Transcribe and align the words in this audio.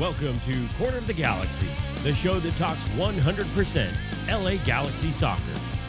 Welcome 0.00 0.40
to 0.46 0.66
Corner 0.78 0.96
of 0.96 1.06
the 1.06 1.12
Galaxy, 1.12 1.66
the 2.04 2.14
show 2.14 2.40
that 2.40 2.56
talks 2.56 2.80
100% 2.96 3.92
LA 4.30 4.56
Galaxy 4.64 5.12
soccer. 5.12 5.42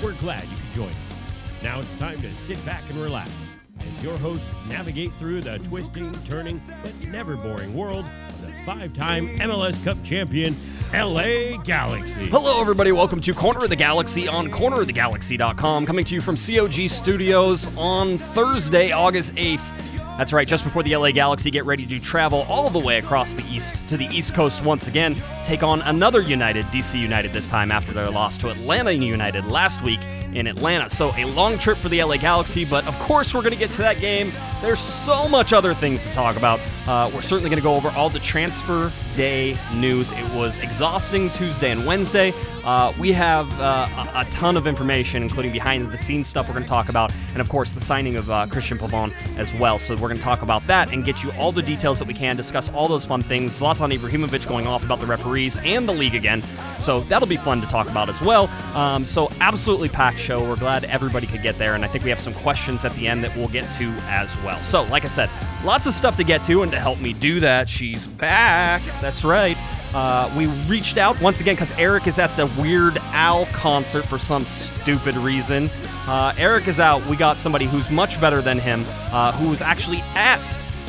We're 0.04 0.16
glad 0.16 0.44
you 0.44 0.58
could 0.58 0.74
join 0.76 0.90
us. 0.90 1.64
Now 1.64 1.80
it's 1.80 1.96
time 1.96 2.20
to 2.20 2.34
sit 2.46 2.64
back 2.66 2.84
and 2.90 3.02
relax 3.02 3.32
as 3.80 4.04
your 4.04 4.18
hosts 4.18 4.44
navigate 4.68 5.14
through 5.14 5.40
the 5.40 5.60
twisting, 5.60 6.12
turning, 6.26 6.62
but 6.84 6.94
never 7.08 7.38
boring 7.38 7.74
world 7.74 8.04
of 8.28 8.46
the 8.46 8.52
five 8.66 8.94
time 8.94 9.34
MLS 9.38 9.82
Cup 9.86 10.04
champion, 10.04 10.58
LA 10.94 11.64
Galaxy. 11.64 12.28
Hello, 12.28 12.60
everybody. 12.60 12.92
Welcome 12.92 13.22
to 13.22 13.32
Corner 13.32 13.64
of 13.64 13.70
the 13.70 13.78
Galaxy 13.78 14.28
on 14.28 14.52
cornerofthegalaxy.com, 14.52 15.86
coming 15.86 16.04
to 16.04 16.16
you 16.16 16.20
from 16.20 16.36
COG 16.36 16.90
Studios 16.90 17.78
on 17.78 18.18
Thursday, 18.18 18.92
August 18.92 19.34
8th. 19.36 19.81
That's 20.22 20.34
right, 20.34 20.48
just 20.48 20.64
before 20.64 20.84
the 20.84 20.96
LA 20.96 21.10
Galaxy 21.10 21.50
get 21.50 21.66
ready 21.66 21.84
to 21.88 22.00
travel 22.00 22.46
all 22.48 22.70
the 22.70 22.78
way 22.78 23.00
across 23.00 23.34
the 23.34 23.44
east 23.52 23.88
to 23.88 23.98
the 23.98 24.06
East 24.16 24.36
Coast 24.36 24.64
once 24.64 24.88
again, 24.88 25.16
take 25.46 25.64
on 25.64 25.82
another 25.84 26.22
United, 26.22 26.66
DC 26.66 27.00
United 27.00 27.34
this 27.34 27.48
time 27.48 27.72
after 27.72 27.92
their 27.92 28.10
loss 28.10 28.38
to 28.40 28.50
Atlanta 28.50 28.92
United 28.92 29.46
last 29.46 29.82
week 29.84 30.00
in 30.34 30.48
Atlanta. 30.48 30.90
So 30.90 31.12
a 31.18 31.26
long 31.26 31.58
trip 31.58 31.78
for 31.78 31.90
the 31.90 32.04
LA 32.04 32.18
Galaxy, 32.18 32.66
but 32.66 32.88
of 32.88 32.98
course 33.00 33.34
we're 33.34 33.42
going 33.42 33.54
to 33.54 33.60
get 33.60 33.72
to 33.72 33.82
that 33.82 34.00
game. 34.00 34.32
There's 34.62 34.80
so 34.80 35.28
much 35.28 35.54
other 35.54 35.74
things 35.74 36.04
to 36.04 36.14
talk 36.14 36.36
about. 36.36 36.60
Uh, 36.88 37.10
we're 37.14 37.22
certainly 37.22 37.50
going 37.50 37.62
to 37.62 37.64
go 37.64 37.76
over 37.76 37.90
all 37.90 38.10
the 38.10 38.20
transfer 38.20 38.92
day 39.16 39.58
news. 39.76 40.12
It 40.12 40.34
was 40.34 40.60
exhausting 40.60 41.30
Tuesday 41.32 41.72
and 41.72 41.86
Wednesday. 41.86 42.34
Uh, 42.64 42.94
we 43.00 43.12
have 43.12 43.52
uh, 43.60 43.88
a, 44.16 44.26
ton 44.26 44.56
of 44.56 44.68
information, 44.68 45.24
including 45.24 45.52
behind 45.52 45.92
the 45.92 45.98
scenes 45.98 46.28
stuff 46.28 46.48
we're 46.48 46.54
going 46.54 46.64
to 46.64 46.70
talk 46.70 46.90
about, 46.90 47.12
and 47.32 47.42
of 47.42 47.50
course 47.50 47.72
the 47.72 47.82
signing 47.82 48.16
of 48.16 48.30
uh, 48.30 48.46
Cristian 48.48 48.78
Pavón 48.78 49.14
as 49.38 49.52
well. 49.56 49.80
So 49.80 49.96
we're 49.96 50.10
going 50.10 50.18
to 50.18 50.24
talk 50.24 50.44
about 50.44 50.66
that 50.68 50.94
and 50.94 51.04
get 51.04 51.24
you 51.24 51.32
all 51.34 51.52
the 51.52 51.64
details 51.64 51.98
that 52.00 52.08
we 52.08 52.14
can, 52.14 52.36
discuss 52.36 52.70
all 52.70 52.88
those 52.88 53.06
fun 53.06 53.22
things. 53.22 53.60
Zlatan 53.60 53.96
Ibrahimovic 53.98 54.48
going 54.48 54.68
off 54.68 54.84
about 54.84 55.00
the 55.00 55.08
referees 55.32 55.58
and 55.64 55.88
the 55.88 55.94
league 55.94 56.16
again. 56.16 56.44
So 56.80 57.02
that'll 57.02 57.28
be 57.28 57.38
fun 57.38 57.62
to 57.62 57.68
talk 57.68 57.90
about 57.90 58.10
as 58.10 58.22
well. 58.22 58.48
Um, 58.76 59.06
so 59.06 59.30
absolutely 59.40 59.88
packed 59.88 60.18
show. 60.18 60.42
We're 60.42 60.56
glad 60.56 60.84
everybody 60.86 61.28
could 61.28 61.44
get 61.44 61.58
there, 61.58 61.76
and 61.76 61.86
I 61.86 61.88
think 61.88 62.04
we 62.04 62.10
have 62.10 62.20
some 62.20 62.34
questions 62.34 62.84
at 62.86 62.92
the 62.94 63.08
end 63.08 63.24
that 63.24 63.36
we'll 63.36 63.50
get 63.50 63.72
to 63.74 63.86
as 64.08 64.36
well. 64.44 64.60
So, 64.64 64.84
like 64.84 65.06
I 65.06 65.08
said, 65.08 65.30
lots 65.64 65.86
of 65.86 65.94
stuff 65.94 66.18
to 66.18 66.24
get 66.24 66.44
to, 66.46 66.64
and 66.64 66.72
to 66.72 66.80
help 66.80 67.00
me 67.00 67.14
do 67.14 67.40
that, 67.40 67.70
she's 67.70 68.08
back. 68.08 68.82
That's 69.00 69.24
right. 69.24 69.58
Uh, 69.94 70.34
we 70.38 70.48
reached 70.68 70.98
out 70.98 71.22
once 71.22 71.40
again 71.40 71.56
because 71.56 71.72
Eric 71.78 72.08
is 72.08 72.18
at 72.18 72.36
the 72.36 72.48
Weird 72.60 72.98
Al 73.12 73.46
concert 73.48 74.06
for 74.06 74.18
some 74.18 74.46
stupid 74.46 75.16
reason. 75.18 75.70
Uh, 76.08 76.34
Eric 76.38 76.68
is 76.68 76.80
out. 76.80 77.06
We 77.06 77.16
got 77.16 77.38
somebody 77.38 77.66
who's 77.66 77.90
much 77.92 78.20
better 78.20 78.42
than 78.42 78.58
him, 78.58 78.86
uh, 79.12 79.34
who 79.34 79.50
was 79.50 79.62
actually 79.62 80.02
at 80.16 80.42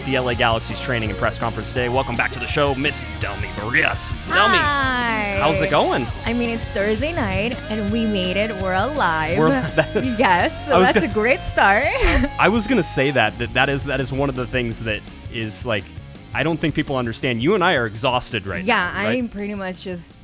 the 0.05 0.19
LA 0.19 0.35
Galaxy's 0.35 0.81
training 0.81 1.11
and 1.11 1.19
press 1.19 1.39
conference 1.39 1.69
today. 1.69 1.89
Welcome 1.89 2.17
back 2.17 2.31
to 2.33 2.39
the 2.39 2.47
show, 2.47 2.75
Miss 2.75 3.05
Delmy 3.21 3.55
Barrias. 3.57 4.13
Delmy, 4.27 4.57
Hi. 4.59 5.39
how's 5.41 5.61
it 5.61 5.71
going? 5.71 6.07
I 6.25 6.33
mean, 6.33 6.51
it's 6.51 6.65
Thursday 6.67 7.13
night 7.13 7.57
and 7.71 7.93
we 7.93 8.05
made 8.07 8.37
it. 8.37 8.51
We're 8.63 8.75
alive. 8.75 9.39
We're- 9.39 9.51
yes, 10.19 10.53
I 10.67 10.71
so 10.71 10.81
that's 10.81 10.95
gonna- 10.99 11.11
a 11.11 11.15
great 11.15 11.41
start. 11.41 11.87
I 12.41 12.49
was 12.49 12.67
gonna 12.67 12.83
say 12.83 13.11
that 13.13 13.37
that 13.39 13.53
that 13.55 13.69
is 13.69 13.85
that 13.85 14.01
is 14.01 14.13
one 14.13 14.29
of 14.29 14.35
the 14.35 14.47
things 14.47 14.81
that 14.81 15.01
is 15.33 15.65
like 15.65 15.85
I 16.35 16.43
don't 16.43 16.59
think 16.59 16.75
people 16.75 16.97
understand. 16.97 17.43
You 17.43 17.55
and 17.55 17.63
I 17.63 17.75
are 17.75 17.87
exhausted 17.87 18.47
right 18.47 18.65
yeah, 18.65 18.91
now. 18.95 19.05
right? 19.05 19.19
I'm 19.19 19.29
pretty 19.29 19.55
much 19.55 19.83
just 19.83 20.15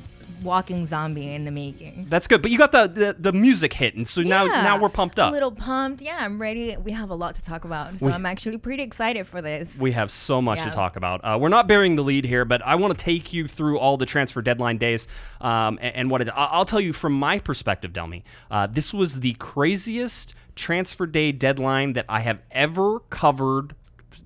walking 0.43 0.87
zombie 0.87 1.33
in 1.33 1.45
the 1.45 1.51
making. 1.51 2.07
That's 2.09 2.27
good, 2.27 2.41
but 2.41 2.51
you 2.51 2.57
got 2.57 2.71
the, 2.71 2.87
the, 2.87 3.15
the 3.17 3.33
music 3.33 3.73
hit, 3.73 3.95
and 3.95 4.07
so 4.07 4.21
now 4.21 4.45
Yeah, 4.45 4.63
now 4.63 4.79
we're 4.79 4.89
pumped 4.89 5.19
up. 5.19 5.31
A 5.31 5.33
little 5.33 5.51
pumped. 5.51 6.01
Yeah, 6.01 6.17
I'm 6.19 6.41
ready. 6.41 6.75
We 6.77 6.91
have 6.91 7.09
a 7.09 7.15
lot 7.15 7.35
to 7.35 7.43
talk 7.43 7.65
about, 7.65 7.99
so 7.99 8.07
We- 8.07 8.11
I'm 8.11 8.25
actually 8.25 8.57
pretty 8.57 8.83
excited 8.83 9.27
for 9.27 9.41
this. 9.41 9.77
We 9.79 9.91
have 9.93 10.11
so 10.11 10.41
much 10.41 10.59
to 10.61 10.71
talk 10.71 10.95
about. 10.95 11.21
Uh, 11.23 11.37
we're 11.39 11.49
not 11.49 11.67
bearing 11.67 11.95
the 11.95 12.03
lead 12.03 12.25
here, 12.25 12.45
but 12.45 12.61
I 12.65 12.75
want 12.75 12.97
to 12.97 13.03
take 13.03 13.33
you 13.33 13.47
through 13.47 13.79
all 13.79 13.97
the 13.97 14.05
transfer 14.05 14.41
deadline 14.41 14.77
days 14.77 15.07
um, 15.41 15.77
and, 15.81 15.95
and 15.95 16.11
what 16.11 16.21
it. 16.21 16.29
I'll 16.35 16.65
tell 16.65 16.81
you 16.81 16.93
from 16.93 17.13
my 17.13 17.39
perspective, 17.39 17.91
Delmy. 17.93 18.23
Uh, 18.51 18.67
this 18.67 18.93
was 18.93 19.19
the 19.21 19.33
craziest 19.33 20.33
transfer 20.55 21.05
day 21.05 21.31
deadline 21.31 21.93
that 21.93 22.05
I 22.09 22.19
have 22.21 22.39
ever 22.51 22.99
covered. 23.09 23.75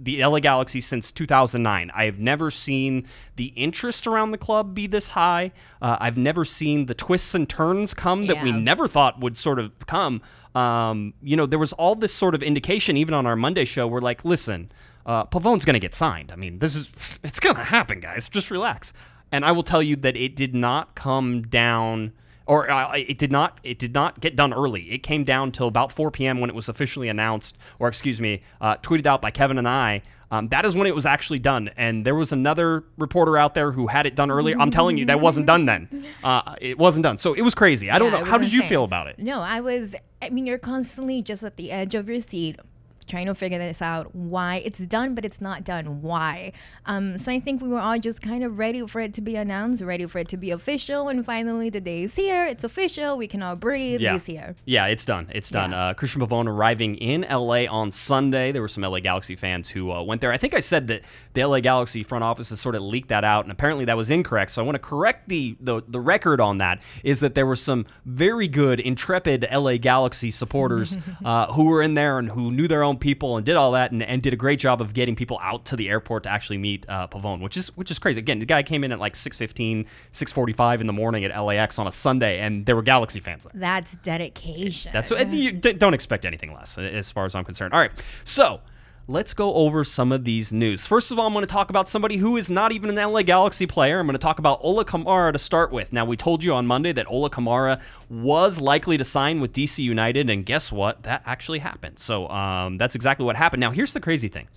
The 0.03 0.23
LA 0.23 0.39
Galaxy 0.39 0.81
since 0.81 1.11
2009. 1.11 1.91
I 1.95 2.05
have 2.05 2.19
never 2.19 2.51
seen 2.51 3.07
the 3.37 3.47
interest 3.55 4.05
around 4.05 4.31
the 4.31 4.37
club 4.37 4.75
be 4.75 4.85
this 4.85 5.07
high. 5.07 5.51
Uh, 5.81 5.97
I've 5.99 6.17
never 6.17 6.43
seen 6.43 6.87
the 6.87 6.93
twists 6.93 7.33
and 7.33 7.47
turns 7.47 7.93
come 7.93 8.27
that 8.27 8.43
we 8.43 8.51
never 8.51 8.87
thought 8.87 9.19
would 9.19 9.37
sort 9.37 9.59
of 9.59 9.71
come. 9.87 10.21
Um, 10.55 11.13
you 11.21 11.35
know, 11.35 11.45
there 11.45 11.59
was 11.59 11.73
all 11.73 11.95
this 11.95 12.13
sort 12.13 12.35
of 12.35 12.43
indication, 12.43 12.97
even 12.97 13.13
on 13.13 13.25
our 13.25 13.35
Monday 13.35 13.65
show. 13.65 13.87
We're 13.87 14.01
like, 14.01 14.23
listen, 14.23 14.71
uh, 15.05 15.25
Pavón's 15.25 15.65
going 15.65 15.73
to 15.73 15.79
get 15.79 15.95
signed. 15.95 16.31
I 16.31 16.35
mean, 16.35 16.59
this 16.59 16.75
is 16.75 16.89
it's 17.23 17.39
going 17.39 17.55
to 17.55 17.63
happen, 17.63 17.99
guys. 17.99 18.29
Just 18.29 18.51
relax. 18.51 18.93
And 19.31 19.43
I 19.43 19.51
will 19.51 19.63
tell 19.63 19.81
you 19.81 19.95
that 19.97 20.15
it 20.15 20.35
did 20.35 20.53
not 20.53 20.95
come 20.95 21.41
down, 21.43 22.13
or 22.45 22.69
uh, 22.69 22.91
it 22.95 23.17
did 23.17 23.31
not 23.31 23.59
it 23.63 23.79
did 23.79 23.93
not 23.93 24.19
get 24.19 24.35
done 24.35 24.53
early. 24.53 24.91
It 24.91 24.99
came 24.99 25.23
down 25.23 25.51
till 25.51 25.67
about 25.67 25.91
4 25.91 26.11
p.m. 26.11 26.39
when 26.39 26.49
it 26.49 26.55
was 26.55 26.67
officially 26.69 27.07
announced, 27.09 27.57
or 27.79 27.87
excuse 27.87 28.19
me, 28.19 28.41
uh, 28.61 28.75
tweeted 28.77 29.05
out 29.05 29.21
by 29.21 29.31
Kevin 29.31 29.57
and 29.57 29.67
I. 29.67 30.01
Um, 30.31 30.47
that 30.47 30.65
is 30.65 30.75
when 30.75 30.87
it 30.87 30.95
was 30.95 31.05
actually 31.05 31.37
done. 31.37 31.69
And 31.77 32.03
there 32.03 32.15
was 32.15 32.31
another 32.31 32.83
reporter 32.97 33.37
out 33.37 33.53
there 33.53 33.71
who 33.71 33.85
had 33.85 34.07
it 34.07 34.15
done 34.15 34.31
earlier. 34.31 34.57
I'm 34.59 34.71
telling 34.71 34.97
you, 34.97 35.05
that 35.05 35.21
wasn't 35.21 35.45
done 35.45 35.65
then. 35.67 35.87
Uh, 36.23 36.55
it 36.59 36.77
wasn't 36.79 37.03
done. 37.03 37.17
So 37.17 37.33
it 37.33 37.41
was 37.41 37.53
crazy. 37.53 37.91
I 37.91 37.99
don't 37.99 38.11
Yeah, 38.11 38.19
know. 38.19 38.25
How 38.25 38.37
did 38.37 38.51
you 38.53 38.63
feel 38.63 38.83
about 38.85 39.07
it? 39.07 39.19
No, 39.19 39.41
I 39.41 39.59
was. 39.59 39.93
I 40.21 40.29
mean, 40.29 40.45
you're 40.45 40.57
constantly 40.57 41.21
just 41.21 41.43
at 41.43 41.57
the 41.57 41.69
edge 41.69 41.95
of 41.95 42.07
your 42.07 42.21
seat, 42.21 42.59
trying 43.03 43.27
to 43.27 43.35
figure 43.35 43.59
this 43.59 43.81
out. 43.81 44.13
Why 44.15 44.61
it's 44.65 44.79
done, 44.79 45.15
but 45.15 45.25
it's 45.25 45.41
not 45.41 45.63
done. 45.63 46.01
Why? 46.01 46.51
Um, 46.85 47.17
so 47.17 47.31
I 47.31 47.39
think 47.39 47.61
we 47.61 47.67
were 47.67 47.79
all 47.79 47.99
just 47.99 48.21
kind 48.21 48.43
of 48.43 48.57
ready 48.57 48.85
for 48.87 49.01
it 49.01 49.13
to 49.15 49.21
be 49.21 49.35
announced, 49.35 49.81
ready 49.81 50.05
for 50.05 50.19
it 50.19 50.27
to 50.29 50.37
be 50.37 50.51
official, 50.51 51.09
and 51.09 51.25
finally 51.25 51.69
the 51.69 51.81
day 51.81 52.03
is 52.03 52.15
here. 52.15 52.45
It's 52.45 52.63
official. 52.63 53.17
We 53.17 53.27
can 53.27 53.41
all 53.41 53.55
breathe. 53.55 54.01
Yeah. 54.01 54.13
He's 54.13 54.25
here. 54.25 54.55
Yeah, 54.65 54.87
it's 54.87 55.05
done. 55.05 55.29
It's 55.33 55.49
done. 55.49 55.71
Yeah. 55.71 55.87
Uh, 55.87 55.93
Cristian 55.93 56.25
Pavón 56.25 56.47
arriving 56.47 56.95
in 56.95 57.21
LA 57.29 57.65
on 57.69 57.91
Sunday. 57.91 58.51
There 58.51 58.61
were 58.61 58.67
some 58.67 58.83
LA 58.83 58.99
Galaxy 58.99 59.35
fans 59.35 59.69
who 59.69 59.91
uh, 59.91 60.01
went 60.03 60.21
there. 60.21 60.31
I 60.31 60.37
think 60.37 60.53
I 60.53 60.59
said 60.59 60.87
that 60.87 61.01
the 61.33 61.45
LA 61.45 61.59
Galaxy 61.59 62.03
front 62.03 62.23
office 62.23 62.49
has 62.49 62.59
sort 62.59 62.75
of 62.75 62.81
leaked 62.81 63.09
that 63.09 63.23
out, 63.23 63.45
and 63.45 63.51
apparently 63.51 63.85
that 63.85 63.97
was 63.97 64.11
incorrect. 64.11 64.51
So 64.51 64.61
I 64.61 64.65
want 64.65 64.75
to 64.75 64.79
correct 64.79 65.29
the, 65.29 65.55
the 65.59 65.81
the 65.87 65.99
record 65.99 66.39
on 66.39 66.57
that. 66.59 66.81
Is 67.03 67.19
that 67.21 67.35
there 67.35 67.45
were 67.45 67.55
some 67.55 67.85
very 68.05 68.47
good, 68.47 68.79
intrepid 68.79 69.47
LA 69.51 69.77
Galaxy 69.77 70.31
supporters 70.31 70.97
uh, 71.25 71.51
who 71.53 71.65
were 71.65 71.81
in 71.81 71.93
there 71.93 72.19
and 72.19 72.29
who 72.29 72.51
knew 72.51 72.67
their 72.67 72.83
own 72.83 72.92
people 72.97 73.37
and 73.37 73.45
did 73.45 73.55
all 73.55 73.71
that 73.71 73.91
and, 73.91 74.03
and 74.03 74.21
did 74.21 74.33
a 74.33 74.37
great 74.37 74.59
job 74.59 74.81
of 74.81 74.93
getting 74.93 75.15
people 75.15 75.39
out 75.41 75.65
to 75.65 75.75
the 75.75 75.89
airport 75.89 76.23
to 76.23 76.29
actually 76.29 76.57
meet 76.57 76.85
uh, 76.89 77.07
Pavón, 77.07 77.41
which 77.41 77.57
is 77.57 77.67
which 77.77 77.91
is 77.91 77.99
crazy. 77.99 78.19
Again, 78.19 78.39
the 78.39 78.45
guy 78.45 78.63
came 78.63 78.83
in 78.83 78.91
at 78.91 78.99
like 78.99 79.13
6:15, 79.13 79.85
6:45 80.11 80.81
in 80.81 80.87
the 80.87 80.93
morning 80.93 81.25
at 81.25 81.37
LAX 81.37 81.79
on 81.79 81.87
a 81.87 81.91
Sunday, 81.91 82.39
and 82.39 82.65
there 82.65 82.75
were 82.75 82.81
Galaxy 82.81 83.19
fans 83.19 83.43
there. 83.43 83.51
That's 83.55 83.95
dedication. 83.97 84.91
That's 84.93 85.11
what 85.11 85.31
you 85.33 85.51
don't 85.51 85.93
expect 85.93 86.25
anything 86.25 86.53
less, 86.53 86.77
as 86.77 87.11
far 87.11 87.25
as 87.25 87.35
I'm 87.35 87.45
concerned. 87.45 87.73
All 87.73 87.79
right, 87.79 87.91
so 88.23 88.61
let's 89.07 89.33
go 89.33 89.53
over 89.53 89.83
some 89.83 90.11
of 90.11 90.23
these 90.23 90.53
news. 90.53 90.87
First 90.87 91.11
of 91.11 91.19
all, 91.19 91.27
I'm 91.27 91.33
going 91.33 91.43
to 91.43 91.51
talk 91.51 91.69
about 91.69 91.89
somebody 91.89 92.17
who 92.17 92.37
is 92.37 92.49
not 92.49 92.71
even 92.71 92.89
an 92.89 93.11
LA 93.11 93.21
Galaxy 93.21 93.67
player. 93.67 93.99
I'm 93.99 94.07
going 94.07 94.13
to 94.13 94.19
talk 94.19 94.39
about 94.39 94.59
Ola 94.61 94.85
Kamara 94.85 95.33
to 95.33 95.39
start 95.39 95.71
with. 95.71 95.91
Now, 95.91 96.05
we 96.05 96.15
told 96.15 96.43
you 96.43 96.53
on 96.53 96.65
Monday 96.65 96.93
that 96.93 97.09
Ola 97.09 97.29
Kamara 97.29 97.81
was 98.09 98.59
likely 98.59 98.97
to 98.97 99.03
sign 99.03 99.41
with 99.41 99.51
DC 99.53 99.79
United, 99.79 100.29
and 100.29 100.45
guess 100.45 100.71
what? 100.71 101.03
That 101.03 101.21
actually 101.25 101.59
happened. 101.59 101.99
So 101.99 102.29
um, 102.29 102.77
that's 102.77 102.95
exactly 102.95 103.25
what 103.25 103.35
happened. 103.35 103.61
Now, 103.61 103.71
here's 103.71 103.93
the 103.93 103.99
crazy 103.99 104.29
thing. 104.29 104.47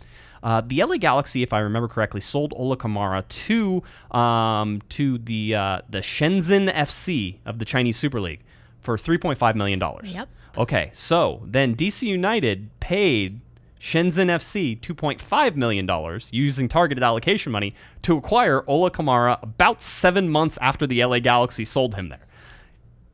Uh, 0.42 0.62
the 0.64 0.84
LA 0.84 0.96
Galaxy, 0.96 1.42
if 1.42 1.52
I 1.52 1.58
remember 1.58 1.88
correctly, 1.88 2.20
sold 2.20 2.52
Ola 2.56 2.76
Kamara 2.76 3.26
to 3.26 3.82
um, 4.16 4.80
to 4.90 5.18
the 5.18 5.54
uh, 5.54 5.80
the 5.88 5.98
Shenzhen 5.98 6.72
FC 6.72 7.38
of 7.46 7.58
the 7.58 7.64
Chinese 7.64 7.96
Super 7.96 8.20
League 8.20 8.42
for 8.80 8.96
3.5 8.96 9.56
million 9.56 9.78
dollars. 9.80 10.14
Yep. 10.14 10.28
Okay, 10.56 10.90
so 10.94 11.42
then 11.44 11.74
DC 11.74 12.02
United 12.02 12.70
paid 12.80 13.40
Shenzhen 13.80 14.28
FC 14.28 14.80
2.5 14.80 15.56
million 15.56 15.86
dollars 15.86 16.28
using 16.32 16.68
targeted 16.68 17.04
allocation 17.04 17.52
money 17.52 17.74
to 18.02 18.16
acquire 18.16 18.64
Ola 18.66 18.90
Kamara 18.90 19.42
about 19.42 19.82
seven 19.82 20.28
months 20.28 20.58
after 20.60 20.86
the 20.86 21.04
LA 21.04 21.18
Galaxy 21.18 21.64
sold 21.64 21.94
him 21.94 22.08
there. 22.08 22.26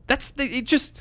That's 0.07 0.33
it. 0.37 0.65
Just 0.65 0.91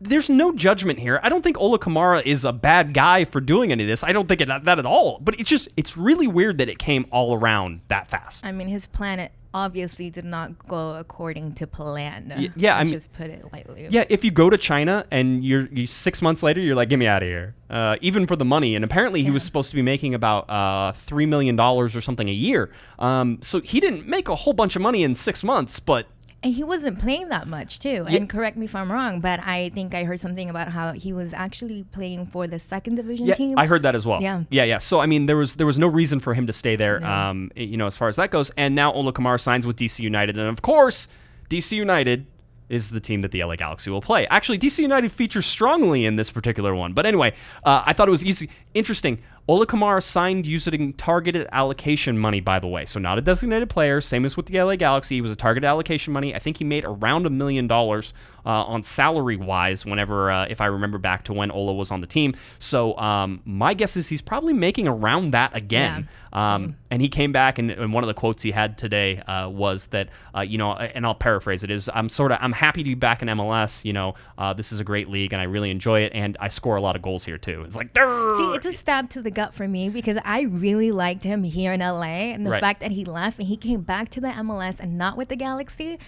there's 0.00 0.28
no 0.28 0.52
judgment 0.52 0.98
here. 0.98 1.20
I 1.22 1.28
don't 1.28 1.42
think 1.42 1.58
Ola 1.58 1.78
Kamara 1.78 2.24
is 2.24 2.44
a 2.44 2.52
bad 2.52 2.92
guy 2.92 3.24
for 3.24 3.40
doing 3.40 3.72
any 3.72 3.84
of 3.84 3.88
this. 3.88 4.04
I 4.04 4.12
don't 4.12 4.28
think 4.28 4.40
it, 4.40 4.48
that 4.48 4.78
at 4.78 4.86
all. 4.86 5.18
But 5.20 5.38
it's 5.40 5.48
just 5.48 5.68
it's 5.76 5.96
really 5.96 6.26
weird 6.26 6.58
that 6.58 6.68
it 6.68 6.78
came 6.78 7.06
all 7.10 7.34
around 7.34 7.80
that 7.88 8.08
fast. 8.08 8.44
I 8.44 8.52
mean, 8.52 8.68
his 8.68 8.86
planet 8.86 9.32
obviously 9.54 10.10
did 10.10 10.24
not 10.26 10.68
go 10.68 10.96
according 10.96 11.54
to 11.54 11.66
plan. 11.66 12.30
Y- 12.36 12.50
yeah, 12.56 12.76
I 12.76 12.84
mean- 12.84 12.92
just 12.92 13.10
put 13.14 13.30
it 13.30 13.42
lightly. 13.54 13.88
Yeah, 13.90 14.04
if 14.10 14.22
you 14.22 14.30
go 14.30 14.50
to 14.50 14.58
China 14.58 15.06
and 15.10 15.42
you're 15.42 15.66
you 15.68 15.86
six 15.86 16.20
months 16.20 16.42
later, 16.42 16.60
you're 16.60 16.76
like, 16.76 16.90
get 16.90 16.98
me 16.98 17.06
out 17.06 17.22
of 17.22 17.28
here. 17.28 17.54
Uh, 17.70 17.96
even 18.02 18.26
for 18.26 18.36
the 18.36 18.44
money, 18.44 18.76
and 18.76 18.84
apparently 18.84 19.22
he 19.24 19.30
was 19.30 19.42
supposed 19.42 19.70
to 19.70 19.74
be 19.76 19.82
making 19.82 20.14
about 20.14 20.48
uh, 20.50 20.92
three 20.92 21.26
million 21.26 21.56
dollars 21.56 21.96
or 21.96 22.00
something 22.02 22.28
a 22.28 22.32
year. 22.32 22.70
Um, 22.98 23.38
so 23.42 23.60
he 23.60 23.80
didn't 23.80 24.06
make 24.06 24.28
a 24.28 24.36
whole 24.36 24.52
bunch 24.52 24.76
of 24.76 24.82
money 24.82 25.02
in 25.02 25.14
six 25.14 25.42
months, 25.42 25.80
but 25.80 26.06
And 26.42 26.54
he 26.54 26.62
wasn't 26.62 27.00
playing 27.00 27.28
that 27.30 27.48
much 27.48 27.80
too. 27.80 28.04
Yeah. 28.08 28.16
And 28.16 28.28
correct 28.28 28.56
me 28.56 28.66
if 28.66 28.74
I'm 28.76 28.92
wrong, 28.92 29.20
but 29.20 29.40
I 29.40 29.70
think 29.74 29.94
I 29.94 30.04
heard 30.04 30.20
something 30.20 30.48
about 30.48 30.68
how 30.68 30.92
he 30.92 31.12
was 31.12 31.32
actually 31.32 31.84
playing 31.92 32.26
for 32.26 32.46
the 32.46 32.58
second 32.58 32.96
division 32.96 33.26
Yeah, 33.26 33.34
team. 33.34 33.58
I 33.58 33.66
heard 33.66 33.82
that 33.82 33.94
as 33.94 34.06
well. 34.06 34.22
Yeah. 34.22 34.44
yeah, 34.50 34.64
yeah. 34.64 34.78
So 34.78 35.00
I 35.00 35.06
mean, 35.06 35.26
there 35.26 35.36
was 35.36 35.54
there 35.54 35.66
was 35.66 35.78
no 35.78 35.88
reason 35.88 36.20
for 36.20 36.34
him 36.34 36.46
to 36.46 36.52
stay 36.52 36.76
there. 36.76 37.00
No. 37.00 37.10
Um, 37.10 37.50
you 37.56 37.76
know, 37.76 37.86
as 37.86 37.96
far 37.96 38.08
as 38.08 38.16
that 38.16 38.30
goes. 38.30 38.50
And 38.56 38.74
now 38.74 38.92
Ola 38.92 39.12
Kamara 39.12 39.40
signs 39.40 39.66
with 39.66 39.76
DC 39.76 39.98
United, 40.00 40.38
and 40.38 40.48
of 40.48 40.62
course, 40.62 41.08
DC 41.48 41.72
United 41.72 42.26
is 42.68 42.90
the 42.90 43.00
team 43.00 43.20
that 43.20 43.30
the 43.30 43.42
LA 43.42 43.56
Galaxy 43.56 43.90
will 43.90 44.00
play. 44.00 44.26
Actually, 44.28 44.58
DC 44.58 44.78
United 44.78 45.12
features 45.12 45.46
strongly 45.46 46.04
in 46.04 46.16
this 46.16 46.30
particular 46.30 46.74
one. 46.74 46.92
But 46.92 47.06
anyway, 47.06 47.32
uh, 47.64 47.82
I 47.86 47.92
thought 47.92 48.08
it 48.08 48.10
was 48.10 48.24
easy, 48.24 48.50
interesting. 48.74 49.22
Ola 49.48 49.64
Kamara 49.64 50.02
signed 50.02 50.44
using 50.44 50.92
targeted 50.94 51.46
allocation 51.52 52.18
money, 52.18 52.40
by 52.40 52.58
the 52.58 52.66
way. 52.66 52.84
So 52.84 52.98
not 52.98 53.16
a 53.16 53.20
designated 53.20 53.70
player, 53.70 54.00
same 54.00 54.24
as 54.24 54.36
with 54.36 54.46
the 54.46 54.60
LA 54.60 54.74
Galaxy. 54.74 55.14
He 55.14 55.20
was 55.20 55.30
a 55.30 55.36
targeted 55.36 55.68
allocation 55.68 56.12
money. 56.12 56.34
I 56.34 56.40
think 56.40 56.56
he 56.56 56.64
made 56.64 56.84
around 56.84 57.26
a 57.26 57.30
million 57.30 57.68
dollars 57.68 58.12
uh, 58.46 58.64
on 58.64 58.82
salary 58.82 59.36
wise. 59.36 59.84
Whenever, 59.84 60.30
uh, 60.30 60.46
if 60.48 60.60
I 60.60 60.66
remember 60.66 60.96
back 60.98 61.24
to 61.24 61.32
when 61.32 61.50
Ola 61.50 61.74
was 61.74 61.90
on 61.90 62.00
the 62.00 62.06
team. 62.06 62.34
So 62.58 62.96
um, 62.96 63.42
my 63.44 63.74
guess 63.74 63.96
is 63.96 64.08
he's 64.08 64.22
probably 64.22 64.52
making 64.54 64.86
around 64.88 65.32
that 65.32 65.54
again. 65.54 66.08
Yeah, 66.32 66.54
um, 66.54 66.76
and 66.90 67.02
he 67.02 67.08
came 67.08 67.32
back, 67.32 67.58
and, 67.58 67.70
and 67.70 67.92
one 67.92 68.04
of 68.04 68.08
the 68.08 68.14
quotes 68.14 68.42
he 68.42 68.52
had 68.52 68.78
today 68.78 69.18
uh, 69.20 69.48
was 69.48 69.86
that, 69.86 70.08
uh, 70.34 70.40
you 70.42 70.56
know, 70.58 70.72
and 70.74 71.04
I'll 71.04 71.14
paraphrase 71.14 71.64
it: 71.64 71.70
is 71.70 71.90
I'm 71.92 72.08
sort 72.08 72.30
of 72.32 72.38
I'm 72.40 72.52
happy 72.52 72.82
to 72.82 72.88
be 72.88 72.94
back 72.94 73.20
in 73.22 73.28
MLS. 73.28 73.84
You 73.84 73.92
know, 73.92 74.14
uh, 74.38 74.52
this 74.52 74.70
is 74.72 74.78
a 74.80 74.84
great 74.84 75.08
league, 75.10 75.32
and 75.32 75.40
I 75.42 75.44
really 75.46 75.70
enjoy 75.70 76.00
it, 76.02 76.12
and 76.14 76.36
I 76.40 76.48
score 76.48 76.76
a 76.76 76.80
lot 76.80 76.94
of 76.96 77.02
goals 77.02 77.24
here 77.24 77.38
too. 77.38 77.62
It's 77.66 77.74
like, 77.76 77.92
"Durr!" 77.92 78.34
See, 78.36 78.54
it's 78.54 78.66
a 78.66 78.72
stab 78.72 79.10
to 79.10 79.22
the 79.22 79.30
gut 79.30 79.54
for 79.54 79.66
me 79.66 79.88
because 79.88 80.18
I 80.24 80.42
really 80.42 80.92
liked 80.92 81.24
him 81.24 81.42
here 81.42 81.72
in 81.72 81.80
LA, 81.80 82.32
and 82.32 82.46
the 82.46 82.50
Right. 82.50 82.60
fact 82.60 82.80
that 82.80 82.92
he 82.92 83.04
left 83.04 83.38
and 83.38 83.48
he 83.48 83.56
came 83.56 83.80
back 83.80 84.10
to 84.10 84.20
the 84.20 84.28
MLS 84.28 84.78
and 84.78 84.96
not 84.96 85.16
with 85.16 85.28
the 85.28 85.36
Galaxy, 85.36 85.98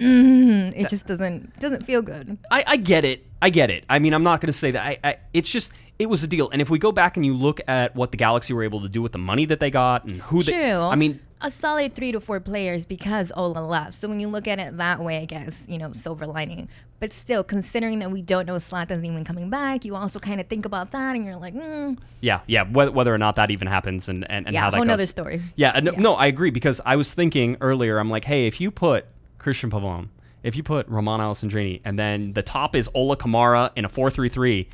mm, 0.00 0.72
it 0.76 0.88
just 0.88 1.06
doesn't 1.06 1.58
doesn't 1.60 1.84
feel 1.86 2.02
good. 2.02 2.38
I, 2.50 2.64
I 2.66 2.76
get 2.76 3.04
it. 3.04 3.26
I 3.42 3.50
get 3.50 3.70
it. 3.70 3.84
I 3.88 3.98
mean, 3.98 4.12
I'm 4.12 4.22
not 4.22 4.40
going 4.40 4.48
to 4.52 4.58
say 4.58 4.70
that. 4.72 4.84
I, 4.84 4.98
I, 5.02 5.16
it's 5.32 5.48
just, 5.50 5.72
it 5.98 6.06
was 6.10 6.22
a 6.22 6.26
deal. 6.26 6.50
And 6.50 6.60
if 6.60 6.68
we 6.68 6.78
go 6.78 6.92
back 6.92 7.16
and 7.16 7.24
you 7.24 7.34
look 7.34 7.60
at 7.66 7.96
what 7.96 8.10
the 8.10 8.18
Galaxy 8.18 8.52
were 8.52 8.62
able 8.62 8.82
to 8.82 8.88
do 8.88 9.00
with 9.00 9.12
the 9.12 9.18
money 9.18 9.46
that 9.46 9.60
they 9.60 9.70
got 9.70 10.04
and 10.04 10.20
who 10.22 10.42
True. 10.42 10.52
they, 10.52 10.74
I 10.74 10.94
mean, 10.94 11.20
a 11.40 11.50
solid 11.50 11.94
three 11.94 12.12
to 12.12 12.20
four 12.20 12.38
players 12.38 12.84
because 12.84 13.32
Ola 13.34 13.60
left. 13.60 13.94
So 13.98 14.08
when 14.08 14.20
you 14.20 14.28
look 14.28 14.46
at 14.46 14.58
it 14.58 14.76
that 14.76 15.00
way, 15.00 15.18
I 15.18 15.24
guess 15.24 15.64
you 15.70 15.78
know 15.78 15.92
silver 15.94 16.26
lining. 16.26 16.68
But 16.98 17.14
still, 17.14 17.42
considering 17.42 18.00
that 18.00 18.10
we 18.10 18.20
don't 18.20 18.44
know 18.44 18.56
Zlatan's 18.56 19.02
even 19.04 19.24
coming 19.24 19.48
back, 19.48 19.86
you 19.86 19.96
also 19.96 20.18
kind 20.18 20.38
of 20.38 20.48
think 20.48 20.66
about 20.66 20.90
that, 20.92 21.16
and 21.16 21.24
you're 21.24 21.36
like, 21.36 21.54
mm, 21.54 21.96
yeah, 22.20 22.40
yeah, 22.46 22.64
whether, 22.64 22.90
whether 22.92 23.14
or 23.14 23.16
not 23.16 23.36
that 23.36 23.50
even 23.50 23.68
happens 23.68 24.06
and, 24.06 24.30
and, 24.30 24.46
and 24.46 24.52
yeah, 24.52 24.60
how 24.60 24.70
that 24.70 24.76
whole 24.76 24.84
goes. 24.98 25.08
story. 25.08 25.40
Yeah, 25.56 25.80
no, 25.80 25.92
Yeah. 25.92 26.00
no, 26.00 26.14
I 26.14 26.26
agree 26.26 26.50
because 26.50 26.78
I 26.84 26.96
was 26.96 27.10
thinking 27.14 27.56
earlier, 27.62 27.96
I'm 27.98 28.10
like, 28.10 28.26
hey, 28.26 28.46
if 28.46 28.60
you 28.60 28.70
put 28.70 29.06
Cristian 29.40 29.70
Pavón, 29.70 30.08
if 30.42 30.54
you 30.54 30.62
put 30.62 30.86
Romain 30.88 31.20
Alessandrini, 31.20 31.80
and 31.84 31.98
then 31.98 32.32
the 32.34 32.42
top 32.42 32.76
is 32.76 32.88
Ola 32.94 33.16
Kamara 33.16 33.70
in 33.74 33.84
a 33.84 33.88
4-3-3, 33.88 34.66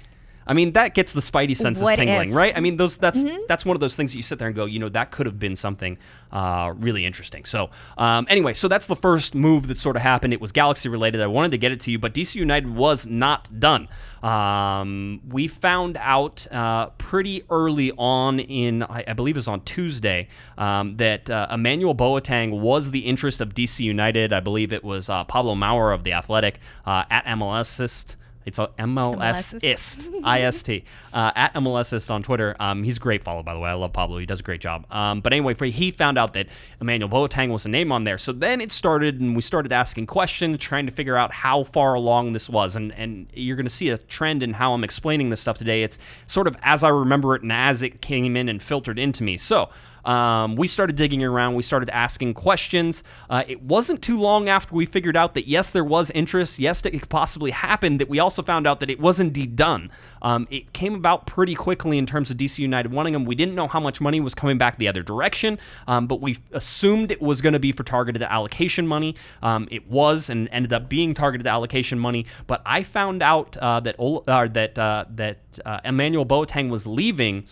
I 0.47 0.55
mean, 0.55 0.73
that 0.73 0.95
gets 0.95 1.13
the 1.13 1.21
spidey 1.21 1.57
senses 1.57 1.83
What 1.83 1.97
tingling, 1.97 2.17
if? 2.21 2.27
Mm-hmm. 2.29 2.37
right? 2.37 2.57
I 2.57 2.61
mean, 2.61 2.77
those 2.77 2.97
that's 2.97 3.25
that's 3.49 3.65
one 3.65 3.77
of 3.77 3.81
those 3.81 3.97
things 3.97 4.13
that 4.13 4.17
you 4.17 4.23
sit 4.23 4.39
there 4.39 4.49
and 4.49 4.57
go, 4.57 4.65
you 4.65 4.79
know, 4.79 4.89
that 4.91 5.11
could 5.11 5.27
have 5.27 5.39
been 5.39 5.57
something 5.57 5.99
uh, 6.33 6.73
really 6.77 7.05
interesting. 7.05 7.45
So, 7.45 7.71
um, 7.99 8.27
anyway, 8.29 8.53
so 8.55 8.69
that's 8.69 8.87
the 8.87 8.97
first 8.97 9.35
move 9.35 9.69
that 9.69 9.79
sort 9.79 9.97
of 9.97 10.03
happened. 10.03 10.33
It 10.33 10.41
was 10.41 10.53
Galaxy 10.53 10.89
related. 10.89 11.21
I 11.21 11.27
wanted 11.27 11.51
to 11.53 11.59
get 11.59 11.73
it 11.73 11.81
to 11.81 11.91
you, 11.91 11.99
but 11.99 12.15
DC 12.15 12.35
United 12.35 12.75
was 12.75 13.07
not 13.07 13.49
done. 13.59 13.89
Um, 14.23 15.21
we 15.29 15.47
found 15.49 15.97
out 15.99 16.47
uh, 16.53 16.87
pretty 16.99 17.45
early 17.51 17.93
on 17.93 18.41
in, 18.41 18.83
I, 18.83 19.05
I 19.09 19.13
believe 19.13 19.37
it 19.37 19.39
was 19.39 19.49
on 19.49 19.61
Tuesday, 19.63 20.29
um, 20.59 20.97
that 20.97 21.31
uh, 21.31 21.49
Emmanuel 21.51 21.95
Boateng 21.95 22.61
was 22.61 22.91
the 22.91 23.01
interest 23.01 23.41
of 23.41 23.55
DC 23.55 23.81
United. 23.81 24.33
I 24.33 24.41
believe 24.41 24.73
it 24.73 24.83
was 24.83 25.09
uh, 25.09 25.25
Pablo 25.25 25.55
Maurer 25.55 25.93
of 25.93 26.05
the 26.05 26.13
Athletic 26.13 26.59
uh, 26.85 27.05
at 27.11 27.25
MLSist. 27.27 28.17
It's 28.47 28.61
a 28.61 28.69
MLS 28.79 29.59
ist, 29.63 30.09
uh, 31.13 31.33
at 31.35 31.53
MLSist 31.55 32.11
on 32.11 32.23
Twitter. 32.23 32.55
Um, 32.61 32.85
he's 32.85 32.97
a 32.97 33.01
great 33.01 33.25
follow, 33.25 33.43
by 33.43 33.53
the 33.53 33.59
way. 33.59 33.69
I 33.69 33.75
love 33.75 33.93
Pablo. 33.93 34.19
He 34.19 34.27
does 34.27 34.39
a 34.39 34.43
great 34.45 34.61
job. 34.61 34.87
Um, 34.91 35.21
but 35.21 35.33
anyway, 35.33 35.55
he 35.71 35.91
found 35.91 36.17
out 36.17 36.33
that 36.35 36.47
Emmanuel 36.81 37.11
Boateng 37.11 37.51
was 37.51 37.67
a 37.67 37.69
name 37.69 37.91
on 37.91 38.05
there. 38.05 38.19
So 38.19 38.33
then 38.33 38.61
it 38.61 38.71
started, 38.71 39.21
and 39.21 39.35
we 39.35 39.43
started 39.43 39.73
asking 39.73 40.07
questions, 40.07 40.59
trying 40.59 40.87
to 40.87 40.93
figure 40.93 41.17
out 41.17 41.33
how 41.33 41.65
far 41.65 41.95
along 41.95 42.33
this 42.35 42.49
was. 42.49 42.77
And 42.77 42.93
and 42.95 43.27
you're 43.35 43.57
going 43.57 43.67
to 43.67 43.71
see 43.71 43.89
a 43.91 43.99
trend 43.99 44.45
in 44.45 44.53
how 44.53 44.73
I'm 44.73 44.85
explaining 44.85 45.31
this 45.31 45.41
stuff 45.41 45.59
today. 45.59 45.83
It's 45.83 45.99
sort 46.29 46.47
of 46.47 46.57
as 46.63 46.85
I 46.85 46.89
remember 46.89 47.35
it 47.35 47.43
and 47.43 47.53
as 47.53 47.83
it 47.83 48.01
came 48.01 48.37
in 48.37 48.49
and 48.49 48.63
filtered 48.63 48.99
into 48.99 49.23
me. 49.23 49.37
So. 49.37 49.71
Um, 50.07 50.55
we 50.57 50.67
started 50.69 50.97
digging 50.97 51.23
around. 51.23 51.55
We 51.55 51.63
started 51.63 51.91
asking 51.91 52.35
questions. 52.35 53.03
Uh, 53.29 53.43
it 53.47 53.61
wasn't 53.63 54.03
too 54.03 54.19
long 54.19 54.49
after 54.49 54.75
we 54.75 54.87
figured 54.87 55.17
out 55.17 55.35
that 55.35 55.49
yes, 55.49 55.71
there 55.71 55.85
was 55.85 56.11
interest. 56.13 56.59
Yes, 56.59 56.85
it 56.85 56.93
could 56.93 57.09
possibly 57.09 57.51
happen. 57.51 57.99
That 57.99 58.09
we 58.09 58.21
also 58.21 58.43
found 58.43 58.67
out 58.67 58.81
that 58.81 58.89
it 58.89 59.01
was 59.01 59.21
indeed 59.21 59.57
done. 59.57 59.91
Um, 60.23 60.47
it 60.51 60.73
came 60.73 60.95
about 60.95 61.27
pretty 61.27 61.55
quickly 61.55 61.99
in 61.99 62.07
terms 62.07 62.31
of 62.31 62.37
DC 62.37 62.59
United 62.59 62.93
wanting 62.93 63.15
him. 63.15 63.25
We 63.25 63.35
didn't 63.35 63.55
know 63.55 63.69
how 63.69 63.81
much 63.81 64.01
money 64.01 64.21
was 64.21 64.35
coming 64.35 64.59
back 64.59 64.79
the 64.79 64.89
other 64.89 65.03
direction, 65.03 65.59
um, 65.89 66.07
but 66.07 66.21
we 66.21 66.39
assumed 66.53 67.11
it 67.11 67.21
was 67.21 67.41
going 67.41 67.53
to 67.53 67.59
be 67.59 67.73
for 67.73 67.83
targeted 67.83 68.23
allocation 68.23 68.87
money. 68.87 69.17
Um, 69.43 69.67
it 69.71 69.89
was 69.91 70.31
and 70.31 70.49
ended 70.53 70.73
up 70.73 70.89
being 70.89 71.15
targeted 71.15 71.47
allocation 71.47 71.99
money. 71.99 72.27
But 72.47 72.63
I 72.65 72.85
found 72.85 73.23
out 73.23 73.57
uh, 73.57 73.81
that 73.81 73.97
uh, 73.99 74.47
that 74.49 74.79
uh, 74.79 75.05
that 75.11 75.39
uh, 75.65 75.81
Emmanuel 75.85 76.25
Boateng 76.25 76.71
was 76.71 76.87
leaving 76.87 77.47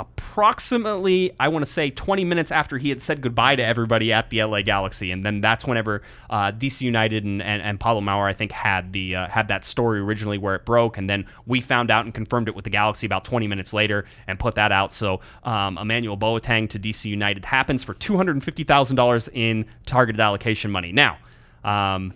approximately, 0.00 1.32
I 1.38 1.48
want 1.48 1.64
to 1.64 1.70
say, 1.70 1.90
20 1.90 2.24
minutes 2.24 2.50
after 2.50 2.78
he 2.78 2.88
had 2.88 3.00
said 3.00 3.20
goodbye 3.20 3.54
to 3.56 3.64
everybody 3.64 4.12
at 4.12 4.30
the 4.30 4.42
LA 4.42 4.62
Galaxy, 4.62 5.12
and 5.12 5.24
then 5.24 5.40
that's 5.40 5.64
whenever 5.64 6.02
uh, 6.30 6.50
DC 6.50 6.80
United 6.80 7.24
and, 7.24 7.40
and, 7.40 7.62
and 7.62 7.78
Pablo 7.78 8.00
Maurer, 8.00 8.28
I 8.28 8.32
think, 8.32 8.50
had 8.50 8.92
the 8.92 9.14
uh, 9.14 9.28
had 9.28 9.48
that 9.48 9.64
story 9.64 10.00
originally 10.00 10.38
where 10.38 10.56
it 10.56 10.64
broke, 10.64 10.98
and 10.98 11.08
then 11.08 11.26
we 11.46 11.60
found 11.60 11.90
out 11.90 12.04
and 12.04 12.12
confirmed 12.12 12.48
it 12.48 12.56
with 12.56 12.64
the 12.64 12.70
Galaxy 12.70 13.06
about 13.06 13.24
20 13.24 13.46
minutes 13.46 13.72
later 13.72 14.04
and 14.26 14.38
put 14.38 14.56
that 14.56 14.72
out. 14.72 14.92
So 14.92 15.20
um, 15.44 15.78
Emmanuel 15.78 16.16
Boateng 16.18 16.68
to 16.70 16.78
DC 16.78 17.04
United 17.04 17.44
happens 17.44 17.84
for 17.84 17.94
$250,000 17.94 19.28
in 19.32 19.66
targeted 19.86 20.20
allocation 20.20 20.70
money. 20.70 20.92
Now. 20.92 21.18
Um, 21.62 22.12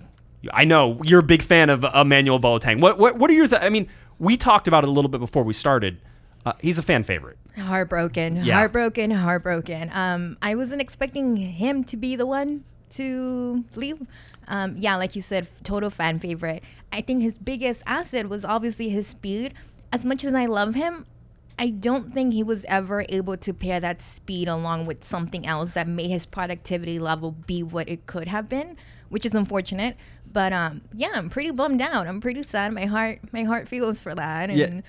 I 0.52 0.64
know 0.64 1.00
you're 1.02 1.20
a 1.20 1.25
big 1.25 1.42
fan 1.42 1.69
of 1.69 1.84
Emmanuel 1.94 2.38
Boateng. 2.38 2.80
What 2.80 2.96
what 2.96 3.16
what 3.16 3.28
are 3.28 3.32
your? 3.34 3.48
Th- 3.48 3.60
I 3.60 3.70
mean, 3.70 3.88
we 4.20 4.36
talked 4.36 4.69
about 4.69 4.84
it 4.84 4.88
a 4.88 4.90
little 4.90 5.08
bit 5.08 5.19
before 5.19 5.42
we 5.42 5.52
started. 5.52 5.98
Uh, 6.46 6.52
he's 6.61 6.79
a 6.79 6.82
fan 6.82 7.05
favorite. 7.05 7.37
Heartbroken, 7.56 8.37
Yeah. 8.44 8.55
heartbroken, 8.55 9.11
heartbroken. 9.11 9.90
Um, 9.93 10.37
I 10.40 10.55
wasn't 10.55 10.81
expecting 10.81 11.37
him 11.37 11.85
to 11.85 11.96
be 11.96 12.17
the 12.17 12.26
one 12.26 12.64
to 12.90 13.64
leave. 13.75 13.99
Um, 14.46 14.76
yeah, 14.79 14.96
like 14.96 15.14
you 15.14 15.23
said, 15.23 15.49
total 15.64 15.90
fan 15.90 16.18
favorite. 16.18 16.62
I 16.92 17.00
think 17.02 17.23
his 17.23 17.37
biggest 17.37 17.83
asset 17.87 18.28
was 18.28 18.45
obviously 18.45 18.88
his 18.88 19.07
speed. 19.07 19.52
As 19.92 20.04
much 20.04 20.25
as 20.25 20.33
I 20.33 20.47
love 20.47 20.75
him, 20.75 21.04
I 21.59 21.71
don't 21.71 22.14
think 22.14 22.33
he 22.33 22.42
was 22.42 22.64
ever 22.66 23.04
able 23.09 23.37
to 23.37 23.52
pair 23.52 23.80
that 23.80 24.00
speed 24.00 24.49
along 24.49 24.87
with 24.87 25.04
something 25.04 25.45
else 25.47 25.75
that 25.75 25.88
made 25.88 26.09
his 26.11 26.25
productivity 26.25 26.99
level 26.99 27.33
be 27.33 27.62
what 27.62 27.88
it 27.88 28.07
could 28.07 28.28
have 28.28 28.49
been, 28.49 28.76
which 29.09 29.26
is 29.26 29.35
unfortunate. 29.35 29.97
But 30.33 30.52
um, 30.52 30.83
yeah, 30.95 31.11
I'm 31.14 31.28
pretty 31.28 31.50
bummed 31.50 31.83
out. 31.83 32.07
I'm 32.07 32.21
pretty 32.21 32.42
sad. 32.45 32.73
My 32.73 32.85
heart, 32.87 33.18
my 33.33 33.42
heart 33.42 33.68
feels 33.68 34.00
for 34.00 34.14
that. 34.14 34.50
And 34.50 34.59
Yeah. 34.59 34.80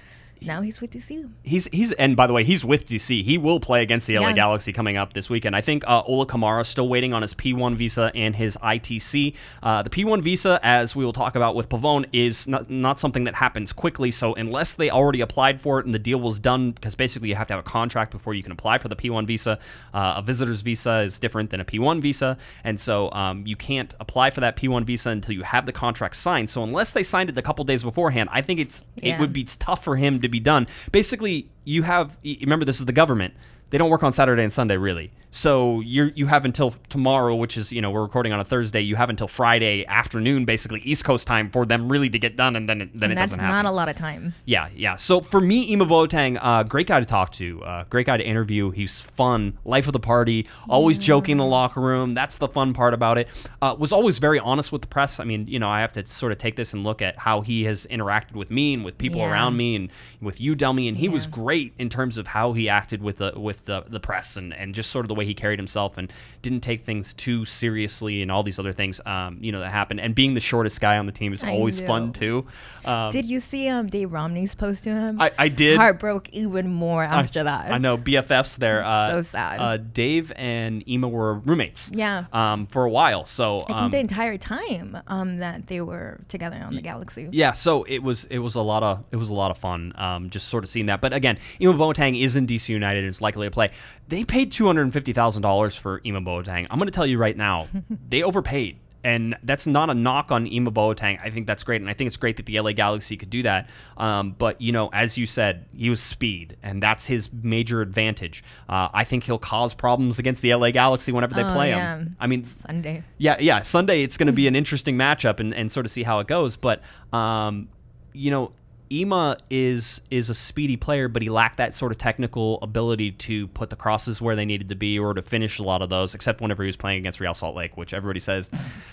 Now 0.42 0.62
he's 0.62 0.80
with 0.82 0.92
DC. 0.92 1.30
He's 1.44 1.68
he's 1.72 1.92
and 1.94 2.16
by 2.16 2.28
the 2.28 2.34
way, 2.34 2.44
he's 2.44 2.64
with 2.64 2.88
DC. 2.88 3.24
He 3.24 3.38
will 3.38 3.60
play 3.60 3.82
against 3.82 4.08
the 4.08 4.18
LA 4.18 4.30
Yeah. 4.30 4.34
Galaxy 4.34 4.72
coming 4.72 4.98
up 4.98 5.14
this 5.14 5.30
weekend. 5.30 5.56
I 5.56 5.62
think 5.62 5.84
uh, 5.88 6.02
Ola 6.06 6.26
Kamara 6.26 6.62
is 6.62 6.68
still 6.68 6.88
waiting 6.88 7.14
on 7.14 7.22
his 7.22 7.34
P1 7.34 7.76
visa 7.76 8.12
and 8.16 8.36
his 8.36 8.56
ITC. 8.58 9.36
Uh, 9.62 9.84
the 9.84 9.90
P1 9.90 10.22
visa, 10.22 10.60
as 10.64 10.96
we 10.96 11.04
will 11.04 11.14
talk 11.14 11.36
about 11.36 11.56
with 11.56 11.68
Pavón, 11.70 12.06
is 12.14 12.48
not, 12.48 12.70
not 12.70 13.00
something 13.00 13.26
that 13.26 13.36
happens 13.36 13.74
quickly. 13.74 14.12
So 14.12 14.34
unless 14.36 14.74
they 14.76 14.90
already 14.90 15.22
applied 15.22 15.60
for 15.62 15.80
it 15.80 15.86
and 15.86 15.94
the 15.94 16.00
deal 16.00 16.20
was 16.20 16.40
done, 16.40 16.72
because 16.72 16.96
basically 16.96 17.30
you 17.30 17.36
have 17.36 17.48
to 17.48 17.54
have 17.54 17.62
a 17.62 17.70
contract 17.70 18.12
before 18.12 18.34
you 18.34 18.44
can 18.44 18.52
apply 18.52 18.78
for 18.78 18.88
the 18.88 18.96
P1 18.96 19.28
visa. 19.28 19.60
Uh, 19.94 20.14
a 20.18 20.22
visitor's 20.22 20.62
visa 20.62 21.00
is 21.00 21.20
different 21.20 21.50
than 21.50 21.60
a 21.60 21.66
P1 21.66 22.02
visa, 22.02 22.38
and 22.64 22.80
so 22.80 23.12
um, 23.12 23.46
you 23.46 23.56
can't 23.56 23.94
apply 24.00 24.30
for 24.30 24.40
that 24.42 24.56
P1 24.56 24.86
visa 24.86 25.10
until 25.10 25.34
you 25.34 25.44
have 25.44 25.66
the 25.66 25.74
contract 25.74 26.16
signed. 26.16 26.50
So 26.50 26.64
unless 26.64 26.92
they 26.92 27.04
signed 27.04 27.30
it 27.30 27.38
a 27.38 27.42
couple 27.42 27.66
days 27.66 27.84
beforehand, 27.84 28.30
I 28.32 28.42
think 28.42 28.60
it's 28.60 28.84
it 28.96 29.20
would 29.20 29.34
be 29.34 29.44
tough 29.44 29.84
for 29.84 29.96
him 29.96 30.22
to 30.22 30.29
be 30.30 30.40
done. 30.40 30.68
Basically, 30.92 31.50
you 31.64 31.84
have 31.84 32.18
remember 32.24 32.66
this 32.66 32.80
is 32.80 32.86
the 32.86 32.94
government. 32.94 33.34
They 33.70 33.78
don't 33.78 33.90
work 33.90 34.04
on 34.04 34.12
Saturday 34.12 34.44
and 34.44 34.52
Sunday 34.52 34.78
really. 34.78 35.12
So 35.32 35.80
you 35.82 36.12
you 36.16 36.26
have 36.26 36.44
until 36.44 36.74
tomorrow, 36.90 37.36
which 37.36 37.56
is 37.56 37.72
you 37.72 37.82
know 37.82 37.92
we're 37.92 38.02
recording 38.02 38.34
on 38.34 38.40
a 38.40 38.44
Thursday. 38.44 38.82
You 38.82 38.96
have 38.96 39.12
until 39.12 39.28
Friday 39.28 39.86
afternoon, 39.86 40.46
basically 40.46 40.80
East 40.82 41.04
Coast 41.06 41.28
time, 41.28 41.52
for 41.52 41.68
them 41.68 41.88
really 41.92 42.10
to 42.10 42.18
get 42.18 42.36
done, 42.36 42.56
and 42.56 42.68
then 42.68 42.82
it, 42.82 42.90
then 42.94 43.12
and 43.12 43.20
it 43.20 43.22
doesn't 43.22 43.38
happen. 43.40 43.54
not 43.54 43.66
a 43.66 43.72
lot 43.72 43.90
of 43.90 43.96
time. 43.96 44.34
Yeah, 44.46 44.70
yeah. 44.76 44.96
So 44.96 45.22
for 45.22 45.40
me, 45.40 45.72
Ema 45.72 45.86
Boateng, 45.86 46.40
uh, 46.42 46.64
great 46.64 46.88
guy 46.88 47.00
to 47.00 47.06
talk 47.06 47.32
to, 47.34 47.64
uh, 47.64 47.84
great 47.92 48.08
guy 48.08 48.18
to 48.18 48.26
interview. 48.26 48.72
He's 48.72 49.00
fun, 49.00 49.56
life 49.66 49.86
of 49.86 49.94
the 49.94 50.00
party, 50.00 50.48
always 50.68 50.98
joking 50.98 51.34
in 51.34 51.38
the 51.38 51.46
locker 51.46 51.80
room. 51.82 52.16
That's 52.16 52.38
the 52.38 52.48
fun 52.48 52.74
part 52.74 52.96
about 52.96 53.20
it. 53.20 53.28
Uh, 53.62 53.76
was 53.78 53.92
always 53.92 54.18
very 54.18 54.40
honest 54.40 54.72
with 54.72 54.82
the 54.82 54.88
press. 54.88 55.20
I 55.20 55.26
mean, 55.26 55.48
you 55.48 55.60
know, 55.60 55.70
I 55.70 55.82
have 55.82 55.92
to 55.94 56.06
sort 56.08 56.32
of 56.32 56.40
take 56.40 56.56
this 56.56 56.74
and 56.74 56.84
look 56.84 57.04
at 57.04 57.20
how 57.20 57.42
he 57.42 57.66
has 57.66 57.86
interacted 57.92 58.34
with 58.34 58.50
me 58.50 58.74
and 58.74 58.84
with 58.84 58.98
people 58.98 59.20
Yeah. 59.20 59.32
around 59.32 59.58
me 59.58 59.76
and 59.76 59.90
with 60.22 60.42
you, 60.42 60.56
Delmy, 60.56 60.88
and 60.90 60.98
he 60.98 61.08
was 61.08 61.28
great 61.28 61.74
in 61.78 61.90
terms 61.90 62.18
of 62.18 62.26
how 62.28 62.54
he 62.54 62.68
acted 62.68 63.04
with 63.04 63.18
the 63.18 63.34
with 63.36 63.60
with 63.60 63.66
the 63.66 63.84
the 63.90 64.00
press 64.00 64.38
and 64.38 64.54
and 64.54 64.76
just 64.76 64.92
sort 64.92 65.04
of 65.04 65.08
the 65.08 65.16
way 65.20 65.26
he 65.26 65.34
carried 65.34 65.60
himself 65.60 65.98
and 65.98 66.12
didn't 66.42 66.62
take 66.62 66.86
things 66.86 67.14
too 67.14 67.46
seriously 67.46 68.22
and 68.22 68.32
all 68.32 68.44
these 68.44 68.58
other 68.60 68.74
things, 68.74 69.00
um, 69.06 69.38
you 69.42 69.52
know, 69.52 69.60
that 69.60 69.72
happened. 69.72 70.00
And 70.00 70.16
being 70.16 70.34
the 70.34 70.40
shortest 70.40 70.80
guy 70.82 70.98
on 70.98 71.06
the 71.06 71.12
team 71.12 71.34
is 71.34 71.44
I 71.44 71.52
always 71.52 71.80
fun 71.82 72.14
too. 72.14 72.46
Um, 72.86 73.12
Did 73.12 73.26
you 73.26 73.40
see 73.40 73.68
um 73.68 73.88
Dave 73.88 74.12
Romney's 74.12 74.56
post 74.56 74.84
to 74.86 74.90
him? 74.92 75.20
I, 75.22 75.32
I 75.38 75.48
did. 75.50 75.78
Heart 75.78 76.00
broke 76.00 76.30
even 76.30 76.70
more 76.70 77.04
I- 77.04 77.22
after 77.22 77.44
that. 77.44 77.72
I 77.72 77.78
know 77.78 77.98
BFFs 77.98 78.58
there. 78.58 78.84
Uh, 78.84 79.10
So 79.12 79.22
sad. 79.24 79.60
Uh, 79.60 79.78
Dave 79.78 80.32
and 80.36 80.88
Ema 80.90 81.08
were 81.08 81.36
roommates. 81.36 81.92
Yeah. 81.94 82.26
Um, 82.34 82.66
for 82.68 82.86
a 82.86 82.90
while. 82.90 83.26
So 83.26 83.58
I 83.62 83.66
think 83.68 83.78
um, 83.80 83.92
the 83.92 84.00
entire 84.00 84.38
time 84.38 84.98
um 85.08 85.38
that 85.40 85.68
they 85.68 85.82
were 85.82 86.22
together 86.30 86.58
on 86.66 86.76
the 86.76 86.82
Galaxy. 86.82 87.28
yeah, 87.32 87.52
so 87.52 87.84
it 87.84 88.00
was 88.02 88.24
it 88.26 88.40
was 88.40 88.56
a 88.56 88.62
lot 88.62 88.84
of 88.84 89.04
it 89.12 89.18
was 89.18 89.30
a 89.30 89.34
lot 89.34 89.52
of 89.52 89.58
fun, 89.58 89.94
um, 89.98 90.30
just 90.30 90.48
sort 90.48 90.64
of 90.64 90.70
seeing 90.70 90.86
that. 90.88 91.02
But 91.02 91.14
again, 91.14 91.38
Ema 91.62 91.74
Boateng 91.74 92.20
is 92.22 92.36
in 92.36 92.48
DC 92.48 92.70
United, 92.70 93.04
is 93.04 93.22
likely 93.22 93.48
to 93.48 93.52
play. 93.52 93.72
They 94.08 94.24
paid 94.24 94.52
two 94.52 94.66
hundred 94.66 94.84
and 94.84 94.94
fifty 94.94 95.09
thousand 95.14 95.42
dollars 95.42 95.76
for 95.76 96.02
Ema 96.06 96.22
Boateng. 96.22 96.68
I'm 96.70 96.78
going 96.80 96.88
to 96.88 96.92
tell 96.92 97.08
you 97.08 97.18
right 97.18 97.36
now, 97.38 97.68
they 98.10 98.24
overpaid, 98.24 98.78
and 99.04 99.38
that's 99.44 99.66
not 99.66 99.90
a 99.90 99.94
knock 99.94 100.32
on 100.32 100.46
Ema 100.52 100.72
Boateng. 100.72 101.20
I 101.24 101.30
think 101.30 101.48
that's 101.48 101.64
great, 101.64 101.82
and 101.82 101.90
I 101.90 101.94
think 101.94 102.08
it's 102.08 102.18
great 102.18 102.38
that 102.38 102.46
the 102.46 102.60
LA 102.60 102.72
Galaxy 102.74 103.16
could 103.18 103.30
do 103.30 103.44
that. 103.44 103.70
Um, 103.98 104.36
but 104.38 104.60
you 104.62 104.72
know, 104.72 104.90
as 104.94 105.18
you 105.18 105.26
said, 105.26 105.66
he 105.76 105.90
was 105.90 106.02
speed, 106.02 106.58
and 106.64 106.82
that's 106.84 107.06
his 107.06 107.30
major 107.44 107.82
advantage. 107.82 108.44
Uh, 108.68 108.90
I 108.94 109.04
think 109.04 109.24
he'll 109.24 109.40
cause 109.40 109.74
problems 109.74 110.20
against 110.20 110.42
the 110.42 110.54
LA 110.54 110.72
Galaxy 110.72 111.12
whenever 111.12 111.34
they 111.34 111.44
Oh, 111.44 111.54
play 111.54 111.70
yeah. 111.70 111.98
him. 111.98 112.16
I 112.20 112.28
mean, 112.28 112.44
Sunday. 112.46 113.04
yeah, 113.18 113.38
yeah. 113.40 113.62
Sunday 113.62 114.04
it's 114.04 114.18
going 114.18 114.28
to 114.28 114.34
be 114.34 114.48
an 114.48 114.56
interesting 114.62 114.96
matchup 114.98 115.40
and, 115.40 115.54
and 115.54 115.72
sort 115.72 115.86
of 115.86 115.92
see 115.92 116.04
how 116.04 116.20
it 116.20 116.28
goes. 116.28 116.56
But 116.58 116.82
um, 117.14 117.70
you 118.14 118.32
know, 118.32 118.52
Ema 118.92 119.38
is 119.50 120.02
is 120.10 120.30
a 120.30 120.34
speedy 120.34 120.76
player, 120.76 121.08
but 121.08 121.22
he 121.22 121.30
lacked 121.30 121.58
that 121.58 121.76
sort 121.76 121.92
of 121.92 121.98
technical 121.98 122.60
ability 122.62 123.12
to 123.12 123.48
put 123.50 123.70
the 123.70 123.76
crosses 123.76 124.22
where 124.22 124.36
they 124.36 124.46
needed 124.46 124.70
to 124.70 124.76
be 124.76 124.98
or 124.98 125.14
to 125.14 125.22
finish 125.22 125.60
a 125.60 125.64
lot 125.64 125.82
of 125.82 125.90
those. 125.90 126.16
Except 126.16 126.42
whenever 126.42 126.64
he 126.64 126.68
was 126.68 126.76
playing 126.76 127.00
against 127.00 127.20
Real 127.20 127.34
Salt 127.34 127.56
Lake, 127.56 127.78
which 127.78 127.94
everybody 127.94 128.20
says 128.20 128.50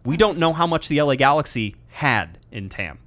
We 0.06 0.18
don't 0.18 0.38
know 0.38 0.54
how 0.54 0.68
much 0.68 0.88
the 0.88 1.02
LA 1.02 1.16
Galaxy 1.16 1.76
had 1.96 2.38
in 2.52 2.68
TAM. 2.70 3.00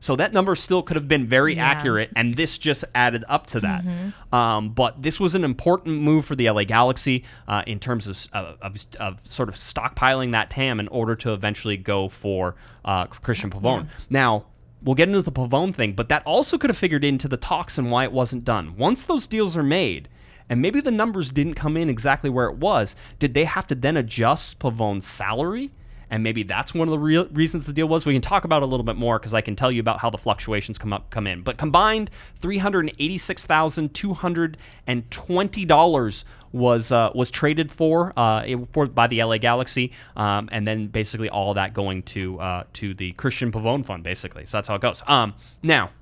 So 0.00 0.16
that 0.16 0.32
number 0.32 0.56
still 0.56 0.82
could 0.82 0.96
have 0.96 1.06
been 1.06 1.28
very 1.28 1.54
Yeah. 1.54 1.64
accurate, 1.64 2.10
and 2.16 2.34
this 2.36 2.58
just 2.58 2.84
added 2.92 3.24
up 3.28 3.46
to 3.48 3.60
that. 3.60 3.84
Um, 4.32 4.70
but 4.70 5.00
this 5.00 5.20
was 5.20 5.36
an 5.36 5.44
important 5.44 6.00
move 6.02 6.24
for 6.26 6.34
the 6.34 6.50
LA 6.50 6.64
Galaxy 6.64 7.22
uh, 7.46 7.62
in 7.68 7.78
terms 7.78 8.08
of, 8.08 8.26
of, 8.32 8.56
of, 8.60 8.86
of 8.98 9.20
sort 9.22 9.48
of 9.48 9.54
stockpiling 9.54 10.32
that 10.32 10.50
TAM 10.50 10.80
in 10.80 10.88
order 10.88 11.14
to 11.16 11.32
eventually 11.32 11.76
go 11.76 12.08
for 12.08 12.56
uh, 12.84 13.06
Cristian 13.06 13.50
Pavón. 13.52 13.86
Now, 14.10 14.46
we'll 14.82 14.96
get 14.96 15.06
into 15.08 15.22
the 15.22 15.30
Pavón 15.30 15.72
thing, 15.72 15.92
but 15.92 16.08
that 16.08 16.24
also 16.26 16.58
could 16.58 16.68
have 16.70 16.76
figured 16.76 17.04
into 17.04 17.28
the 17.28 17.36
talks 17.36 17.78
and 17.78 17.88
why 17.92 18.02
it 18.02 18.10
wasn't 18.10 18.44
done. 18.44 18.76
Once 18.76 19.04
those 19.04 19.28
deals 19.28 19.56
are 19.56 19.62
made, 19.62 20.08
and 20.48 20.60
maybe 20.60 20.80
the 20.80 20.90
numbers 20.90 21.30
didn't 21.30 21.54
come 21.54 21.76
in 21.76 21.88
exactly 21.88 22.28
where 22.28 22.48
it 22.48 22.56
was, 22.56 22.96
did 23.20 23.34
they 23.34 23.44
have 23.44 23.68
to 23.68 23.76
then 23.76 23.96
adjust 23.96 24.58
Pavón's 24.58 25.06
salary? 25.06 25.70
And 26.12 26.22
maybe 26.22 26.42
that's 26.42 26.74
one 26.74 26.88
of 26.88 26.92
the 26.92 26.98
real 26.98 27.26
reasons 27.28 27.64
the 27.64 27.72
deal 27.72 27.88
was. 27.88 28.04
We 28.04 28.12
can 28.12 28.20
talk 28.20 28.44
about 28.44 28.62
it 28.62 28.66
a 28.66 28.68
little 28.68 28.84
bit 28.84 28.96
more 28.96 29.18
because 29.18 29.32
I 29.32 29.40
can 29.40 29.56
tell 29.56 29.72
you 29.72 29.80
about 29.80 29.98
how 29.98 30.10
the 30.10 30.18
fluctuations 30.18 30.76
come 30.76 30.92
up 30.92 31.08
come 31.08 31.26
in. 31.26 31.40
But 31.40 31.56
combined, 31.56 32.10
three 32.38 32.58
hundred 32.58 32.92
eighty 32.98 33.16
six 33.16 33.46
thousand 33.46 33.94
two 33.94 34.12
hundred 34.12 34.58
and 34.86 35.10
twenty 35.10 35.64
dollars 35.64 36.26
was 36.52 36.92
uh, 36.92 37.12
was 37.14 37.30
traded 37.30 37.72
for 37.72 38.12
uh, 38.14 38.44
for 38.74 38.88
by 38.88 39.06
the 39.06 39.24
LA 39.24 39.38
Galaxy, 39.38 39.90
um, 40.14 40.50
and 40.52 40.68
then 40.68 40.88
basically 40.88 41.30
all 41.30 41.54
that 41.54 41.72
going 41.72 42.02
to 42.02 42.38
uh, 42.40 42.64
to 42.74 42.92
the 42.92 43.14
Cristian 43.14 43.50
Pavón 43.50 43.82
Fund, 43.82 44.02
basically. 44.02 44.44
So 44.44 44.58
that's 44.58 44.68
how 44.68 44.74
it 44.74 44.82
goes. 44.82 45.02
Um, 45.06 45.32
now 45.62 45.92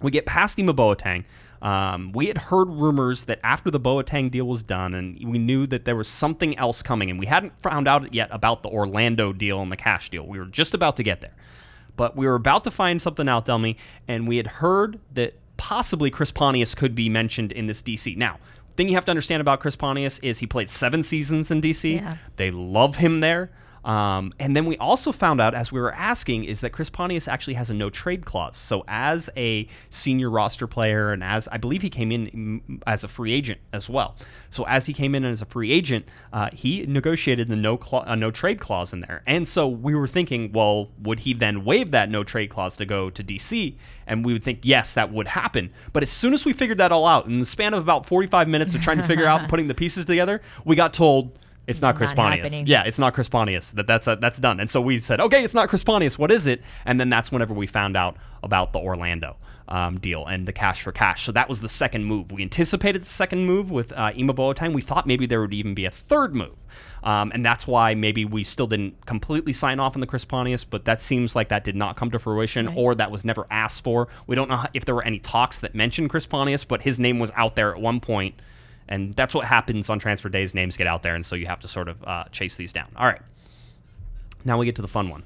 we 0.00 0.10
get 0.10 0.24
past 0.24 0.58
Ema 0.58 0.72
Boateng. 0.72 1.24
Um, 1.64 2.12
we 2.12 2.26
had 2.26 2.36
heard 2.36 2.68
rumors 2.68 3.24
that 3.24 3.40
after 3.42 3.70
the 3.70 3.80
Boateng 3.80 4.30
deal 4.30 4.46
was 4.46 4.62
done, 4.62 4.92
and 4.92 5.18
we 5.26 5.38
knew 5.38 5.66
that 5.68 5.86
there 5.86 5.96
was 5.96 6.08
something 6.08 6.56
else 6.58 6.82
coming, 6.82 7.10
and 7.10 7.18
we 7.18 7.24
hadn't 7.24 7.54
found 7.62 7.88
out 7.88 8.12
yet 8.12 8.28
about 8.30 8.62
the 8.62 8.68
Orlando 8.68 9.32
deal 9.32 9.62
and 9.62 9.72
the 9.72 9.76
cash 9.76 10.10
deal. 10.10 10.26
We 10.26 10.38
were 10.38 10.44
just 10.44 10.74
about 10.74 10.96
to 10.98 11.02
get 11.02 11.22
there, 11.22 11.34
but 11.96 12.16
we 12.16 12.26
were 12.26 12.34
about 12.34 12.64
to 12.64 12.70
find 12.70 13.00
something 13.00 13.30
out, 13.30 13.46
Delmy, 13.46 13.76
and 14.06 14.28
we 14.28 14.36
had 14.36 14.46
heard 14.46 15.00
that 15.14 15.38
possibly 15.56 16.10
Chris 16.10 16.30
Pontius 16.30 16.74
could 16.74 16.94
be 16.94 17.08
mentioned 17.08 17.50
in 17.50 17.66
this 17.66 17.82
DC. 17.82 18.14
Now, 18.14 18.38
thing 18.76 18.88
you 18.88 18.94
have 18.94 19.06
to 19.06 19.10
understand 19.10 19.40
about 19.40 19.60
Chris 19.60 19.74
Pontius 19.74 20.18
is 20.18 20.40
he 20.40 20.46
played 20.46 20.68
seven 20.68 21.02
seasons 21.02 21.50
in 21.50 21.62
DC. 21.62 21.94
Yeah. 21.94 22.18
They 22.36 22.50
love 22.50 22.96
him 22.96 23.20
there. 23.20 23.50
Um, 23.84 24.32
and 24.38 24.56
then 24.56 24.64
we 24.64 24.76
also 24.78 25.12
found 25.12 25.40
out, 25.40 25.54
as 25.54 25.70
we 25.70 25.80
were 25.80 25.92
asking, 25.92 26.44
is 26.44 26.60
that 26.62 26.70
Chris 26.70 26.88
Pontius 26.88 27.28
actually 27.28 27.54
has 27.54 27.70
a 27.70 27.74
no 27.74 27.90
trade 27.90 28.24
clause. 28.24 28.56
So, 28.56 28.84
as 28.88 29.28
a 29.36 29.68
senior 29.90 30.30
roster 30.30 30.66
player, 30.66 31.12
and 31.12 31.22
as 31.22 31.48
I 31.48 31.58
believe 31.58 31.82
he 31.82 31.90
came 31.90 32.10
in 32.10 32.62
mm, 32.68 32.82
as 32.86 33.04
a 33.04 33.08
free 33.08 33.32
agent 33.32 33.60
as 33.72 33.88
well. 33.88 34.16
So, 34.50 34.64
as 34.64 34.86
he 34.86 34.92
came 34.92 35.14
in 35.14 35.24
as 35.24 35.42
a 35.42 35.46
free 35.46 35.70
agent, 35.70 36.06
uh, 36.32 36.48
he 36.52 36.86
negotiated 36.86 37.48
the 37.48 37.56
no 37.56 37.76
cla- 37.76 38.04
a 38.06 38.16
no 38.16 38.30
trade 38.30 38.60
clause 38.60 38.92
in 38.92 39.00
there. 39.00 39.22
And 39.26 39.46
so 39.46 39.68
we 39.68 39.94
were 39.94 40.08
thinking, 40.08 40.52
well, 40.52 40.88
would 41.02 41.20
he 41.20 41.34
then 41.34 41.64
waive 41.64 41.90
that 41.90 42.10
no 42.10 42.24
trade 42.24 42.50
clause 42.50 42.76
to 42.78 42.86
go 42.86 43.10
to 43.10 43.22
DC? 43.22 43.74
And 44.06 44.24
we 44.24 44.32
would 44.32 44.44
think, 44.44 44.60
yes, 44.62 44.94
that 44.94 45.12
would 45.12 45.28
happen. 45.28 45.70
But 45.92 46.02
as 46.02 46.10
soon 46.10 46.34
as 46.34 46.44
we 46.44 46.52
figured 46.52 46.78
that 46.78 46.92
all 46.92 47.06
out, 47.06 47.26
in 47.26 47.40
the 47.40 47.46
span 47.46 47.74
of 47.74 47.82
about 47.82 48.06
45 48.06 48.48
minutes 48.48 48.74
of 48.74 48.82
trying 48.82 48.98
to 48.98 49.06
figure 49.06 49.26
out 49.26 49.40
and 49.40 49.48
putting 49.50 49.68
the 49.68 49.74
pieces 49.74 50.04
together, 50.04 50.40
we 50.64 50.76
got 50.76 50.92
told. 50.94 51.38
It's 51.66 51.80
not 51.80 51.96
Chris 51.96 52.10
Not 52.10 52.16
Pontius. 52.16 52.42
happening. 52.44 52.66
Yeah, 52.66 52.82
it's 52.84 52.98
not 52.98 53.14
Chris 53.14 53.28
Pontius. 53.28 53.70
That 53.72 53.86
that's 53.86 54.06
uh, 54.06 54.16
that's 54.16 54.38
done. 54.38 54.60
And 54.60 54.68
so 54.68 54.80
we 54.80 54.98
said, 54.98 55.20
okay, 55.20 55.44
it's 55.44 55.54
not 55.54 55.68
Chris 55.68 55.82
Pontius. 55.82 56.18
What 56.18 56.30
is 56.30 56.46
it? 56.46 56.60
And 56.84 57.00
then 57.00 57.08
that's 57.08 57.32
whenever 57.32 57.54
we 57.54 57.66
found 57.66 57.96
out 57.96 58.16
about 58.42 58.72
the 58.74 58.78
Orlando 58.78 59.36
um, 59.68 59.98
deal 59.98 60.26
and 60.26 60.46
the 60.46 60.52
cash 60.52 60.82
for 60.82 60.92
cash. 60.92 61.24
So 61.24 61.32
that 61.32 61.48
was 61.48 61.62
the 61.62 61.68
second 61.70 62.04
move. 62.04 62.30
We 62.30 62.42
anticipated 62.42 63.00
the 63.00 63.06
second 63.06 63.46
move 63.46 63.70
with 63.70 63.92
uh, 63.94 64.12
Ema 64.14 64.34
Boateng. 64.34 64.74
We 64.74 64.82
thought 64.82 65.06
maybe 65.06 65.24
there 65.26 65.40
would 65.40 65.54
even 65.54 65.74
be 65.74 65.86
a 65.86 65.90
third 65.90 66.34
move. 66.34 66.52
Um, 67.02 67.32
and 67.34 67.44
that's 67.44 67.66
why 67.66 67.94
maybe 67.94 68.24
we 68.26 68.44
still 68.44 68.66
didn't 68.66 69.06
completely 69.06 69.52
sign 69.54 69.80
off 69.80 69.94
on 69.96 70.00
the 70.00 70.06
Chris 70.06 70.24
Pontius, 70.24 70.64
but 70.64 70.84
that 70.84 71.00
seems 71.00 71.34
like 71.34 71.48
that 71.48 71.64
did 71.64 71.76
not 71.76 71.96
come 71.96 72.10
to 72.10 72.18
fruition 72.18 72.66
Right. 72.66 72.76
or 72.76 72.94
that 72.94 73.10
was 73.10 73.24
never 73.24 73.46
asked 73.50 73.84
for. 73.84 74.08
We 74.26 74.36
don't 74.36 74.48
know 74.50 74.64
if 74.74 74.84
there 74.84 74.94
were 74.94 75.04
any 75.04 75.18
talks 75.18 75.58
that 75.60 75.74
mentioned 75.74 76.10
Chris 76.10 76.26
Pontius, 76.26 76.64
but 76.64 76.82
his 76.82 76.98
name 76.98 77.18
was 77.18 77.30
out 77.34 77.56
there 77.56 77.74
at 77.74 77.80
one 77.80 78.00
point, 78.00 78.34
and 78.88 79.14
that's 79.14 79.34
what 79.34 79.46
happens 79.46 79.88
on 79.88 79.98
transfer 79.98 80.28
days. 80.28 80.54
Names 80.54 80.76
get 80.76 80.86
out 80.86 81.02
there, 81.02 81.14
and 81.14 81.24
so 81.24 81.36
you 81.36 81.46
have 81.46 81.60
to 81.60 81.68
sort 81.68 81.88
of 81.88 82.02
uh, 82.04 82.24
chase 82.32 82.56
these 82.56 82.72
down. 82.72 82.88
All 82.96 83.06
right. 83.06 83.22
Now 84.44 84.58
we 84.58 84.66
get 84.66 84.76
to 84.76 84.82
the 84.82 84.88
fun 84.88 85.08
one. 85.08 85.22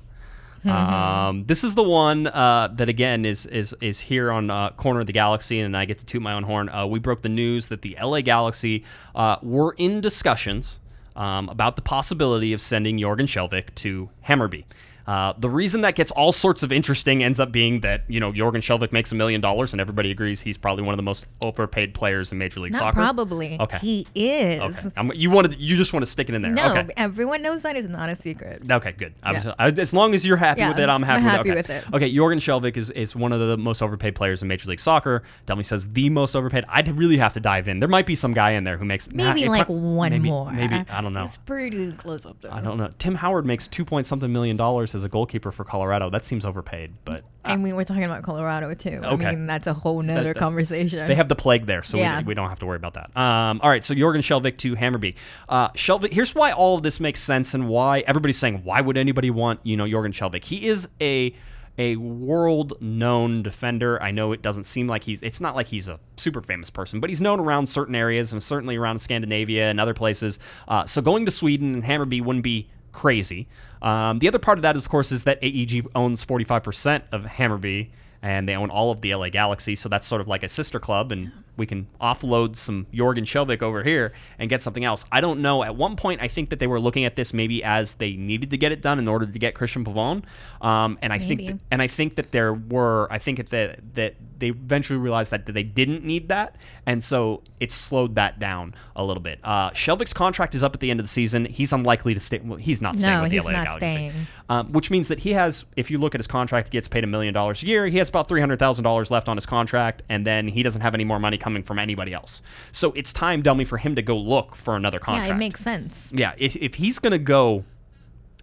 Um, 0.65 1.45
this 1.47 1.65
is 1.65 1.75
the 1.75 1.83
one 1.83 2.27
uh, 2.27 2.69
that 2.75 2.89
again 2.89 3.25
is 3.25 3.47
is 3.47 3.75
is 3.81 4.01
here 4.01 4.31
on 4.33 4.51
uh, 4.51 4.71
corner 4.71 5.01
of 5.01 5.07
the 5.07 5.13
galaxy, 5.13 5.61
and 5.61 5.77
I 5.77 5.85
get 5.85 5.99
to 5.99 6.07
toot 6.07 6.23
my 6.23 6.33
own 6.33 6.43
horn. 6.43 6.69
Uh, 6.69 6.87
we 6.87 6.99
broke 6.99 7.23
the 7.23 7.29
news 7.29 7.69
that 7.69 7.83
the 7.83 7.97
LA 8.03 8.21
Galaxy 8.21 8.85
uh, 9.15 9.37
were 9.43 9.75
in 9.79 10.01
discussions 10.01 10.79
um, 11.17 11.49
about 11.49 11.77
the 11.77 11.83
possibility 11.83 12.53
of 12.53 12.61
sending 12.61 12.99
Jorgen 12.99 13.27
Skjelvik 13.27 13.75
to 13.77 14.11
Hammarby. 14.27 14.65
Uh, 15.09 15.33
the 15.39 15.49
reason 15.49 15.81
that 15.81 15.95
gets 15.95 16.11
all 16.11 16.33
sorts 16.33 16.63
of 16.63 16.71
interesting 16.71 17.25
ends 17.25 17.41
up 17.41 17.51
being 17.51 17.81
that 17.81 18.03
you 18.09 18.21
know 18.21 18.31
Jorgen 18.31 18.57
Skjelvik 18.59 18.93
makes 18.93 19.11
a 19.11 19.15
million 19.15 19.41
dollars, 19.41 19.73
and 19.73 19.81
everybody 19.81 20.11
agrees 20.11 20.39
he's 20.43 20.59
probably 20.59 20.85
one 20.85 20.93
of 20.93 20.99
the 20.99 21.03
most 21.03 21.25
overpaid 21.41 21.95
players 21.95 22.31
in 22.31 22.37
Major 22.37 22.61
League 22.61 22.73
Not 22.73 22.81
Soccer. 22.81 22.95
probably. 22.97 23.57
Okay. 23.59 23.79
He 23.79 24.07
is. 24.15 24.61
Okay. 24.79 24.91
I'm, 24.99 25.11
you 25.15 25.31
wanted 25.31 25.57
you 25.59 25.79
just 25.79 25.95
want 25.95 26.05
to 26.05 26.11
stick 26.11 26.29
it 26.29 26.35
in 26.35 26.43
there. 26.43 26.51
No, 26.51 26.73
Okay. 26.77 26.93
everyone 26.99 27.41
knows 27.41 27.63
that 27.63 27.75
is 27.75 27.87
not 27.89 28.11
a 28.11 28.17
secret. 28.17 28.71
Okay, 28.71 28.93
good. 28.93 29.15
Yeah. 29.25 29.55
I, 29.59 29.69
as 29.69 29.95
long 29.95 30.15
as 30.15 30.27
you're 30.27 30.37
happy 30.37 30.61
Yeah, 30.61 30.69
with 30.69 30.79
it, 30.79 30.91
I'm 30.91 31.03
I'm 31.03 31.23
happy, 31.23 31.23
happy 31.23 31.49
with, 31.53 31.59
it. 31.59 31.69
with 31.69 31.71
okay. 31.71 31.89
it. 31.89 31.95
Okay, 32.09 32.15
Jorgen 32.15 32.37
Skjelvik 32.37 32.77
is, 32.77 32.91
is 32.91 33.17
one 33.17 33.33
of 33.33 33.41
the 33.41 33.57
most 33.57 33.81
overpaid 33.81 34.15
players 34.15 34.43
in 34.43 34.49
Major 34.49 34.69
League 34.69 34.79
Soccer. 34.81 35.23
Delmy 35.47 35.65
says 35.65 35.89
the 35.91 36.11
most 36.11 36.37
overpaid. 36.37 36.65
I'd 36.69 36.89
really 36.99 37.17
have 37.17 37.33
to 37.33 37.41
dive 37.41 37.67
in. 37.67 37.81
There 37.81 37.89
might 37.89 38.05
be 38.05 38.15
some 38.15 38.35
guy 38.35 38.51
in 38.51 38.65
there 38.65 38.77
who 38.77 38.85
makes 38.85 39.11
Maybe 39.11 39.49
like 39.49 39.67
pro- 39.69 39.75
one 39.77 40.13
maybe, 40.13 40.29
more. 40.29 40.53
Maybe 40.53 40.75
I 40.91 41.01
don't 41.01 41.15
know. 41.15 41.25
It's 41.25 41.39
pretty 41.39 41.93
close 41.93 42.27
up 42.27 42.43
there. 42.43 42.53
I 42.53 42.61
don't 42.61 42.77
know. 42.77 42.91
Tim 42.99 43.15
Howard 43.15 43.47
makes 43.47 43.69
two 43.69 43.87
point 43.87 44.07
something 44.07 44.31
million 44.31 44.59
dollars 44.59 44.93
as 44.99 45.05
a 45.05 45.09
goalkeeper 45.09 45.51
for 45.51 45.65
Colorado. 45.65 46.11
That 46.11 46.25
seems 46.27 46.45
overpaid, 46.45 46.93
but 47.07 47.25
I 47.45 47.57
mean, 47.57 47.75
we're 47.77 47.85
talking 47.85 48.05
about 48.05 48.23
Colorado 48.23 48.75
too. 48.75 49.01
Okay. 49.03 49.25
I 49.27 49.31
mean, 49.31 49.47
that's 49.47 49.67
a 49.67 49.73
whole 49.73 50.03
nother 50.03 50.25
that's- 50.25 50.39
conversation. 50.39 51.09
They 51.09 51.15
have 51.15 51.29
the 51.31 51.35
plague 51.37 51.65
there, 51.65 51.83
so 51.83 51.97
Yeah. 51.97 52.19
we, 52.21 52.27
we 52.27 52.35
don't 52.35 52.51
have 52.51 52.59
to 52.59 52.67
worry 52.67 52.77
about 52.77 52.95
that. 52.95 53.17
Um, 53.17 53.61
all 53.63 53.71
right, 53.71 53.83
so 53.83 53.95
Jorgen 53.95 54.19
Skjelvik 54.19 54.59
to 54.59 54.75
Hammarby. 54.77 55.15
Uh, 55.49 55.71
Skjelvik, 55.71 56.13
here's 56.13 56.35
why 56.35 56.53
all 56.53 56.77
of 56.77 56.83
this 56.83 57.01
makes 57.01 57.23
sense 57.23 57.55
and 57.55 57.69
why 57.69 58.01
everybody's 58.01 58.37
saying, 58.39 58.63
why 58.65 58.81
would 58.83 58.99
anybody 58.99 59.31
want, 59.31 59.61
you 59.63 59.77
know, 59.77 59.85
Jorgen 59.85 60.13
Skjelvik? 60.13 60.45
He 60.45 60.67
is 60.69 60.87
a 61.01 61.35
a 61.81 61.95
world-known 61.95 63.43
defender. 63.43 64.03
I 64.03 64.11
know 64.11 64.33
it 64.33 64.43
doesn't 64.43 64.65
seem 64.65 64.89
like 64.89 65.05
he's 65.05 65.23
it's 65.23 65.41
not 65.41 65.55
like 65.55 65.69
he's 65.69 65.89
a 65.89 66.01
super 66.17 66.41
famous 66.43 66.71
person, 66.71 67.01
but 67.01 67.09
he's 67.09 67.21
known 67.21 67.41
around 67.41 67.69
certain 67.69 67.95
areas 67.95 68.33
and 68.33 68.43
certainly 68.43 68.77
around 68.77 68.99
Scandinavia 69.01 69.71
and 69.71 69.79
other 69.81 69.95
places. 69.95 70.39
Uh, 70.67 70.87
so 70.87 71.01
going 71.01 71.25
to 71.27 71.31
Sweden 71.31 71.75
and 71.75 71.85
Hammarby 71.85 72.23
wouldn't 72.23 72.43
be 72.43 72.69
crazy. 72.99 73.47
Um, 73.81 74.19
the 74.19 74.27
other 74.27 74.41
part 74.41 74.59
of 74.59 74.63
that, 74.63 74.75
of 74.75 74.89
course, 74.89 75.13
is 75.13 75.23
that 75.23 75.39
AEG 75.41 75.87
owns 75.95 76.25
45% 76.25 77.03
of 77.13 77.23
Hammarby 77.23 77.91
and 78.23 78.49
they 78.49 78.57
own 78.57 78.71
all 78.71 78.91
of 78.91 79.03
the 79.03 79.15
LA 79.15 79.29
Galaxy, 79.29 79.77
so 79.77 79.89
that's 79.89 80.05
sort 80.05 80.21
of 80.21 80.27
like 80.27 80.43
a 80.43 80.49
sister 80.49 80.81
club, 80.81 81.13
and 81.13 81.31
we 81.59 81.67
can 81.67 81.87
offload 82.01 82.57
some 82.57 82.87
Jorgen 82.95 83.25
Skjelvik 83.25 83.61
over 83.63 83.83
here 83.83 84.13
and 84.39 84.49
get 84.49 84.63
something 84.63 84.85
else. 84.85 85.05
I 85.13 85.21
don't 85.21 85.41
know. 85.43 85.63
At 85.65 85.77
one 85.77 85.97
point, 85.97 86.23
I 86.23 86.29
think 86.29 86.49
that 86.51 86.59
they 86.61 86.67
were 86.67 86.81
looking 86.81 87.05
at 87.05 87.17
this 87.17 87.35
maybe 87.35 87.63
as 87.63 87.95
they 87.95 88.13
needed 88.13 88.49
to 88.51 88.57
get 88.57 88.73
it 88.73 88.81
done 88.81 88.99
in 88.99 89.09
order 89.09 89.27
to 89.27 89.39
get 89.39 89.55
Christian 89.55 89.85
Pavone, 89.85 90.23
um, 90.63 90.99
and 91.03 91.13
I 91.13 91.19
think 91.19 91.41
Maybe. 91.41 91.53
that, 91.53 91.59
and 91.71 91.83
I 91.83 91.89
think 91.89 92.15
that 92.17 92.33
there 92.33 92.55
were 92.55 93.09
I 93.11 93.19
think 93.19 93.51
that 93.51 93.81
that 93.95 94.15
they 94.39 94.49
eventually 94.51 94.99
realized 95.01 95.33
that 95.33 95.47
they 95.47 95.65
didn't 95.65 96.05
need 96.05 96.29
that, 96.29 96.55
and 96.87 97.03
so 97.03 97.43
it 97.59 97.73
slowed 97.73 98.15
that 98.15 98.39
down 98.39 98.73
a 98.95 99.05
little 99.05 99.23
bit. 99.23 99.41
Uh, 99.43 99.71
Skjelvik's 99.71 100.13
contract 100.13 100.55
is 100.55 100.63
up 100.63 100.75
at 100.75 100.81
the 100.81 100.91
end 100.93 101.01
of 101.01 101.05
the 101.05 101.11
season. 101.11 101.45
He's 101.45 101.73
unlikely 101.73 102.15
to 102.15 102.21
stay. 102.21 102.39
Well, 102.39 102.57
he's 102.59 102.81
not 102.81 102.99
staying 103.01 103.15
No, 103.15 103.23
with 103.23 103.31
the 103.33 103.39
he's 103.39 103.45
LA 103.47 103.51
not 103.51 103.67
Galaxy 103.67 103.79
staying. 103.87 104.13
um, 104.49 104.73
which 104.73 104.91
means 104.93 105.09
that 105.09 105.19
he 105.19 105.33
has, 105.33 105.65
if 105.77 105.91
you 105.91 105.99
look 105.99 106.15
at 106.15 106.21
his 106.21 106.29
contract, 106.29 106.69
he 106.69 106.71
gets 106.73 106.87
paid 106.87 107.03
a 107.03 107.09
million 107.09 107.35
dollars 107.35 107.65
a 107.65 107.67
year. 107.67 107.89
He 107.89 107.99
has 107.99 108.09
about 108.09 108.29
three 108.29 108.39
hundred 108.41 108.61
thousand 108.61 108.85
dollars 108.85 109.11
left 109.11 109.29
on 109.29 109.37
his 109.37 109.45
contract, 109.47 110.03
and 110.09 110.25
then 110.25 110.47
he 110.47 110.63
doesn't 110.63 110.83
have 110.83 110.95
any 110.95 111.05
more 111.05 111.19
money 111.19 111.37
coming 111.49 111.63
from 111.63 111.79
anybody 111.79 112.13
else. 112.13 112.43
So 112.73 112.93
it's 112.93 113.11
time, 113.11 113.41
Dummy, 113.41 113.65
for 113.65 113.79
him 113.79 113.95
to 113.95 114.03
go 114.03 114.19
look 114.19 114.55
for 114.55 114.77
another 114.77 114.99
contract. 114.99 115.29
yeah, 115.29 115.35
it 115.35 115.39
makes 115.39 115.61
sense. 115.63 116.11
Yeah, 116.13 116.35
if, 116.37 116.57
if 116.57 116.75
he's 116.75 116.99
gonna 116.99 117.17
go, 117.17 117.65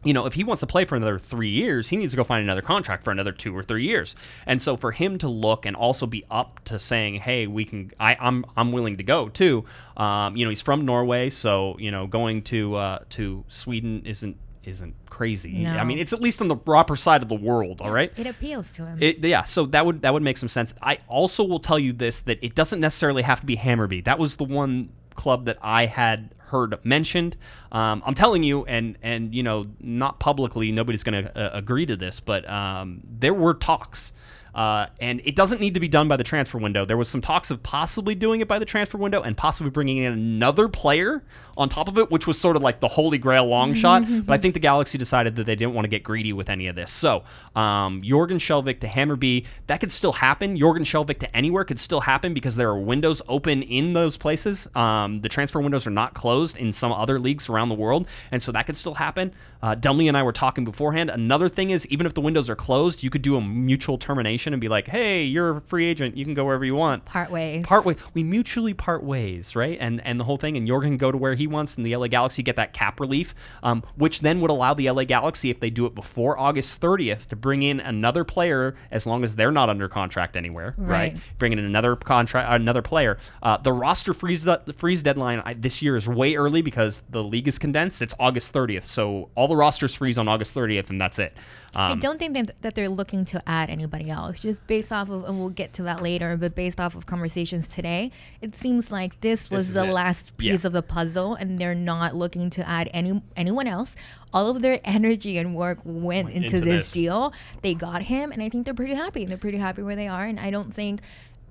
you 0.03 0.11
know, 0.11 0.25
if 0.25 0.33
he 0.33 0.43
wants 0.43 0.61
to 0.61 0.65
play 0.65 0.85
for 0.85 0.95
another 0.95 1.19
three 1.19 1.51
years, 1.51 1.89
he 1.89 1.97
needs 1.97 2.13
to 2.13 2.17
go 2.17 2.23
find 2.23 2.43
another 2.43 2.63
contract 2.63 3.03
for 3.03 3.11
another 3.11 3.31
two 3.31 3.55
or 3.55 3.61
three 3.61 3.83
years. 3.85 4.15
And 4.47 4.59
so 4.59 4.75
for 4.75 4.91
him 4.91 5.19
to 5.19 5.29
look 5.29 5.67
and 5.67 5.75
also 5.75 6.07
be 6.07 6.23
up 6.31 6.63
to 6.65 6.79
saying, 6.79 7.15
"Hey, 7.15 7.45
we 7.45 7.63
can," 7.63 7.91
I, 7.99 8.17
I'm 8.19 8.43
I'm 8.57 8.71
willing 8.71 8.97
to 8.97 9.03
go 9.03 9.29
too. 9.29 9.65
Um, 9.97 10.35
you 10.35 10.43
know, 10.43 10.49
he's 10.49 10.61
from 10.61 10.83
Norway, 10.83 11.29
so 11.29 11.75
you 11.77 11.91
know, 11.91 12.07
going 12.07 12.41
to 12.43 12.75
uh, 12.75 12.99
to 13.11 13.43
Sweden 13.49 14.01
isn't 14.03 14.35
isn't 14.67 14.95
crazy. 15.09 15.65
I 15.65 15.83
mean, 15.83 15.99
it's 15.99 16.13
at 16.13 16.21
least 16.21 16.41
on 16.41 16.47
the 16.47 16.55
proper 16.55 16.95
side 16.95 17.21
of 17.21 17.29
the 17.29 17.35
world. 17.35 17.81
All 17.81 17.91
right. 17.91 18.11
It 18.17 18.27
appeals 18.27 18.71
to 18.73 18.85
him. 18.85 18.97
It, 19.01 19.19
yeah, 19.19 19.43
so 19.43 19.65
that 19.67 19.85
would 19.85 20.01
that 20.01 20.13
would 20.13 20.23
make 20.23 20.37
some 20.37 20.49
sense. 20.49 20.73
I 20.81 20.99
also 21.07 21.43
will 21.43 21.59
tell 21.59 21.79
you 21.79 21.93
this 21.93 22.21
that 22.21 22.39
it 22.41 22.55
doesn't 22.55 22.79
necessarily 22.79 23.23
have 23.23 23.39
to 23.39 23.45
be 23.45 23.55
Hammarby. 23.55 24.03
That 24.05 24.19
was 24.19 24.35
the 24.35 24.43
one 24.43 24.89
club 25.15 25.45
that 25.45 25.57
I 25.61 25.85
had 25.85 26.35
heard 26.37 26.77
mentioned. 26.85 27.37
Um, 27.71 28.03
I'm 28.05 28.13
telling 28.13 28.43
you, 28.43 28.65
and 28.65 28.97
and 29.01 29.33
you 29.33 29.43
know, 29.43 29.67
not 29.79 30.19
publicly, 30.19 30.71
nobody's 30.71 31.03
going 31.03 31.23
to 31.23 31.37
uh, 31.37 31.57
agree 31.57 31.85
to 31.85 31.95
this, 31.95 32.19
but 32.19 32.47
um, 32.49 33.01
there 33.19 33.33
were 33.33 33.53
talks. 33.53 34.13
Uh, 34.55 34.87
and 35.01 35.21
it 35.25 35.35
doesn't 35.35 35.59
need 35.59 35.73
to 35.73 35.81
be 35.81 35.89
done 35.89 36.07
by 36.07 36.15
the 36.15 36.23
transfer 36.23 36.57
window. 36.57 36.85
There 36.85 36.95
was 36.95 37.09
some 37.09 37.21
talks 37.21 37.51
of 37.51 37.61
possibly 37.61 38.15
doing 38.15 38.39
it 38.39 38.47
by 38.47 38.57
the 38.57 38.65
transfer 38.65 38.97
window 38.97 39.21
and 39.21 39.35
possibly 39.35 39.69
bringing 39.69 39.97
in 39.97 40.13
another 40.13 40.69
player 40.69 41.21
on 41.57 41.67
top 41.67 41.89
of 41.89 41.97
it, 41.97 42.09
which 42.09 42.25
was 42.25 42.39
sort 42.39 42.55
of 42.55 42.61
like 42.61 42.79
the 42.79 42.87
holy 42.87 43.17
grail 43.17 43.45
long 43.45 43.73
shot. 43.75 44.03
But 44.25 44.33
I 44.33 44.37
think 44.37 44.53
the 44.53 44.61
Galaxy 44.61 44.97
decided 44.97 45.35
that 45.35 45.45
they 45.45 45.55
didn't 45.55 45.73
want 45.73 45.83
to 45.83 45.89
get 45.89 46.03
greedy 46.03 46.31
with 46.31 46.49
any 46.49 46.67
of 46.67 46.75
this. 46.75 46.91
So 46.93 47.25
um, 47.55 48.01
Jorgen 48.01 48.39
Skjelvik 48.39 48.79
to 48.79 48.87
Hammarby, 48.87 49.45
that 49.67 49.81
could 49.81 49.91
still 49.91 50.13
happen. 50.13 50.57
Jorgen 50.57 50.85
Skjelvik 50.85 51.19
to 51.19 51.35
anywhere 51.35 51.65
could 51.65 51.79
still 51.79 52.01
happen 52.01 52.33
because 52.33 52.55
there 52.55 52.69
are 52.69 52.79
windows 52.79 53.21
open 53.27 53.61
in 53.61 53.91
those 53.91 54.15
places. 54.15 54.69
Um, 54.73 55.19
the 55.19 55.29
transfer 55.29 55.59
windows 55.59 55.85
are 55.85 55.91
not 55.91 56.13
closed 56.13 56.55
in 56.55 56.71
some 56.71 56.93
other 56.93 57.19
leagues 57.19 57.49
around 57.49 57.67
the 57.67 57.75
world, 57.75 58.07
and 58.31 58.41
so 58.41 58.53
that 58.53 58.65
could 58.67 58.77
still 58.77 58.93
happen. 58.93 59.33
Uh, 59.61 59.75
Delmy 59.75 60.07
and 60.07 60.15
I 60.15 60.23
were 60.23 60.31
talking 60.31 60.63
beforehand. 60.63 61.09
Another 61.09 61.49
thing 61.49 61.71
is, 61.71 61.87
even 61.87 62.05
if 62.05 62.13
the 62.13 62.21
windows 62.21 62.49
are 62.49 62.55
closed, 62.55 63.03
you 63.03 63.09
could 63.09 63.23
do 63.23 63.35
a 63.35 63.41
mutual 63.41 63.97
termination 63.97 64.44
and 64.53 64.61
be 64.61 64.69
like, 64.69 64.87
"Hey, 64.87 65.23
you're 65.23 65.57
a 65.57 65.61
free 65.61 65.85
agent. 65.85 66.17
You 66.17 66.25
can 66.25 66.33
go 66.33 66.45
wherever 66.45 66.65
you 66.65 66.75
want." 66.75 67.05
part 67.05 67.31
ways. 67.31 67.65
part 67.65 67.85
ways. 67.85 67.97
We 68.13 68.23
mutually 68.23 68.73
part 68.73 69.03
ways, 69.03 69.55
right? 69.55 69.77
And 69.79 70.05
and 70.05 70.19
the 70.19 70.23
whole 70.23 70.37
thing. 70.37 70.57
And 70.57 70.67
Jorgen 70.67 70.97
go 70.97 71.11
to 71.11 71.17
where 71.17 71.33
he 71.35 71.47
wants, 71.47 71.75
and 71.77 71.85
the 71.85 71.95
LA 71.95 72.07
Galaxy 72.07 72.43
get 72.43 72.55
that 72.55 72.73
cap 72.73 72.99
relief, 72.99 73.33
um, 73.63 73.83
which 73.95 74.21
then 74.21 74.41
would 74.41 74.51
allow 74.51 74.73
the 74.73 74.89
LA 74.89 75.03
Galaxy, 75.03 75.49
if 75.49 75.59
they 75.59 75.69
do 75.69 75.85
it 75.85 75.95
before 75.95 76.37
August 76.37 76.81
30th, 76.81 77.27
to 77.27 77.35
bring 77.35 77.63
in 77.63 77.79
another 77.79 78.23
player 78.23 78.75
as 78.91 79.05
long 79.05 79.23
as 79.23 79.35
they're 79.35 79.51
not 79.51 79.69
under 79.69 79.87
contract 79.87 80.35
anywhere, 80.35 80.75
right? 80.77 81.13
Right. 81.13 81.17
Bring 81.39 81.53
in 81.53 81.59
another 81.59 81.95
contract, 81.95 82.49
another 82.51 82.81
player. 82.81 83.17
Uh, 83.41 83.57
the 83.57 83.73
roster 83.73 84.13
freeze 84.13 84.43
the 84.43 84.61
freeze 84.77 85.03
deadline 85.03 85.41
I, 85.45 85.53
this 85.53 85.81
year 85.81 85.95
is 85.95 86.07
way 86.07 86.35
early 86.35 86.61
because 86.61 87.03
the 87.09 87.23
league 87.23 87.47
is 87.47 87.57
condensed. 87.59 88.01
It's 88.01 88.13
August 88.19 88.53
30th, 88.53 88.85
so 88.85 89.29
all 89.35 89.47
the 89.47 89.55
rosters 89.55 89.95
freeze 89.95 90.17
on 90.17 90.27
August 90.27 90.53
30th, 90.53 90.89
and 90.89 90.99
that's 90.99 91.19
it. 91.19 91.35
I 91.75 91.91
Um, 91.91 91.99
don't 91.99 92.17
think 92.19 92.33
that, 92.35 92.61
that 92.61 92.75
they're 92.75 92.89
looking 92.89 93.25
to 93.25 93.41
add 93.49 93.69
anybody 93.69 94.09
else. 94.09 94.39
Just 94.39 94.65
based 94.67 94.91
off 94.91 95.09
of, 95.09 95.25
and 95.25 95.39
we'll 95.39 95.49
get 95.49 95.73
to 95.73 95.83
that 95.83 96.01
later, 96.01 96.37
but 96.37 96.55
based 96.55 96.79
off 96.79 96.95
of 96.95 97.05
conversations 97.05 97.67
today, 97.67 98.11
it 98.41 98.55
seems 98.57 98.91
like 98.91 99.19
this 99.21 99.49
was 99.49 99.67
is 99.69 99.73
the 99.73 99.85
it. 99.85 99.93
last 99.93 100.35
piece 100.37 100.63
Yeah. 100.63 100.67
of 100.67 100.73
the 100.73 100.81
puzzle, 100.81 101.35
and 101.35 101.59
they're 101.59 101.75
not 101.75 102.15
looking 102.15 102.49
to 102.51 102.67
add 102.67 102.89
any 102.93 103.21
anyone 103.35 103.67
else. 103.67 103.95
All 104.33 104.49
of 104.49 104.61
their 104.61 104.79
energy 104.85 105.37
and 105.37 105.55
work 105.55 105.79
went 105.83 106.29
into, 106.29 106.57
into 106.57 106.61
this, 106.61 106.83
this. 106.85 106.91
deal. 106.91 107.33
They 107.61 107.73
got 107.73 108.03
him, 108.03 108.31
and 108.31 108.41
I 108.41 108.49
think 108.49 108.65
they're 108.65 108.73
pretty 108.73 108.93
happy. 108.95 109.25
They're 109.25 109.37
pretty 109.37 109.57
happy 109.57 109.81
where 109.81 109.95
they 109.95 110.07
are, 110.07 110.25
and 110.25 110.39
I 110.39 110.51
don't 110.51 110.73
think, 110.73 111.01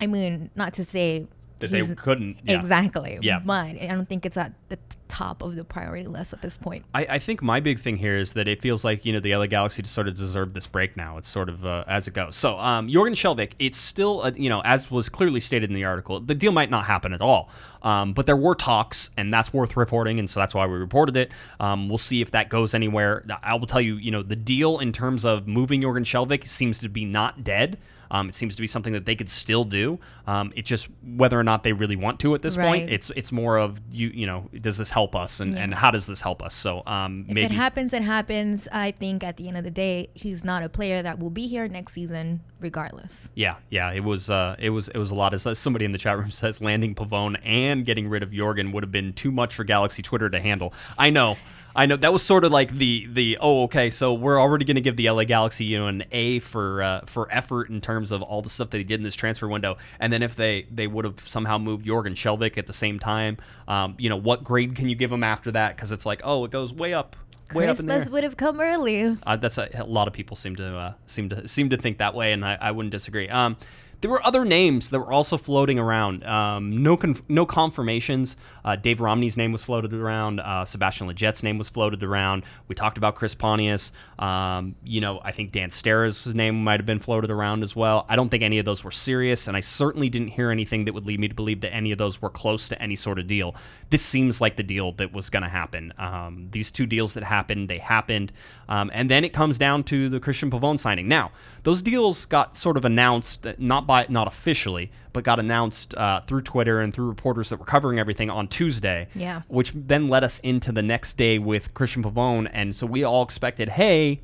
I 0.01 0.07
mean, 0.07 0.51
not 0.55 0.73
to 0.75 0.85
say 0.85 1.27
that 1.59 1.71
they 1.71 1.83
couldn't. 1.95 2.39
Yeah. 2.45 2.61
exactly, 2.61 3.19
Yeah. 3.23 3.41
but 3.45 3.77
I 3.81 3.87
don't 3.89 4.09
think 4.09 4.27
it's 4.27 4.37
at 4.37 4.53
the 4.69 4.79
top 5.09 5.43
of 5.43 5.55
the 5.55 5.63
priority 5.65 6.07
list 6.09 6.33
at 6.33 6.43
this 6.43 6.57
point. 6.57 6.85
I, 6.93 7.07
I 7.09 7.19
think 7.19 7.41
my 7.43 7.61
big 7.61 7.79
thing 7.81 7.97
here 7.97 8.17
is 8.17 8.33
that 8.33 8.49
it 8.49 8.61
feels 8.61 8.85
like 8.85 9.05
you 9.05 9.13
know 9.13 9.21
the 9.21 9.35
LA 9.35 9.47
Galaxy 9.47 9.83
just 9.83 9.95
sort 9.95 10.09
of 10.09 10.17
deserved 10.17 10.55
this 10.55 10.67
break 10.67 10.97
now. 10.97 11.17
It's 11.19 11.29
sort 11.29 11.49
of 11.49 11.65
uh, 11.65 11.85
as 11.87 12.09
it 12.09 12.15
goes. 12.15 12.37
So 12.37 12.59
um, 12.59 12.89
Jorgen 12.89 13.13
Skjelvik, 13.13 13.53
it's 13.59 13.79
still 13.79 14.23
uh, 14.23 14.33
you 14.35 14.49
know 14.49 14.61
as 14.63 14.91
was 14.91 15.09
clearly 15.09 15.41
stated 15.41 15.71
in 15.71 15.75
the 15.77 15.85
article, 15.85 16.21
the 16.21 16.35
deal 16.35 16.53
might 16.53 16.71
not 16.71 16.85
happen 16.85 17.13
at 17.13 17.21
all. 17.21 17.51
Um, 17.83 18.15
but 18.15 18.25
there 18.27 18.37
were 18.37 18.55
talks, 18.55 19.11
and 19.17 19.33
that's 19.33 19.53
worth 19.53 19.77
reporting, 19.77 20.19
and 20.19 20.29
so 20.29 20.41
that's 20.41 20.55
why 20.55 20.67
we 20.67 20.75
reported 20.77 21.17
it. 21.19 21.31
Um, 21.61 21.89
we'll 21.89 21.99
see 21.99 22.23
if 22.23 22.31
that 22.31 22.49
goes 22.49 22.73
anywhere. 22.75 23.25
I 23.43 23.55
will 23.55 23.67
tell 23.67 23.81
you, 23.81 23.97
you 23.97 24.11
know, 24.11 24.23
the 24.23 24.37
deal 24.37 24.79
in 24.79 24.91
terms 24.91 25.25
of 25.27 25.47
moving 25.47 25.83
Jorgen 25.83 26.01
Skjelvik 26.05 26.49
seems 26.49 26.79
to 26.79 26.89
be 26.89 27.05
not 27.05 27.45
dead. 27.45 27.79
Um, 28.11 28.29
it 28.29 28.35
seems 28.35 28.57
to 28.57 28.63
be 28.63 28.67
something 28.67 28.93
that 28.93 29.07
they 29.07 29.17
could 29.17 29.29
still 29.29 29.65
do. 29.65 29.99
Um, 30.27 30.53
it 30.57 30.65
just 30.65 30.89
whether 31.17 31.39
or 31.39 31.45
not 31.45 31.63
they 31.63 31.73
really 31.73 31.97
want 31.97 32.21
to 32.21 32.35
at 32.35 32.43
this 32.43 32.57
point. 32.57 32.91
It's 32.91 33.11
it's 33.17 33.33
more 33.33 33.59
of 33.59 33.81
you 33.91 34.09
you 34.09 34.27
know 34.27 34.49
does 34.61 34.77
this 34.77 34.91
help 34.91 35.15
us 35.15 35.41
and, 35.41 35.57
and 35.57 35.75
how 35.75 35.91
does 35.91 36.07
this 36.07 36.21
help 36.21 36.43
us? 36.43 36.55
So 36.55 36.83
um, 36.87 37.27
If 37.29 37.35
maybe 37.35 37.43
it 37.43 37.51
happens, 37.53 37.93
it 37.93 38.03
happens. 38.03 38.69
I 38.73 38.93
think 38.93 39.25
at 39.25 39.37
the 39.37 39.49
end 39.49 39.57
of 39.57 39.65
the 39.65 39.71
day, 39.71 40.09
he's 40.15 40.45
not 40.45 40.63
a 40.63 40.69
player 40.69 41.03
that 41.03 41.19
will 41.19 41.31
be 41.31 41.47
here 41.47 41.69
next 41.69 41.93
season, 41.93 42.41
regardless. 42.61 43.29
yeah 43.35 43.57
yeah 43.71 43.93
it 43.93 44.05
was 44.05 44.31
uh, 44.31 44.57
it 44.59 44.71
was 44.71 44.89
it 44.89 44.99
was 44.99 45.11
a 45.11 45.15
lot. 45.15 45.35
As 45.35 45.59
somebody 45.59 45.85
in 45.85 45.93
the 45.93 45.99
chat 45.99 46.19
room 46.19 46.31
says, 46.43 46.61
landing 46.61 46.95
Pavón 46.95 47.39
and 47.45 47.85
getting 47.85 48.09
rid 48.09 48.23
of 48.23 48.31
Jorgen 48.31 48.73
would 48.73 48.83
have 48.83 48.93
been 48.93 49.13
too 49.13 49.31
much 49.31 49.55
for 49.55 49.65
Galaxy 49.65 50.03
Twitter 50.03 50.31
to 50.31 50.41
handle. 50.41 50.73
I 50.99 51.11
know. 51.11 51.37
I 51.77 51.87
know 51.87 51.97
that 51.97 52.13
was 52.13 52.23
sort 52.23 52.45
of 52.45 52.53
like 52.53 52.77
the 52.77 53.07
the 53.13 53.39
oh 53.41 53.65
okay 53.65 53.91
so 53.91 54.15
we're 54.15 54.41
already 54.41 54.65
going 54.65 54.77
to 54.77 54.81
give 54.81 54.97
the 54.97 55.11
LA 55.11 55.25
Galaxy 55.25 55.65
you 55.65 55.79
know 55.79 55.89
an 55.89 56.05
A 56.13 56.39
for 56.41 56.83
uh, 56.83 57.01
for 57.07 57.29
effort 57.33 57.69
in 57.69 57.81
terms 57.81 58.13
of 58.13 58.23
all 58.23 58.43
the 58.43 58.51
stuff 58.51 58.71
that 58.71 58.79
they 58.79 58.85
did 58.85 59.01
in 59.01 59.05
this 59.05 59.15
transfer 59.15 59.49
window 59.49 59.77
and 59.99 60.13
then 60.13 60.23
if 60.23 60.37
they 60.37 60.67
they 60.71 60.87
would 60.87 61.05
have 61.05 61.17
somehow 61.27 61.59
moved 61.59 61.87
Jorgen 61.87 62.13
Skjelvik 62.13 62.57
at 62.59 62.67
the 62.67 62.73
same 62.73 62.99
time 62.99 63.39
um, 63.67 63.97
you 63.99 64.09
know 64.09 64.17
what 64.17 64.45
grade 64.45 64.77
can 64.77 64.89
you 64.89 64.95
give 64.95 65.11
them 65.11 65.25
after 65.25 65.51
that 65.53 65.77
because 65.77 65.91
it's 65.91 66.07
like 66.07 66.21
oh 66.25 66.45
it 66.45 66.51
goes 66.51 66.73
way 66.73 66.95
up 66.95 67.17
way 67.53 67.67
up 67.67 67.77
Christmas 67.77 68.09
would 68.09 68.25
have 68.25 68.37
come 68.37 68.61
early. 68.61 69.17
uh, 69.27 69.37
that's 69.37 69.59
a, 69.59 69.69
a 69.75 69.85
lot 69.85 70.09
of 70.09 70.15
people 70.15 70.37
seem 70.37 70.57
to 70.57 70.77
uh, 70.77 70.93
seem 71.07 71.29
to 71.31 71.47
seem 71.49 71.71
to 71.71 71.77
think 71.77 71.99
that 71.99 72.15
way, 72.15 72.33
and 72.33 72.45
I, 72.45 72.57
I 72.61 72.71
wouldn't 72.71 72.93
disagree. 72.93 73.29
Um, 73.29 73.57
There 74.05 74.11
were 74.11 74.27
other 74.27 74.45
names 74.45 74.91
that 74.91 74.99
were 74.99 75.11
also 75.11 75.39
floating 75.39 75.79
around. 75.79 76.25
Um, 76.25 76.83
no, 76.83 76.95
conf- 76.95 77.23
no 77.27 77.47
confirmations. 77.47 78.37
Uh, 78.63 78.77
Dave 78.77 79.01
Romney's 79.01 79.39
name 79.39 79.51
was 79.51 79.63
floated 79.63 79.95
around. 79.95 80.41
Uh, 80.41 80.67
Sebastian 80.67 81.09
Lletget's 81.09 81.43
name 81.43 81.57
was 81.57 81.71
floated 81.71 82.03
around. 82.03 82.43
We 82.69 82.75
talked 82.75 82.99
about 82.99 83.15
Chris 83.15 83.35
Pontius. 83.35 83.93
Um, 84.19 84.75
you 84.85 85.01
know, 85.01 85.23
I 85.25 85.33
think 85.33 85.53
Dan 85.53 85.71
Steres's 85.71 86.35
name 86.35 86.63
might 86.63 86.81
have 86.81 86.85
been 86.85 86.99
floated 86.99 87.31
around 87.31 87.63
as 87.63 87.75
well. 87.75 88.05
I 88.07 88.15
don't 88.15 88.29
think 88.29 88.43
any 88.43 88.59
of 88.59 88.67
those 88.67 88.85
were 88.85 88.91
serious, 88.91 89.49
and 89.49 89.57
I 89.57 89.61
certainly 89.61 90.11
didn't 90.11 90.29
hear 90.29 90.51
anything 90.51 90.85
that 90.85 90.93
would 90.93 91.07
lead 91.07 91.19
me 91.19 91.29
to 91.29 91.35
believe 91.35 91.63
that 91.63 91.73
any 91.73 91.91
of 91.91 91.97
those 91.97 92.21
were 92.21 92.29
close 92.29 92.69
to 92.69 92.83
any 92.83 92.97
sort 92.97 93.19
of 93.19 93.27
deal. 93.27 93.55
This 93.89 94.03
seems 94.03 94.39
like 94.39 94.57
the 94.57 94.63
deal 94.63 94.93
that 94.93 95.15
was 95.15 95.31
going 95.31 95.45
to 95.45 95.49
happen. 95.49 95.95
Um, 95.97 96.49
these 96.51 96.71
two 96.71 96.85
deals 96.85 97.15
that 97.15 97.25
happened, 97.25 97.71
they 97.71 97.79
happened, 97.79 98.33
um, 98.69 98.91
and 98.93 99.11
then 99.11 99.25
it 99.25 99.33
comes 99.33 99.57
down 99.57 99.83
to 99.85 100.11
the 100.11 100.21
Cristian 100.21 100.51
Pavón 100.51 100.79
signing. 100.79 101.09
Now, 101.09 101.33
those 101.63 101.81
deals 101.81 102.27
got 102.27 102.55
sort 102.55 102.77
of 102.77 102.85
announced, 102.85 103.47
not 103.57 103.87
by 103.87 103.94
not 104.09 104.27
officially, 104.27 104.91
but 105.13 105.25
got 105.25 105.39
announced 105.39 105.95
uh, 105.95 106.21
through 106.27 106.43
Twitter 106.43 106.81
and 106.81 106.93
through 106.93 107.09
reporters 107.09 107.49
that 107.49 107.59
were 107.59 107.65
covering 107.65 107.99
everything 107.99 108.31
on 108.31 108.49
Tuesday. 108.49 109.09
Yeah. 109.15 109.43
Which 109.49 109.73
then 109.75 110.09
led 110.09 110.25
us 110.25 110.39
into 110.41 110.73
the 110.73 110.83
next 110.83 111.17
day 111.17 111.39
with 111.39 111.73
Cristian 111.75 112.03
Pavón, 112.05 112.49
and 112.53 112.75
so 112.75 112.87
we 112.87 113.05
all 113.05 113.23
expected, 113.23 113.69
hey, 113.69 114.21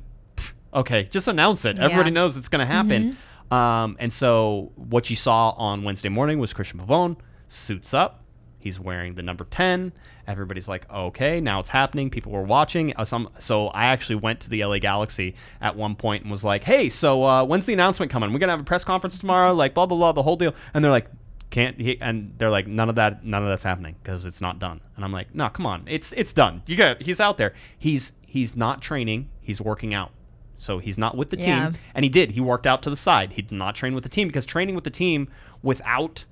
okay, 0.73 1.03
just 1.05 1.27
announce 1.27 1.65
it. 1.65 1.79
Everybody 1.79 2.11
knows 2.11 2.37
it's 2.37 2.49
going 2.49 2.65
to 2.65 2.71
happen. 2.71 3.17
Um, 3.51 3.97
and 3.99 4.11
so 4.13 4.71
what 4.75 5.09
you 5.09 5.15
saw 5.15 5.49
on 5.51 5.83
Wednesday 5.83 6.09
morning 6.09 6.39
was 6.39 6.53
Cristian 6.53 6.85
Pavón 6.85 7.17
suits 7.49 7.93
up. 7.93 8.20
He's 8.61 8.79
wearing 8.79 9.15
the 9.15 9.21
number 9.21 9.43
10. 9.43 9.91
Everybody's 10.27 10.67
like, 10.67 10.89
okay, 10.91 11.41
now 11.41 11.59
it's 11.59 11.69
happening. 11.69 12.09
People 12.09 12.31
were 12.31 12.43
watching. 12.43 12.93
Uh, 12.95 13.03
some, 13.05 13.29
so 13.39 13.67
I 13.69 13.85
actually 13.85 14.15
went 14.17 14.39
to 14.41 14.49
the 14.49 14.63
LA 14.63 14.77
Galaxy 14.77 15.35
at 15.59 15.75
one 15.75 15.95
point 15.95 16.23
and 16.23 16.31
was 16.31 16.43
like, 16.43 16.63
hey, 16.63 16.89
so 16.89 17.23
uh, 17.23 17.43
when's 17.43 17.65
the 17.65 17.73
announcement 17.73 18.11
coming? 18.11 18.31
We're 18.31 18.39
going 18.39 18.49
to 18.49 18.53
have 18.53 18.59
a 18.61 18.63
press 18.63 18.83
conference 18.83 19.17
tomorrow, 19.19 19.53
like 19.53 19.73
blah, 19.73 19.85
blah, 19.87 19.97
blah, 19.97 20.11
the 20.11 20.23
whole 20.23 20.35
deal. 20.37 20.53
And 20.73 20.83
they're 20.83 20.91
like, 20.91 21.07
can't 21.49 21.81
he, 21.81 21.99
and 21.99 22.33
they're 22.37 22.49
like 22.49 22.65
none 22.65 22.87
of 22.87 22.95
that 22.95 23.25
none 23.25 23.43
of 23.43 23.49
that's 23.49 23.63
happening 23.63 23.95
because 24.01 24.23
it's 24.23 24.39
not 24.39 24.57
done 24.57 24.79
and 24.95 25.03
i'm 25.03 25.11
like 25.11 25.35
no 25.35 25.49
come 25.49 25.65
on 25.65 25.83
it's 25.85 26.13
it's 26.13 26.31
done 26.31 26.63
you 26.65 26.77
got 26.77 27.01
he's 27.01 27.19
out 27.19 27.37
there 27.37 27.53
he's 27.77 28.13
he's 28.25 28.55
not 28.55 28.81
training 28.81 29.27
he's 29.41 29.59
working 29.59 29.93
out 29.93 30.11
so 30.57 30.77
he's 30.79 30.97
not 30.97 31.17
with 31.17 31.29
the 31.29 31.37
Yeah. 31.37 31.71
team 31.71 31.79
and 31.93 32.05
he 32.05 32.09
did 32.09 32.31
he 32.31 32.39
worked 32.39 32.65
out 32.65 32.81
to 32.83 32.89
the 32.89 32.95
side 32.95 33.33
he 33.33 33.41
did 33.41 33.51
not 33.51 33.75
train 33.75 33.93
with 33.93 34.03
the 34.03 34.09
team 34.09 34.29
because 34.29 34.45
training 34.45 34.75
with 34.75 34.85
the 34.85 34.89
team 34.89 35.27
without 35.61 36.23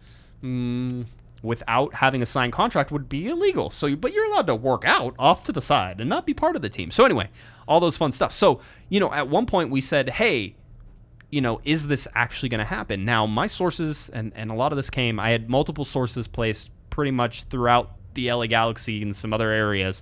mm, 0.41 1.05
without 1.41 1.93
having 1.95 2.21
a 2.21 2.25
signed 2.25 2.51
contract 2.53 2.91
would 2.91 3.07
be 3.09 3.27
illegal 3.27 3.69
so 3.69 3.95
but 3.95 4.11
you're 4.13 4.25
allowed 4.25 4.47
to 4.47 4.55
work 4.55 4.83
out 4.85 5.15
off 5.17 5.43
to 5.43 5.51
the 5.51 5.61
side 5.61 5.99
and 5.99 6.09
not 6.09 6.25
be 6.25 6.33
part 6.33 6.55
of 6.55 6.61
the 6.61 6.69
team 6.69 6.91
so 6.91 7.05
anyway 7.05 7.29
all 7.67 7.79
those 7.79 7.95
fun 7.97 8.11
stuff 8.11 8.33
so 8.33 8.59
you 8.89 8.99
know 8.99 9.11
at 9.13 9.27
one 9.27 9.45
point 9.45 9.69
we 9.71 9.79
said 9.81 10.09
hey 10.09 10.55
you 11.31 11.41
know, 11.41 11.61
is 11.63 11.85
this 11.87 12.07
actually 12.15 12.49
going 12.49 12.57
to 12.57 12.65
happen? 12.65 13.05
Now, 13.05 13.27
my 13.27 13.45
sources, 13.45 14.09
and, 14.13 14.31
and 14.35 14.49
a 14.49 14.55
lot 14.55 14.71
of 14.71 14.77
this 14.77 14.89
came, 14.89 15.19
I 15.19 15.29
had 15.29 15.47
multiple 15.47 15.85
sources 15.85 16.27
placed 16.27 16.71
pretty 16.89 17.11
much 17.11 17.43
throughout 17.43 17.91
the 18.15 18.31
LA 18.31 18.47
Galaxy 18.47 19.03
and 19.03 19.15
some 19.15 19.31
other 19.31 19.51
areas. 19.51 20.01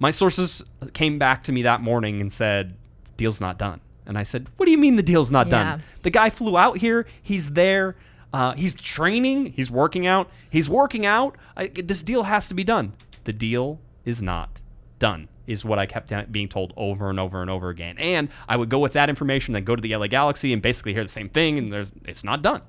My 0.00 0.10
sources 0.10 0.64
came 0.92 1.16
back 1.16 1.44
to 1.44 1.52
me 1.52 1.62
that 1.62 1.80
morning 1.80 2.20
and 2.20 2.32
said, 2.32 2.74
deal's 3.16 3.40
not 3.40 3.56
done. 3.56 3.80
And 4.06 4.18
I 4.18 4.24
said, 4.24 4.48
what 4.56 4.66
do 4.66 4.72
you 4.72 4.78
mean 4.78 4.96
the 4.96 5.02
deal's 5.04 5.30
not 5.30 5.46
Yeah. 5.46 5.50
done? 5.76 5.82
The 6.02 6.10
guy 6.10 6.28
flew 6.28 6.58
out 6.58 6.78
here, 6.78 7.06
he's 7.22 7.50
there, 7.50 7.94
uh, 8.34 8.52
he's 8.54 8.72
training, 8.72 9.46
he's 9.52 9.70
working 9.70 10.08
out, 10.08 10.28
he's 10.50 10.68
working 10.68 11.06
out. 11.06 11.36
I, 11.56 11.68
this 11.68 12.02
deal 12.02 12.24
has 12.24 12.48
to 12.48 12.54
be 12.54 12.64
done. 12.64 12.94
The 13.22 13.32
deal 13.32 13.78
is 14.04 14.20
not 14.20 14.60
done 14.98 15.28
is 15.46 15.64
what 15.64 15.78
I 15.78 15.86
kept 15.86 16.32
being 16.32 16.48
told 16.48 16.72
over 16.76 17.10
and 17.10 17.20
over 17.20 17.42
and 17.42 17.48
over 17.48 17.68
again. 17.68 17.96
And 17.96 18.28
I 18.48 18.56
would 18.56 18.70
go 18.70 18.80
with 18.80 18.94
that 18.94 19.08
information, 19.08 19.54
then 19.54 19.62
go 19.62 19.76
to 19.76 19.80
the 19.80 19.94
LA 19.94 20.08
Galaxy 20.08 20.52
and 20.52 20.60
basically 20.60 20.92
hear 20.92 21.04
the 21.04 21.08
same 21.08 21.28
thing, 21.28 21.58
and 21.58 21.72
there's 21.72 21.92
it's 22.04 22.24
not 22.24 22.42
done. 22.42 22.62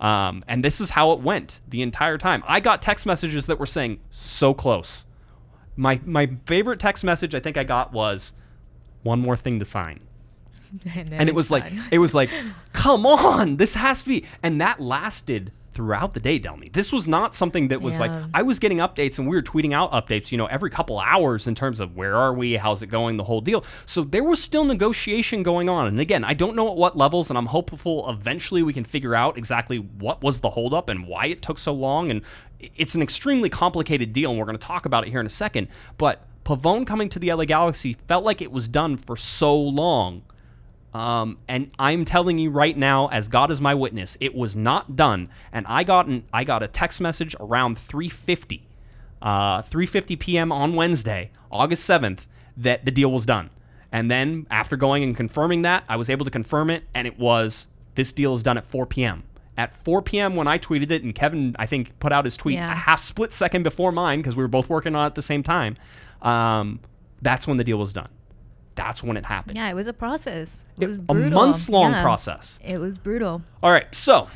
Um, 0.00 0.42
and 0.48 0.64
this 0.64 0.80
is 0.80 0.88
how 0.88 1.12
it 1.12 1.20
went 1.20 1.60
the 1.68 1.82
entire 1.82 2.16
time. 2.16 2.42
I 2.46 2.60
got 2.60 2.80
text 2.80 3.04
messages 3.04 3.44
that 3.44 3.58
were 3.58 3.66
saying 3.66 4.00
so 4.10 4.54
close. 4.54 5.04
My 5.76 6.00
my 6.06 6.30
favorite 6.46 6.80
text 6.80 7.04
message 7.04 7.34
I 7.34 7.40
think 7.40 7.58
I 7.58 7.64
got 7.64 7.92
was 7.92 8.32
one 9.02 9.20
more 9.20 9.36
thing 9.36 9.58
to 9.58 9.66
sign 9.66 10.00
and 10.94 11.28
it 11.28 11.34
was 11.34 11.50
like 11.50 11.64
it 11.90 11.98
was 11.98 12.14
like 12.14 12.30
come 12.72 13.06
on 13.06 13.56
this 13.56 13.74
has 13.74 14.02
to 14.02 14.08
be 14.08 14.24
and 14.42 14.60
that 14.60 14.80
lasted 14.80 15.52
throughout 15.72 16.14
the 16.14 16.20
day 16.20 16.38
delmy 16.38 16.72
this 16.72 16.92
was 16.92 17.06
not 17.06 17.32
something 17.34 17.68
that 17.68 17.80
was 17.80 17.98
like 18.00 18.10
i 18.34 18.42
was 18.42 18.58
getting 18.58 18.78
updates 18.78 19.18
and 19.18 19.28
we 19.28 19.36
were 19.36 19.42
tweeting 19.42 19.72
out 19.72 19.90
updates 19.92 20.32
you 20.32 20.36
know 20.36 20.46
every 20.46 20.68
couple 20.68 20.98
hours 20.98 21.46
in 21.46 21.54
terms 21.54 21.80
of 21.80 21.96
where 21.96 22.16
are 22.16 22.32
we? 22.32 22.56
How's 22.56 22.82
it 22.82 22.86
going? 22.86 23.16
the 23.16 23.24
whole 23.24 23.40
deal. 23.40 23.64
So 23.86 24.02
there 24.02 24.24
was 24.24 24.42
still 24.42 24.64
negotiation 24.64 25.42
going 25.42 25.68
on. 25.68 25.86
And 25.86 26.00
again 26.00 26.24
i 26.24 26.34
don't 26.34 26.56
know 26.56 26.68
at 26.68 26.76
what 26.76 26.96
levels 26.96 27.30
and 27.30 27.38
i'm 27.38 27.46
hopeful 27.46 28.08
eventually 28.08 28.62
we 28.62 28.72
can 28.72 28.84
figure 28.84 29.14
out 29.14 29.36
exactly 29.36 29.78
what 29.78 30.22
was 30.22 30.40
the 30.40 30.50
holdup 30.50 30.88
and 30.88 31.06
why 31.06 31.26
it 31.26 31.42
took 31.42 31.58
so 31.58 31.72
long. 31.72 32.10
And 32.10 32.22
it's 32.60 32.94
an 32.94 33.02
extremely 33.02 33.48
complicated 33.48 34.12
deal 34.12 34.30
and 34.30 34.38
we're 34.38 34.46
going 34.46 34.58
to 34.58 34.66
talk 34.66 34.86
about 34.86 35.06
it 35.06 35.10
here 35.10 35.20
in 35.20 35.26
a 35.26 35.30
second. 35.30 35.68
But 35.98 36.26
pavone 36.44 36.86
coming 36.86 37.08
to 37.10 37.18
the 37.18 37.32
la 37.32 37.44
galaxy 37.44 37.94
felt 38.08 38.24
like 38.24 38.40
it 38.40 38.52
was 38.52 38.68
done 38.68 38.96
for 38.96 39.16
so 39.16 39.54
long 39.56 40.22
um, 40.94 41.38
and 41.48 41.70
I'm 41.78 42.04
telling 42.04 42.38
you 42.38 42.50
right 42.50 42.76
now, 42.76 43.08
as 43.08 43.28
God 43.28 43.50
is 43.50 43.60
my 43.60 43.74
witness, 43.74 44.16
it 44.20 44.34
was 44.34 44.56
not 44.56 44.96
done. 44.96 45.28
And 45.52 45.66
I 45.68 45.84
got 45.84 46.06
an, 46.06 46.24
I 46.32 46.44
got 46.44 46.62
a 46.62 46.68
text 46.68 47.00
message 47.00 47.36
around 47.38 47.76
3:50, 47.78 48.62
uh, 49.22 49.62
3:50 49.62 50.18
p.m. 50.18 50.50
on 50.52 50.74
Wednesday, 50.74 51.30
August 51.50 51.88
7th, 51.88 52.20
that 52.56 52.84
the 52.84 52.90
deal 52.90 53.12
was 53.12 53.24
done. 53.26 53.50
And 53.92 54.10
then 54.10 54.46
after 54.50 54.76
going 54.76 55.02
and 55.02 55.16
confirming 55.16 55.62
that, 55.62 55.84
I 55.88 55.96
was 55.96 56.10
able 56.10 56.24
to 56.24 56.30
confirm 56.30 56.70
it, 56.70 56.84
and 56.94 57.06
it 57.06 57.18
was 57.18 57.66
this 57.94 58.12
deal 58.12 58.34
is 58.34 58.42
done 58.42 58.56
at 58.58 58.64
4 58.66 58.86
p.m. 58.86 59.24
At 59.56 59.76
4 59.84 60.00
p.m. 60.02 60.36
when 60.36 60.46
I 60.46 60.58
tweeted 60.58 60.90
it, 60.90 61.02
and 61.02 61.14
Kevin 61.14 61.54
I 61.58 61.66
think 61.66 61.98
put 62.00 62.12
out 62.12 62.24
his 62.24 62.36
tweet 62.36 62.54
Yeah. 62.56 62.72
a 62.72 62.74
half 62.74 63.02
split 63.02 63.32
second 63.32 63.62
before 63.62 63.92
mine 63.92 64.20
because 64.20 64.34
we 64.36 64.42
were 64.42 64.48
both 64.48 64.68
working 64.68 64.94
on 64.94 65.02
it 65.04 65.06
at 65.06 65.14
the 65.16 65.22
same 65.22 65.42
time. 65.42 65.76
Um, 66.22 66.80
that's 67.22 67.46
when 67.46 67.56
the 67.58 67.64
deal 67.64 67.78
was 67.78 67.92
done. 67.92 68.08
That's 68.80 69.02
when 69.02 69.16
it 69.16 69.26
happened. 69.26 69.56
yeah, 69.58 69.68
it 69.70 69.74
was 69.74 69.86
a 69.86 69.92
process. 69.92 70.56
It 70.78 70.84
It- 70.84 70.86
was 70.88 70.98
a 71.08 71.14
months 71.14 71.68
long 71.68 71.92
Yeah. 71.92 72.02
process. 72.02 72.58
It 72.64 72.78
was 72.78 72.96
brutal. 72.98 73.42
All 73.62 73.70
right, 73.70 73.86
so 73.94 74.28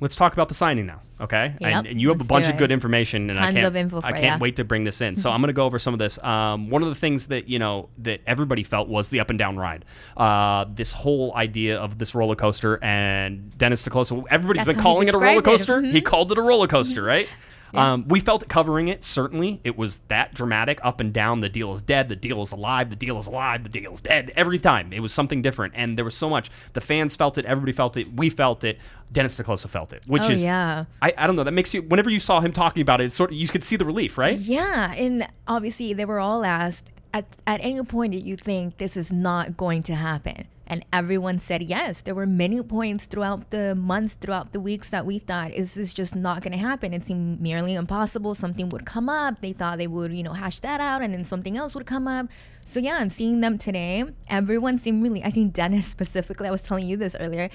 let's 0.00 0.14
talk 0.16 0.32
about 0.32 0.48
the 0.48 0.54
signing 0.54 0.86
now, 0.86 1.00
okay? 1.20 1.54
Yep, 1.60 1.72
and, 1.72 1.86
and 1.88 2.00
you 2.00 2.08
have 2.08 2.20
a 2.20 2.24
bunch 2.24 2.46
of 2.48 2.56
good 2.58 2.70
information, 2.70 3.28
and 3.30 3.38
I 3.38 3.42
Tons 3.46 3.54
can't, 3.54 3.66
of 3.66 3.76
info 3.76 4.00
I 4.04 4.12
can't 4.12 4.40
wait 4.40 4.56
to 4.56 4.64
bring 4.64 4.84
this 4.84 5.00
in. 5.00 5.16
So 5.16 5.30
I'm 5.32 5.40
going 5.40 5.48
to 5.48 5.52
go 5.52 5.64
over 5.64 5.78
some 5.80 5.94
of 5.94 5.98
this. 5.98 6.16
Um, 6.22 6.70
one 6.70 6.82
of 6.82 6.88
the 6.88 6.94
things 6.94 7.26
that 7.26 7.48
you 7.48 7.58
know 7.58 7.88
that 7.98 8.20
everybody 8.26 8.62
felt 8.62 8.88
was 8.88 9.08
the 9.08 9.18
up 9.20 9.30
and 9.30 9.38
down 9.38 9.56
ride. 9.56 9.84
Uh, 10.16 10.64
this 10.72 10.92
whole 10.92 11.34
idea 11.34 11.76
of 11.78 11.98
this 11.98 12.14
roller 12.14 12.36
coaster, 12.36 12.78
and 12.84 13.56
Dennis 13.58 13.82
te 13.82 13.90
Kloese, 13.90 14.24
everybody's 14.30 14.60
That's 14.64 14.74
been 14.76 14.82
calling 14.82 15.08
it 15.08 15.14
a 15.14 15.18
roller 15.18 15.40
described 15.40 15.60
it. 15.62 15.66
coaster. 15.66 15.80
He 15.82 16.00
called 16.00 16.30
it 16.32 16.38
a 16.38 16.42
roller 16.42 16.68
coaster, 16.68 17.02
right? 17.02 17.28
Um, 17.74 18.06
we 18.08 18.20
felt 18.20 18.42
it 18.42 18.48
covering 18.48 18.88
it. 18.88 19.02
Certainly, 19.04 19.60
it 19.64 19.76
was 19.76 20.00
that 20.08 20.34
dramatic, 20.34 20.80
up 20.82 21.00
and 21.00 21.12
down. 21.12 21.40
The 21.40 21.48
deal 21.48 21.72
is 21.74 21.82
dead. 21.82 22.08
The 22.08 22.16
deal 22.16 22.42
is 22.42 22.52
alive. 22.52 22.90
The 22.90 22.96
deal 22.96 23.18
is 23.18 23.26
alive. 23.26 23.62
The 23.62 23.68
deal 23.68 23.94
is 23.94 24.00
dead. 24.00 24.32
Every 24.36 24.58
time, 24.58 24.92
it 24.92 25.00
was 25.00 25.12
something 25.12 25.42
different, 25.42 25.74
and 25.76 25.96
there 25.96 26.04
was 26.04 26.14
so 26.14 26.28
much. 26.28 26.50
The 26.74 26.80
fans 26.80 27.16
felt 27.16 27.38
it. 27.38 27.44
Everybody 27.44 27.72
felt 27.72 27.96
it. 27.96 28.12
We 28.14 28.30
felt 28.30 28.64
it. 28.64 28.78
Dennis 29.10 29.36
te 29.36 29.42
Kloese 29.42 29.68
felt 29.68 29.92
it, 29.92 30.02
which 30.06 30.22
oh 30.22 30.30
is 30.30 30.42
yeah. 30.42 30.84
I, 31.02 31.12
I 31.16 31.26
don't 31.26 31.36
know. 31.36 31.44
That 31.44 31.52
makes 31.52 31.74
you. 31.74 31.82
Whenever 31.82 32.10
you 32.10 32.20
saw 32.20 32.40
him 32.40 32.52
talking 32.52 32.82
about 32.82 33.00
it, 33.00 33.04
it's 33.04 33.14
sort 33.14 33.30
of 33.30 33.36
you 33.36 33.48
could 33.48 33.64
see 33.64 33.76
the 33.76 33.84
relief, 33.84 34.16
right? 34.16 34.38
Yeah, 34.38 34.92
and 34.94 35.28
obviously 35.46 35.92
they 35.92 36.04
were 36.04 36.18
all 36.18 36.44
asked 36.44 36.90
at 37.14 37.26
at 37.46 37.60
any 37.62 37.82
point 37.82 38.12
did 38.12 38.24
you 38.24 38.36
think 38.36 38.78
this 38.78 38.96
is 38.96 39.12
not 39.12 39.56
going 39.56 39.82
to 39.84 39.94
happen? 39.94 40.46
And 40.72 40.86
everyone 40.90 41.38
said 41.38 41.62
yes. 41.64 42.00
There 42.00 42.14
were 42.14 42.24
many 42.24 42.62
points 42.62 43.04
throughout 43.04 43.50
the 43.50 43.74
months, 43.74 44.14
throughout 44.14 44.52
the 44.52 44.58
weeks 44.58 44.88
that 44.88 45.04
we 45.04 45.18
thought 45.18 45.50
this 45.54 45.76
is 45.76 45.92
just 45.92 46.14
not 46.14 46.42
going 46.42 46.52
to 46.52 46.58
happen. 46.58 46.94
It 46.94 47.04
seemed 47.04 47.42
merely 47.42 47.74
impossible. 47.74 48.34
Something 48.34 48.70
would 48.70 48.86
come 48.86 49.10
up. 49.10 49.42
They 49.42 49.52
thought 49.52 49.76
they 49.76 49.86
would, 49.86 50.14
you 50.14 50.22
know, 50.22 50.32
hash 50.32 50.60
that 50.60 50.80
out, 50.80 51.02
and 51.02 51.12
then 51.12 51.24
something 51.24 51.58
else 51.58 51.74
would 51.74 51.84
come 51.84 52.08
up. 52.08 52.28
So 52.64 52.80
yeah, 52.80 53.02
and 53.02 53.12
seeing 53.12 53.42
them 53.42 53.58
today, 53.58 54.04
everyone 54.30 54.78
seemed 54.78 55.02
really. 55.02 55.22
I 55.22 55.30
think 55.30 55.52
Dennis 55.52 55.86
specifically. 55.98 56.48
I 56.48 56.50
was 56.50 56.62
telling 56.62 56.86
you 56.86 56.96
this 56.96 57.14
earlier. 57.20 57.50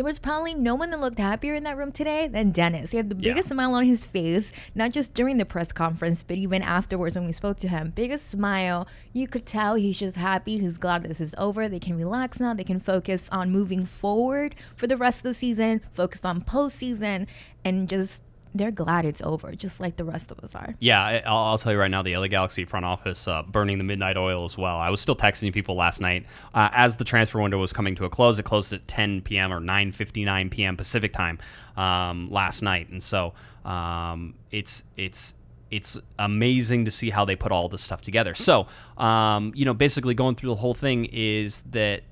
There 0.00 0.04
was 0.06 0.18
probably 0.18 0.54
no 0.54 0.74
one 0.74 0.88
that 0.92 1.00
looked 1.00 1.18
happier 1.18 1.52
in 1.52 1.62
that 1.64 1.76
room 1.76 1.92
today 1.92 2.26
than 2.26 2.52
Dennis. 2.52 2.92
He 2.92 2.96
had 2.96 3.10
the 3.10 3.16
Yeah. 3.16 3.34
biggest 3.34 3.48
smile 3.48 3.74
on 3.74 3.84
his 3.84 4.02
face, 4.06 4.50
not 4.74 4.92
just 4.92 5.12
during 5.12 5.36
the 5.36 5.44
press 5.44 5.72
conference, 5.72 6.22
but 6.22 6.38
even 6.38 6.62
afterwards 6.62 7.16
when 7.16 7.26
we 7.26 7.32
spoke 7.32 7.58
to 7.58 7.68
him. 7.68 7.92
Biggest 7.94 8.30
smile. 8.30 8.88
You 9.12 9.28
could 9.28 9.44
tell 9.44 9.74
he's 9.74 9.98
just 9.98 10.16
happy. 10.16 10.56
He's 10.56 10.78
glad 10.78 11.02
this 11.02 11.20
is 11.20 11.34
over. 11.36 11.68
They 11.68 11.78
can 11.78 11.98
relax 11.98 12.40
now. 12.40 12.54
They 12.54 12.64
can 12.64 12.80
focus 12.80 13.28
on 13.30 13.50
moving 13.50 13.84
forward 13.84 14.54
for 14.74 14.86
the 14.86 14.96
rest 14.96 15.18
of 15.18 15.24
the 15.24 15.34
season, 15.34 15.82
focus 15.92 16.24
on 16.24 16.40
postseason, 16.44 17.26
and 17.62 17.86
just 17.86 18.22
they're 18.54 18.70
glad 18.70 19.04
it's 19.04 19.22
over, 19.22 19.52
just 19.52 19.80
like 19.80 19.96
the 19.96 20.04
rest 20.04 20.30
of 20.30 20.40
us 20.40 20.54
are. 20.54 20.74
Yeah, 20.78 21.22
I'll, 21.26 21.36
I'll 21.36 21.58
tell 21.58 21.72
you 21.72 21.78
right 21.78 21.90
now, 21.90 22.02
the 22.02 22.16
LA 22.16 22.26
Galaxy 22.26 22.64
front 22.64 22.84
office 22.84 23.28
uh, 23.28 23.42
burning 23.42 23.78
the 23.78 23.84
midnight 23.84 24.16
oil 24.16 24.44
as 24.44 24.58
well. 24.58 24.76
I 24.76 24.90
was 24.90 25.00
still 25.00 25.16
texting 25.16 25.52
people 25.52 25.76
last 25.76 26.00
night 26.00 26.26
uh, 26.54 26.68
as 26.72 26.96
the 26.96 27.04
transfer 27.04 27.40
window 27.40 27.58
was 27.58 27.72
coming 27.72 27.94
to 27.96 28.04
a 28.04 28.10
close. 28.10 28.38
It 28.38 28.44
closed 28.44 28.72
at 28.72 28.86
10 28.88 29.22
p.m. 29.22 29.52
or 29.52 29.60
9:59 29.60 30.50
p.m. 30.50 30.76
Pacific 30.76 31.12
time 31.12 31.38
um, 31.76 32.30
last 32.30 32.62
night, 32.62 32.88
and 32.90 33.02
so 33.02 33.34
um, 33.64 34.34
it's 34.50 34.82
it's 34.96 35.34
it's 35.70 35.98
amazing 36.18 36.84
to 36.84 36.90
see 36.90 37.10
how 37.10 37.24
they 37.24 37.36
put 37.36 37.52
all 37.52 37.68
this 37.68 37.82
stuff 37.82 38.00
together. 38.00 38.34
So, 38.34 38.66
um, 38.98 39.52
you 39.54 39.64
know, 39.64 39.74
basically 39.74 40.14
going 40.14 40.34
through 40.34 40.50
the 40.50 40.56
whole 40.56 40.74
thing 40.74 41.06
is 41.12 41.62
that 41.70 42.02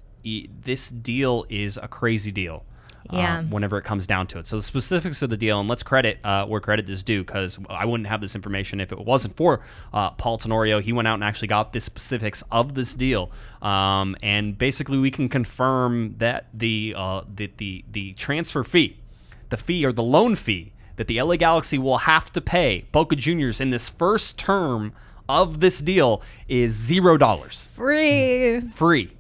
this 0.63 0.91
deal 0.91 1.45
is 1.49 1.77
a 1.77 1.89
crazy 1.89 2.31
deal. 2.31 2.65
Yeah. 3.11 3.39
um, 3.39 3.51
whenever 3.51 3.79
it 3.79 3.85
comes 3.85 4.07
down 4.07 4.27
to 4.29 4.39
it. 4.39 4.47
So 4.47 4.57
the 4.57 4.63
specifics 4.63 5.23
of 5.23 5.31
the 5.31 5.37
deal, 5.37 5.61
and 5.61 5.69
let's 5.69 5.83
credit 5.83 6.19
uh, 6.25 6.45
where 6.47 6.61
credit 6.61 6.89
is 6.91 7.03
due, 7.03 7.25
because 7.25 7.59
I 7.71 7.85
wouldn't 7.85 8.09
have 8.09 8.21
this 8.21 8.35
information 8.35 8.81
if 8.81 8.93
it 8.93 8.99
wasn't 8.99 9.37
for 9.37 9.61
uh, 9.93 10.11
Paul 10.11 10.39
Tenorio. 10.39 10.81
He 10.81 10.93
went 10.93 11.09
out 11.09 11.15
and 11.15 11.25
actually 11.25 11.49
got 11.49 11.73
the 11.73 11.81
specifics 11.81 12.43
of 12.51 12.75
this 12.75 12.95
deal, 12.95 13.31
um, 13.63 14.17
and 14.23 14.57
basically 14.59 14.99
we 14.99 15.11
can 15.11 15.29
confirm 15.29 16.15
that 16.19 16.47
the 16.53 16.95
uh, 16.97 17.23
the, 17.35 17.51
the 17.57 17.85
the 17.91 18.13
transfer 18.15 18.65
fee, 18.65 18.99
the 19.49 19.57
fee 19.57 19.85
or 19.85 19.93
the 19.93 20.03
loan 20.03 20.37
fee 20.37 20.73
that 20.97 21.07
the 21.07 21.23
LA 21.23 21.37
Galaxy 21.37 21.79
will 21.79 21.99
have 21.99 22.33
to 22.33 22.41
pay 22.41 22.85
Boca 22.93 23.15
Juniors 23.17 23.61
in 23.61 23.71
this 23.71 23.89
first 23.89 24.37
term 24.37 24.93
of 25.29 25.61
this 25.61 25.81
deal 25.81 26.23
is 26.49 26.73
zero 26.75 27.17
dollars, 27.17 27.63
Free. 27.75 28.61
free. 28.75 29.13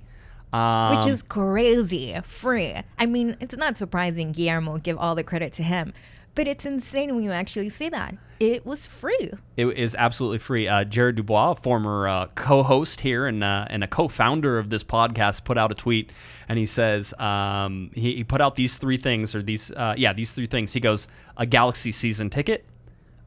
Um, 0.52 0.96
Which 0.96 1.06
is 1.06 1.22
crazy. 1.22 2.18
Free. 2.24 2.74
I 2.98 3.06
mean, 3.06 3.37
it's 3.40 3.56
not 3.56 3.76
surprising 3.76 4.32
Guillermo 4.32 4.78
give 4.78 4.96
all 4.96 5.14
the 5.14 5.24
credit 5.24 5.52
to 5.54 5.62
him, 5.62 5.92
but 6.34 6.48
it's 6.48 6.64
insane 6.64 7.14
when 7.14 7.24
you 7.24 7.32
actually 7.32 7.68
see 7.68 7.88
that. 7.90 8.14
It 8.40 8.64
was 8.64 8.87
free. 8.87 9.32
It 9.56 9.66
is 9.66 9.96
absolutely 9.96 10.38
free. 10.38 10.68
Uh, 10.68 10.84
Jared 10.84 11.16
Dubois, 11.16 11.54
former 11.54 12.06
uh, 12.06 12.26
co-host 12.37 13.00
here 13.00 13.26
and 13.26 13.42
uh, 13.42 13.66
and 13.68 13.82
a 13.82 13.88
co-founder 13.88 14.58
of 14.58 14.70
this 14.70 14.84
podcast, 14.84 15.42
put 15.42 15.58
out 15.58 15.72
a 15.72 15.74
tweet, 15.74 16.12
and 16.48 16.56
he 16.56 16.64
says 16.64 17.12
um, 17.18 17.90
he, 17.94 18.14
he 18.14 18.24
put 18.24 18.40
out 18.40 18.54
these 18.54 18.78
three 18.78 18.96
things, 18.96 19.34
or 19.34 19.42
these 19.42 19.72
uh, 19.72 19.94
yeah 19.98 20.12
these 20.12 20.32
three 20.32 20.46
things. 20.46 20.72
He 20.72 20.78
goes 20.78 21.08
a 21.37 21.46
Galaxy 21.46 21.90
season 21.90 22.30
ticket, 22.30 22.64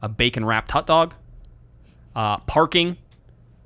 a 0.00 0.08
bacon 0.08 0.46
wrapped 0.46 0.70
hot 0.70 0.86
dog, 0.86 1.14
uh, 2.16 2.38
parking, 2.38 2.96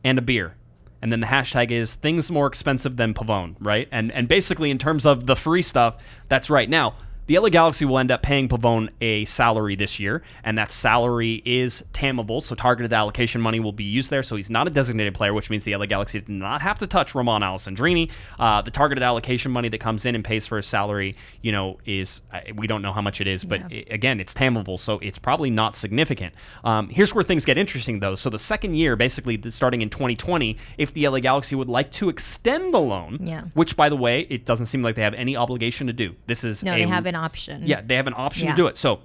and 0.02 0.18
a 0.18 0.22
beer. 0.22 0.55
And 1.02 1.12
then 1.12 1.20
the 1.20 1.26
hashtag 1.26 1.70
is 1.70 1.94
things 1.94 2.30
more 2.30 2.46
expensive 2.46 2.96
than 2.96 3.14
Pavón, 3.14 3.56
right? 3.60 3.88
And 3.92 4.10
and 4.12 4.28
basically 4.28 4.70
in 4.70 4.78
terms 4.78 5.04
of 5.04 5.26
the 5.26 5.36
free 5.36 5.62
stuff, 5.62 5.96
that's 6.28 6.50
right. 6.50 6.68
Now 6.68 6.94
the 7.26 7.38
LA 7.38 7.48
Galaxy 7.48 7.84
will 7.84 7.98
end 7.98 8.10
up 8.10 8.22
paying 8.22 8.48
Pavón 8.48 8.88
a 9.00 9.24
salary 9.24 9.74
this 9.76 9.98
year, 9.98 10.22
and 10.44 10.56
that 10.58 10.70
salary 10.70 11.42
is 11.44 11.82
tamable, 11.92 12.42
so 12.42 12.54
targeted 12.54 12.92
allocation 12.92 13.40
money 13.40 13.60
will 13.60 13.72
be 13.72 13.84
used 13.84 14.10
there. 14.10 14.22
So 14.22 14.36
he's 14.36 14.50
not 14.50 14.66
a 14.66 14.70
designated 14.70 15.14
player, 15.14 15.34
which 15.34 15.50
means 15.50 15.64
the 15.64 15.74
LA 15.76 15.86
Galaxy 15.86 16.20
did 16.20 16.28
not 16.28 16.62
have 16.62 16.78
to 16.78 16.86
touch 16.86 17.14
Romain 17.14 17.40
Alessandrini. 17.42 18.10
Uh, 18.38 18.62
the 18.62 18.70
targeted 18.70 19.02
allocation 19.02 19.50
money 19.50 19.68
that 19.68 19.78
comes 19.78 20.06
in 20.06 20.14
and 20.14 20.24
pays 20.24 20.46
for 20.46 20.56
his 20.56 20.66
salary, 20.66 21.16
you 21.42 21.50
know, 21.52 21.78
is 21.84 22.22
uh, 22.32 22.40
we 22.54 22.66
don't 22.66 22.82
know 22.82 22.92
how 22.92 23.02
much 23.02 23.20
it 23.20 23.26
is, 23.26 23.42
but 23.44 23.70
Yeah. 23.72 23.78
i- 23.88 23.92
again, 23.94 24.20
it's 24.20 24.32
tamable, 24.32 24.78
so 24.78 24.98
it's 25.00 25.18
probably 25.18 25.50
not 25.50 25.74
significant. 25.74 26.32
Um, 26.64 26.88
here's 26.90 27.14
where 27.14 27.24
things 27.24 27.44
get 27.44 27.58
interesting, 27.58 27.98
though. 28.00 28.14
So 28.14 28.30
the 28.30 28.38
second 28.38 28.74
year, 28.76 28.94
basically 28.94 29.40
starting 29.50 29.82
in 29.82 29.90
2020, 29.90 30.56
if 30.78 30.92
the 30.94 31.06
LA 31.08 31.18
Galaxy 31.20 31.56
would 31.56 31.68
like 31.68 31.90
to 31.92 32.08
extend 32.08 32.72
the 32.72 32.80
loan, 32.80 33.18
Yeah. 33.22 33.42
which 33.54 33.74
by 33.76 33.88
the 33.88 33.96
way, 33.96 34.26
it 34.30 34.44
doesn't 34.44 34.66
seem 34.66 34.82
like 34.82 34.94
they 34.94 35.02
have 35.02 35.14
any 35.14 35.34
obligation 35.36 35.88
to 35.88 35.92
do. 35.92 36.14
This 36.26 36.44
is 36.44 36.62
No, 36.62 36.72
a 36.74 36.76
they 36.76 36.82
have 36.84 37.06
an 37.06 37.15
option. 37.16 37.62
yeah, 37.66 37.80
they 37.84 37.96
have 37.96 38.06
an 38.06 38.14
option 38.16 38.44
Yeah. 38.44 38.52
to 38.52 38.56
do 38.56 38.66
it. 38.68 38.76
So, 38.78 39.00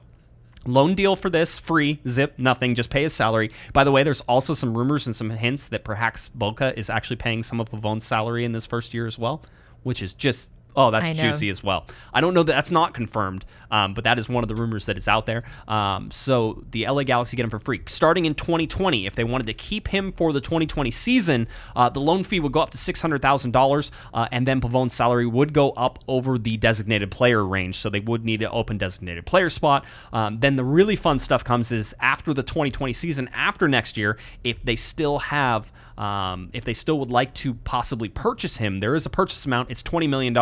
loan 0.65 0.93
deal 0.93 1.15
for 1.15 1.29
this, 1.29 1.57
free, 1.57 1.99
zip, 2.07 2.35
nothing, 2.37 2.75
just 2.75 2.89
pay 2.91 3.01
his 3.03 3.13
salary. 3.13 3.49
By 3.73 3.83
the 3.83 3.91
way, 3.91 4.03
there's 4.03 4.21
also 4.21 4.53
some 4.53 4.77
rumors 4.77 5.07
and 5.07 5.15
some 5.15 5.31
hints 5.31 5.65
that 5.67 5.83
perhaps 5.83 6.29
Boca 6.29 6.77
is 6.77 6.89
actually 6.89 7.15
paying 7.15 7.41
some 7.41 7.59
of 7.59 7.69
Pavón's 7.71 8.03
salary 8.03 8.45
in 8.45 8.51
this 8.51 8.65
first 8.67 8.93
year 8.93 9.07
as 9.07 9.17
well, 9.17 9.43
which 9.83 10.01
is 10.03 10.13
just. 10.13 10.49
Oh, 10.75 10.91
that's 10.91 11.05
juicy 11.31 11.49
as 11.49 11.63
well. 11.63 11.85
I 12.13 12.21
don't 12.21 12.33
know 12.33 12.43
that 12.43 12.53
that's 12.53 12.71
not 12.71 12.93
confirmed, 12.93 13.45
um, 13.71 13.93
but 13.93 14.03
that 14.03 14.17
is 14.19 14.29
one 14.29 14.43
of 14.43 14.47
the 14.47 14.55
rumors 14.55 14.85
that 14.85 14.97
is 14.97 15.07
out 15.07 15.25
there. 15.25 15.43
Um, 15.67 16.11
so 16.11 16.63
the 16.71 16.87
LA 16.87 17.03
Galaxy 17.03 17.35
get 17.35 17.43
him 17.43 17.49
for 17.49 17.59
free. 17.59 17.81
Starting 17.87 18.25
in 18.25 18.35
2020, 18.35 19.05
if 19.05 19.15
they 19.15 19.23
wanted 19.23 19.47
to 19.47 19.53
keep 19.53 19.87
him 19.87 20.11
for 20.13 20.31
the 20.33 20.41
2020 20.41 20.91
season, 20.91 21.47
uh, 21.75 21.89
the 21.89 21.99
loan 21.99 22.23
fee 22.23 22.39
would 22.39 22.51
go 22.51 22.61
up 22.61 22.71
to 22.71 22.77
$600,000, 22.77 23.91
uh, 24.13 24.27
and 24.31 24.47
then 24.47 24.61
Pavón's 24.61 24.93
salary 24.93 25.25
would 25.25 25.53
go 25.53 25.71
up 25.71 25.99
over 26.07 26.37
the 26.37 26.57
designated 26.57 27.11
player 27.11 27.45
range. 27.45 27.77
So 27.77 27.89
they 27.89 27.99
would 27.99 28.23
need 28.23 28.41
an 28.41 28.49
open 28.51 28.77
designated 28.77 29.25
player 29.25 29.49
spot. 29.49 29.85
Um, 30.13 30.39
then 30.39 30.55
the 30.55 30.63
really 30.63 30.95
fun 30.95 31.19
stuff 31.19 31.43
comes 31.43 31.71
is 31.71 31.93
after 31.99 32.33
the 32.33 32.43
2020 32.43 32.93
season, 32.93 33.29
after 33.33 33.67
next 33.67 33.97
year, 33.97 34.17
if 34.43 34.61
they 34.63 34.75
still 34.75 35.19
have 35.19 35.71
um, 36.01 36.49
if 36.51 36.65
they 36.65 36.73
still 36.73 36.97
would 36.99 37.11
like 37.11 37.31
to 37.35 37.53
possibly 37.53 38.09
purchase 38.09 38.57
him, 38.57 38.79
there 38.79 38.95
is 38.95 39.05
a 39.05 39.09
purchase 39.09 39.45
amount. 39.45 39.69
It's 39.69 39.83
$20 39.83 40.09
million. 40.09 40.35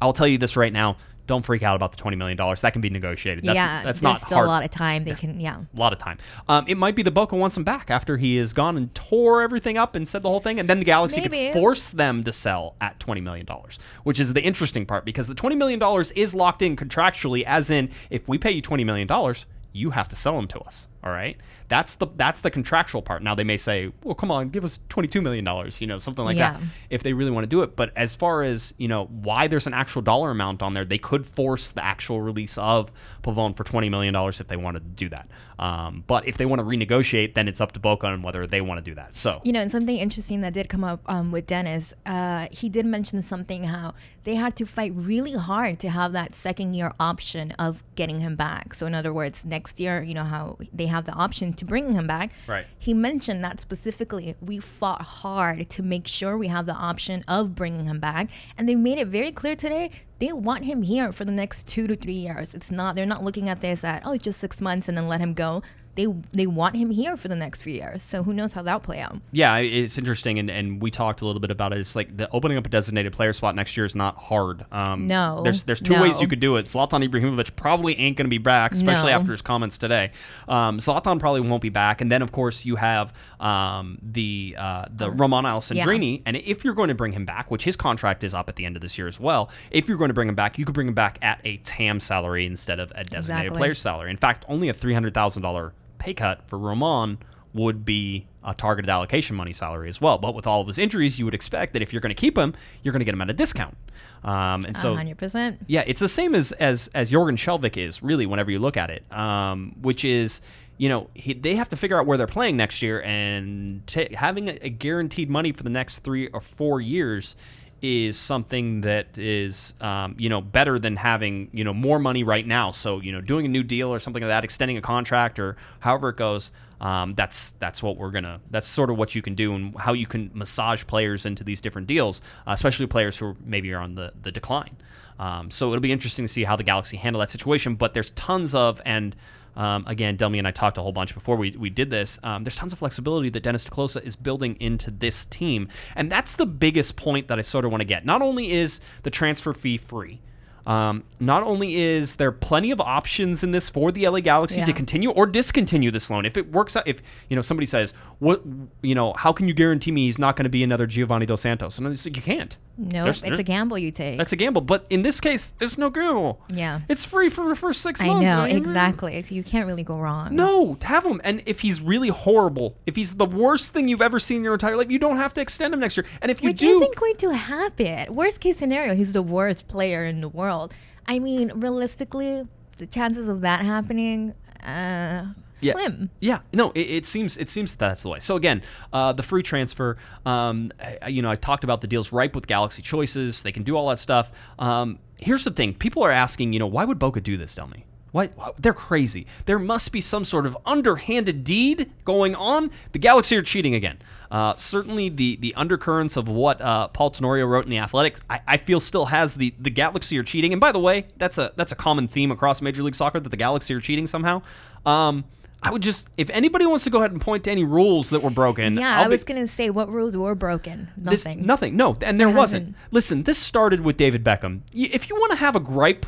I'll 0.00 0.14
tell 0.14 0.26
you 0.26 0.38
this 0.38 0.56
right 0.56 0.72
now. 0.72 0.96
Don't 1.26 1.44
freak 1.44 1.64
out 1.64 1.74
about 1.76 1.94
the 1.94 2.02
$20 2.02 2.16
million. 2.16 2.36
That 2.36 2.72
can 2.72 2.80
be 2.80 2.88
negotiated. 2.88 3.44
That's, 3.44 3.56
yeah, 3.56 3.82
that's 3.82 4.00
not 4.00 4.20
still 4.20 4.36
hard. 4.38 4.46
a 4.46 4.50
lot 4.50 4.64
of 4.64 4.70
time. 4.70 5.04
They 5.04 5.14
can, 5.14 5.38
yeah. 5.38 5.58
A 5.58 5.78
lot 5.78 5.92
of 5.92 5.98
time. 5.98 6.16
Um, 6.48 6.64
it 6.68 6.78
might 6.78 6.94
be 6.94 7.02
the 7.02 7.10
Boca 7.10 7.36
wants 7.36 7.56
him 7.56 7.64
back 7.64 7.90
after 7.90 8.16
he 8.16 8.38
is 8.38 8.52
gone 8.52 8.76
and 8.76 8.94
tore 8.94 9.42
everything 9.42 9.76
up 9.76 9.96
and 9.96 10.08
said 10.08 10.22
the 10.22 10.28
whole 10.28 10.40
thing, 10.40 10.60
and 10.60 10.70
then 10.70 10.78
the 10.78 10.84
Galaxy 10.84 11.20
Maybe. 11.20 11.46
could 11.48 11.60
force 11.60 11.90
them 11.90 12.22
to 12.22 12.32
sell 12.32 12.76
at 12.80 13.00
twenty 13.00 13.20
million 13.20 13.44
dollars, 13.44 13.80
which 14.04 14.20
is 14.20 14.32
the 14.34 14.42
interesting 14.42 14.86
part 14.86 15.04
because 15.04 15.26
the 15.26 15.34
twenty 15.34 15.56
million 15.56 15.80
dollars 15.80 16.12
is 16.12 16.32
locked 16.32 16.62
in 16.62 16.76
contractually, 16.76 17.42
as 17.42 17.70
in 17.70 17.90
if 18.08 18.28
we 18.28 18.38
pay 18.38 18.52
you 18.52 18.62
twenty 18.62 18.84
million 18.84 19.08
dollars, 19.08 19.46
you 19.72 19.90
have 19.90 20.08
to 20.08 20.16
sell 20.16 20.36
them 20.36 20.46
to 20.46 20.60
us. 20.60 20.86
All 21.06 21.12
right, 21.12 21.36
that's 21.68 21.94
the 21.94 22.08
that's 22.16 22.40
the 22.40 22.50
contractual 22.50 23.00
part. 23.00 23.22
Now 23.22 23.36
they 23.36 23.44
may 23.44 23.58
say, 23.58 23.92
well, 24.02 24.16
come 24.16 24.32
on, 24.32 24.48
give 24.48 24.64
us 24.64 24.80
twenty 24.88 25.06
two 25.06 25.22
million 25.22 25.44
dollars, 25.44 25.80
you 25.80 25.86
know, 25.86 25.98
something 25.98 26.24
like 26.24 26.36
that 26.56 26.60
if 26.90 27.04
they 27.04 27.12
really 27.12 27.30
want 27.30 27.44
to 27.44 27.48
do 27.48 27.62
it. 27.62 27.76
But 27.76 27.92
as 27.94 28.12
far 28.12 28.42
as 28.42 28.74
you 28.76 28.88
know, 28.88 29.04
why 29.04 29.46
there's 29.46 29.68
an 29.68 29.74
actual 29.74 30.02
dollar 30.02 30.32
amount 30.32 30.62
on 30.62 30.74
there, 30.74 30.84
they 30.84 30.98
could 30.98 31.24
force 31.24 31.70
the 31.70 31.84
actual 31.84 32.20
release 32.20 32.58
of 32.58 32.90
Pavón 33.22 33.56
for 33.56 33.62
twenty 33.62 33.88
million 33.88 34.12
dollars 34.14 34.40
if 34.40 34.48
they 34.48 34.56
wanted 34.56 34.80
to 34.80 35.04
do 35.04 35.08
that. 35.10 35.28
Um, 35.60 36.02
but 36.08 36.26
if 36.26 36.38
they 36.38 36.44
want 36.44 36.58
to 36.58 36.64
renegotiate, 36.64 37.34
then 37.34 37.46
it's 37.46 37.60
up 37.60 37.70
to 37.72 37.78
Boca 37.78 38.08
on 38.08 38.22
whether 38.22 38.44
they 38.48 38.60
want 38.60 38.84
to 38.84 38.90
do 38.90 38.96
that. 38.96 39.14
So 39.14 39.40
You 39.44 39.52
know, 39.52 39.60
and 39.60 39.70
something 39.70 39.96
interesting 39.96 40.40
that 40.40 40.54
did 40.54 40.68
come 40.68 40.82
up 40.82 41.02
um, 41.06 41.30
with 41.30 41.46
Dennis, 41.46 41.94
uh, 42.04 42.48
he 42.50 42.68
did 42.68 42.84
mention 42.84 43.22
something 43.22 43.62
how 43.62 43.94
they 44.24 44.34
had 44.34 44.56
to 44.56 44.66
fight 44.66 44.92
really 44.96 45.34
hard 45.34 45.78
to 45.80 45.88
have 45.88 46.12
that 46.12 46.34
second 46.34 46.74
year 46.74 46.90
option 46.98 47.52
of 47.52 47.84
getting 47.94 48.18
him 48.18 48.34
back. 48.34 48.74
So, 48.74 48.84
in 48.86 48.94
other 48.94 49.12
words, 49.12 49.44
next 49.44 49.78
year, 49.78 50.02
you 50.02 50.14
know, 50.14 50.24
how 50.24 50.58
they 50.72 50.86
have 50.86 50.95
the 51.04 51.12
option 51.12 51.52
to 51.52 51.64
bring 51.64 51.92
him 51.92 52.06
back. 52.06 52.32
Right. 52.46 52.66
He 52.78 52.94
mentioned 52.94 53.44
that 53.44 53.60
specifically. 53.60 54.34
We 54.40 54.58
fought 54.58 55.02
hard 55.02 55.68
to 55.70 55.82
make 55.82 56.06
sure 56.06 56.38
we 56.38 56.48
have 56.48 56.64
the 56.64 56.72
option 56.72 57.22
of 57.28 57.54
bringing 57.54 57.86
him 57.86 58.00
back. 58.00 58.30
And 58.56 58.68
they 58.68 58.74
made 58.74 58.98
it 58.98 59.08
very 59.08 59.32
clear 59.32 59.56
today 59.56 59.90
they 60.18 60.32
want 60.32 60.64
him 60.64 60.82
here 60.82 61.12
for 61.12 61.24
the 61.24 61.32
next 61.32 61.66
two 61.66 61.86
to 61.86 61.94
three 61.94 62.14
years. 62.14 62.54
It's 62.54 62.70
not, 62.70 62.96
they're 62.96 63.04
not 63.04 63.22
looking 63.22 63.48
at 63.48 63.60
this 63.60 63.84
at, 63.84 64.02
oh, 64.06 64.16
just 64.16 64.40
six 64.40 64.60
months 64.60 64.88
and 64.88 64.96
then 64.96 65.08
let 65.08 65.20
him 65.20 65.34
go. 65.34 65.62
They, 65.96 66.06
they 66.32 66.46
want 66.46 66.76
him 66.76 66.90
here 66.90 67.16
for 67.16 67.28
the 67.28 67.34
next 67.34 67.62
few 67.62 67.72
years. 67.74 68.02
So 68.02 68.22
who 68.22 68.32
knows 68.32 68.52
how 68.52 68.62
that'll 68.62 68.80
play 68.80 69.00
out. 69.00 69.16
yeah, 69.32 69.56
it's 69.56 69.98
interesting, 69.98 70.38
and, 70.38 70.50
and 70.50 70.80
we 70.80 70.90
talked 70.90 71.22
a 71.22 71.26
little 71.26 71.40
bit 71.40 71.50
about 71.50 71.72
it. 71.72 71.78
It's 71.78 71.96
like 71.96 72.16
the 72.16 72.30
opening 72.30 72.58
up 72.58 72.66
a 72.66 72.68
designated 72.68 73.12
player 73.14 73.32
spot 73.32 73.54
next 73.54 73.76
year 73.76 73.86
is 73.86 73.94
not 73.94 74.16
hard. 74.16 74.64
Um, 74.70 75.06
No, 75.06 75.40
there's 75.42 75.62
there's 75.64 75.80
two 75.80 75.98
ways 76.00 76.20
you 76.20 76.28
could 76.28 76.40
do 76.40 76.56
it. 76.56 76.66
Zlatan 76.66 77.08
Ibrahimovic 77.08 77.56
probably 77.56 77.98
ain't 77.98 78.16
going 78.16 78.26
to 78.26 78.30
be 78.30 78.38
back, 78.38 78.72
especially 78.72 79.10
No. 79.10 79.16
after 79.18 79.32
his 79.32 79.42
comments 79.42 79.78
today. 79.78 80.12
Um, 80.48 80.78
Zlatan 80.78 81.18
probably 81.18 81.40
won't 81.40 81.62
be 81.62 81.70
back, 81.70 82.00
and 82.00 82.12
then 82.12 82.22
of 82.22 82.30
course 82.30 82.64
you 82.64 82.76
have 82.76 83.12
um, 83.40 83.98
the 84.02 84.54
uh, 84.58 84.84
the 84.94 85.10
Romain 85.10 85.44
Alessandrini, 85.44 86.22
and 86.26 86.36
if 86.36 86.62
you're 86.64 86.74
going 86.74 86.88
to 86.88 86.94
bring 86.94 87.12
him 87.12 87.24
back, 87.24 87.50
which 87.50 87.64
his 87.64 87.76
contract 87.76 88.22
is 88.22 88.34
up 88.34 88.48
at 88.48 88.56
the 88.56 88.64
end 88.66 88.76
of 88.76 88.82
this 88.82 88.98
year 88.98 89.06
as 89.08 89.18
well, 89.18 89.50
if 89.70 89.88
you're 89.88 89.98
going 89.98 90.08
to 90.10 90.14
bring 90.14 90.28
him 90.28 90.34
back, 90.34 90.58
you 90.58 90.64
could 90.64 90.74
bring 90.74 90.88
him 90.88 90.94
back 90.94 91.18
at 91.22 91.40
a 91.44 91.56
TAM 91.58 92.00
salary 92.00 92.44
instead 92.46 92.80
of 92.80 92.90
a 92.94 93.04
designated 93.04 93.46
Exactly. 93.46 93.56
player 93.58 93.74
salary. 93.74 94.10
In 94.10 94.16
fact, 94.16 94.44
only 94.48 94.68
a 94.68 94.74
three 94.74 94.92
hundred 94.94 95.14
thousand 95.14 95.42
dollar 95.42 95.72
pay 95.98 96.14
cut 96.14 96.42
for 96.48 96.58
Romain 96.58 97.18
would 97.56 97.84
be 97.84 98.26
a 98.44 98.54
targeted 98.54 98.88
allocation 98.88 99.34
money 99.34 99.52
salary 99.52 99.88
as 99.88 100.00
well. 100.00 100.18
But 100.18 100.34
with 100.34 100.46
all 100.46 100.60
of 100.60 100.66
his 100.66 100.78
injuries, 100.78 101.18
you 101.18 101.24
would 101.24 101.34
expect 101.34 101.72
that 101.72 101.82
if 101.82 101.92
you're 101.92 102.00
going 102.00 102.14
to 102.14 102.20
keep 102.20 102.36
him, 102.36 102.54
you're 102.82 102.92
going 102.92 103.00
to 103.00 103.04
get 103.04 103.14
him 103.14 103.22
at 103.22 103.30
a 103.30 103.34
discount. 103.34 103.76
Um, 104.22 104.64
and 104.64 104.76
so, 104.76 104.94
100%. 104.94 105.58
yeah, 105.66 105.84
it's 105.86 106.00
the 106.00 106.08
same 106.08 106.34
as 106.34 106.52
as 106.52 106.88
as 106.94 107.10
Jorgen 107.10 107.36
Skjelvik 107.36 107.76
is 107.76 108.02
really 108.02 108.26
whenever 108.26 108.50
you 108.50 108.58
look 108.58 108.76
at 108.76 108.90
it, 108.90 109.10
um, 109.12 109.74
which 109.80 110.04
is 110.04 110.40
you 110.78 110.88
know 110.88 111.08
he, 111.14 111.32
they 111.32 111.54
have 111.56 111.68
to 111.70 111.76
figure 111.76 111.98
out 111.98 112.06
where 112.06 112.18
they're 112.18 112.26
playing 112.26 112.56
next 112.56 112.82
year, 112.82 113.02
and 113.02 113.86
ta 113.86 114.04
having 114.14 114.48
a, 114.48 114.58
a 114.62 114.68
guaranteed 114.68 115.30
money 115.30 115.52
for 115.52 115.62
the 115.62 115.70
next 115.70 116.00
three 116.00 116.28
or 116.28 116.40
four 116.40 116.80
years 116.80 117.36
is 117.82 118.18
something 118.18 118.80
that 118.80 119.18
is 119.18 119.74
um, 119.80 120.16
you 120.18 120.28
know 120.28 120.40
better 120.40 120.78
than 120.78 120.96
having 120.96 121.48
you 121.52 121.64
know 121.64 121.74
more 121.74 121.98
money 121.98 122.24
right 122.24 122.46
now. 122.46 122.72
So 122.72 123.00
you 123.00 123.12
know 123.12 123.20
doing 123.20 123.46
a 123.46 123.48
new 123.48 123.62
deal 123.62 123.92
or 123.92 123.98
something 123.98 124.22
like 124.22 124.30
that, 124.30 124.44
extending 124.44 124.76
a 124.76 124.82
contract 124.82 125.38
or 125.38 125.56
however 125.80 126.10
it 126.10 126.16
goes. 126.16 126.50
Um, 126.80 127.14
that's 127.14 127.52
that's 127.58 127.82
what 127.82 127.96
we're 127.96 128.10
gonna. 128.10 128.40
That's 128.50 128.66
sort 128.66 128.90
of 128.90 128.98
what 128.98 129.14
you 129.14 129.22
can 129.22 129.34
do 129.34 129.54
and 129.54 129.76
how 129.78 129.92
you 129.92 130.06
can 130.06 130.30
massage 130.34 130.84
players 130.86 131.24
into 131.24 131.44
these 131.44 131.60
different 131.60 131.86
deals, 131.86 132.20
uh, 132.46 132.52
especially 132.52 132.86
players 132.86 133.16
who 133.16 133.36
maybe 133.44 133.72
are 133.72 133.80
on 133.80 133.94
the 133.94 134.12
the 134.22 134.30
decline. 134.30 134.76
Um, 135.18 135.50
so 135.50 135.70
it'll 135.70 135.80
be 135.80 135.92
interesting 135.92 136.26
to 136.26 136.32
see 136.32 136.44
how 136.44 136.56
the 136.56 136.62
Galaxy 136.62 136.96
handle 136.98 137.20
that 137.20 137.30
situation. 137.30 137.74
But 137.74 137.94
there's 137.94 138.10
tons 138.10 138.54
of 138.54 138.82
and 138.84 139.16
um, 139.56 139.84
again, 139.86 140.16
Delmy 140.16 140.38
and 140.38 140.46
I 140.46 140.50
talked 140.50 140.78
a 140.78 140.82
whole 140.82 140.92
bunch 140.92 141.14
before 141.14 141.36
we, 141.36 141.52
we 141.52 141.70
did 141.70 141.90
this. 141.90 142.18
Um, 142.22 142.44
there's 142.44 142.56
tons 142.56 142.72
of 142.72 142.78
flexibility 142.78 143.30
that 143.30 143.42
Dennis 143.42 143.64
te 143.64 143.70
Kloese 143.70 144.02
is 144.02 144.14
building 144.16 144.56
into 144.60 144.90
this 144.90 145.24
team, 145.26 145.68
and 145.94 146.12
that's 146.12 146.36
the 146.36 146.46
biggest 146.46 146.96
point 146.96 147.28
that 147.28 147.38
I 147.38 147.42
sort 147.42 147.64
of 147.64 147.70
want 147.70 147.80
to 147.80 147.86
get. 147.86 148.04
Not 148.04 148.22
only 148.22 148.52
is 148.52 148.80
the 149.02 149.10
transfer 149.10 149.52
fee 149.52 149.78
free. 149.78 150.20
Um, 150.66 151.04
not 151.20 151.44
only 151.44 151.76
is 151.76 152.16
there 152.16 152.32
plenty 152.32 152.72
of 152.72 152.80
options 152.80 153.44
in 153.44 153.52
this 153.52 153.68
for 153.68 153.92
the 153.92 154.08
LA 154.08 154.18
Galaxy 154.18 154.64
to 154.64 154.72
continue 154.72 155.10
or 155.10 155.24
discontinue 155.24 155.92
this 155.92 156.10
loan, 156.10 156.26
if 156.26 156.36
it 156.36 156.50
works 156.50 156.74
out, 156.74 156.88
if 156.88 157.00
you 157.28 157.36
know 157.36 157.42
somebody 157.42 157.66
says, 157.66 157.94
"What, 158.18 158.42
you 158.82 158.96
know, 158.96 159.12
how 159.12 159.32
can 159.32 159.46
you 159.46 159.54
guarantee 159.54 159.92
me 159.92 160.06
he's 160.06 160.18
not 160.18 160.34
going 160.34 160.42
to 160.42 160.50
be 160.50 160.64
another 160.64 160.88
Giovanni 160.88 161.24
Dos 161.24 161.42
Santos?" 161.42 161.78
And 161.78 161.86
I'm 161.86 161.92
just 161.92 162.04
like, 162.04 162.16
you 162.16 162.22
can't. 162.22 162.56
No, 162.78 163.04
There's- 163.04 163.22
it's 163.22 163.38
a 163.38 163.42
gamble 163.42 163.78
you 163.78 163.90
take. 163.90 164.18
That's 164.18 164.32
a 164.32 164.36
gamble. 164.36 164.60
But 164.60 164.86
in 164.90 165.02
this 165.02 165.18
case, 165.20 165.54
there's 165.58 165.78
no 165.78 165.88
gamble. 165.88 166.42
yeah. 166.50 166.80
It's 166.88 167.04
free 167.04 167.30
for 167.30 167.48
the 167.48 167.56
first 167.56 167.80
six 167.80 168.00
I 168.00 168.06
months. 168.06 168.24
know, 168.24 168.44
mean, 168.44 168.56
exactly. 168.56 169.22
So 169.22 169.34
you 169.34 169.42
can't 169.42 169.66
really 169.66 169.82
go 169.82 169.96
wrong. 169.98 170.36
No, 170.36 170.76
have 170.82 171.04
him. 171.06 171.20
And 171.24 171.42
if 171.46 171.60
he's 171.60 171.80
really 171.80 172.08
horrible, 172.08 172.76
if 172.86 172.94
he's 172.96 173.14
the 173.14 173.24
worst 173.24 173.72
thing 173.72 173.88
you've 173.88 174.02
ever 174.02 174.18
seen 174.18 174.38
in 174.38 174.44
your 174.44 174.52
entire 174.54 174.76
life, 174.76 174.90
you 174.90 174.98
don't 174.98 175.16
have 175.16 175.32
to 175.34 175.40
extend 175.40 175.72
him 175.72 175.80
next 175.80 175.96
year. 175.96 176.04
And 176.20 176.30
if 176.30 176.42
you 176.42 176.52
do. 176.52 176.52
Which 176.52 176.58
do, 176.58 176.82
isn't 176.82 176.96
going 176.96 177.16
to 177.16 177.30
happen. 177.30 178.14
Worst 178.14 178.40
case 178.40 178.58
scenario, 178.58 178.94
he's 178.94 179.12
the 179.12 179.22
worst 179.22 179.68
player 179.68 180.04
in 180.04 180.20
the 180.20 180.28
world. 180.28 180.74
I 181.06 181.18
mean, 181.18 181.52
realistically, 181.54 182.46
the 182.78 182.86
chances 182.86 183.26
of 183.28 183.40
that 183.40 183.64
happening, 183.64 184.34
uh, 184.62 185.26
Yeah. 185.60 185.72
slim. 185.72 186.10
Yeah, 186.20 186.40
no, 186.52 186.70
it, 186.72 186.80
it 186.90 187.06
seems 187.06 187.36
it 187.36 187.48
seems 187.48 187.74
that's 187.74 188.02
the 188.02 188.08
way. 188.08 188.20
So 188.20 188.36
again, 188.36 188.62
uh, 188.92 189.12
the 189.12 189.22
free 189.22 189.42
transfer. 189.42 189.96
Um, 190.24 190.72
I- 190.80 191.08
you 191.08 191.22
know, 191.22 191.30
I 191.30 191.36
talked 191.36 191.64
about 191.64 191.80
the 191.80 191.86
deals 191.86 192.12
ripe 192.12 192.34
with 192.34 192.46
Galaxy 192.46 192.82
choices. 192.82 193.42
They 193.42 193.52
can 193.52 193.62
do 193.62 193.76
all 193.76 193.88
that 193.88 193.98
stuff. 193.98 194.30
Um, 194.58 194.98
here's 195.16 195.44
the 195.44 195.50
thing: 195.50 195.74
people 195.74 196.02
are 196.02 196.10
asking, 196.10 196.52
you 196.52 196.58
know, 196.58 196.66
why 196.66 196.84
would 196.84 196.98
Boca 196.98 197.20
do 197.20 197.36
this? 197.36 197.54
Tell 197.54 197.68
me. 197.68 197.84
Why, 198.12 198.28
why- 198.28 198.52
they're 198.58 198.72
crazy. 198.72 199.26
There 199.46 199.58
must 199.58 199.92
be 199.92 200.00
some 200.00 200.24
sort 200.24 200.46
of 200.46 200.56
underhanded 200.64 201.44
deed 201.44 201.90
going 202.04 202.34
on. 202.34 202.70
The 202.92 202.98
Galaxy 202.98 203.36
are 203.36 203.42
cheating 203.42 203.74
again. 203.74 203.98
Uh, 204.30 204.54
certainly, 204.56 205.08
the 205.08 205.36
the 205.36 205.54
undercurrents 205.54 206.16
of 206.16 206.26
what 206.26 206.60
uh, 206.60 206.88
Paul 206.88 207.10
Tenorio 207.10 207.46
wrote 207.46 207.64
in 207.64 207.70
the 207.70 207.78
Athletic, 207.78 208.16
I, 208.30 208.40
I 208.46 208.56
feel 208.56 208.80
still 208.80 209.06
has 209.06 209.34
the 209.34 209.54
the 209.60 209.70
Galaxy 209.70 210.18
are 210.18 210.22
cheating. 210.22 210.52
And 210.52 210.60
by 210.60 210.72
the 210.72 210.78
way, 210.80 211.06
that's 211.18 211.38
a 211.38 211.52
that's 211.56 211.72
a 211.72 211.76
common 211.76 212.08
theme 212.08 212.30
across 212.30 212.60
Major 212.62 212.82
League 212.82 212.94
Soccer 212.94 213.20
that 213.20 213.28
the 213.28 213.36
Galaxy 213.36 213.72
are 213.74 213.80
cheating 213.80 214.06
somehow. 214.06 214.42
Um, 214.84 215.24
I 215.66 215.70
would 215.72 215.82
just, 215.82 216.06
if 216.16 216.30
anybody 216.30 216.66
wants 216.66 216.84
to 216.84 216.90
go 216.90 216.98
ahead 216.98 217.12
and 217.12 217.20
point 217.20 217.44
to 217.44 217.50
any 217.50 217.64
rules 217.64 218.10
that 218.10 218.22
were 218.22 218.30
broken, 218.30 218.76
Yeah, 218.76 218.98
I'll 218.98 219.04
I 219.04 219.08
was 219.08 219.24
gonna 219.24 219.48
say 219.48 219.70
what 219.70 219.90
rules 219.90 220.16
were 220.16 220.34
broken. 220.34 220.88
this- 220.96 221.24
Nothing. 221.24 221.46
nothing. 221.46 221.76
No, 221.76 221.96
and 222.02 222.20
there 222.20 222.28
There 222.28 222.36
wasn't. 222.36 222.62
hasn't. 222.66 222.76
Listen, 222.92 223.22
this 223.24 223.38
started 223.38 223.80
with 223.82 223.96
David 223.96 224.24
Beckham. 224.24 224.60
If 224.72 225.08
you 225.08 225.16
want 225.16 225.32
to 225.32 225.36
have 225.38 225.56
a 225.56 225.60
gripe, 225.60 226.06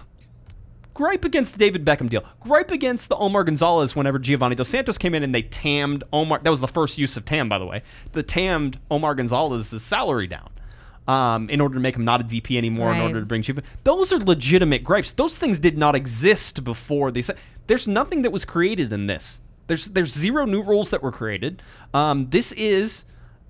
gripe 0.95 1.25
against 1.25 1.53
the 1.53 1.59
David 1.59 1.85
Beckham 1.85 2.09
deal. 2.09 2.25
Gripe 2.41 2.71
against 2.71 3.09
the 3.09 3.17
Omar 3.17 3.45
Gonzalez 3.45 3.95
whenever 3.95 4.19
Giovanni 4.19 4.55
Dos 4.57 4.69
Santos 4.69 4.99
came 4.99 5.15
in 5.15 5.23
and 5.23 5.35
they 5.35 5.43
tammed 5.43 6.05
Omar. 6.13 6.41
That 6.43 6.51
was 6.51 6.61
the 6.61 6.69
first 6.69 6.99
use 6.99 7.17
of 7.17 7.25
tam, 7.25 7.49
by 7.49 7.59
the 7.59 7.67
way. 7.67 7.83
The 8.13 8.23
tammed 8.23 8.79
Omar 8.91 9.15
Gonzalez's 9.15 9.83
salary 9.83 10.27
down. 10.27 10.51
Um, 11.07 11.49
in 11.49 11.63
order 11.63 11.73
to 11.75 11.81
make 11.81 11.97
him 11.97 12.05
not 12.05 12.21
a 12.21 12.25
DP 12.25 12.59
anymore, 12.59 12.93
in 12.93 13.01
order 13.01 13.21
to 13.21 13.25
bring 13.25 13.41
cheap. 13.41 13.59
Those 13.83 14.13
are 14.13 14.19
legitimate 14.19 14.85
gripes. 14.85 15.11
Those 15.13 15.39
things 15.39 15.59
did 15.59 15.79
not 15.79 15.95
exist 15.95 16.63
before 16.65 17.11
they 17.11 17.23
said. 17.23 17.39
There's 17.67 17.89
nothing 17.89 18.21
that 18.23 18.31
was 18.31 18.45
created 18.45 18.93
in 18.93 19.07
this. 19.07 19.39
There's 19.69 19.87
there's 19.87 20.13
zero 20.13 20.45
new 20.45 20.63
rules 20.63 20.91
that 20.91 21.03
were 21.03 21.13
created. 21.13 21.63
Um, 21.95 22.31
this 22.31 22.53
is 22.53 23.05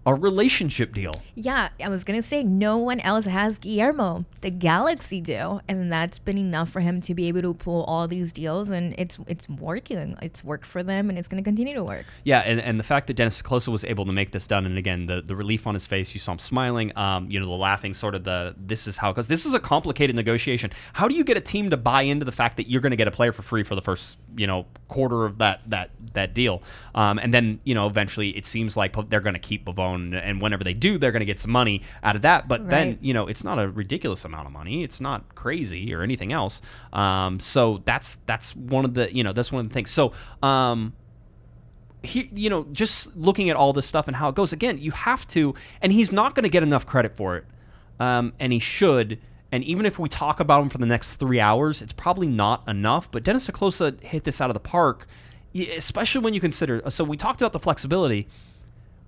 a 0.09 0.15
relationship 0.15 0.95
deal. 0.95 1.23
Yeah, 1.35 1.69
I 1.83 1.89
was 1.91 2.03
gonna 2.03 2.23
say 2.23 2.43
no 2.43 2.79
one 2.79 2.99
else 3.01 3.27
has 3.27 3.59
Guillermo. 3.59 4.25
The 4.41 4.51
Galaxy 4.51 5.21
do, 5.21 5.61
and 5.69 5.93
that's 5.93 6.19
been 6.19 6.39
enough 6.39 6.71
for 6.71 6.81
him 6.81 7.03
to 7.03 7.15
be 7.15 7.29
able 7.29 7.43
to 7.43 7.53
pull 7.53 7.85
all 7.85 8.09
these 8.09 8.33
deals, 8.33 8.71
and 8.71 8.95
it's 8.97 9.19
it's 9.27 9.47
working. 9.51 10.17
It's 10.23 10.43
worked 10.43 10.65
for 10.65 10.83
them, 10.83 11.11
and 11.11 11.19
it's 11.19 11.29
gonna 11.29 11.43
continue 11.43 11.75
to 11.75 11.85
work. 11.85 12.07
Yeah, 12.25 12.39
and, 12.41 12.59
and 12.59 12.81
the 12.81 12.85
fact 12.85 13.07
that 13.09 13.15
Dennis 13.15 13.37
te 13.37 13.43
Kloese 13.43 13.69
was 13.69 13.85
able 13.85 14.07
to 14.07 14.13
make 14.13 14.33
this 14.33 14.47
done, 14.47 14.65
and 14.65 14.79
again, 14.79 15.05
the, 15.05 15.21
the 15.21 15.37
relief 15.37 15.67
on 15.67 15.75
his 15.75 15.87
face, 15.87 16.15
you 16.15 16.21
saw 16.21 16.33
him 16.33 16.39
smiling, 16.39 16.97
um, 16.97 17.31
you 17.31 17.39
know, 17.39 17.47
the 17.47 17.53
laughing, 17.53 17.93
sort 17.93 18.15
of 18.15 18.25
the 18.25 18.55
this 18.57 18.87
is 18.87 18.97
how, 18.97 19.13
because 19.13 19.27
this 19.29 19.45
is 19.45 19.53
a 19.53 19.61
complicated 19.61 20.17
negotiation. 20.17 20.71
How 20.95 21.07
do 21.07 21.15
you 21.15 21.25
get 21.25 21.37
a 21.37 21.43
team 21.43 21.69
to 21.69 21.77
buy 21.77 22.03
into 22.03 22.25
the 22.25 22.33
fact 22.33 22.57
that 22.57 22.71
you're 22.71 22.81
going 22.81 22.93
to 22.93 22.97
get 22.97 23.09
a 23.09 23.11
player 23.11 23.33
for 23.33 23.43
free 23.43 23.63
for 23.63 23.75
the 23.75 23.83
first, 23.83 24.17
you 24.37 24.47
know, 24.47 24.65
quarter 24.89 25.27
of 25.27 25.37
that 25.39 25.61
that 25.67 25.91
that 26.15 26.33
deal, 26.33 26.63
um, 26.95 27.19
and 27.19 27.35
then 27.35 27.61
you 27.65 27.75
know, 27.75 27.87
eventually, 27.87 28.31
it 28.31 28.47
seems 28.47 28.75
like 28.75 28.97
they're 29.11 29.21
going 29.21 29.35
to 29.35 29.41
keep 29.41 29.69
And 30.15 30.41
whenever 30.41 30.65
they 30.65 30.75
do, 30.75 30.99
they're 30.99 31.13
going 31.13 31.21
to 31.21 31.27
get 31.27 31.41
some 31.41 31.51
money 31.51 31.83
out 32.03 32.17
of 32.17 32.23
that. 32.23 32.49
But 32.49 32.69
then, 32.69 32.99
you 33.01 33.15
know, 33.15 33.27
it's 33.27 33.45
not 33.45 33.59
a 33.59 33.69
ridiculous 33.69 34.25
amount 34.25 34.47
of 34.47 34.53
money. 34.53 34.85
It's 34.85 35.01
not 35.01 35.35
crazy 35.35 35.95
or 35.95 36.03
anything 36.03 36.33
else. 36.33 36.61
Um, 36.93 37.41
so 37.41 37.83
that's 37.85 38.19
that's 38.27 38.55
one 38.57 38.85
of 38.85 38.95
the 38.95 39.15
you 39.15 39.23
know 39.25 39.33
that's 39.33 39.53
one 39.53 39.65
of 39.65 39.69
the 39.69 39.75
things. 39.75 39.91
So. 39.91 40.13
Um, 40.43 40.95
he, 42.03 42.31
you 42.33 42.49
know, 42.49 42.65
just 42.71 43.15
looking 43.17 43.51
at 43.51 43.57
all 43.57 43.73
this 43.73 43.85
stuff 43.85 44.07
and 44.07 44.17
how 44.17 44.29
it 44.29 44.35
goes, 44.37 44.53
again, 44.53 44.79
you 44.79 44.93
have 44.93 45.27
to, 45.29 45.55
and 45.83 45.93
he's 45.93 46.13
not 46.13 46.37
going 46.37 46.45
to 46.45 46.49
get 46.49 46.63
enough 46.63 46.87
credit 46.87 47.17
for 47.17 47.37
it, 47.37 47.45
um, 47.99 48.33
and 48.39 48.53
he 48.53 48.61
should. 48.61 49.19
And 49.51 49.65
even 49.65 49.87
if 49.87 49.99
we 49.99 50.09
talk 50.09 50.41
about 50.41 50.63
him 50.63 50.69
for 50.69 50.79
the 50.79 50.87
next 50.87 51.15
three 51.15 51.41
hours, 51.41 51.81
it's 51.81 51.93
probably 51.93 52.27
not 52.27 52.63
enough. 52.69 53.11
But 53.11 53.25
Dennis 53.25 53.47
te 53.47 53.53
Kloese 53.53 54.01
hit 54.03 54.25
this 54.25 54.41
out 54.41 54.51
of 54.51 54.55
the 54.55 54.61
park, 54.61 55.07
especially 55.55 56.21
when 56.21 56.35
you 56.35 56.41
consider. 56.41 56.83
So 56.91 57.03
we 57.03 57.17
talked 57.17 57.41
about 57.41 57.53
the 57.53 57.59
flexibility. 57.59 58.29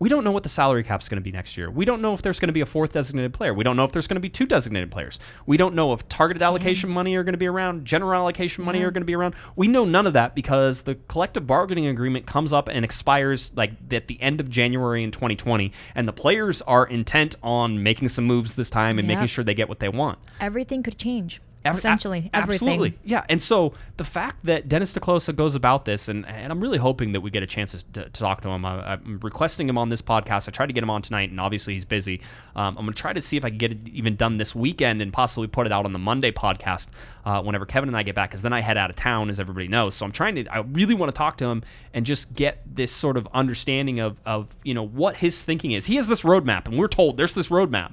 We 0.00 0.08
don't 0.08 0.24
know 0.24 0.30
what 0.30 0.44
the 0.44 0.48
salary 0.48 0.82
cap 0.82 1.02
is 1.02 1.10
going 1.10 1.18
to 1.18 1.22
be 1.22 1.30
next 1.30 1.58
year. 1.58 1.70
We 1.70 1.84
don't 1.84 2.00
know 2.00 2.14
if 2.14 2.22
there's 2.22 2.40
going 2.40 2.48
to 2.48 2.54
be 2.54 2.62
a 2.62 2.66
fourth 2.66 2.94
designated 2.94 3.34
player. 3.34 3.52
We 3.52 3.64
don't 3.64 3.76
know 3.76 3.84
if 3.84 3.92
there's 3.92 4.06
going 4.06 4.16
to 4.16 4.20
be 4.20 4.30
two 4.30 4.46
designated 4.46 4.90
players. 4.90 5.18
We 5.44 5.58
don't 5.58 5.74
know 5.74 5.92
if 5.92 6.08
targeted 6.08 6.40
mm-hmm. 6.40 6.46
allocation 6.46 6.88
money 6.88 7.14
are 7.16 7.22
going 7.22 7.34
to 7.34 7.38
be 7.38 7.46
around, 7.46 7.84
general 7.84 8.14
allocation 8.14 8.64
money 8.64 8.78
are 8.78 8.86
mm-hmm. 8.86 8.94
going 8.94 9.02
to 9.02 9.06
be 9.06 9.14
around. 9.14 9.34
We 9.56 9.68
know 9.68 9.84
none 9.84 10.06
of 10.06 10.14
that 10.14 10.34
because 10.34 10.82
the 10.82 10.94
collective 10.94 11.46
bargaining 11.46 11.86
agreement 11.86 12.24
comes 12.24 12.50
up 12.50 12.68
and 12.68 12.82
expires 12.82 13.50
like 13.54 13.72
at 13.92 14.08
the 14.08 14.18
end 14.22 14.40
of 14.40 14.48
January 14.48 15.04
in 15.04 15.10
2020, 15.10 15.70
and 15.94 16.08
the 16.08 16.14
players 16.14 16.62
are 16.62 16.86
intent 16.86 17.36
on 17.42 17.82
making 17.82 18.08
some 18.08 18.24
moves 18.24 18.54
this 18.54 18.70
time 18.70 18.98
and 18.98 19.06
making 19.06 19.26
sure 19.26 19.44
they 19.44 19.52
get 19.52 19.68
what 19.68 19.80
they 19.80 19.90
want. 19.90 20.18
Everything 20.40 20.82
could 20.82 20.96
change. 20.96 21.42
Ev- 21.64 21.74
a- 21.74 21.78
Essentially, 21.78 22.30
everything. 22.32 22.68
Absolutely, 22.68 22.98
yeah. 23.04 23.24
And 23.28 23.40
so 23.42 23.74
the 23.98 24.04
fact 24.04 24.44
that 24.44 24.68
Dennis 24.68 24.94
te 24.94 25.00
Kloese 25.00 25.34
goes 25.36 25.54
about 25.54 25.84
this, 25.84 26.08
and, 26.08 26.26
and 26.26 26.50
I'm 26.50 26.60
really 26.60 26.78
hoping 26.78 27.12
that 27.12 27.20
we 27.20 27.30
get 27.30 27.42
a 27.42 27.46
chance 27.46 27.72
to, 27.72 28.02
to 28.02 28.08
talk 28.10 28.40
to 28.42 28.48
him. 28.48 28.64
I, 28.64 28.94
I'm 28.94 29.20
requesting 29.22 29.68
him 29.68 29.76
on 29.76 29.90
this 29.90 30.00
podcast. 30.00 30.48
I 30.48 30.52
tried 30.52 30.66
to 30.68 30.72
get 30.72 30.82
him 30.82 30.88
on 30.88 31.02
tonight, 31.02 31.30
and 31.30 31.38
obviously 31.38 31.74
he's 31.74 31.84
busy. 31.84 32.22
Um, 32.56 32.78
I'm 32.78 32.84
going 32.84 32.94
to 32.94 33.00
try 33.00 33.12
to 33.12 33.20
see 33.20 33.36
if 33.36 33.44
I 33.44 33.50
can 33.50 33.58
get 33.58 33.72
it 33.72 33.78
even 33.88 34.16
done 34.16 34.38
this 34.38 34.54
weekend 34.54 35.02
and 35.02 35.12
possibly 35.12 35.48
put 35.48 35.66
it 35.66 35.72
out 35.72 35.84
on 35.84 35.92
the 35.92 35.98
Monday 35.98 36.32
podcast 36.32 36.88
uh, 37.26 37.42
whenever 37.42 37.66
Kevin 37.66 37.88
and 37.90 37.96
I 37.96 38.02
get 38.04 38.14
back, 38.14 38.30
because 38.30 38.42
then 38.42 38.54
I 38.54 38.60
head 38.60 38.78
out 38.78 38.88
of 38.88 38.96
town, 38.96 39.28
as 39.28 39.38
everybody 39.38 39.68
knows. 39.68 39.94
So 39.94 40.06
I'm 40.06 40.12
trying 40.12 40.36
to. 40.36 40.46
I 40.46 40.60
really 40.60 40.94
want 40.94 41.14
to 41.14 41.18
talk 41.18 41.36
to 41.38 41.44
him 41.44 41.62
and 41.92 42.06
just 42.06 42.32
get 42.34 42.62
this 42.74 42.90
sort 42.90 43.16
of 43.18 43.28
understanding 43.34 44.00
of 44.00 44.16
of 44.24 44.48
you 44.64 44.72
know 44.72 44.86
what 44.86 45.16
his 45.16 45.42
thinking 45.42 45.72
is. 45.72 45.86
He 45.86 45.96
has 45.96 46.06
this 46.06 46.22
roadmap, 46.22 46.66
and 46.66 46.78
we're 46.78 46.88
told 46.88 47.18
there's 47.18 47.34
this 47.34 47.48
roadmap. 47.50 47.92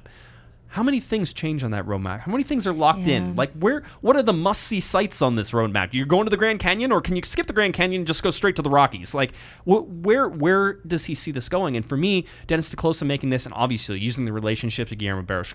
How 0.70 0.82
many 0.82 1.00
things 1.00 1.32
change 1.32 1.64
on 1.64 1.70
that 1.70 1.86
roadmap? 1.86 2.20
How 2.20 2.30
many 2.30 2.44
things 2.44 2.66
are 2.66 2.74
locked 2.74 3.06
Yeah. 3.06 3.16
in? 3.16 3.36
Like 3.36 3.52
where 3.54 3.82
what 4.02 4.16
are 4.16 4.22
the 4.22 4.34
must 4.34 4.62
see 4.64 4.80
sites 4.80 5.22
on 5.22 5.34
this 5.34 5.52
roadmap? 5.52 5.90
Do 5.92 5.96
You're 5.96 6.06
going 6.06 6.26
to 6.26 6.30
the 6.30 6.36
Grand 6.36 6.60
Canyon 6.60 6.92
or 6.92 7.00
can 7.00 7.16
you 7.16 7.22
skip 7.24 7.46
the 7.46 7.54
Grand 7.54 7.72
Canyon 7.72 8.00
and 8.00 8.06
just 8.06 8.22
go 8.22 8.30
straight 8.30 8.54
to 8.56 8.62
the 8.62 8.68
Rockies? 8.68 9.14
Like 9.14 9.32
wh- 9.64 9.88
where 10.04 10.28
where 10.28 10.74
does 10.86 11.06
he 11.06 11.14
see 11.14 11.30
this 11.32 11.48
going? 11.48 11.74
And 11.76 11.88
for 11.88 11.96
me, 11.96 12.26
Dennis 12.46 12.68
te 12.68 12.76
Kloese 12.76 13.04
making 13.06 13.30
this 13.30 13.46
and 13.46 13.54
obviously 13.54 13.98
using 13.98 14.26
the 14.26 14.32
relationship 14.32 14.88
to 14.90 14.96
Guillermo 14.96 15.22
Barros 15.22 15.54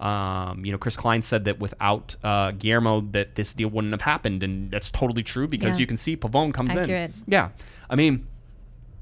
um, 0.00 0.64
you 0.64 0.72
know, 0.72 0.78
Chris 0.78 0.96
Klein 0.96 1.22
said 1.22 1.44
that 1.44 1.58
without 1.58 2.16
uh, 2.24 2.52
Guillermo 2.52 3.00
that 3.12 3.34
this 3.34 3.52
deal 3.52 3.68
wouldn't 3.68 3.92
have 3.92 4.00
happened 4.02 4.42
and 4.42 4.70
that's 4.70 4.90
totally 4.90 5.22
true 5.22 5.48
because 5.48 5.70
Yeah. 5.70 5.78
you 5.78 5.86
can 5.86 5.96
see 5.96 6.16
Pavón 6.16 6.54
comes 6.54 6.70
Accurate. 6.70 6.88
in. 6.88 7.14
Yeah. 7.26 7.50
I 7.90 7.96
mean, 7.96 8.26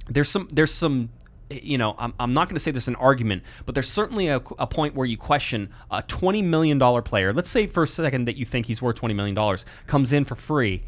there's 0.09 0.29
some 0.31 0.49
there's 0.51 0.73
some 0.73 1.11
you 1.51 1.79
know 1.79 1.95
i'm, 1.99 2.13
I'm 2.19 2.35
not 2.35 2.49
going 2.49 2.57
to 2.57 2.61
say 2.61 2.71
there's 2.71 2.89
an 2.89 2.97
argument 2.97 3.43
but 3.67 3.75
there's 3.75 3.89
certainly 3.89 4.29
a, 4.29 4.37
a 4.59 4.67
point 4.67 4.95
where 4.95 5.07
you 5.07 5.17
question 5.17 5.71
a 5.91 6.03
$20 6.03 6.45
million 6.45 6.79
player 7.03 7.33
let's 7.33 7.51
say 7.51 7.67
for 7.67 7.83
a 7.83 7.89
second 7.89 8.27
that 8.27 8.37
you 8.37 8.45
think 8.45 8.67
he's 8.67 8.83
worth 8.83 8.97
$20 8.97 9.15
million 9.15 9.59
comes 9.87 10.13
in 10.13 10.25
for 10.25 10.35
free 10.35 10.83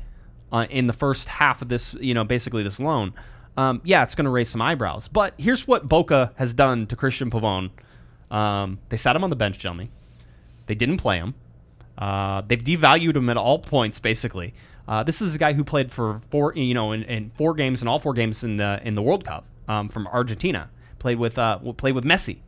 uh, 0.53 0.67
in 0.71 0.87
the 0.87 0.93
first 0.93 1.29
half 1.29 1.63
of 1.63 1.69
this 1.69 1.95
you 1.95 2.15
know 2.15 2.25
basically 2.25 2.63
this 2.63 2.79
loan 2.79 3.13
um, 3.57 3.81
yeah 3.85 4.03
it's 4.03 4.15
going 4.15 4.25
to 4.25 4.31
raise 4.31 4.49
some 4.49 4.61
eyebrows 4.61 5.09
but 5.09 5.35
here's 5.39 5.67
what 5.67 5.89
boca 5.89 6.33
has 6.37 6.55
done 6.55 6.87
to 6.87 6.97
Cristian 6.97 7.31
Pavón 7.31 7.71
um, 8.31 8.79
they 8.89 8.97
sat 8.97 9.17
him 9.17 9.25
on 9.25 9.31
the 9.31 9.37
bench 9.37 9.59
Delmy. 9.59 9.89
They 10.67 10.75
didn't 10.75 10.99
play 10.99 11.17
him. 11.19 11.35
Uh, 11.99 12.43
they've 12.47 12.63
devalued 12.63 13.17
him 13.17 13.29
at 13.29 13.37
all 13.37 13.59
points, 13.59 13.99
basically. 13.99 14.55
Uh, 14.89 15.03
this 15.03 15.21
is 15.21 15.35
a 15.35 15.39
guy 15.39 15.53
who 15.53 15.65
played 15.65 15.93
for 15.93 16.21
four, 16.31 16.55
you 16.55 16.75
know, 16.75 16.93
in, 16.93 17.03
in 17.05 17.31
four 17.37 17.55
games, 17.55 17.83
in 17.83 17.89
all 17.89 17.99
four 17.99 18.13
games 18.13 18.43
in 18.43 18.57
the 18.57 18.81
in 18.85 18.95
the 18.95 19.03
World 19.03 19.25
Cup 19.25 19.45
um, 19.69 19.89
from 19.89 20.07
Argentina. 20.07 20.71
Played 20.99 21.19
with 21.19 21.39
uh, 21.39 21.59
played 21.77 21.95
with 21.95 22.05
Messi. 22.05 22.39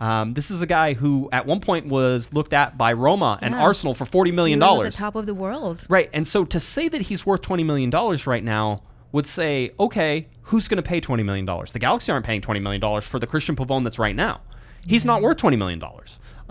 Um, 0.00 0.34
this 0.34 0.50
is 0.50 0.60
a 0.60 0.66
guy 0.66 0.94
who 0.94 1.28
at 1.32 1.46
one 1.46 1.60
point 1.60 1.86
was 1.86 2.32
looked 2.32 2.52
at 2.52 2.76
by 2.76 2.92
Roma 2.92 3.38
and 3.40 3.54
Arsenal 3.54 3.94
for 3.94 4.04
forty 4.04 4.32
million 4.32 4.58
We 4.58 4.64
were 4.64 4.66
at 4.66 4.74
dollars. 4.74 4.94
the 4.96 4.98
top 4.98 5.14
of 5.14 5.26
the 5.26 5.34
world. 5.34 5.86
Right. 5.88 6.10
And 6.12 6.26
so 6.26 6.44
to 6.44 6.58
say 6.58 6.88
that 6.88 7.02
he's 7.02 7.24
worth 7.24 7.42
$20 7.42 7.64
million 7.64 7.90
right 8.26 8.42
now 8.42 8.82
would 9.12 9.26
say, 9.26 9.72
okay, 9.78 10.26
who's 10.42 10.66
going 10.66 10.82
to 10.82 10.82
pay 10.82 11.00
$20 11.00 11.24
million? 11.24 11.46
The 11.46 11.78
Galaxy 11.78 12.10
aren't 12.10 12.26
paying 12.26 12.40
$20 12.40 12.60
million 12.60 13.00
for 13.00 13.20
the 13.20 13.26
Cristian 13.28 13.54
Pavón 13.54 13.84
that's 13.84 13.98
right 13.98 14.16
now. 14.16 14.40
He's 14.84 15.04
not 15.04 15.22
worth 15.22 15.36
$20 15.36 15.56
million. 15.56 15.80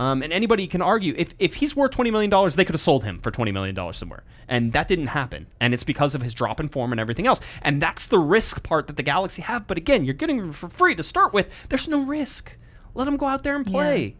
Um, 0.01 0.23
and 0.23 0.33
anybody 0.33 0.65
can 0.65 0.81
argue 0.81 1.13
if, 1.15 1.35
if 1.37 1.53
he's 1.53 1.75
worth 1.75 1.91
$20 1.91 2.11
million, 2.11 2.31
they 2.55 2.65
could 2.65 2.73
have 2.73 2.81
sold 2.81 3.03
him 3.03 3.19
for 3.19 3.29
$20 3.29 3.53
million 3.53 3.93
somewhere. 3.93 4.23
And 4.47 4.73
that 4.73 4.87
didn't 4.87 5.07
happen. 5.07 5.45
And 5.59 5.75
it's 5.75 5.83
because 5.83 6.15
of 6.15 6.23
his 6.23 6.33
drop 6.33 6.59
in 6.59 6.69
form 6.69 6.91
and 6.91 6.99
everything 6.99 7.27
else. 7.27 7.39
And 7.61 7.79
that's 7.79 8.07
the 8.07 8.17
risk 8.17 8.63
part 8.63 8.87
that 8.87 8.97
the 8.97 9.03
Galaxy 9.03 9.43
have. 9.43 9.67
But 9.67 9.77
again, 9.77 10.03
you're 10.03 10.15
getting 10.15 10.39
him 10.39 10.53
for 10.53 10.69
free 10.69 10.95
to 10.95 11.03
start 11.03 11.33
with. 11.33 11.51
There's 11.69 11.87
no 11.87 12.01
risk. 12.01 12.57
Let 12.95 13.07
him 13.07 13.15
go 13.15 13.27
out 13.27 13.43
there 13.43 13.55
and 13.55 13.63
Yeah. 13.67 13.71
play. 13.71 14.15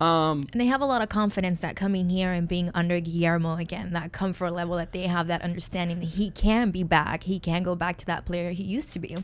Um, 0.00 0.44
And 0.52 0.60
they 0.60 0.66
have 0.66 0.80
a 0.80 0.86
lot 0.86 1.02
of 1.02 1.08
confidence 1.08 1.58
that 1.62 1.74
coming 1.74 2.10
here 2.10 2.32
and 2.32 2.46
being 2.46 2.70
under 2.72 3.00
Guillermo 3.00 3.56
again, 3.56 3.92
that 3.92 4.12
comfort 4.12 4.52
level 4.52 4.76
that 4.76 4.92
they 4.92 5.08
have, 5.08 5.26
that 5.26 5.42
understanding 5.42 5.98
that 5.98 6.10
he 6.10 6.30
can 6.30 6.70
be 6.70 6.84
back, 6.84 7.24
he 7.24 7.40
can 7.40 7.64
go 7.64 7.74
back 7.74 7.96
to 7.98 8.06
that 8.06 8.24
player 8.24 8.52
he 8.52 8.62
used 8.62 8.92
to 8.92 9.00
be. 9.00 9.16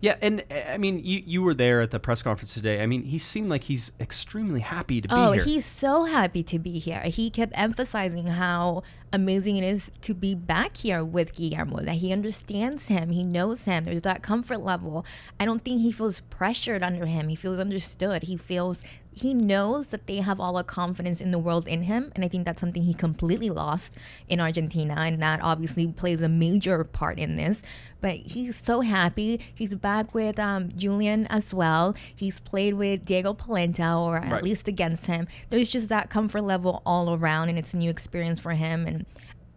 Yeah, 0.00 0.16
and 0.20 0.44
uh, 0.50 0.54
I 0.68 0.78
mean, 0.78 1.00
you 1.04 1.22
you 1.24 1.42
were 1.42 1.54
there 1.54 1.80
at 1.80 1.90
the 1.90 1.98
press 1.98 2.22
conference 2.22 2.54
today. 2.54 2.82
I 2.82 2.86
mean, 2.86 3.04
he 3.04 3.18
seemed 3.18 3.48
like 3.48 3.64
he's 3.64 3.92
extremely 3.98 4.60
happy 4.60 5.00
to 5.00 5.08
be 5.08 5.14
here. 5.14 5.24
Oh, 5.24 5.32
he's 5.32 5.64
so 5.64 6.04
happy 6.04 6.42
to 6.42 6.58
be 6.58 6.78
here. 6.78 7.00
He 7.00 7.30
kept 7.30 7.52
emphasizing 7.54 8.26
how 8.26 8.82
amazing 9.12 9.56
it 9.56 9.64
is 9.64 9.90
to 10.02 10.14
be 10.14 10.34
back 10.34 10.76
here 10.76 11.04
with 11.04 11.34
Guillermo, 11.34 11.80
that 11.80 11.96
he 11.96 12.12
understands 12.12 12.88
him, 12.88 13.10
he 13.10 13.22
knows 13.22 13.64
him, 13.64 13.84
there's 13.84 14.02
that 14.02 14.22
comfort 14.22 14.58
level. 14.58 15.04
I 15.40 15.44
don't 15.44 15.64
think 15.64 15.80
he 15.80 15.92
feels 15.92 16.20
pressured 16.20 16.82
under 16.82 17.06
him. 17.06 17.28
He 17.28 17.36
feels 17.36 17.58
understood. 17.58 18.24
He 18.24 18.36
feels 18.36 18.82
he 19.16 19.32
knows 19.32 19.88
that 19.88 20.06
they 20.06 20.18
have 20.18 20.38
all 20.38 20.52
the 20.52 20.62
confidence 20.62 21.22
in 21.22 21.30
the 21.30 21.38
world 21.38 21.66
in 21.66 21.84
him. 21.84 22.12
And 22.14 22.22
I 22.22 22.28
think 22.28 22.44
that's 22.44 22.60
something 22.60 22.82
he 22.82 22.92
completely 22.92 23.48
lost 23.48 23.94
in 24.28 24.40
Argentina. 24.40 24.94
And 24.98 25.22
that 25.22 25.40
obviously 25.42 25.88
plays 25.88 26.20
a 26.20 26.28
major 26.28 26.84
part 26.84 27.18
in 27.18 27.36
this. 27.36 27.62
But 28.02 28.16
he's 28.16 28.56
so 28.56 28.82
happy. 28.82 29.40
He's 29.54 29.74
back 29.74 30.14
with 30.14 30.38
um, 30.38 30.68
Julian 30.76 31.26
as 31.28 31.54
well. 31.54 31.94
He's 32.14 32.40
played 32.40 32.74
with 32.74 33.06
Diego 33.06 33.32
Polenta, 33.32 33.94
or 33.96 34.18
at 34.18 34.30
Right. 34.30 34.44
least 34.44 34.68
against 34.68 35.06
him. 35.06 35.26
There's 35.48 35.68
just 35.70 35.88
that 35.88 36.10
comfort 36.10 36.42
level 36.42 36.82
all 36.84 37.14
around, 37.14 37.48
and 37.48 37.58
it's 37.58 37.72
a 37.72 37.78
new 37.78 37.88
experience 37.88 38.38
for 38.38 38.52
him. 38.52 38.86
And 38.86 39.06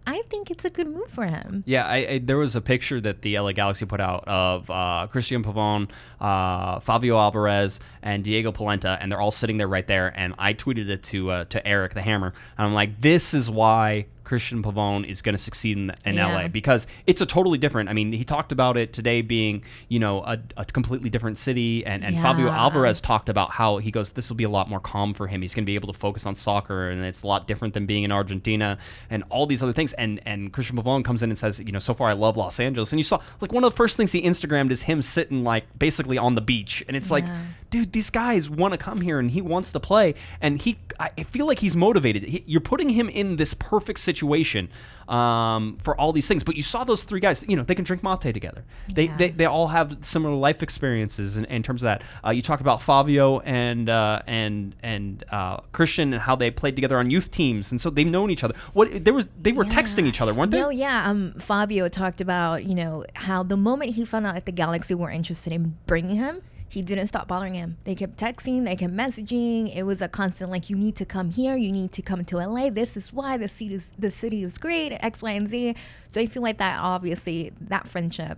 I 0.10 0.24
think 0.24 0.50
it's 0.50 0.66
a 0.66 0.72
good 0.72 0.88
move 0.88 1.08
for 1.08 1.28
him. 1.28 1.64
Yeah, 1.68 1.86
I, 1.86 1.96
I, 1.98 2.18
there 2.18 2.38
was 2.38 2.56
a 2.56 2.62
picture 2.62 3.00
that 3.00 3.22
the 3.22 3.38
LA 3.38 3.52
Galaxy 3.52 3.86
put 3.86 4.02
out 4.02 4.28
of 4.28 4.68
uh, 4.68 5.08
Cristian 5.14 5.44
Pavón, 5.44 5.88
uh, 6.20 6.80
Favio 6.80 7.20
Alvarez, 7.20 7.80
and 8.02 8.24
Diego 8.24 8.52
Polenta, 8.52 8.98
and 9.00 9.12
they're 9.12 9.22
all 9.22 9.30
sitting 9.30 9.58
there 9.58 9.68
right 9.68 9.86
there. 9.86 10.12
And 10.20 10.34
I 10.40 10.56
tweeted 10.56 10.90
it 10.90 11.04
to 11.04 11.30
uh, 11.30 11.46
to 11.46 11.68
Eric 11.68 11.94
the 11.94 12.02
Hammer, 12.02 12.34
and 12.58 12.68
I'm 12.68 12.74
like, 12.74 13.00
this 13.00 13.36
is 13.36 13.52
why 13.52 14.08
Cristian 14.30 14.62
Pavón 14.62 15.06
is 15.06 15.22
going 15.24 15.34
to 15.34 15.42
succeed 15.42 15.76
in, 15.78 15.92
in 16.06 16.16
Yeah. 16.16 16.28
LA 16.36 16.48
because 16.48 16.86
it's 17.08 17.20
a 17.20 17.26
totally 17.26 17.58
different. 17.58 17.90
I 17.90 17.94
mean, 17.94 18.12
he 18.12 18.24
talked 18.24 18.52
about 18.52 18.78
it 18.78 18.94
today 18.94 19.22
being, 19.22 19.64
you 19.88 19.98
know, 19.98 20.22
a, 20.24 20.38
a 20.58 20.66
completely 20.66 21.10
different 21.10 21.38
city, 21.40 21.84
and, 21.86 22.04
and 22.04 22.16
Favio 22.18 22.52
Alvarez 22.52 23.02
talked 23.02 23.28
about 23.30 23.50
how 23.52 23.78
he 23.78 23.90
goes, 23.90 24.12
this 24.12 24.30
will 24.30 24.36
be 24.36 24.44
a 24.44 24.50
lot 24.50 24.70
more 24.70 24.80
calm 24.80 25.14
for 25.16 25.26
him. 25.26 25.42
He's 25.42 25.54
going 25.56 25.64
to 25.64 25.70
be 25.70 25.76
able 25.76 25.92
to 25.92 25.98
focus 25.98 26.26
on 26.28 26.36
soccer, 26.36 26.90
and 26.90 27.04
it's 27.04 27.24
a 27.24 27.28
lot 27.28 27.48
different 27.48 27.74
than 27.74 27.86
being 27.88 28.04
in 28.04 28.12
Argentina 28.12 28.78
and 29.10 29.24
all 29.30 29.48
these 29.48 29.64
other 29.64 29.74
things. 29.74 29.94
And 29.94 30.22
and 30.26 30.54
Cristian 30.54 30.82
Pavón 30.82 31.04
comes 31.04 31.24
in 31.24 31.30
and 31.32 31.38
says, 31.40 31.60
you 31.60 31.72
know, 31.72 31.80
so 31.80 31.94
far 31.96 32.10
I 32.10 32.14
love 32.14 32.38
Los 32.38 32.60
Angeles. 32.60 32.92
And 32.92 33.00
you 33.00 33.04
saw 33.04 33.20
like 33.42 33.52
one 33.52 33.64
of 33.64 33.72
the 33.72 33.76
first 33.76 33.98
things 33.98 34.12
he 34.12 34.22
Instagrammed 34.22 34.72
is 34.72 34.84
him 34.84 35.02
sitting 35.02 35.44
like 35.44 35.64
basically 35.80 36.18
on 36.20 36.36
the 36.36 36.42
beach, 36.42 36.84
and 36.88 36.96
it's 36.96 37.10
like, 37.10 37.26
Yeah. 37.26 37.42
Dude, 37.70 37.92
these 37.94 38.10
guys 38.10 38.50
want 38.50 38.74
to 38.74 38.78
come 38.78 39.02
here, 39.02 39.20
and 39.20 39.30
he 39.32 39.42
wants 39.42 39.72
to 39.72 39.80
play, 39.80 40.16
and 40.42 40.60
he, 40.62 40.78
I 41.00 41.24
feel 41.24 41.46
like 41.46 41.60
he's 41.60 41.76
motivated. 41.76 42.24
He, 42.24 42.44
you're 42.48 42.62
putting 42.62 42.90
him 42.90 43.10
in 43.10 43.36
this 43.36 43.54
perfect 43.54 44.00
situation. 44.00 44.70
Um, 45.08 45.80
for 45.82 46.00
all 46.00 46.14
these 46.14 46.28
things, 46.28 46.44
but 46.44 46.56
you 46.56 46.62
saw 46.62 46.84
those 46.84 47.04
three 47.04 47.20
guys. 47.20 47.44
You 47.48 47.56
know, 47.56 47.64
they 47.64 47.74
can 47.74 47.84
drink 47.84 48.04
mate 48.04 48.22
together. 48.32 48.64
They, 48.94 49.06
Yeah. 49.06 49.18
they, 49.18 49.30
they 49.32 49.46
all 49.48 49.70
have 49.70 49.98
similar 50.02 50.36
life 50.36 50.62
experiences 50.62 51.36
in, 51.36 51.46
in 51.46 51.64
terms 51.64 51.82
of 51.82 51.86
that. 51.88 52.04
Uh, 52.24 52.30
you 52.30 52.44
talk 52.44 52.60
about 52.62 52.80
Favio 52.82 53.42
and 53.44 53.90
uh, 53.90 54.22
and 54.28 54.76
and 54.84 55.24
uh, 55.32 55.62
Cristian 55.74 56.14
and 56.14 56.20
how 56.20 56.36
they 56.36 56.52
played 56.52 56.76
together 56.76 57.00
on 57.00 57.10
youth 57.10 57.32
teams, 57.32 57.72
and 57.72 57.82
so 57.82 57.90
they've 57.90 58.06
known 58.06 58.30
each 58.30 58.44
other. 58.44 58.54
What 58.74 59.04
there 59.04 59.16
was 59.16 59.28
they 59.42 59.52
were 59.52 59.66
texting 59.66 60.06
each 60.06 60.22
other, 60.22 60.32
weren't 60.32 60.52
they? 60.52 60.60
No, 60.60 60.70
yeah. 60.70 61.10
Um, 61.10 61.34
Favio 61.40 61.90
talked 61.90 62.22
about 62.22 62.66
you 62.66 62.76
know 62.76 63.04
how 63.16 63.42
the 63.42 63.58
moment 63.58 63.96
he 63.96 64.06
found 64.06 64.28
out 64.28 64.36
that 64.36 64.46
the 64.46 64.52
Galaxy 64.52 64.94
were 64.94 65.10
interested 65.10 65.52
in 65.52 65.76
bringing 65.88 66.18
him, 66.18 66.44
he 66.70 66.84
didn't 66.84 67.08
stop 67.08 67.28
bothering 67.28 67.56
him. 67.56 67.78
They 67.84 67.96
kept 67.96 68.18
texting, 68.18 68.66
they 68.66 68.76
kept 68.76 68.94
messaging. 68.94 69.76
It 69.76 69.84
was 69.84 70.02
a 70.02 70.08
constant 70.08 70.52
like, 70.52 70.70
you 70.70 70.76
need 70.76 70.96
to 70.98 71.06
come 71.06 71.32
here, 71.32 71.58
you 71.58 71.72
need 71.72 71.92
to 71.94 72.02
come 72.02 72.24
to 72.26 72.38
LA. 72.38 72.70
This 72.70 72.96
is 72.96 73.12
why 73.12 73.38
the 73.38 73.48
city 73.48 73.74
is 73.74 73.92
the 73.98 74.12
city 74.12 74.44
is 74.44 74.58
great. 74.58 74.94
X, 75.02 75.22
Y, 75.22 75.32
and 75.32 75.48
Z. 75.48 75.76
So 76.12 76.22
I 76.22 76.28
feel 76.28 76.44
like 76.44 76.60
that 76.60 76.80
obviously 76.80 77.52
that 77.60 77.88
friendship 77.88 78.38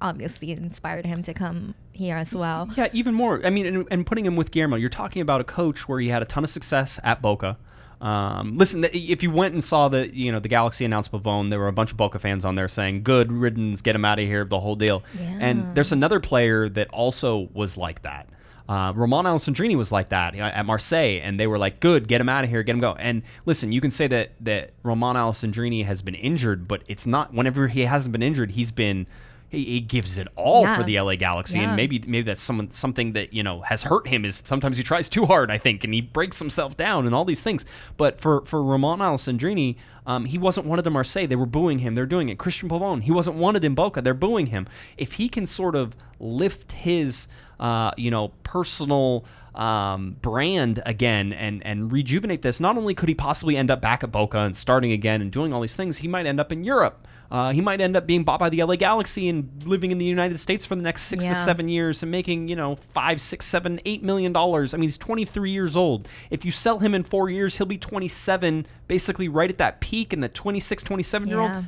obviously 0.00 0.52
inspired 0.52 1.04
him 1.04 1.22
to 1.24 1.34
come 1.34 1.74
here 1.92 2.16
as 2.16 2.34
well. 2.34 2.70
Yeah, 2.76 2.88
even 2.92 3.14
more. 3.14 3.44
I 3.44 3.50
mean, 3.50 3.66
and, 3.66 3.88
and 3.90 4.06
putting 4.06 4.24
him 4.24 4.36
with 4.36 4.50
Guillermo, 4.50 4.76
you're 4.76 4.88
talking 4.88 5.20
about 5.20 5.40
a 5.40 5.44
coach 5.44 5.88
where 5.88 6.00
he 6.00 6.08
had 6.08 6.22
a 6.22 6.24
ton 6.24 6.44
of 6.44 6.50
success 6.50 6.98
at 7.02 7.20
Boca. 7.20 7.58
Um, 8.00 8.56
listen, 8.56 8.84
if 8.84 9.22
you 9.22 9.30
went 9.30 9.54
and 9.54 9.64
saw 9.64 9.88
the 9.88 10.14
you 10.14 10.30
know 10.30 10.38
the 10.38 10.48
Galaxy 10.48 10.84
announced 10.84 11.10
Pavón, 11.10 11.50
there 11.50 11.58
were 11.58 11.68
a 11.68 11.72
bunch 11.72 11.90
of 11.90 11.96
Boca 11.96 12.18
fans 12.18 12.44
on 12.44 12.54
there 12.54 12.68
saying 12.68 13.02
"Good 13.02 13.32
riddance, 13.32 13.80
get 13.80 13.96
him 13.96 14.04
out 14.04 14.18
of 14.18 14.26
here," 14.26 14.44
the 14.44 14.60
whole 14.60 14.76
deal. 14.76 15.02
Yeah. 15.18 15.38
And 15.40 15.74
there's 15.74 15.92
another 15.92 16.20
player 16.20 16.68
that 16.68 16.88
also 16.90 17.48
was 17.52 17.76
like 17.76 18.02
that. 18.02 18.28
Uh, 18.68 18.92
Romain 18.94 19.24
Alessandrini 19.24 19.76
was 19.76 19.90
like 19.90 20.10
that 20.10 20.34
you 20.34 20.40
know, 20.40 20.46
at 20.46 20.66
Marseille, 20.66 21.20
and 21.22 21.40
they 21.40 21.46
were 21.46 21.58
like, 21.58 21.80
"Good, 21.80 22.06
get 22.06 22.20
him 22.20 22.28
out 22.28 22.44
of 22.44 22.50
here, 22.50 22.62
get 22.62 22.72
him 22.72 22.80
go." 22.80 22.92
And 22.92 23.22
listen, 23.46 23.72
you 23.72 23.80
can 23.80 23.90
say 23.90 24.06
that 24.08 24.32
that 24.40 24.70
Romain 24.82 25.16
Alessandrini 25.16 25.84
has 25.86 26.02
been 26.02 26.14
injured, 26.14 26.68
but 26.68 26.82
it's 26.86 27.06
not. 27.06 27.32
Whenever 27.34 27.68
he 27.68 27.80
hasn't 27.80 28.12
been 28.12 28.22
injured, 28.22 28.52
he's 28.52 28.70
been 28.70 29.06
he, 29.48 29.64
he 29.64 29.80
gives 29.80 30.18
it 30.18 30.28
all 30.36 30.66
for 30.66 30.82
the 30.82 31.00
LA 31.00 31.16
Galaxy, 31.16 31.58
Yeah. 31.58 31.68
and 31.68 31.76
maybe 31.76 31.98
maybe 32.06 32.22
that's 32.22 32.40
some, 32.40 32.70
something 32.70 33.12
that 33.14 33.32
you 33.32 33.42
know 33.42 33.62
has 33.62 33.84
hurt 33.84 34.06
him. 34.08 34.24
Is 34.24 34.42
sometimes 34.44 34.76
he 34.76 34.82
tries 34.82 35.08
too 35.08 35.26
hard, 35.26 35.50
I 35.50 35.58
think, 35.58 35.84
and 35.84 35.94
he 35.94 36.00
breaks 36.00 36.38
himself 36.38 36.76
down 36.76 37.06
and 37.06 37.14
all 37.14 37.24
these 37.24 37.42
things. 37.42 37.64
But 37.96 38.20
for 38.20 38.44
for 38.44 38.62
Romain 38.62 38.98
Alessandrini, 38.98 39.76
um, 40.06 40.26
he 40.26 40.36
wasn't 40.38 40.66
wanted 40.66 40.86
in 40.86 40.92
Marseille. 40.92 41.26
They 41.26 41.36
were 41.36 41.46
booing 41.46 41.78
him. 41.78 41.94
They're 41.94 42.06
doing 42.06 42.28
it. 42.28 42.38
Cristian 42.38 42.68
Pavón, 42.68 43.02
he 43.02 43.10
wasn't 43.10 43.36
wanted 43.36 43.64
in 43.64 43.74
Boca. 43.74 44.02
They're 44.02 44.14
booing 44.14 44.46
him. 44.46 44.66
If 44.96 45.14
he 45.14 45.28
can 45.28 45.46
sort 45.46 45.74
of 45.74 45.96
lift 46.20 46.72
his 46.72 47.26
uh, 47.58 47.92
you 47.96 48.10
know 48.10 48.28
personal 48.42 49.24
um, 49.54 50.16
brand 50.22 50.82
again 50.86 51.32
and 51.32 51.64
and 51.64 51.90
rejuvenate 51.90 52.42
this, 52.42 52.60
not 52.60 52.76
only 52.76 52.94
could 52.94 53.08
he 53.08 53.14
possibly 53.14 53.56
end 53.56 53.70
up 53.70 53.80
back 53.80 54.04
at 54.04 54.12
Boca 54.12 54.38
and 54.40 54.56
starting 54.56 54.92
again 54.92 55.20
and 55.22 55.30
doing 55.32 55.52
all 55.54 55.60
these 55.62 55.74
things, 55.74 55.98
he 55.98 56.08
might 56.08 56.26
end 56.26 56.38
up 56.38 56.52
in 56.52 56.64
Europe. 56.64 57.06
Uh, 57.30 57.52
he 57.52 57.60
might 57.60 57.80
end 57.80 57.94
up 57.94 58.06
being 58.06 58.24
bought 58.24 58.40
by 58.40 58.48
the 58.48 58.62
LA 58.62 58.76
Galaxy 58.76 59.28
and 59.28 59.50
living 59.66 59.90
in 59.90 59.98
the 59.98 60.04
United 60.04 60.38
States 60.40 60.64
for 60.64 60.74
the 60.74 60.82
next 60.82 61.02
six 61.02 61.24
to 61.24 61.34
seven 61.34 61.68
years 61.68 62.02
and 62.02 62.10
making, 62.10 62.48
you 62.48 62.56
know, 62.56 62.76
five, 62.76 63.20
six, 63.20 63.44
seven, 63.44 63.80
eight 63.84 64.02
million 64.02 64.32
dollars. 64.32 64.72
I 64.72 64.78
mean, 64.78 64.88
he's 64.88 64.96
23 64.96 65.50
years 65.50 65.76
old. 65.76 66.08
If 66.30 66.44
you 66.44 66.50
sell 66.50 66.78
him 66.78 66.94
in 66.94 67.04
four 67.04 67.28
years, 67.28 67.58
he'll 67.58 67.66
be 67.66 67.76
27, 67.76 68.66
basically 68.86 69.28
right 69.28 69.50
at 69.50 69.58
that 69.58 69.80
peak 69.80 70.14
in 70.14 70.20
the 70.20 70.28
26, 70.28 70.82
27 70.82 71.28
year 71.28 71.40
old. 71.40 71.50
Yeah. 71.50 71.62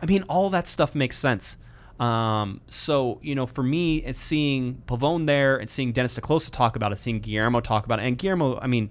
I 0.00 0.06
mean, 0.06 0.24
all 0.24 0.50
that 0.50 0.66
stuff 0.66 0.94
makes 0.94 1.16
sense. 1.16 1.56
Um, 2.00 2.60
so 2.66 3.20
you 3.22 3.34
know, 3.34 3.46
for 3.46 3.62
me, 3.62 3.98
it's 3.98 4.18
seeing 4.18 4.82
Pavón 4.86 5.26
there 5.26 5.56
and 5.56 5.70
seeing 5.70 5.92
Dennis 5.92 6.14
te 6.14 6.20
Kloese 6.20 6.50
talk 6.50 6.76
about 6.76 6.92
it, 6.92 6.98
seeing 6.98 7.20
Guillermo 7.20 7.60
talk 7.60 7.86
about 7.86 8.00
it, 8.00 8.06
and 8.06 8.18
Guillermo, 8.18 8.58
I 8.60 8.66
mean, 8.66 8.90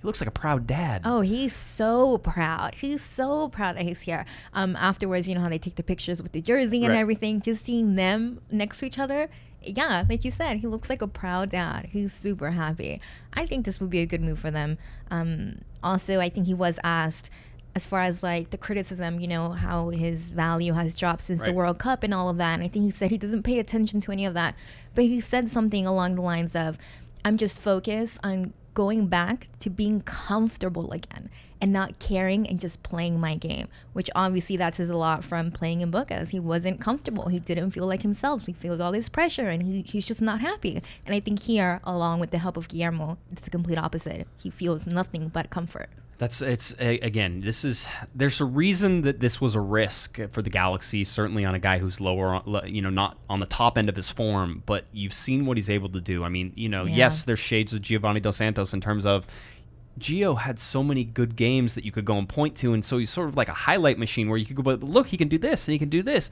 he 0.00 0.06
looks 0.06 0.20
like 0.20 0.28
a 0.28 0.32
proud 0.32 0.66
dad. 0.66 1.02
Oh, 1.04 1.20
he's 1.20 1.54
so 1.54 2.18
proud. 2.18 2.74
He's 2.76 3.02
so 3.02 3.48
proud 3.48 3.76
that 3.76 3.82
he's 3.84 4.00
here. 4.02 4.24
Um, 4.54 4.74
afterwards, 4.76 5.28
you 5.28 5.34
know 5.34 5.42
how 5.42 5.48
they 5.50 5.58
take 5.58 5.76
the 5.76 5.82
pictures 5.82 6.22
with 6.22 6.32
the 6.32 6.40
jersey 6.40 6.84
and 6.84 6.94
Right. 6.94 7.00
everything. 7.00 7.40
Just 7.42 7.66
seeing 7.66 7.96
them 7.96 8.40
next 8.50 8.78
to 8.78 8.86
each 8.86 8.98
other, 8.98 9.28
yeah, 9.62 10.04
like 10.08 10.24
you 10.24 10.30
said, 10.30 10.58
he 10.58 10.66
looks 10.66 10.88
like 10.88 11.02
a 11.02 11.06
proud 11.06 11.50
dad. 11.50 11.90
He's 11.92 12.14
super 12.14 12.52
happy. 12.52 12.98
I 13.34 13.44
think 13.44 13.66
this 13.66 13.78
would 13.78 13.90
be 13.90 14.00
a 14.00 14.06
good 14.06 14.22
move 14.22 14.38
for 14.38 14.50
them. 14.50 14.78
Um, 15.10 15.58
also, 15.82 16.18
I 16.18 16.30
think 16.30 16.46
he 16.46 16.54
was 16.54 16.78
asked 16.82 17.28
as 17.74 17.86
far 17.86 18.00
as 18.02 18.22
like 18.22 18.50
the 18.50 18.58
criticism, 18.58 19.20
you 19.20 19.28
know, 19.28 19.50
how 19.50 19.90
his 19.90 20.30
value 20.30 20.72
has 20.72 20.94
dropped 20.98 21.22
since 21.22 21.42
the 21.42 21.52
World 21.52 21.78
Cup 21.78 22.02
and 22.02 22.12
all 22.14 22.28
of 22.30 22.38
that. 22.38 22.54
And 22.54 22.62
I 22.62 22.68
think 22.68 22.84
he 22.86 22.90
said 22.90 23.10
he 23.10 23.18
doesn't 23.18 23.42
pay 23.42 23.58
attention 23.58 24.00
to 24.00 24.12
any 24.12 24.24
of 24.24 24.32
that. 24.34 24.54
But 24.94 25.04
he 25.04 25.20
said 25.20 25.48
something 25.50 25.86
along 25.86 26.14
the 26.16 26.22
lines 26.22 26.56
of, 26.56 26.78
I'm 27.24 27.36
just 27.36 27.60
focused 27.60 28.18
on 28.24 28.54
going 28.74 29.06
back 29.06 29.48
to 29.60 29.70
being 29.70 30.00
comfortable 30.02 30.90
again 30.92 31.30
and 31.60 31.72
not 31.72 31.98
caring 31.98 32.46
and 32.46 32.58
just 32.58 32.82
playing 32.82 33.20
my 33.20 33.34
game, 33.34 33.68
which 33.92 34.08
obviously 34.14 34.56
that 34.56 34.74
says 34.74 34.88
a 34.88 34.96
lot 34.96 35.24
from 35.24 35.50
playing 35.50 35.80
in 35.82 35.92
Bocas. 35.92 36.30
He 36.30 36.40
wasn't 36.40 36.80
comfortable. 36.80 37.28
He 37.28 37.38
didn't 37.38 37.72
feel 37.72 37.86
like 37.86 38.02
himself. 38.02 38.46
He 38.46 38.52
feels 38.52 38.80
all 38.80 38.92
this 38.92 39.08
pressure 39.08 39.48
and 39.48 39.62
he, 39.62 39.82
he's 39.82 40.06
just 40.06 40.22
not 40.22 40.40
happy. 40.40 40.82
And 41.04 41.14
I 41.14 41.20
think 41.20 41.42
here, 41.42 41.80
along 41.84 42.20
with 42.20 42.30
the 42.30 42.38
help 42.38 42.56
of 42.56 42.68
Guillermo, 42.68 43.18
it's 43.30 43.42
the 43.42 43.50
complete 43.50 43.78
opposite. 43.78 44.26
He 44.38 44.50
feels 44.50 44.86
nothing 44.86 45.28
but 45.28 45.50
comfort. 45.50 45.90
That's 46.20 46.42
it's 46.42 46.74
a, 46.78 46.98
again. 46.98 47.40
This 47.40 47.64
is 47.64 47.86
there's 48.14 48.42
a 48.42 48.44
reason 48.44 49.00
that 49.02 49.20
this 49.20 49.40
was 49.40 49.54
a 49.54 49.60
risk 49.60 50.18
for 50.32 50.42
the 50.42 50.50
Galaxy. 50.50 51.02
Certainly 51.02 51.46
on 51.46 51.54
a 51.54 51.58
guy 51.58 51.78
who's 51.78 51.98
lower, 51.98 52.34
on, 52.34 52.62
you 52.66 52.82
know, 52.82 52.90
not 52.90 53.16
on 53.30 53.40
the 53.40 53.46
top 53.46 53.78
end 53.78 53.88
of 53.88 53.96
his 53.96 54.10
form. 54.10 54.62
But 54.66 54.84
you've 54.92 55.14
seen 55.14 55.46
what 55.46 55.56
he's 55.56 55.70
able 55.70 55.88
to 55.88 56.00
do. 56.00 56.22
I 56.22 56.28
mean, 56.28 56.52
you 56.56 56.68
know, 56.68 56.84
Yeah. 56.84 56.94
yes, 56.96 57.24
there's 57.24 57.38
shades 57.38 57.72
of 57.72 57.80
Giovanni 57.80 58.20
Dos 58.20 58.36
Santos 58.36 58.74
in 58.74 58.82
terms 58.82 59.06
of 59.06 59.26
Gio 59.98 60.38
had 60.38 60.58
so 60.58 60.82
many 60.82 61.04
good 61.04 61.36
games 61.36 61.72
that 61.72 61.86
you 61.86 61.90
could 61.90 62.04
go 62.04 62.18
and 62.18 62.28
point 62.28 62.54
to, 62.56 62.74
and 62.74 62.84
so 62.84 62.98
he's 62.98 63.10
sort 63.10 63.30
of 63.30 63.36
like 63.38 63.48
a 63.48 63.54
highlight 63.54 63.98
machine 63.98 64.28
where 64.28 64.36
you 64.38 64.44
could 64.44 64.56
go, 64.56 64.62
but 64.62 64.82
look, 64.82 65.06
he 65.06 65.16
can 65.16 65.28
do 65.28 65.38
this 65.38 65.66
and 65.66 65.72
he 65.72 65.78
can 65.78 65.88
do 65.88 66.02
this. 66.02 66.30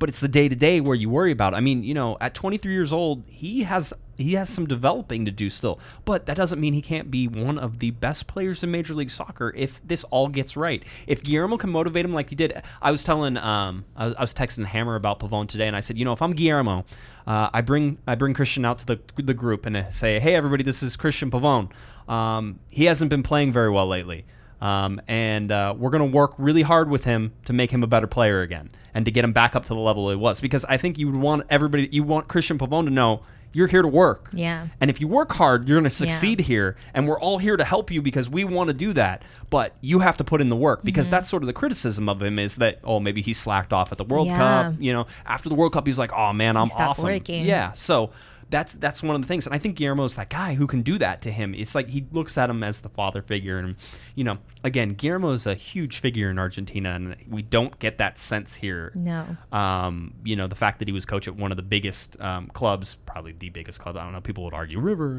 But 0.00 0.08
it's 0.08 0.18
the 0.18 0.28
day 0.28 0.48
to 0.48 0.56
day 0.56 0.80
where 0.80 0.96
you 0.96 1.08
worry 1.08 1.30
about. 1.30 1.54
I 1.54 1.60
mean, 1.60 1.84
you 1.84 1.94
know, 1.94 2.16
at 2.20 2.34
23 2.34 2.72
years 2.72 2.92
old, 2.92 3.22
he 3.28 3.62
has 3.62 3.92
he 4.20 4.34
has 4.34 4.48
some 4.48 4.66
developing 4.66 5.24
to 5.24 5.30
do 5.30 5.48
still. 5.48 5.78
But 6.04 6.26
that 6.26 6.36
doesn't 6.36 6.60
mean 6.60 6.74
he 6.74 6.82
can't 6.82 7.10
be 7.10 7.28
one 7.28 7.58
of 7.58 7.78
the 7.78 7.90
best 7.90 8.26
players 8.26 8.62
in 8.62 8.70
Major 8.70 8.94
League 8.94 9.10
Soccer 9.10 9.52
if 9.56 9.80
this 9.84 10.04
all 10.04 10.28
gets 10.28 10.56
right. 10.56 10.82
If 11.06 11.22
Guillermo 11.22 11.56
can 11.56 11.70
motivate 11.70 12.04
him 12.04 12.12
like 12.12 12.30
he 12.30 12.36
did, 12.36 12.62
I 12.82 12.90
was 12.90 13.04
telling, 13.04 13.36
um, 13.36 13.84
I 13.96 14.06
was, 14.06 14.14
I 14.16 14.20
was 14.22 14.34
texting 14.34 14.64
Hammer 14.66 14.94
about 14.94 15.20
Pavón 15.20 15.48
today, 15.48 15.66
and 15.66 15.76
I 15.76 15.80
said, 15.80 15.96
you 15.96 16.04
know, 16.04 16.12
if 16.12 16.22
I'm 16.22 16.32
Guillermo, 16.32 16.84
uh, 17.26 17.50
I 17.52 17.60
bring 17.60 17.98
I 18.06 18.14
bring 18.14 18.34
Cristian 18.34 18.66
out 18.66 18.78
to 18.80 18.86
the 18.86 19.00
the 19.16 19.34
group 19.34 19.66
and 19.66 19.76
I 19.76 19.90
say, 19.90 20.18
hey 20.18 20.34
everybody, 20.34 20.64
this 20.64 20.82
is 20.82 20.96
Cristian 20.96 21.30
Pavón. 21.30 21.70
Um, 22.12 22.58
he 22.68 22.86
hasn't 22.86 23.10
been 23.10 23.22
playing 23.22 23.52
very 23.52 23.70
well 23.70 23.86
lately. 23.86 24.24
Um, 24.60 25.00
and 25.08 25.50
uh, 25.50 25.74
we're 25.76 25.90
going 25.90 26.10
to 26.10 26.16
work 26.16 26.34
really 26.38 26.62
hard 26.62 26.90
with 26.90 27.04
him 27.04 27.32
to 27.46 27.52
make 27.52 27.70
him 27.70 27.82
a 27.82 27.86
better 27.86 28.06
player 28.06 28.42
again 28.42 28.70
and 28.94 29.04
to 29.06 29.10
get 29.10 29.24
him 29.24 29.32
back 29.32 29.56
up 29.56 29.62
to 29.64 29.68
the 29.70 29.74
level 29.80 30.10
he 30.10 30.16
was. 30.16 30.40
Because 30.40 30.64
I 30.66 30.76
think 30.76 30.98
you 30.98 31.06
would 31.10 31.20
want 31.20 31.44
everybody, 31.48 31.88
you 31.92 32.02
want 32.02 32.28
Cristian 32.28 32.58
Pavón 32.58 32.84
to 32.84 32.90
know 32.90 33.22
you're 33.52 33.66
here 33.66 33.82
to 33.82 33.88
work. 33.88 34.28
Yeah. 34.32 34.68
And 34.80 34.90
if 34.90 35.00
you 35.00 35.08
work 35.08 35.32
hard, 35.32 35.66
you're 35.66 35.78
going 35.78 35.88
to 35.90 35.90
succeed 35.90 36.38
here. 36.38 36.76
And 36.94 37.08
we're 37.08 37.18
all 37.18 37.38
here 37.38 37.56
to 37.56 37.64
help 37.64 37.90
you 37.90 38.00
because 38.00 38.28
we 38.28 38.44
want 38.44 38.68
to 38.68 38.74
do 38.74 38.92
that. 38.92 39.22
But 39.48 39.74
you 39.80 39.98
have 39.98 40.16
to 40.18 40.24
put 40.24 40.40
in 40.40 40.50
the 40.50 40.56
work 40.56 40.84
because 40.84 41.06
Mm-hmm. 41.06 41.10
that's 41.12 41.28
sort 41.28 41.42
of 41.42 41.48
the 41.48 41.52
criticism 41.52 42.08
of 42.08 42.22
him 42.22 42.38
is 42.38 42.56
that, 42.56 42.78
oh, 42.84 43.00
maybe 43.00 43.22
he 43.22 43.32
slacked 43.34 43.72
off 43.72 43.90
at 43.90 43.98
the 43.98 44.04
World 44.04 44.28
Yeah. 44.28 44.36
Cup. 44.36 44.74
You 44.78 44.92
know, 44.92 45.06
after 45.26 45.48
the 45.48 45.56
World 45.56 45.72
Cup, 45.72 45.86
he's 45.86 45.98
like, 45.98 46.12
oh, 46.12 46.32
man, 46.32 46.56
I'm 46.56 46.68
stopped 46.68 47.00
awesome. 47.00 47.06
working. 47.06 47.44
Yeah. 47.44 47.72
So 47.72 48.10
that's 48.50 48.74
that's 48.74 49.02
one 49.02 49.14
of 49.16 49.22
the 49.22 49.28
things. 49.28 49.46
And 49.46 49.54
I 49.54 49.58
think 49.58 49.76
Guillermo's 49.76 50.16
that 50.16 50.28
guy 50.28 50.54
who 50.54 50.66
can 50.66 50.82
do 50.82 50.98
that 50.98 51.22
to 51.22 51.30
him. 51.30 51.54
It's 51.54 51.74
like 51.74 51.88
he 51.88 52.06
looks 52.12 52.36
at 52.36 52.50
him 52.50 52.62
as 52.62 52.80
the 52.80 52.88
father 52.88 53.22
figure. 53.22 53.58
And, 53.58 53.76
you 54.14 54.24
know, 54.24 54.38
again, 54.64 54.90
Guillermo's 54.94 55.46
a 55.46 55.54
huge 55.54 56.00
figure 56.00 56.30
in 56.30 56.38
Argentina. 56.38 56.90
And 56.94 57.16
we 57.28 57.42
don't 57.42 57.78
get 57.78 57.98
that 57.98 58.18
sense 58.18 58.54
here 58.54 58.92
No. 58.94 59.36
um, 59.52 60.14
you 60.24 60.36
know, 60.36 60.46
the 60.46 60.54
fact 60.54 60.78
that 60.80 60.88
he 60.88 60.92
was 60.92 61.06
coach 61.06 61.28
at 61.28 61.36
one 61.36 61.50
of 61.52 61.56
the 61.56 61.62
biggest 61.62 62.20
um, 62.20 62.48
clubs, 62.48 62.96
probably 63.06 63.32
the 63.32 63.48
biggest 63.50 63.78
club. 63.78 63.96
I 63.96 64.02
don't 64.04 64.12
know. 64.12 64.20
People 64.20 64.44
would 64.44 64.54
argue 64.54 64.80
River, 64.80 65.14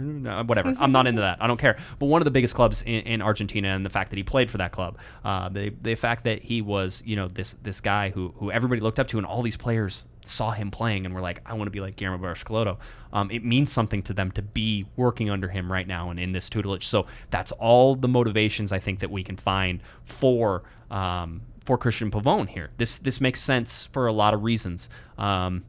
whatever. 0.45 0.75
I'm 0.79 0.91
not 0.91 1.07
into 1.07 1.21
that. 1.21 1.41
I 1.41 1.47
don't 1.47 1.59
care. 1.59 1.77
But 1.99 2.07
one 2.07 2.21
of 2.21 2.25
the 2.25 2.31
biggest 2.31 2.53
clubs 2.53 2.81
in, 2.83 3.01
in 3.01 3.21
Argentina, 3.21 3.69
and 3.69 3.85
the 3.85 3.89
fact 3.89 4.09
that 4.09 4.17
he 4.17 4.23
played 4.23 4.51
for 4.51 4.57
that 4.57 4.71
club, 4.71 4.97
uh, 5.23 5.49
the 5.49 5.73
the 5.81 5.95
fact 5.95 6.25
that 6.25 6.41
he 6.41 6.61
was, 6.61 7.01
you 7.05 7.15
know, 7.15 7.27
this 7.27 7.55
this 7.63 7.79
guy 7.81 8.09
who 8.09 8.33
who 8.37 8.51
everybody 8.51 8.81
looked 8.81 8.99
up 8.99 9.07
to, 9.09 9.17
and 9.17 9.25
all 9.25 9.41
these 9.41 9.57
players 9.57 10.05
saw 10.25 10.51
him 10.51 10.71
playing 10.71 11.05
and 11.05 11.13
were 11.13 11.21
like, 11.21 11.41
I 11.45 11.53
want 11.53 11.67
to 11.67 11.71
be 11.71 11.79
like 11.79 11.95
Guillermo 11.95 12.17
Barros 12.17 12.43
Schelotto. 12.43 12.77
Um, 13.13 13.29
it 13.31 13.43
means 13.43 13.71
something 13.71 14.01
to 14.03 14.13
them 14.13 14.31
to 14.31 14.41
be 14.41 14.85
working 14.95 15.29
under 15.29 15.49
him 15.49 15.71
right 15.71 15.87
now 15.87 16.09
and 16.09 16.19
in 16.19 16.31
this 16.31 16.49
tutelage. 16.49 16.87
So 16.87 17.07
that's 17.29 17.51
all 17.53 17.95
the 17.95 18.07
motivations 18.07 18.71
I 18.71 18.79
think 18.79 18.99
that 18.99 19.11
we 19.11 19.23
can 19.23 19.37
find 19.37 19.81
for 20.05 20.63
um, 20.89 21.41
for 21.65 21.77
Cristian 21.77 22.11
Pavón 22.11 22.47
here. 22.47 22.71
This 22.77 22.97
this 22.97 23.21
makes 23.21 23.41
sense 23.41 23.87
for 23.91 24.07
a 24.07 24.13
lot 24.13 24.33
of 24.33 24.43
reasons. 24.43 24.89
Um, 25.17 25.63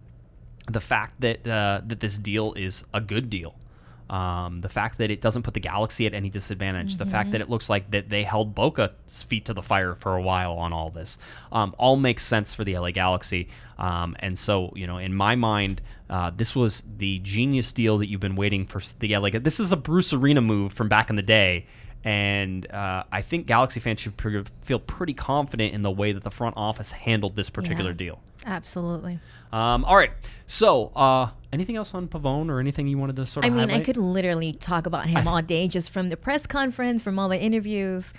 the 0.71 0.81
fact 0.81 1.21
that 1.21 1.47
uh, 1.47 1.81
that 1.87 2.01
this 2.01 2.19
deal 2.19 2.53
is 2.55 2.85
a 2.95 3.01
good 3.01 3.29
deal. 3.31 3.57
Um, 4.13 4.61
the 4.61 4.69
fact 4.69 4.99
that 4.99 5.11
it 5.11 5.23
doesn't 5.23 5.43
put 5.43 5.55
the 5.55 5.61
Galaxy 5.61 6.05
at 6.07 6.13
any 6.13 6.29
disadvantage, 6.29 6.99
the 6.99 7.07
fact 7.07 7.33
that 7.33 7.41
it 7.41 7.49
looks 7.49 7.71
like 7.71 7.91
that 7.93 8.11
they 8.11 8.25
held 8.25 8.55
Boca's 8.55 9.23
feet 9.27 9.47
to 9.47 9.55
the 9.55 9.63
fire 9.63 9.95
for 9.95 10.17
a 10.17 10.23
while 10.23 10.53
on 10.53 10.71
all 10.75 10.91
this, 10.91 11.17
um, 11.51 11.75
all 11.79 11.97
makes 11.97 12.23
sense 12.27 12.53
for 12.53 12.63
the 12.63 12.77
LA 12.77 12.91
Galaxy. 12.91 13.49
Um, 13.79 14.15
and 14.19 14.39
so, 14.39 14.71
you 14.77 14.87
know, 14.87 14.99
in 14.99 15.15
my 15.15 15.35
mind, 15.35 15.81
uh, 16.11 16.31
this 16.37 16.55
was 16.55 16.83
the 16.99 17.21
genius 17.21 17.73
deal 17.73 17.97
that 17.99 18.09
you've 18.11 18.21
been 18.21 18.37
waiting 18.37 18.67
for 18.67 18.83
the 18.99 19.17
LA. 19.17 19.31
This 19.31 19.59
is 19.59 19.73
a 19.73 19.77
Bruce 19.79 20.13
Arena 20.13 20.43
move 20.43 20.75
from 20.75 20.91
back 20.91 21.09
in 21.09 21.17
the 21.17 21.23
day. 21.23 21.65
And 22.05 22.71
uh, 22.71 23.05
I 23.11 23.23
think 23.23 23.47
Galaxy 23.47 23.81
fans 23.81 24.01
should 24.01 24.19
pre- 24.19 24.45
feel 24.61 24.79
pretty 24.81 25.15
confident 25.15 25.73
in 25.73 25.81
the 25.81 25.91
way 25.91 26.13
that 26.13 26.23
the 26.23 26.31
front 26.31 26.57
office 26.59 26.93
handled 26.93 27.35
this 27.35 27.49
particular 27.49 27.93
Yeah. 27.93 27.97
deal. 27.97 28.21
Absolutely. 28.45 29.21
Um, 29.53 29.85
all 29.87 29.97
right. 29.97 30.11
So, 30.47 30.89
uh, 30.97 31.29
anything 31.53 31.77
else 31.77 31.95
on 31.95 32.09
Pavón 32.09 32.49
or 32.49 32.59
anything 32.59 32.87
you 32.89 32.99
wanted 32.99 33.17
to 33.17 33.27
sort 33.27 33.45
I 33.45 33.49
of 33.49 33.55
mean, 33.55 33.71
I 33.71 33.81
could 33.81 33.97
literally 33.97 34.53
talk 34.53 34.87
about 34.87 35.07
him 35.07 35.29
all 35.29 35.43
day, 35.43 35.69
just 35.69 35.91
from 35.91 36.09
the 36.09 36.17
press 36.17 36.47
conference, 36.47 37.03
from 37.03 37.19
all 37.19 37.29
the 37.29 37.39
interviews. 37.41 38.13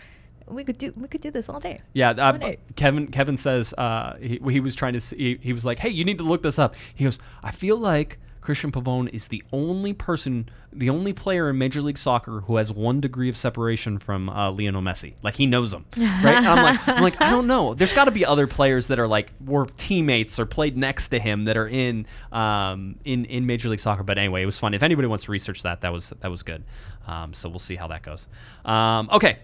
We 0.47 0.63
could 0.63 0.77
do 0.77 0.93
we 0.97 1.07
could 1.07 1.21
do 1.21 1.31
this 1.31 1.47
all 1.47 1.59
day. 1.59 1.81
Yeah, 1.93 2.11
uh, 2.11 2.33
day. 2.33 2.57
Kevin. 2.75 3.07
Kevin 3.07 3.37
says 3.37 3.73
uh, 3.77 4.17
he, 4.21 4.39
he 4.49 4.59
was 4.59 4.75
trying 4.75 4.93
to. 4.93 4.99
See, 4.99 5.15
he, 5.15 5.39
he 5.41 5.53
was 5.53 5.63
like, 5.63 5.79
"Hey, 5.79 5.89
you 5.89 6.03
need 6.03 6.17
to 6.17 6.25
look 6.25 6.43
this 6.43 6.59
up." 6.59 6.75
He 6.93 7.05
goes, 7.05 7.17
"I 7.41 7.51
feel 7.51 7.77
like 7.77 8.19
Cristian 8.43 8.71
Pavón 8.71 9.09
is 9.13 9.27
the 9.27 9.41
only 9.53 9.93
person, 9.93 10.49
the 10.71 10.89
only 10.89 11.13
player 11.13 11.49
in 11.49 11.57
Major 11.57 11.81
League 11.81 11.97
Soccer 11.97 12.41
who 12.41 12.57
has 12.57 12.71
one 12.71 12.99
degree 12.99 13.29
of 13.29 13.37
separation 13.37 13.99
from 13.99 14.29
uh, 14.29 14.51
Lionel 14.51 14.81
Messi. 14.81 15.13
Like 15.21 15.35
he 15.35 15.45
knows 15.45 15.73
him, 15.73 15.85
right?" 15.97 16.43
I'm 16.43 16.63
like, 16.63 16.87
I'm 16.87 17.03
like, 17.03 17.21
I 17.21 17.29
don't 17.29 17.47
know. 17.47 17.73
There's 17.73 17.93
got 17.93 18.05
to 18.05 18.11
be 18.11 18.25
other 18.25 18.47
players 18.47 18.87
that 18.87 18.99
are 18.99 19.07
like 19.07 19.31
were 19.45 19.65
teammates 19.77 20.39
or 20.39 20.45
played 20.45 20.75
next 20.75 21.09
to 21.09 21.19
him 21.19 21.45
that 21.45 21.57
are 21.57 21.67
in 21.67 22.05
um, 22.31 22.95
in 23.05 23.25
in 23.25 23.45
Major 23.45 23.69
League 23.69 23.79
Soccer. 23.79 24.03
But 24.03 24.17
anyway, 24.17 24.43
it 24.43 24.45
was 24.45 24.59
fun. 24.59 24.73
If 24.73 24.83
anybody 24.83 25.07
wants 25.07 25.23
to 25.25 25.31
research 25.31 25.63
that, 25.63 25.81
that 25.81 25.93
was 25.93 26.09
that 26.09 26.29
was 26.29 26.43
good. 26.43 26.63
Um, 27.07 27.33
so 27.33 27.49
we'll 27.49 27.59
see 27.59 27.75
how 27.75 27.87
that 27.87 28.03
goes. 28.03 28.27
Um, 28.65 29.09
okay. 29.11 29.39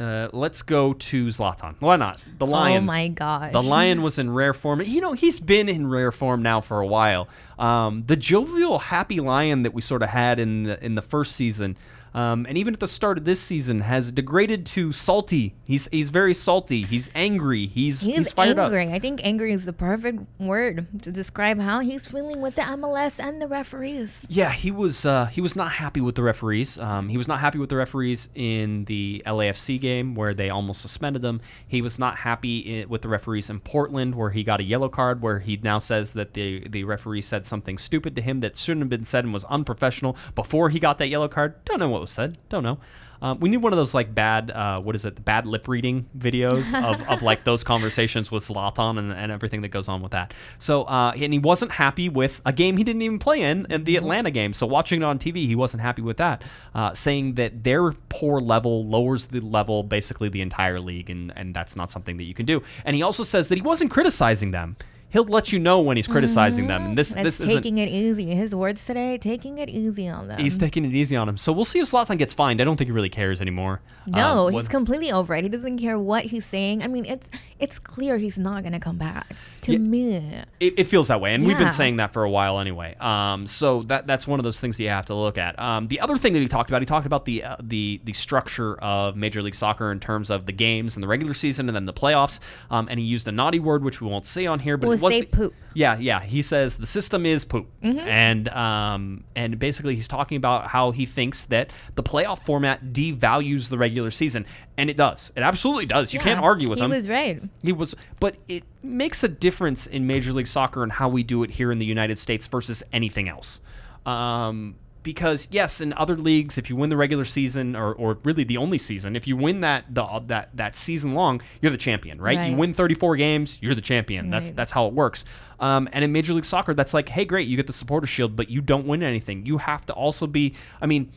Uh, 0.00 0.30
let's 0.32 0.62
go 0.62 0.94
to 0.94 1.26
Zlatan. 1.26 1.74
Why 1.78 1.96
not? 1.96 2.18
The 2.38 2.46
lion. 2.46 2.84
Oh 2.84 2.86
my 2.86 3.08
gosh. 3.08 3.52
The 3.52 3.62
lion 3.62 4.00
was 4.00 4.18
in 4.18 4.30
rare 4.30 4.54
form. 4.54 4.80
You 4.80 5.02
know, 5.02 5.12
he's 5.12 5.38
been 5.38 5.68
in 5.68 5.86
rare 5.88 6.10
form 6.10 6.40
now 6.42 6.62
for 6.62 6.80
a 6.80 6.86
while. 6.86 7.28
Um, 7.58 8.04
the 8.06 8.16
jovial, 8.16 8.78
happy 8.78 9.20
lion 9.20 9.62
that 9.64 9.74
we 9.74 9.82
sort 9.82 10.02
of 10.02 10.08
had 10.08 10.38
in 10.38 10.62
the 10.62 10.82
in 10.82 10.94
the 10.94 11.02
first 11.02 11.36
season, 11.36 11.76
um, 12.14 12.46
and 12.48 12.58
even 12.58 12.74
at 12.74 12.80
the 12.80 12.88
start 12.88 13.18
of 13.18 13.24
this 13.24 13.40
season, 13.40 13.80
has 13.80 14.10
degraded 14.10 14.66
to 14.66 14.92
salty. 14.92 15.54
He's 15.64 15.88
he's 15.92 16.08
very 16.08 16.34
salty. 16.34 16.82
He's 16.82 17.10
angry. 17.14 17.66
He's 17.66 18.00
he's, 18.00 18.16
He's, 18.16 18.32
fired 18.32 18.58
angry. 18.58 18.86
up. 18.86 18.92
I 18.92 18.98
think 18.98 19.20
angry 19.24 19.52
is 19.52 19.64
the 19.64 19.72
perfect 19.72 20.20
word 20.38 20.86
to 21.02 21.12
describe 21.12 21.60
how 21.60 21.80
he's 21.80 22.06
feeling 22.06 22.40
with 22.40 22.56
the 22.56 22.62
MLS 22.62 23.22
and 23.22 23.40
the 23.40 23.48
referees. 23.48 24.24
Yeah, 24.28 24.52
he 24.52 24.70
was 24.70 25.04
uh, 25.04 25.26
he 25.26 25.40
was 25.40 25.54
not 25.54 25.72
happy 25.72 26.00
with 26.00 26.14
the 26.14 26.22
referees. 26.22 26.78
Um, 26.78 27.08
he 27.08 27.16
was 27.16 27.28
not 27.28 27.40
happy 27.40 27.58
with 27.58 27.68
the 27.68 27.76
referees 27.76 28.28
in 28.34 28.84
the 28.86 29.22
LAFC 29.26 29.80
game 29.80 30.14
where 30.14 30.34
they 30.34 30.50
almost 30.50 30.80
suspended 30.80 31.22
them. 31.22 31.40
He 31.66 31.82
was 31.82 31.98
not 31.98 32.16
happy 32.16 32.82
i 32.82 32.84
with 32.86 33.02
the 33.02 33.08
referees 33.08 33.50
in 33.50 33.60
Portland 33.60 34.14
where 34.14 34.30
he 34.30 34.42
got 34.42 34.60
a 34.60 34.64
yellow 34.64 34.88
card 34.88 35.22
where 35.22 35.38
he 35.38 35.58
now 35.62 35.78
says 35.78 36.12
that 36.12 36.34
the 36.34 36.66
the 36.68 36.84
referee 36.84 37.22
said 37.22 37.46
something 37.46 37.78
stupid 37.78 38.16
to 38.16 38.22
him 38.22 38.40
that 38.40 38.56
shouldn't 38.56 38.82
have 38.82 38.90
been 38.90 39.04
said 39.04 39.24
and 39.24 39.32
was 39.32 39.44
unprofessional 39.44 40.16
before 40.34 40.70
he 40.70 40.78
got 40.78 40.98
that 40.98 41.08
yellow 41.08 41.28
card. 41.28 41.64
Don't 41.64 41.78
know 41.78 41.88
what 41.88 41.99
was 42.00 42.10
said. 42.10 42.38
Don't 42.48 42.62
know. 42.62 42.78
Um, 43.22 43.38
we 43.40 43.48
need 43.50 43.58
one 43.58 43.72
of 43.72 43.76
those 43.76 43.92
like 43.92 44.14
bad, 44.14 44.50
uh, 44.50 44.80
what 44.80 44.94
is 44.94 45.04
it, 45.04 45.14
The 45.14 45.20
bad 45.20 45.46
lip 45.46 45.68
reading 45.68 46.08
videos 46.16 46.72
of, 46.84 47.06
of 47.08 47.22
like 47.22 47.44
those 47.44 47.62
conversations 47.62 48.30
with 48.30 48.46
Zlatan 48.46 48.98
and, 48.98 49.12
and 49.12 49.30
everything 49.30 49.60
that 49.62 49.68
goes 49.68 49.88
on 49.88 50.00
with 50.00 50.12
that. 50.12 50.32
So, 50.58 50.84
uh, 50.84 51.12
and 51.16 51.32
he 51.32 51.38
wasn't 51.38 51.72
happy 51.72 52.08
with 52.08 52.40
a 52.46 52.52
game 52.52 52.76
he 52.76 52.84
didn't 52.84 53.02
even 53.02 53.18
play 53.18 53.42
in, 53.42 53.66
in 53.70 53.84
the 53.84 53.96
Atlanta 53.96 54.30
game. 54.30 54.52
So, 54.52 54.66
watching 54.66 55.02
it 55.02 55.04
on 55.04 55.18
TV, 55.18 55.46
he 55.46 55.54
wasn't 55.54 55.82
happy 55.82 56.02
with 56.02 56.16
that, 56.16 56.42
uh, 56.74 56.94
saying 56.94 57.34
that 57.34 57.62
their 57.62 57.92
poor 58.08 58.40
level 58.40 58.86
lowers 58.86 59.26
the 59.26 59.40
level 59.40 59.82
basically 59.82 60.28
the 60.28 60.40
entire 60.40 60.80
league, 60.80 61.10
and, 61.10 61.32
and 61.36 61.54
that's 61.54 61.76
not 61.76 61.90
something 61.90 62.16
that 62.16 62.24
you 62.24 62.34
can 62.34 62.46
do. 62.46 62.62
And 62.84 62.96
he 62.96 63.02
also 63.02 63.24
says 63.24 63.48
that 63.48 63.56
he 63.56 63.62
wasn't 63.62 63.90
criticizing 63.90 64.50
them. 64.50 64.76
He'll 65.10 65.24
let 65.24 65.52
you 65.52 65.58
know 65.58 65.80
when 65.80 65.96
he's 65.96 66.06
criticizing 66.06 66.66
them. 66.68 66.84
And 66.86 66.98
this, 66.98 67.12
That's 67.12 67.38
this 67.38 67.46
taking 67.48 67.78
it 67.78 67.88
easy. 67.88 68.34
His 68.34 68.54
words 68.54 68.84
today, 68.84 69.18
taking 69.18 69.58
it 69.58 69.68
easy 69.68 70.08
on 70.08 70.28
them. 70.28 70.38
He's 70.38 70.56
taking 70.56 70.84
it 70.84 70.94
easy 70.94 71.16
on 71.16 71.28
him. 71.28 71.36
So 71.36 71.52
we'll 71.52 71.64
see 71.64 71.80
if 71.80 71.90
Zlatan 71.90 72.16
gets 72.18 72.32
fined. 72.32 72.60
I 72.60 72.64
don't 72.64 72.76
think 72.76 72.88
he 72.88 72.92
really 72.92 73.08
cares 73.08 73.40
anymore. 73.40 73.80
no, 74.14 74.48
Um, 74.48 74.54
he's 74.54 74.68
completely 74.68 75.10
over 75.12 75.34
it. 75.34 75.42
He 75.42 75.48
doesn't 75.50 75.78
care 75.78 75.98
what 75.98 76.24
he's 76.26 76.44
saying. 76.46 76.82
I 76.82 76.86
mean, 76.86 77.04
it's 77.04 77.30
it's 77.58 77.78
clear 77.78 78.16
he's 78.18 78.38
not 78.38 78.62
gonna 78.62 78.80
come 78.80 78.96
back. 78.96 79.26
To 79.62 79.72
Yeah. 79.72 79.78
me, 79.78 80.42
it, 80.60 80.74
it 80.78 80.84
feels 80.84 81.08
that 81.08 81.20
way, 81.20 81.34
and 81.34 81.44
we've 81.46 81.58
been 81.58 81.70
saying 81.70 81.96
that 81.96 82.12
for 82.12 82.24
a 82.24 82.30
while 82.30 82.58
anyway. 82.60 82.94
Um, 82.98 83.46
so 83.46 83.82
that 83.84 84.06
that's 84.06 84.26
one 84.26 84.40
of 84.40 84.44
those 84.44 84.58
things 84.60 84.76
that 84.78 84.82
you 84.84 84.88
have 84.88 85.06
to 85.06 85.14
look 85.14 85.36
at. 85.36 85.58
Um, 85.58 85.88
the 85.88 86.00
other 86.00 86.16
thing 86.16 86.32
that 86.32 86.40
he 86.40 86.48
talked 86.48 86.70
about, 86.70 86.80
he 86.82 86.86
talked 86.86 87.06
about 87.06 87.24
the 87.24 87.44
uh, 87.44 87.56
the 87.60 88.00
the 88.04 88.12
structure 88.12 88.76
of 88.76 89.16
Major 89.16 89.42
League 89.42 89.54
Soccer 89.54 89.92
in 89.92 90.00
terms 90.00 90.30
of 90.30 90.46
the 90.46 90.52
games 90.52 90.96
and 90.96 91.02
the 91.02 91.08
regular 91.08 91.34
season 91.34 91.68
and 91.68 91.76
then 91.76 91.84
the 91.86 91.92
playoffs. 91.92 92.38
Um, 92.70 92.86
and 92.90 92.98
he 92.98 93.04
used 93.04 93.28
a 93.28 93.32
naughty 93.32 93.58
word 93.60 93.84
which 93.84 94.00
we 94.00 94.06
won't 94.06 94.24
say 94.24 94.46
on 94.46 94.60
here, 94.60 94.76
but 94.76 94.86
We'll 94.88 94.99
was 95.00 95.12
say 95.14 95.20
the- 95.22 95.26
poop. 95.26 95.54
Yeah, 95.72 95.96
yeah. 95.98 96.20
He 96.20 96.42
says 96.42 96.74
the 96.76 96.86
system 96.86 97.24
is 97.24 97.44
poop, 97.44 97.68
Mm-hmm. 97.82 97.98
and 98.00 98.48
um, 98.48 99.24
and 99.36 99.56
basically 99.58 99.94
he's 99.94 100.08
talking 100.08 100.36
about 100.36 100.66
how 100.66 100.90
he 100.90 101.06
thinks 101.06 101.44
that 101.44 101.70
the 101.94 102.02
playoff 102.02 102.40
format 102.40 102.86
devalues 102.86 103.68
the 103.68 103.78
regular 103.78 104.10
season, 104.10 104.46
and 104.76 104.90
it 104.90 104.96
does. 104.96 105.30
It 105.36 105.42
absolutely 105.42 105.86
does. 105.86 106.12
You 106.12 106.18
can't 106.18 106.40
argue 106.40 106.68
with 106.68 106.78
he 106.80 106.84
him. 106.84 106.90
He 106.90 106.96
was 106.96 107.08
right. 107.08 107.40
He 107.62 107.70
was, 107.72 107.94
but 108.18 108.34
it 108.48 108.64
makes 108.82 109.22
a 109.22 109.28
difference 109.28 109.86
in 109.86 110.08
Major 110.08 110.32
League 110.32 110.48
Soccer 110.48 110.82
and 110.82 110.90
how 110.90 111.08
we 111.08 111.22
do 111.22 111.44
it 111.44 111.50
here 111.50 111.70
in 111.70 111.78
the 111.78 111.86
United 111.86 112.18
States 112.18 112.48
versus 112.48 112.82
anything 112.92 113.28
else. 113.28 113.60
Um, 114.06 114.74
because 115.02 115.48
yes, 115.50 115.80
in 115.80 115.92
other 115.94 116.16
leagues, 116.16 116.58
if 116.58 116.68
you 116.68 116.76
win 116.76 116.90
the 116.90 116.96
regular 116.96 117.24
season 117.24 117.74
or, 117.74 117.94
or 117.94 118.18
really 118.24 118.44
the 118.44 118.56
only 118.56 118.78
season, 118.78 119.16
if 119.16 119.26
you 119.26 119.36
win 119.36 119.60
that 119.60 119.86
the, 119.94 120.22
that 120.26 120.50
that 120.54 120.76
season 120.76 121.14
long, 121.14 121.40
you're 121.60 121.72
the 121.72 121.78
champion, 121.78 122.20
right? 122.20 122.38
You 122.50 122.56
win 122.56 122.74
34 122.74 123.16
games, 123.16 123.58
you're 123.60 123.74
the 123.74 123.80
champion. 123.80 124.30
That's 124.30 124.48
that's 124.56 124.72
how 124.72 124.86
it 124.86 124.92
works. 124.92 125.24
Um, 125.58 125.88
and 125.92 126.04
in 126.04 126.12
Major 126.12 126.32
League 126.32 126.44
Soccer, 126.44 126.74
that's 126.74 126.94
like, 126.94 127.08
hey, 127.08 127.24
great, 127.24 127.46
you 127.48 127.56
get 127.56 127.66
the 127.66 127.72
supporter 127.72 128.06
shield, 128.06 128.34
but 128.36 128.48
you 128.48 128.60
don't 128.60 128.86
win 128.86 129.02
anything. 129.02 129.44
You 129.44 129.58
have 129.58 129.84
to 129.86 129.92
also 129.92 130.26
be, 130.26 130.54
I 130.80 130.86
mean 130.86 131.12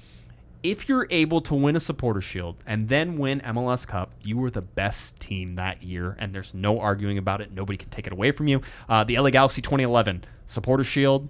if 0.64 0.88
you're 0.88 1.08
able 1.10 1.42
to 1.42 1.54
win 1.54 1.76
a 1.76 1.80
supporter 1.80 2.22
shield 2.22 2.56
and 2.66 2.88
then 2.88 3.18
win 3.18 3.42
MLS 3.42 3.86
Cup, 3.86 4.12
you 4.24 4.38
were 4.38 4.50
the 4.50 4.62
best 4.62 5.20
team 5.20 5.56
that 5.56 5.84
year, 5.84 6.16
and 6.20 6.34
there's 6.34 6.54
no 6.54 6.80
arguing 6.80 7.18
about 7.18 7.42
it. 7.42 7.52
Nobody 7.52 7.78
can 7.78 7.90
take 7.90 8.08
it 8.08 8.14
away 8.14 8.32
from 8.32 8.48
you. 8.48 8.62
Uh, 8.88 9.04
the 9.04 9.20
LA 9.20 9.30
Galaxy 9.30 9.62
2011 9.62 10.24
supporter 10.48 10.86
shield, 10.86 11.30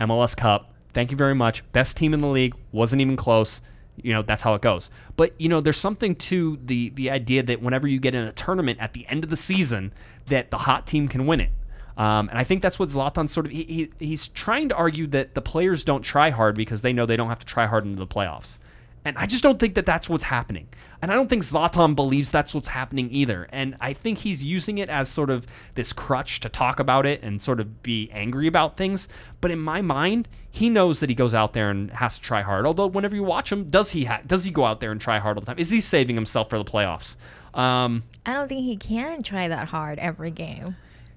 MLS 0.00 0.36
Cup. 0.36 0.71
Thank 0.94 1.10
you 1.10 1.16
very 1.16 1.34
much. 1.34 1.62
Best 1.72 1.96
team 1.96 2.14
in 2.14 2.20
the 2.20 2.28
league. 2.28 2.54
Wasn't 2.72 3.00
even 3.00 3.16
close. 3.16 3.60
You 3.96 4.12
know 4.14 4.22
that's 4.22 4.42
how 4.42 4.54
it 4.54 4.62
goes. 4.62 4.90
But 5.16 5.34
you 5.38 5.48
know 5.48 5.60
there's 5.60 5.76
something 5.76 6.14
to 6.16 6.58
the 6.64 6.90
the 6.90 7.10
idea 7.10 7.42
that 7.42 7.62
whenever 7.62 7.86
you 7.86 8.00
get 8.00 8.14
in 8.14 8.24
a 8.24 8.32
tournament 8.32 8.78
at 8.80 8.92
the 8.94 9.06
end 9.08 9.24
of 9.24 9.30
the 9.30 9.36
season, 9.36 9.92
that 10.26 10.50
the 10.50 10.58
hot 10.58 10.86
team 10.86 11.08
can 11.08 11.26
win 11.26 11.40
it. 11.40 11.50
Um, 11.96 12.30
and 12.30 12.38
I 12.38 12.44
think 12.44 12.62
that's 12.62 12.78
what 12.78 12.88
Zlatan 12.88 13.28
sort 13.28 13.46
of 13.46 13.52
he, 13.52 13.64
he, 13.98 14.06
he's 14.06 14.28
trying 14.28 14.70
to 14.70 14.74
argue 14.74 15.06
that 15.08 15.34
the 15.34 15.42
players 15.42 15.84
don't 15.84 16.02
try 16.02 16.30
hard 16.30 16.56
because 16.56 16.80
they 16.80 16.92
know 16.92 17.04
they 17.04 17.16
don't 17.16 17.28
have 17.28 17.40
to 17.40 17.46
try 17.46 17.66
hard 17.66 17.84
into 17.84 17.98
the 17.98 18.06
playoffs. 18.06 18.58
And 19.04 19.18
I 19.18 19.26
just 19.26 19.42
don't 19.42 19.58
think 19.58 19.74
that 19.74 19.84
that's 19.84 20.08
what's 20.08 20.24
happening. 20.24 20.68
And 21.02 21.10
I 21.10 21.14
don't 21.16 21.28
think 21.28 21.42
Zlatan 21.42 21.96
believes 21.96 22.30
that's 22.30 22.54
what's 22.54 22.68
happening 22.68 23.08
either. 23.10 23.48
And 23.52 23.76
I 23.80 23.92
think 23.92 24.18
he's 24.18 24.42
using 24.42 24.78
it 24.78 24.88
as 24.88 25.08
sort 25.08 25.30
of 25.30 25.44
this 25.74 25.92
crutch 25.92 26.38
to 26.40 26.48
talk 26.48 26.78
about 26.78 27.04
it 27.06 27.22
and 27.24 27.42
sort 27.42 27.58
of 27.58 27.82
be 27.82 28.08
angry 28.12 28.46
about 28.46 28.76
things. 28.76 29.08
But 29.40 29.50
in 29.50 29.58
my 29.58 29.82
mind, 29.82 30.28
he 30.48 30.70
knows 30.70 31.00
that 31.00 31.08
he 31.08 31.16
goes 31.16 31.34
out 31.34 31.54
there 31.54 31.70
and 31.70 31.90
has 31.90 32.14
to 32.14 32.20
try 32.20 32.42
hard. 32.42 32.64
Although 32.66 32.86
whenever 32.86 33.16
you 33.16 33.24
watch 33.24 33.50
him, 33.50 33.68
does 33.68 33.90
he 33.90 34.04
ha- 34.04 34.20
does 34.26 34.44
he 34.44 34.52
go 34.52 34.64
out 34.64 34.78
there 34.80 34.92
and 34.92 35.00
try 35.00 35.18
hard 35.18 35.36
all 35.36 35.40
the 35.40 35.46
time? 35.46 35.58
Is 35.58 35.70
he 35.70 35.80
saving 35.80 36.14
himself 36.14 36.48
for 36.48 36.56
the 36.58 36.64
playoffs? 36.64 37.16
Um, 37.52 38.04
I 38.24 38.32
don't 38.32 38.48
think 38.48 38.64
he 38.64 38.76
can 38.76 39.22
try 39.22 39.48
that 39.48 39.68
hard 39.68 39.98
every 39.98 40.30
game. 40.30 40.76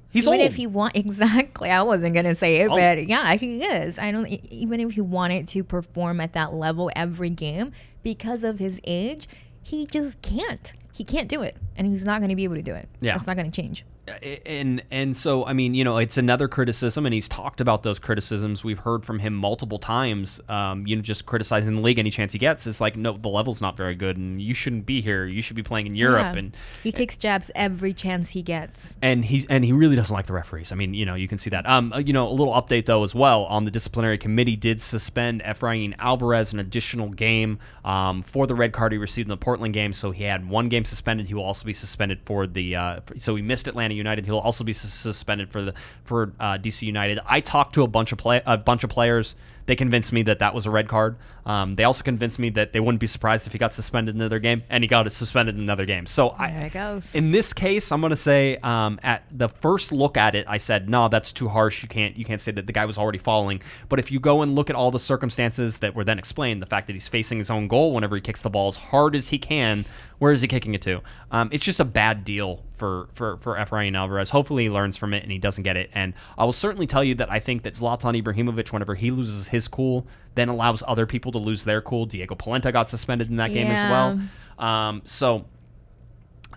he's 0.10 0.24
even 0.28 0.40
old. 0.42 0.48
if 0.50 0.56
he 0.56 0.66
want 0.68 0.96
exactly, 0.98 1.70
I 1.70 1.84
wasn't 1.84 2.16
gonna 2.16 2.34
say 2.36 2.58
it, 2.58 2.70
Oh. 2.72 2.76
but 2.76 3.08
yeah, 3.08 3.36
he 3.36 3.64
is. 3.64 4.00
I 4.00 4.12
don't 4.12 4.28
even 4.28 4.80
if 4.80 4.94
he 4.94 5.02
wanted 5.02 5.48
to 5.50 5.64
perform 5.64 6.20
at 6.22 6.34
that 6.34 6.54
level 6.56 6.90
every 6.96 7.30
game 7.30 7.72
because 8.04 8.44
of 8.44 8.58
his 8.60 8.80
age, 8.84 9.28
he 9.66 9.88
just 9.88 10.22
can't. 10.22 10.74
He 10.94 11.04
can't 11.04 11.28
do 11.28 11.42
it, 11.42 11.58
and 11.76 11.88
he's 11.88 12.06
not 12.06 12.22
gonna 12.22 12.36
be 12.36 12.44
able 12.44 12.56
to 12.56 12.62
do 12.62 12.76
it. 12.76 12.88
Yeah. 13.02 13.16
it's 13.16 13.26
not 13.26 13.36
gonna 13.36 13.50
change. 13.50 13.84
And 14.08 14.84
and 14.92 15.16
so 15.18 15.46
I 15.46 15.54
mean, 15.54 15.74
you 15.74 15.84
know, 15.84 15.98
it's 15.98 16.18
another 16.18 16.48
criticism, 16.48 17.06
and 17.06 17.14
he's 17.14 17.28
talked 17.28 17.60
about 17.62 17.84
those 17.84 18.00
criticisms. 18.00 18.64
We've 18.64 18.80
heard 18.80 19.04
from 19.04 19.20
him 19.20 19.34
multiple 19.34 19.80
times. 19.80 20.40
Um, 20.48 20.86
you 20.86 20.96
know, 20.96 21.02
just 21.02 21.26
criticizing 21.26 21.76
the 21.76 21.82
league 21.82 21.98
any 22.00 22.12
chance 22.12 22.34
he 22.34 22.40
gets. 22.40 22.68
It's 22.68 22.80
like, 22.82 22.96
no, 22.96 23.18
the 23.18 23.30
level's 23.30 23.62
not 23.62 23.76
very 23.78 23.96
good, 23.96 24.18
and 24.18 24.42
you 24.42 24.54
shouldn't 24.54 24.86
be 24.86 25.02
here. 25.02 25.26
You 25.26 25.42
should 25.42 25.56
be 25.56 25.64
playing 25.64 25.88
in 25.88 25.96
Europe, 25.96 26.34
Yeah. 26.34 26.40
and 26.40 26.58
he 26.84 26.92
takes 26.92 27.18
jabs 27.18 27.50
every 27.56 27.94
chance 27.94 28.30
he 28.32 28.42
gets. 28.44 28.96
and 29.02 29.26
he's 29.26 29.46
and 29.48 29.66
he 29.66 29.72
really 29.72 29.96
doesn't 29.96 30.14
like 30.16 30.28
the 30.28 30.34
referees. 30.34 30.72
I 30.72 30.76
mean, 30.76 30.94
you 30.94 31.06
know, 31.06 31.16
you 31.16 31.28
can 31.28 31.38
see 31.38 31.50
that. 31.50 31.68
Um, 31.68 31.92
uh, 31.94 31.98
you 32.00 32.14
know, 32.14 32.28
a 32.28 32.34
little 32.34 32.54
update 32.54 32.86
though 32.86 33.04
as 33.04 33.16
well 33.16 33.46
on 33.46 33.66
the 33.66 33.72
disciplinary 33.72 34.18
committee 34.18 34.56
did 34.56 34.82
suspend 34.82 35.42
Efrain 35.44 35.96
Alvarez 35.98 36.54
an 36.54 36.60
additional 36.60 37.10
game 37.10 37.58
um, 37.84 38.22
for 38.24 38.46
the 38.46 38.56
red 38.56 38.72
card 38.74 38.92
he 38.92 38.98
received 38.98 39.26
in 39.28 39.30
the 39.30 39.38
Portland 39.38 39.74
game. 39.74 39.94
So 39.94 40.12
he 40.12 40.24
had 40.26 40.48
one 40.48 40.70
game 40.70 40.86
suspended. 40.86 41.28
He 41.28 41.34
will 41.34 41.44
also 41.44 41.66
be 41.66 41.74
suspended 41.74 42.20
for 42.26 42.46
the. 42.46 42.76
Uh, 42.76 43.00
so 43.18 43.36
he 43.36 43.42
missed 43.42 43.68
Atlanta 43.68 43.95
United. 43.96 44.26
He'll 44.26 44.38
also 44.38 44.64
be 44.64 44.74
suspended 44.74 45.50
for 45.50 45.62
the 45.62 45.74
for 46.04 46.34
uh, 46.40 46.58
DC 46.58 46.84
United. 46.84 47.20
I 47.26 47.40
talked 47.40 47.76
to 47.76 47.84
a 47.84 47.88
bunch 47.88 48.12
of 48.12 48.18
play 48.18 48.42
a 48.46 48.58
bunch 48.58 48.84
of 48.84 48.90
players. 48.90 49.36
They 49.66 49.76
convinced 49.76 50.12
me 50.14 50.24
that 50.24 50.40
that 50.40 50.54
was 50.54 50.66
a 50.66 50.72
red 50.72 50.88
card. 50.88 51.18
Um, 51.46 51.76
they 51.76 51.84
also 51.84 52.04
convinced 52.04 52.40
me 52.40 52.50
that 52.52 52.74
they 52.74 52.80
wouldn't 52.80 53.00
be 53.00 53.08
surprised 53.08 53.46
if 53.46 53.54
he 53.54 53.60
got 53.60 53.72
suspended 53.72 54.16
in 54.16 54.22
another 54.22 54.40
game, 54.40 54.64
and 54.70 54.84
he 54.84 54.88
got 54.88 55.10
suspended 55.12 55.56
in 55.56 55.62
another 55.62 55.86
game. 55.86 56.08
So 56.08 56.30
I, 56.30 56.48
it 56.48 56.74
goes. 56.74 57.14
in 57.14 57.32
this 57.32 57.54
case, 57.54 57.92
I'm 57.92 58.02
going 58.02 58.10
to 58.12 58.18
say 58.18 58.58
um, 58.58 59.00
at 59.04 59.24
the 59.32 59.48
first 59.48 59.92
look 59.92 60.18
at 60.18 60.34
it, 60.34 60.46
I 60.48 60.58
said, 60.58 60.90
no, 60.90 61.08
that's 61.08 61.32
too 61.32 61.48
harsh. 61.48 61.84
You 61.84 61.90
can't 61.90 62.18
you 62.18 62.26
can't 62.26 62.42
say 62.42 62.52
that 62.54 62.66
the 62.66 62.74
guy 62.74 62.86
was 62.86 62.98
already 62.98 63.20
falling. 63.20 63.62
But 63.90 64.00
if 64.00 64.12
you 64.12 64.20
go 64.20 64.42
and 64.42 64.56
look 64.56 64.70
at 64.70 64.76
all 64.76 64.92
the 64.92 65.00
circumstances 65.00 65.78
that 65.78 65.96
were 65.96 66.04
then 66.04 66.18
explained, 66.18 66.62
the 66.62 66.68
fact 66.68 66.88
that 66.88 66.94
he's 66.94 67.08
facing 67.08 67.38
his 67.38 67.50
own 67.50 67.68
goal 67.68 67.94
whenever 67.94 68.16
he 68.16 68.22
kicks 68.22 68.42
the 68.42 68.50
ball 68.50 68.68
as 68.70 68.76
hard 68.76 69.16
as 69.16 69.30
he 69.30 69.38
can, 69.38 69.86
where 70.18 70.32
is 70.32 70.42
he 70.42 70.48
kicking 70.48 70.74
it 70.74 70.82
to? 70.84 71.02
Um, 71.32 71.50
it's 71.52 71.64
just 71.64 71.80
a 71.80 71.86
bad 71.86 72.24
deal 72.24 72.64
for 72.74 73.10
for 73.14 73.38
for 73.38 73.56
Efrain 73.56 73.96
Alvarez. 73.96 74.30
Hopefully 74.30 74.64
he 74.64 74.70
learns 74.70 74.98
from 74.98 75.14
it 75.14 75.24
and 75.24 75.32
he 75.32 75.38
doesn't 75.38 75.64
get 75.64 75.78
it. 75.78 75.90
And 75.94 76.14
I 76.38 76.46
will 76.46 76.54
certainly 76.54 76.88
tell 76.88 77.04
you 77.04 77.16
that 77.16 77.32
I 77.32 77.40
think 77.40 77.64
that 77.64 77.76
Zlatan 77.76 78.22
Ibrahimovic, 78.22 78.72
whenever 78.72 78.96
he 78.96 79.12
loses 79.12 79.48
his 79.50 79.68
cool, 79.68 80.08
then 80.36 80.50
allows 80.50 80.84
other 80.88 81.06
people 81.06 81.32
to 81.32 81.38
lose 81.38 81.64
their 81.64 81.82
cool. 81.82 82.06
Diego 82.06 82.36
Polenta 82.36 82.72
got 82.72 82.90
suspended 82.90 83.30
in 83.30 83.38
that 83.38 83.54
game 83.54 83.68
as 83.68 83.90
well. 83.90 84.66
Um, 84.68 85.02
so 85.06 85.46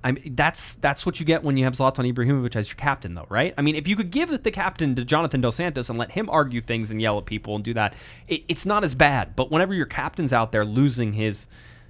I 0.02 0.12
mean, 0.12 0.34
that's 0.34 0.74
that's 0.74 1.04
what 1.04 1.18
you 1.18 1.26
get 1.26 1.42
when 1.42 1.56
you 1.56 1.64
have 1.64 1.74
Zlatan 1.74 2.12
Ibrahimovic 2.12 2.54
as 2.56 2.68
your 2.68 2.76
captain, 2.76 3.14
though, 3.14 3.26
right? 3.28 3.54
I 3.58 3.62
mean, 3.62 3.74
if 3.74 3.88
you 3.88 3.96
could 3.96 4.10
give 4.10 4.30
the 4.42 4.50
captain 4.50 4.94
to 4.94 5.04
Jonathan 5.04 5.40
Dos 5.40 5.56
Santos 5.56 5.88
and 5.88 5.98
let 5.98 6.12
him 6.12 6.30
argue 6.30 6.60
things 6.60 6.90
and 6.90 7.00
yell 7.00 7.18
at 7.18 7.26
people 7.26 7.56
and 7.56 7.64
do 7.64 7.74
that, 7.74 7.94
it, 8.28 8.44
it's 8.48 8.66
not 8.66 8.84
as 8.84 8.94
bad. 8.94 9.34
But 9.34 9.50
whenever 9.50 9.74
your 9.74 9.86
captain's 9.86 10.32
out 10.32 10.52
there 10.52 10.64
losing 10.64 11.12
his 11.14 11.46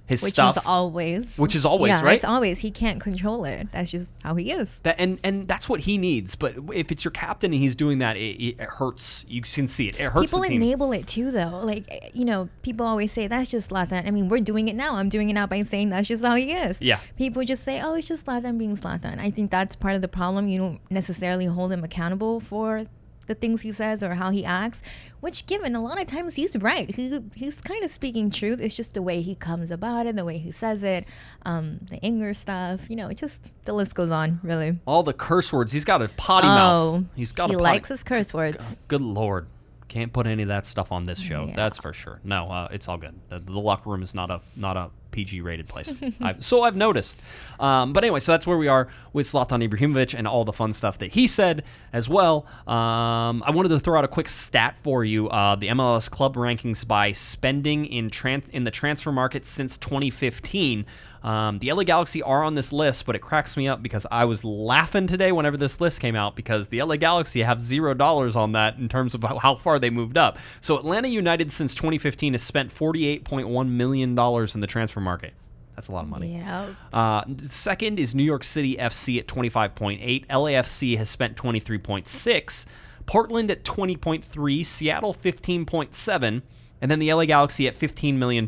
his 0.09 0.23
Which 0.23 0.33
stuff, 0.33 0.57
is 0.57 0.63
always. 0.65 1.37
Which 1.37 1.55
is 1.55 1.65
always, 1.65 1.91
yeah, 1.91 2.01
right? 2.01 2.15
It's 2.15 2.25
always. 2.25 2.57
He 2.59 2.71
can't 2.71 2.99
control 2.99 3.45
it. 3.45 3.71
That's 3.71 3.91
just 3.91 4.09
how 4.23 4.33
he 4.35 4.51
is. 4.51 4.79
that, 4.79 4.95
and 4.97 5.19
and 5.23 5.47
that's 5.47 5.69
what 5.69 5.81
he 5.81 5.99
needs. 5.99 6.33
But 6.33 6.55
if 6.73 6.91
it's 6.91 7.03
your 7.05 7.11
captain 7.11 7.53
and 7.53 7.61
he's 7.61 7.75
doing 7.75 7.99
that, 7.99 8.17
it, 8.17 8.41
it 8.43 8.59
hurts. 8.59 9.23
You 9.27 9.43
can 9.43 9.67
see 9.67 9.85
it. 9.87 9.99
It 9.99 10.11
hurts 10.11 10.25
People 10.25 10.41
the 10.41 10.47
team. 10.47 10.63
enable 10.63 10.91
it 10.93 11.05
too, 11.05 11.29
though. 11.29 11.61
Like 11.63 12.11
you 12.15 12.25
know, 12.25 12.49
people 12.63 12.87
always 12.87 13.11
say 13.11 13.27
that's 13.27 13.51
just 13.51 13.69
Zlatan. 13.69 14.07
I 14.07 14.09
mean, 14.09 14.29
we're 14.29 14.41
doing 14.41 14.67
it 14.67 14.75
now. 14.75 14.95
I'm 14.95 15.09
doing 15.09 15.29
it 15.29 15.33
now 15.33 15.45
by 15.45 15.61
saying 15.61 15.91
that's 15.91 16.07
just 16.07 16.23
how 16.23 16.33
he 16.33 16.53
is. 16.53 16.81
Yeah. 16.81 16.99
People 17.15 17.43
just 17.45 17.63
say, 17.63 17.79
"Oh, 17.79 17.93
it's 17.93 18.07
just 18.07 18.25
Zlatan 18.25 18.57
being 18.57 18.75
Zlatan." 18.75 19.19
I 19.19 19.29
think 19.29 19.51
that's 19.51 19.75
part 19.75 19.93
of 19.95 20.01
the 20.01 20.07
problem. 20.07 20.47
You 20.47 20.57
don't 20.57 20.79
necessarily 20.89 21.45
hold 21.45 21.71
him 21.71 21.83
accountable 21.83 22.39
for 22.39 22.85
the 23.29 23.35
things 23.35 23.61
he 23.61 23.71
says 23.71 24.03
or 24.03 24.15
how 24.15 24.31
he 24.31 24.43
acts. 24.43 24.81
Which, 25.21 25.45
given 25.45 25.75
a 25.75 25.81
lot 25.81 26.01
of 26.01 26.07
times, 26.07 26.35
he's 26.35 26.55
right. 26.57 26.93
He 26.93 27.19
he's 27.35 27.61
kind 27.61 27.83
of 27.83 27.91
speaking 27.91 28.29
truth. 28.31 28.59
It's 28.59 28.75
just 28.75 28.93
the 28.93 29.01
way 29.01 29.21
he 29.21 29.35
comes 29.35 29.71
about 29.71 30.05
it, 30.05 30.15
the 30.15 30.25
way 30.25 30.37
he 30.37 30.51
says 30.51 30.83
it, 30.83 31.05
um, 31.45 31.79
the 31.89 32.03
anger 32.03 32.33
stuff. 32.33 32.81
You 32.89 32.95
know, 32.95 33.07
it 33.07 33.17
just 33.17 33.51
the 33.65 33.73
list 33.73 33.95
goes 33.95 34.11
on. 34.11 34.39
Really. 34.43 34.79
All 34.85 35.03
the 35.03 35.13
curse 35.13 35.53
words. 35.53 35.71
He's 35.71 35.85
got 35.85 36.01
a 36.01 36.09
potty 36.09 36.47
oh, 36.47 36.49
mouth. 36.49 37.03
He's 37.15 37.31
got 37.31 37.49
he 37.49 37.55
a 37.55 37.57
potty. 37.57 37.71
likes 37.71 37.89
his 37.89 38.03
curse 38.03 38.33
words. 38.33 38.75
Good 38.87 39.01
lord. 39.01 39.47
Can't 39.89 40.13
put 40.13 40.27
any 40.27 40.43
of 40.43 40.49
that 40.49 40.65
stuff 40.65 40.91
on 40.91 41.05
this 41.05 41.19
show. 41.19 41.45
Yeah. 41.45 41.55
That's 41.55 41.79
for 41.79 41.93
sure. 41.93 42.19
No, 42.23 42.49
uh, 42.49 42.67
it's 42.71 42.87
all 42.87 42.97
good. 42.97 43.15
The, 43.29 43.39
the 43.39 43.59
locker 43.59 43.89
room 43.89 44.03
is 44.03 44.13
not 44.13 44.29
a 44.29 44.41
not 44.55 44.77
a 44.77 44.91
PG 45.11 45.41
rated 45.41 45.67
place. 45.67 45.95
I've, 46.21 46.43
so 46.43 46.63
I've 46.63 46.75
noticed. 46.75 47.17
Um, 47.59 47.93
but 47.93 48.03
anyway, 48.03 48.19
so 48.19 48.31
that's 48.31 48.47
where 48.47 48.57
we 48.57 48.67
are 48.67 48.87
with 49.13 49.27
Zlatan 49.27 49.67
Ibrahimovic 49.67 50.13
and 50.17 50.27
all 50.27 50.45
the 50.45 50.53
fun 50.53 50.73
stuff 50.73 50.97
that 50.99 51.13
he 51.13 51.27
said 51.27 51.63
as 51.93 52.07
well. 52.07 52.45
Um, 52.67 53.43
I 53.45 53.51
wanted 53.51 53.69
to 53.69 53.79
throw 53.79 53.97
out 53.97 54.05
a 54.05 54.09
quick 54.09 54.29
stat 54.29 54.77
for 54.83 55.03
you: 55.03 55.29
uh, 55.29 55.55
the 55.55 55.67
MLS 55.69 56.09
club 56.09 56.35
rankings 56.35 56.87
by 56.87 57.11
spending 57.11 57.85
in 57.85 58.09
tran- 58.09 58.49
in 58.49 58.63
the 58.63 58.71
transfer 58.71 59.11
market 59.11 59.45
since 59.45 59.77
2015. 59.77 60.85
Um, 61.23 61.59
the 61.59 61.71
LA 61.73 61.83
Galaxy 61.83 62.21
are 62.23 62.43
on 62.43 62.55
this 62.55 62.71
list, 62.71 63.05
but 63.05 63.15
it 63.15 63.19
cracks 63.19 63.57
me 63.57 63.67
up 63.67 63.83
because 63.83 64.05
I 64.09 64.25
was 64.25 64.43
laughing 64.43 65.07
today 65.07 65.31
whenever 65.31 65.57
this 65.57 65.81
list 65.81 65.99
came 65.99 66.15
out 66.15 66.35
because 66.35 66.69
the 66.69 66.81
LA 66.81 66.95
Galaxy 66.95 67.41
have 67.41 67.59
zero 67.59 67.93
dollars 67.93 68.35
on 68.35 68.53
that 68.53 68.77
in 68.77 68.87
terms 68.89 69.13
of 69.13 69.23
how- 69.23 69.55
far 69.55 69.79
they 69.79 69.89
moved 69.89 70.17
up. 70.17 70.37
So 70.61 70.77
Atlanta 70.77 71.07
United 71.09 71.51
since 71.51 71.75
2015 71.75 72.33
has 72.33 72.41
spent 72.43 72.73
48.1 72.73 73.69
million 73.69 74.15
dollars 74.15 74.55
in 74.55 74.61
the 74.61 74.67
transfer 74.67 75.01
market. 75.01 75.33
That's 75.75 75.87
a 75.87 75.91
lot 75.93 76.03
of 76.03 76.09
money. 76.09 76.35
Yeah. 76.35 76.67
Uh, 76.91 77.23
second 77.43 77.99
is 77.99 78.13
New 78.13 78.23
York 78.23 78.43
City 78.43 78.75
FC 78.75 79.17
at 79.17 79.27
25.8. 79.27 80.27
LAFC 80.27 80.97
has 80.97 81.09
spent 81.09 81.37
23.6. 81.37 82.65
Portland 83.05 83.49
at 83.49 83.63
20.3. 83.63 84.65
Seattle 84.65 85.13
15.7. 85.13 86.41
And 86.81 86.89
then 86.89 86.99
the 86.99 87.13
LA 87.13 87.25
Galaxy 87.25 87.67
at 87.67 87.77
$15 87.77 88.15
million. 88.15 88.45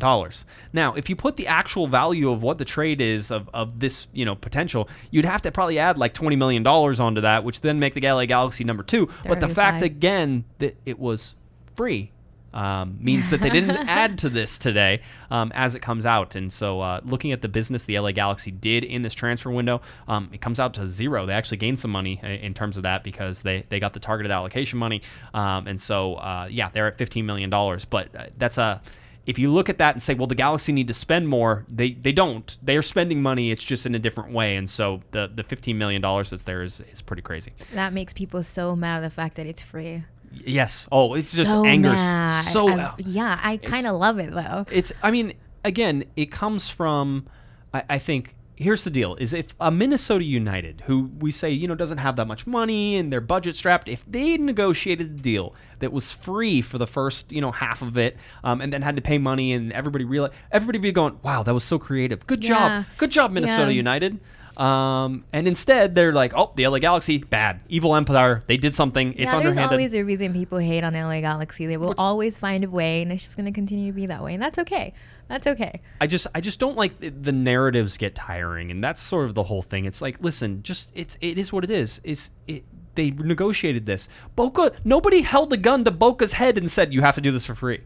Now, 0.72 0.94
if 0.94 1.10
you 1.10 1.16
put 1.16 1.36
the 1.36 1.46
actual 1.46 1.86
value 1.86 2.30
of 2.30 2.42
what 2.42 2.58
the 2.58 2.64
trade 2.64 3.00
is 3.00 3.30
of, 3.30 3.48
of 3.52 3.78
this, 3.80 4.06
you 4.12 4.24
know, 4.24 4.34
potential, 4.34 4.88
you'd 5.10 5.24
have 5.24 5.42
to 5.42 5.52
probably 5.52 5.78
add 5.78 5.98
like 5.98 6.14
$20 6.14 6.38
million 6.38 6.66
onto 6.66 7.20
that, 7.20 7.44
which 7.44 7.60
then 7.60 7.78
make 7.78 7.94
the 7.94 8.00
LA 8.00 8.24
Galaxy 8.24 8.64
number 8.64 8.82
two. 8.82 9.08
But 9.26 9.40
the 9.40 9.48
fact 9.48 9.82
again 9.82 10.44
that 10.58 10.76
it 10.86 10.98
was 10.98 11.34
free 11.76 12.10
um, 12.54 12.98
means 13.00 13.30
that 13.30 13.40
they 13.40 13.50
didn't 13.50 13.70
add 13.88 14.18
to 14.18 14.28
this 14.28 14.58
today 14.58 15.00
um, 15.30 15.52
as 15.54 15.74
it 15.74 15.80
comes 15.80 16.06
out. 16.06 16.34
And 16.34 16.52
so, 16.52 16.80
uh, 16.80 17.00
looking 17.04 17.32
at 17.32 17.42
the 17.42 17.48
business 17.48 17.84
the 17.84 17.98
LA 17.98 18.12
Galaxy 18.12 18.50
did 18.50 18.84
in 18.84 19.02
this 19.02 19.14
transfer 19.14 19.50
window, 19.50 19.80
um, 20.08 20.28
it 20.32 20.40
comes 20.40 20.60
out 20.60 20.74
to 20.74 20.86
zero. 20.86 21.26
They 21.26 21.32
actually 21.32 21.58
gained 21.58 21.78
some 21.78 21.90
money 21.90 22.20
uh, 22.22 22.28
in 22.28 22.54
terms 22.54 22.76
of 22.76 22.82
that 22.84 23.04
because 23.04 23.40
they, 23.40 23.64
they 23.68 23.80
got 23.80 23.92
the 23.92 24.00
targeted 24.00 24.30
allocation 24.30 24.78
money. 24.78 25.02
Um, 25.34 25.66
and 25.66 25.80
so, 25.80 26.14
uh, 26.16 26.48
yeah, 26.50 26.70
they're 26.70 26.86
at 26.86 26.98
$15 26.98 27.24
million. 27.24 27.50
But 27.50 28.14
uh, 28.14 28.26
that's 28.36 28.58
a. 28.58 28.80
If 29.24 29.38
you 29.38 29.52
look 29.52 29.68
at 29.68 29.78
that 29.78 29.94
and 29.94 30.02
say, 30.02 30.14
well, 30.14 30.26
the 30.26 30.34
Galaxy 30.34 30.72
need 30.72 30.88
to 30.88 30.94
spend 30.94 31.28
more, 31.28 31.64
they, 31.68 31.92
they 31.92 32.10
don't. 32.10 32.56
They're 32.60 32.82
spending 32.82 33.22
money, 33.22 33.52
it's 33.52 33.62
just 33.62 33.86
in 33.86 33.94
a 33.94 33.98
different 34.00 34.32
way. 34.32 34.56
And 34.56 34.68
so 34.68 35.00
the, 35.12 35.30
the 35.32 35.44
$15 35.44 35.76
million 35.76 36.02
that's 36.02 36.42
there 36.42 36.64
is, 36.64 36.82
is 36.90 37.02
pretty 37.02 37.22
crazy. 37.22 37.52
That 37.72 37.92
makes 37.92 38.12
people 38.12 38.42
so 38.42 38.74
mad 38.74 38.96
at 38.96 39.08
the 39.08 39.14
fact 39.14 39.36
that 39.36 39.46
it's 39.46 39.62
free. 39.62 40.02
Yes. 40.32 40.86
Oh, 40.90 41.14
it's 41.14 41.32
just 41.32 41.48
so 41.50 41.62
mad. 41.64 42.44
So 42.52 42.68
I- 42.68 42.94
yeah, 42.98 43.38
I 43.42 43.56
kind 43.58 43.86
of 43.86 43.96
love 43.98 44.18
it 44.18 44.32
though. 44.32 44.64
it's 44.70 44.92
i 45.02 45.10
mean 45.10 45.34
again 45.64 46.04
it 46.16 46.26
comes 46.30 46.68
from 46.68 47.26
I, 47.72 47.82
I 47.90 47.98
think 47.98 48.34
here's 48.56 48.84
the 48.84 48.90
deal 48.90 49.16
is 49.16 49.32
if 49.32 49.54
a 49.60 49.70
minnesota 49.70 50.24
united 50.24 50.82
who 50.86 51.10
we 51.18 51.30
say 51.32 51.50
you 51.50 51.66
know 51.66 51.74
doesn't 51.74 51.98
have 51.98 52.16
that 52.16 52.26
much 52.26 52.46
money 52.46 52.96
and 52.96 53.12
they're 53.12 53.20
budget 53.20 53.56
strapped 53.56 53.88
if 53.88 54.04
they 54.06 54.36
negotiated 54.36 55.06
a 55.06 55.22
deal 55.22 55.54
that 55.80 55.92
was 55.92 56.12
free 56.12 56.62
for 56.62 56.78
the 56.78 56.86
first 56.86 57.32
you 57.32 57.40
know 57.40 57.50
half 57.50 57.82
of 57.82 57.96
it 57.98 58.16
um, 58.44 58.60
and 58.60 58.72
then 58.72 58.82
had 58.82 58.94
to 58.96 59.02
pay 59.02 59.18
money 59.18 59.52
and 59.52 59.72
everybody 59.72 60.04
realized 60.04 60.34
everybody 60.52 60.78
be 60.78 60.92
going 60.92 61.18
wow 61.22 61.42
that 61.42 61.54
was 61.54 61.64
so 61.64 61.78
creative 61.78 62.26
good 62.26 62.44
Yeah. 62.44 62.48
job 62.50 62.84
good 62.98 63.10
job 63.10 63.32
minnesota 63.32 63.72
Yeah. 63.72 63.76
united 63.76 64.20
um, 64.56 65.24
and 65.32 65.48
instead 65.48 65.94
they're 65.94 66.12
like 66.12 66.32
oh 66.34 66.52
the 66.56 66.66
la 66.66 66.78
galaxy 66.78 67.18
bad 67.18 67.60
evil 67.68 67.96
empire 67.96 68.42
they 68.46 68.56
did 68.56 68.74
something 68.74 69.12
it's 69.12 69.20
yeah, 69.20 69.38
there's 69.38 69.56
underhanded 69.56 69.72
always 69.72 69.94
a 69.94 70.02
reason 70.04 70.32
people 70.32 70.58
hate 70.58 70.84
on 70.84 70.94
LA 70.94 71.20
Galaxy. 71.20 71.66
They 71.66 71.76
will 71.76 71.94
always 71.98 72.38
find 72.38 72.64
a 72.64 72.70
way, 72.70 73.02
and 73.02 73.12
it's 73.12 73.24
just 73.24 73.36
going 73.36 73.46
to 73.46 73.52
continue 73.52 73.92
to 73.92 73.96
be 73.96 74.06
that 74.06 74.22
way, 74.22 74.34
and 74.34 74.42
that's 74.42 74.58
okay. 74.58 74.94
That's 75.28 75.46
okay. 75.46 75.80
I 76.00 76.06
just 76.06 76.26
I 76.34 76.40
just 76.40 76.58
don't 76.58 76.76
like 76.76 76.98
the, 77.00 77.08
the 77.10 77.32
narratives 77.32 77.96
get 77.96 78.14
tiring, 78.14 78.70
and 78.70 78.82
that's 78.82 79.00
sort 79.00 79.26
of 79.26 79.34
the 79.34 79.44
whole 79.44 79.62
thing. 79.62 79.84
It's 79.84 80.02
like, 80.02 80.20
listen, 80.20 80.62
just 80.62 80.90
it's 80.94 81.16
it 81.20 81.38
is 81.38 81.52
what 81.52 81.64
it 81.64 81.70
is. 81.70 82.00
It's 82.04 82.30
it. 82.46 82.64
They 82.94 83.10
negotiated 83.10 83.86
this. 83.86 84.08
Boca. 84.36 84.72
Nobody 84.84 85.22
held 85.22 85.52
a 85.52 85.56
gun 85.56 85.84
to 85.84 85.90
Boca's 85.90 86.34
head 86.34 86.58
and 86.58 86.70
said 86.70 86.92
you 86.92 87.00
have 87.00 87.14
to 87.14 87.22
do 87.22 87.32
this 87.32 87.46
for 87.46 87.54
free. 87.54 87.80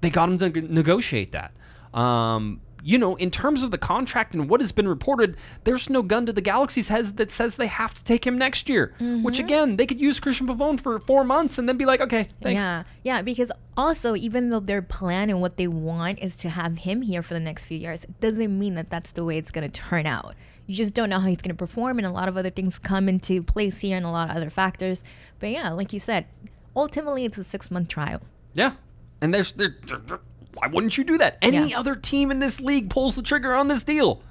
They 0.00 0.10
got 0.10 0.28
him 0.28 0.38
to 0.38 0.48
negotiate 0.48 1.32
that. 1.32 1.52
Um, 1.98 2.60
you 2.88 2.96
know, 2.96 3.16
in 3.16 3.30
terms 3.30 3.62
of 3.62 3.70
the 3.70 3.76
contract 3.76 4.32
and 4.32 4.48
what 4.48 4.62
has 4.62 4.72
been 4.72 4.88
reported, 4.88 5.36
there's 5.64 5.90
no 5.90 6.00
gun 6.00 6.24
to 6.24 6.32
the 6.32 6.40
Galaxy's 6.40 6.88
head 6.88 7.18
that 7.18 7.30
says 7.30 7.56
they 7.56 7.66
have 7.66 7.92
to 7.92 8.02
take 8.02 8.26
him 8.26 8.38
next 8.38 8.66
year. 8.66 8.94
Which 8.98 9.34
mm-hmm. 9.34 9.44
again, 9.44 9.76
they 9.76 9.84
could 9.84 10.00
use 10.00 10.18
Cristian 10.18 10.46
Pavón 10.46 10.80
for 10.80 10.98
four 10.98 11.22
months 11.22 11.58
and 11.58 11.68
then 11.68 11.76
be 11.76 11.84
like, 11.84 12.00
okay, 12.00 12.24
thanks. 12.40 12.62
Yeah, 12.62 12.84
yeah, 13.04 13.20
because 13.20 13.52
also 13.76 14.16
even 14.16 14.48
though 14.48 14.60
their 14.60 14.80
plan 14.80 15.28
and 15.28 15.38
what 15.38 15.58
they 15.58 15.68
want 15.68 16.20
is 16.20 16.34
to 16.36 16.48
have 16.48 16.78
him 16.78 17.02
here 17.02 17.20
for 17.20 17.34
the 17.34 17.40
next 17.40 17.66
few 17.66 17.76
years, 17.76 18.04
it 18.04 18.20
doesn't 18.20 18.58
mean 18.58 18.74
that 18.76 18.88
that's 18.88 19.12
the 19.12 19.22
way 19.22 19.36
it's 19.36 19.50
going 19.50 19.70
to 19.70 19.80
turn 19.80 20.06
out. 20.06 20.34
You 20.64 20.74
just 20.74 20.94
don't 20.94 21.10
know 21.10 21.20
how 21.20 21.28
he's 21.28 21.42
going 21.42 21.54
to 21.54 21.54
perform, 21.54 21.98
and 21.98 22.06
a 22.06 22.10
lot 22.10 22.26
of 22.26 22.38
other 22.38 22.48
things 22.48 22.78
come 22.78 23.06
into 23.06 23.42
place 23.42 23.80
here, 23.80 23.98
and 23.98 24.06
a 24.06 24.10
lot 24.10 24.30
of 24.30 24.36
other 24.36 24.48
factors. 24.48 25.04
But 25.40 25.50
yeah, 25.50 25.72
like 25.72 25.92
you 25.92 26.00
said, 26.00 26.24
ultimately 26.74 27.26
it's 27.26 27.36
a 27.36 27.44
six 27.44 27.70
month 27.70 27.88
trial. 27.88 28.22
Yeah. 28.54 28.72
And 29.20 29.34
there's 29.34 29.52
there, 29.52 29.76
there- 29.86 29.98
there- 29.98 30.20
why 30.60 30.68
wouldn't 30.68 30.98
you 30.98 31.04
do 31.04 31.18
that? 31.18 31.38
Any 31.42 31.70
Yeah. 31.70 31.78
other 31.78 31.94
team 31.94 32.30
in 32.30 32.40
this 32.40 32.60
league 32.60 32.90
pulls 32.90 33.14
the 33.14 33.22
trigger 33.22 33.54
on 33.54 33.68
this 33.68 33.84
deal. 33.84 34.22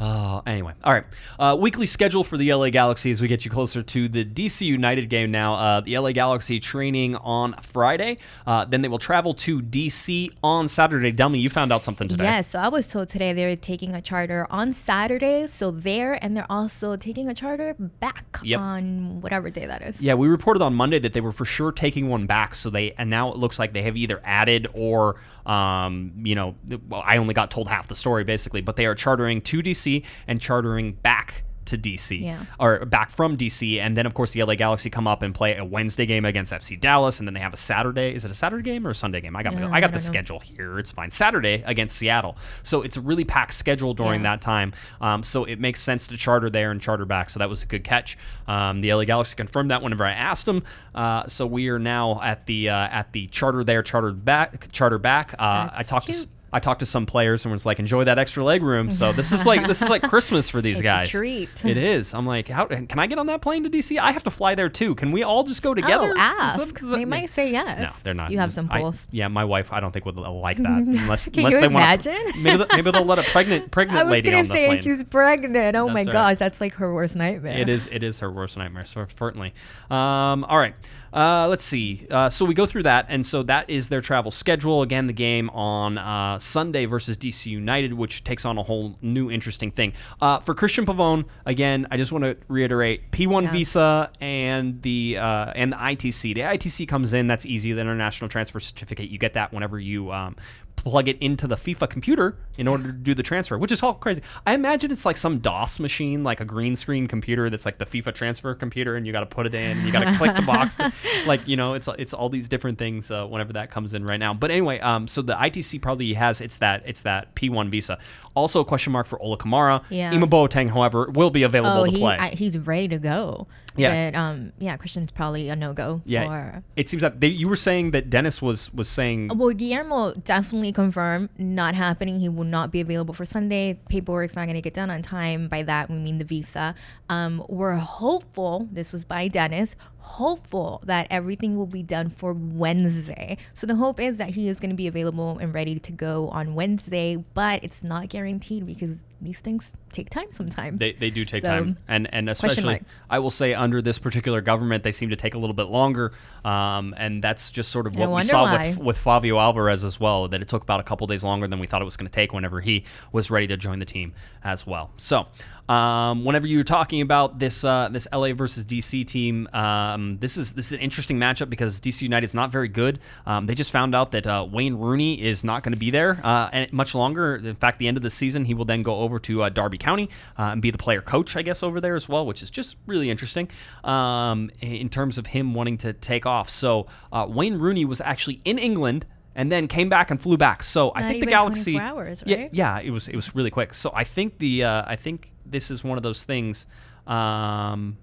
Uh, 0.00 0.40
anyway, 0.46 0.72
all 0.84 0.92
right. 0.92 1.04
Uh, 1.38 1.56
weekly 1.58 1.86
schedule 1.86 2.22
for 2.22 2.36
the 2.36 2.52
LA 2.52 2.70
Galaxy 2.70 3.10
as 3.10 3.20
we 3.20 3.26
get 3.26 3.44
you 3.44 3.50
closer 3.50 3.82
to 3.82 4.08
the 4.08 4.24
DC 4.24 4.60
United 4.64 5.08
game 5.08 5.30
now. 5.32 5.54
Uh, 5.54 5.80
the 5.80 5.98
LA 5.98 6.12
Galaxy 6.12 6.60
training 6.60 7.16
on 7.16 7.54
Friday. 7.62 8.18
Uh, 8.46 8.64
then 8.64 8.80
they 8.82 8.88
will 8.88 9.00
travel 9.00 9.34
to 9.34 9.60
DC 9.60 10.30
on 10.42 10.68
Saturday. 10.68 11.12
Delmy, 11.12 11.40
you 11.40 11.48
found 11.48 11.72
out 11.72 11.82
something 11.82 12.06
today. 12.06 12.24
Yes, 12.24 12.48
so 12.50 12.60
I 12.60 12.68
was 12.68 12.86
told 12.86 13.08
today 13.08 13.32
they're 13.32 13.56
taking 13.56 13.94
a 13.94 14.00
charter 14.00 14.46
on 14.50 14.72
Saturday, 14.72 15.46
so 15.48 15.72
there, 15.72 16.22
and 16.22 16.36
they're 16.36 16.46
also 16.50 16.94
taking 16.94 17.28
a 17.28 17.34
charter 17.34 17.74
back 17.78 18.38
Yep. 18.44 18.60
on 18.60 19.20
whatever 19.20 19.50
day 19.50 19.66
that 19.66 19.82
is. 19.82 20.00
Yeah, 20.00 20.14
we 20.14 20.28
reported 20.28 20.62
on 20.62 20.74
Monday 20.74 21.00
that 21.00 21.12
they 21.12 21.20
were 21.20 21.32
for 21.32 21.44
sure 21.44 21.72
taking 21.72 22.08
one 22.08 22.26
back. 22.26 22.54
So 22.54 22.70
they 22.70 22.92
and 22.92 23.10
now 23.10 23.32
it 23.32 23.36
looks 23.38 23.58
like 23.58 23.72
they 23.72 23.82
have 23.82 23.96
either 23.96 24.20
added 24.24 24.68
or, 24.74 25.16
um, 25.44 26.12
you 26.22 26.36
know, 26.36 26.54
well, 26.88 27.02
I 27.04 27.16
only 27.16 27.34
got 27.34 27.50
told 27.50 27.66
half 27.68 27.88
the 27.88 27.96
story 27.96 28.22
basically, 28.22 28.60
but 28.60 28.76
they 28.76 28.86
are 28.86 28.94
chartering 28.94 29.40
to 29.42 29.60
DC 29.62 29.87
and 30.26 30.40
chartering 30.40 30.92
back 30.92 31.44
to 31.66 31.76
DC 31.76 32.22
Yeah. 32.22 32.44
or 32.58 32.86
back 32.86 33.10
from 33.10 33.36
DC, 33.36 33.78
and 33.78 33.94
then 33.94 34.06
of 34.06 34.14
course 34.14 34.30
the 34.30 34.42
LA 34.42 34.54
Galaxy 34.54 34.88
come 34.88 35.06
up 35.06 35.20
and 35.22 35.34
play 35.34 35.54
a 35.54 35.62
Wednesday 35.62 36.06
game 36.06 36.24
against 36.24 36.50
FC 36.50 36.80
Dallas, 36.80 37.18
and 37.18 37.28
then 37.28 37.34
they 37.34 37.40
have 37.40 37.52
a 37.52 37.58
Saturday. 37.58 38.14
Is 38.14 38.24
it 38.24 38.30
a 38.30 38.34
Saturday 38.34 38.62
game 38.62 38.86
or 38.86 38.90
a 38.90 38.94
Sunday 38.94 39.20
game? 39.20 39.36
I 39.36 39.42
got 39.42 39.52
Yeah, 39.52 39.68
I 39.68 39.72
I 39.76 39.80
got 39.82 39.90
the 39.90 39.98
know. 39.98 40.02
schedule 40.02 40.38
here. 40.40 40.78
It's 40.78 40.90
fine. 40.92 41.10
Saturday 41.10 41.62
against 41.66 41.96
Seattle, 41.98 42.38
so 42.62 42.80
it's 42.80 42.96
a 42.96 43.02
really 43.02 43.24
packed 43.24 43.52
schedule 43.52 43.92
during 43.92 44.22
Yeah. 44.22 44.30
that 44.30 44.40
time. 44.40 44.72
Um, 45.02 45.22
so 45.22 45.44
it 45.44 45.60
makes 45.60 45.82
sense 45.82 46.06
to 46.08 46.16
charter 46.16 46.48
there 46.48 46.70
and 46.70 46.80
charter 46.80 47.04
back. 47.04 47.28
So 47.28 47.38
that 47.38 47.50
was 47.50 47.62
a 47.62 47.66
good 47.66 47.84
catch. 47.84 48.16
Um, 48.46 48.80
the 48.80 48.94
LA 48.94 49.04
Galaxy 49.04 49.36
confirmed 49.36 49.70
that 49.70 49.82
whenever 49.82 50.06
I 50.06 50.12
asked 50.12 50.46
them. 50.46 50.62
Uh, 50.94 51.26
so 51.28 51.44
we 51.46 51.68
are 51.68 51.78
now 51.78 52.18
at 52.22 52.46
the 52.46 52.70
uh, 52.70 52.74
at 52.74 53.12
the 53.12 53.26
charter 53.26 53.62
there, 53.62 53.82
charter 53.82 54.12
back, 54.12 54.72
charter 54.72 54.96
back. 54.98 55.34
Uh, 55.38 55.68
I 55.70 55.82
talked 55.82 56.06
to. 56.06 56.12
cute. 56.12 56.22
s- 56.24 56.32
I 56.52 56.60
talked 56.60 56.80
to 56.80 56.86
some 56.86 57.04
players 57.06 57.44
and 57.44 57.52
was 57.52 57.66
like, 57.66 57.78
"Enjoy 57.78 58.04
that 58.04 58.18
extra 58.18 58.42
leg 58.42 58.62
room." 58.62 58.92
So 58.92 59.12
this 59.12 59.32
is 59.32 59.44
like 59.44 59.66
this 59.66 59.82
is 59.82 59.88
like 59.88 60.02
Christmas 60.08 60.48
for 60.48 60.62
these 60.62 60.80
guys. 60.80 61.08
treat. 61.08 61.64
It 61.64 61.76
is. 61.76 62.14
I'm 62.14 62.24
like, 62.26 62.48
how 62.48 62.64
can 62.66 62.98
I 62.98 63.06
get 63.06 63.18
on 63.18 63.26
that 63.26 63.42
plane 63.42 63.64
to 63.64 63.70
DC? 63.70 63.98
I 63.98 64.12
have 64.12 64.22
to 64.24 64.30
fly 64.30 64.54
there 64.54 64.68
too. 64.68 64.94
Can 64.94 65.12
we 65.12 65.22
all 65.22 65.44
just 65.44 65.60
go 65.62 65.74
together? 65.74 66.06
Oh, 66.08 66.12
Is 66.12 66.16
ask. 66.18 66.58
that- 66.58 66.66
is 66.66 66.72
that- 66.90 66.96
they 66.96 67.04
might 67.04 67.30
say 67.30 67.50
yes. 67.52 67.80
No, 67.80 67.90
they're 68.02 68.14
not. 68.14 68.30
You 68.30 68.38
have 68.38 68.52
some 68.52 68.68
I- 68.70 68.92
yeah, 69.10 69.28
my 69.28 69.44
wife. 69.44 69.72
I 69.72 69.80
don't 69.80 69.92
think 69.92 70.06
would 70.06 70.16
like 70.16 70.56
that 70.58 70.66
unless 70.66 71.26
Can 71.26 71.40
unless 71.40 71.52
you 71.52 71.60
they 71.60 71.68
want. 71.68 71.84
imagine? 72.06 72.42
Maybe 72.42 72.56
they- 72.64 72.76
maybe 72.76 72.90
they'll 72.92 73.04
let 73.04 73.18
a 73.18 73.24
pregnant 73.24 73.70
pregnant 73.70 74.00
I 74.00 74.04
was 74.04 74.12
lady 74.12 74.30
gonna 74.30 74.42
on 74.42 74.48
the 74.48 74.54
say 74.54 74.66
plane. 74.68 74.82
she's 74.82 75.02
pregnant. 75.04 75.76
Oh 75.76 75.88
my 75.88 76.04
That's 76.04 76.16
all 76.16 76.22
right. 76.22 76.30
gosh, 76.32 76.38
that's 76.38 76.60
like 76.60 76.74
her 76.74 76.94
worst 76.94 77.14
nightmare. 77.16 77.58
It 77.58 77.68
is. 77.68 77.88
It 77.92 78.02
is 78.02 78.20
her 78.20 78.30
worst 78.32 78.56
nightmare. 78.56 78.84
So 78.86 79.06
certainly. 79.18 79.52
Um, 79.90 80.44
all 80.44 80.58
right. 80.58 80.74
Uh, 81.12 81.46
let's 81.48 81.64
see. 81.64 82.06
Uh, 82.10 82.28
so 82.30 82.44
we 82.44 82.54
go 82.54 82.66
through 82.66 82.82
that, 82.84 83.06
and 83.08 83.24
so 83.24 83.42
that 83.44 83.68
is 83.70 83.88
their 83.88 84.00
travel 84.00 84.30
schedule. 84.30 84.82
Again, 84.82 85.06
the 85.06 85.12
game 85.12 85.48
on 85.50 85.98
uh, 85.98 86.38
Sunday 86.38 86.84
versus 86.84 87.16
DC 87.16 87.46
United, 87.46 87.92
which 87.94 88.24
takes 88.24 88.44
on 88.44 88.58
a 88.58 88.62
whole 88.62 88.96
new 89.00 89.30
interesting 89.30 89.70
thing. 89.70 89.92
Uh, 90.20 90.38
for 90.40 90.54
Cristian 90.54 90.84
Pavón, 90.84 91.24
again, 91.46 91.86
I 91.90 91.96
just 91.96 92.12
want 92.12 92.24
to 92.24 92.36
reiterate: 92.48 93.10
P1 93.10 93.44
Yeah. 93.44 93.50
visa 93.52 94.10
and 94.20 94.82
the 94.82 95.18
uh, 95.18 95.52
and 95.54 95.72
the 95.72 95.76
ITC. 95.76 96.34
The 96.34 96.40
ITC 96.42 96.86
comes 96.88 97.12
in. 97.12 97.26
That's 97.26 97.46
easy. 97.46 97.72
The 97.72 97.80
International 97.80 98.28
Transfer 98.28 98.60
Certificate. 98.60 99.08
You 99.10 99.18
get 99.18 99.32
that 99.34 99.52
whenever 99.52 99.78
you. 99.78 100.12
Um, 100.12 100.36
plug 100.84 101.08
it 101.08 101.18
into 101.20 101.46
the 101.46 101.56
FIFA 101.56 101.90
computer 101.90 102.36
in 102.56 102.66
order 102.68 102.84
to 102.84 102.92
do 102.92 103.14
the 103.14 103.22
transfer, 103.22 103.58
which 103.58 103.72
is 103.72 103.82
all 103.82 103.94
crazy. 103.94 104.22
I 104.46 104.54
imagine 104.54 104.90
it's 104.90 105.04
like 105.04 105.16
some 105.16 105.38
DOS 105.38 105.78
machine, 105.80 106.22
like 106.24 106.40
a 106.40 106.44
green 106.44 106.76
screen 106.76 107.06
computer 107.06 107.50
that's 107.50 107.64
like 107.64 107.78
the 107.78 107.86
FIFA 107.86 108.14
transfer 108.14 108.54
computer, 108.54 108.96
and 108.96 109.06
you 109.06 109.12
got 109.12 109.20
to 109.20 109.26
put 109.26 109.46
it 109.46 109.54
in, 109.54 109.76
and 109.78 109.86
you 109.86 109.92
got 109.92 110.04
to 110.04 110.16
click 110.16 110.34
the 110.36 110.42
box, 110.42 110.78
like 111.26 111.46
you 111.46 111.56
know, 111.56 111.74
it's 111.74 111.88
it's 111.98 112.14
all 112.14 112.28
these 112.28 112.48
different 112.48 112.78
things 112.78 113.10
uh, 113.10 113.26
whenever 113.26 113.52
that 113.54 113.70
comes 113.70 113.94
in 113.94 114.04
right 114.04 114.20
now. 114.20 114.32
But 114.34 114.50
anyway, 114.50 114.78
um, 114.80 115.08
so 115.08 115.20
the 115.22 115.34
ITC 115.34 115.82
probably 115.82 116.14
has 116.14 116.40
it's 116.40 116.58
that 116.58 116.82
it's 116.86 117.02
that 117.02 117.34
P1 117.34 117.70
visa. 117.70 117.98
Also 118.34 118.60
a 118.60 118.64
question 118.64 118.92
mark 118.92 119.06
for 119.06 119.20
Ola 119.22 119.36
Kamara. 119.36 119.82
Yeah. 119.90 120.12
Ema 120.12 120.26
Boateng, 120.26 120.70
however, 120.70 121.10
will 121.10 121.30
be 121.30 121.42
available 121.42 121.82
Oh, 121.82 121.84
to 121.86 121.90
he 121.90 121.98
play. 121.98 122.16
I, 122.18 122.28
he's 122.30 122.56
ready 122.58 122.88
to 122.88 122.98
go. 122.98 123.46
Yeah. 123.78 124.10
But 124.10 124.18
um, 124.18 124.52
yeah, 124.58 124.76
Cristian's 124.76 125.10
probably 125.10 125.48
a 125.48 125.56
no 125.56 125.72
go. 125.72 126.02
yeah, 126.04 126.26
For, 126.26 126.62
it 126.76 126.88
seems 126.88 127.02
that 127.02 127.20
they, 127.20 127.28
you 127.28 127.48
were 127.48 127.56
saying 127.56 127.92
that 127.92 128.10
Dennis 128.10 128.42
was 128.42 128.72
was 128.74 128.88
saying 128.88 129.30
well, 129.34 129.50
Guillermo 129.50 130.14
definitely 130.14 130.72
confirmed 130.72 131.28
not 131.38 131.74
happening. 131.74 132.20
He 132.20 132.28
will 132.28 132.44
not 132.44 132.70
be 132.70 132.80
available 132.80 133.14
for 133.14 133.24
Sunday. 133.24 133.78
Paperwork's 133.88 134.34
not 134.36 134.44
going 134.44 134.56
to 134.56 134.60
get 134.62 134.74
done 134.74 134.90
on 134.90 135.02
time. 135.02 135.48
By 135.48 135.62
that 135.62 135.90
we 135.90 135.96
mean 135.96 136.18
the 136.18 136.24
visa. 136.24 136.74
Um, 137.08 137.44
we're 137.48 137.76
hopeful. 137.76 138.68
This 138.72 138.92
was 138.92 139.04
by 139.04 139.28
Dennis. 139.28 139.76
Hopeful 139.98 140.82
that 140.86 141.06
everything 141.10 141.56
will 141.56 141.66
be 141.66 141.82
done 141.82 142.10
for 142.10 142.32
Wednesday. 142.32 143.36
So 143.54 143.66
the 143.66 143.76
hope 143.76 144.00
is 144.00 144.18
that 144.18 144.30
he 144.30 144.48
is 144.48 144.58
going 144.58 144.70
to 144.70 144.76
be 144.76 144.86
available 144.86 145.38
and 145.38 145.52
ready 145.54 145.78
to 145.78 145.92
go 145.92 146.28
on 146.30 146.54
Wednesday. 146.54 147.16
But 147.34 147.62
it's 147.62 147.84
not 147.84 148.08
guaranteed 148.08 148.66
because 148.66 149.02
these 149.20 149.40
things 149.40 149.72
take 149.92 150.10
time 150.10 150.28
sometimes. 150.32 150.78
They, 150.78 150.92
they 150.92 151.10
do 151.10 151.24
take 151.24 151.42
So, 151.42 151.48
time, 151.48 151.78
and 151.88 152.12
and 152.12 152.28
especially. 152.28 152.82
I 153.10 153.18
will 153.18 153.30
say 153.30 153.54
under 153.54 153.82
this 153.82 153.98
particular 153.98 154.40
government, 154.40 154.84
they 154.84 154.92
seem 154.92 155.10
to 155.10 155.16
take 155.16 155.34
a 155.34 155.38
little 155.38 155.54
bit 155.54 155.66
longer, 155.66 156.12
um, 156.44 156.94
and 156.96 157.22
that's 157.22 157.50
just 157.50 157.70
sort 157.70 157.86
of 157.86 157.96
what 157.96 158.10
we 158.10 158.22
saw 158.22 158.44
why. 158.44 158.68
with 158.70 158.78
with 158.78 158.98
Favio 158.98 159.40
Alvarez 159.40 159.84
as 159.84 159.98
well. 159.98 160.28
That 160.28 160.42
it 160.42 160.48
took 160.48 160.62
about 160.62 160.80
a 160.80 160.84
couple 160.84 161.06
days 161.06 161.24
longer 161.24 161.48
than 161.48 161.58
we 161.58 161.66
thought 161.66 161.82
it 161.82 161.86
was 161.86 161.96
going 161.96 162.08
to 162.08 162.14
take 162.14 162.32
whenever 162.32 162.60
he 162.60 162.84
was 163.12 163.30
ready 163.30 163.46
to 163.48 163.56
join 163.56 163.78
the 163.78 163.86
team 163.86 164.14
as 164.44 164.66
well. 164.66 164.90
So. 164.96 165.26
Um, 165.68 166.24
whenever 166.24 166.46
you're 166.46 166.64
talking 166.64 167.02
about 167.02 167.38
this 167.38 167.62
uh, 167.62 167.90
this 167.92 168.08
LA 168.10 168.32
versus 168.32 168.64
DC 168.64 169.06
team, 169.06 169.46
um, 169.52 170.16
this 170.18 170.38
is 170.38 170.54
this 170.54 170.66
is 170.68 170.72
an 170.72 170.80
interesting 170.80 171.18
matchup 171.18 171.50
because 171.50 171.78
DC 171.78 172.00
United 172.00 172.24
is 172.24 172.32
not 172.32 172.50
very 172.50 172.68
good. 172.68 173.00
Um, 173.26 173.44
they 173.44 173.54
just 173.54 173.70
found 173.70 173.94
out 173.94 174.12
that 174.12 174.26
uh, 174.26 174.46
Wayne 174.50 174.76
Rooney 174.76 175.20
is 175.20 175.44
not 175.44 175.62
going 175.62 175.74
to 175.74 175.78
be 175.78 175.90
there 175.90 176.20
uh, 176.24 176.48
and 176.54 176.72
much 176.72 176.94
longer. 176.94 177.36
In 177.36 177.54
fact, 177.54 177.78
the 177.78 177.86
end 177.86 177.98
of 177.98 178.02
the 178.02 178.10
season, 178.10 178.46
he 178.46 178.54
will 178.54 178.64
then 178.64 178.82
go 178.82 178.96
over 178.96 179.07
to 179.20 179.42
uh, 179.44 179.48
Derby 179.48 179.78
County 179.78 180.10
uh, 180.38 180.50
and 180.52 180.60
be 180.60 180.70
the 180.70 180.78
player 180.78 181.00
coach, 181.00 181.36
I 181.36 181.42
guess, 181.42 181.62
over 181.62 181.80
there 181.80 181.96
as 181.96 182.08
well, 182.08 182.26
which 182.26 182.42
is 182.42 182.50
just 182.50 182.76
really 182.86 183.10
interesting 183.10 183.48
um, 183.84 184.50
in 184.60 184.88
terms 184.88 185.16
of 185.16 185.28
him 185.28 185.54
wanting 185.54 185.78
to 185.78 185.92
take 185.92 186.26
off. 186.26 186.50
So 186.50 186.86
uh, 187.12 187.26
Wayne 187.28 187.58
Rooney 187.58 187.84
was 187.84 188.00
actually 188.00 188.40
in 188.44 188.58
England 188.58 189.06
and 189.34 189.52
then 189.52 189.68
came 189.68 189.88
back 189.88 190.10
and 190.10 190.20
flew 190.20 190.36
back. 190.36 190.64
So 190.64 190.90
I 190.94 191.02
Not 191.02 191.08
think 191.10 191.24
the 191.24 191.30
Galaxy, 191.30 191.72
24 191.72 191.80
hours, 191.82 192.22
yeah, 192.26 192.48
yeah, 192.50 192.80
it 192.80 192.90
was 192.90 193.08
it 193.08 193.16
was 193.16 193.34
really 193.34 193.50
quick. 193.50 193.72
So 193.72 193.90
I 193.94 194.04
think 194.04 194.38
the 194.38 194.64
uh, 194.64 194.82
I 194.86 194.96
think 194.96 195.30
this 195.46 195.70
is 195.70 195.84
one 195.84 195.96
of 195.96 196.02
those 196.02 196.22
things. 196.22 196.66
Um, 197.06 197.96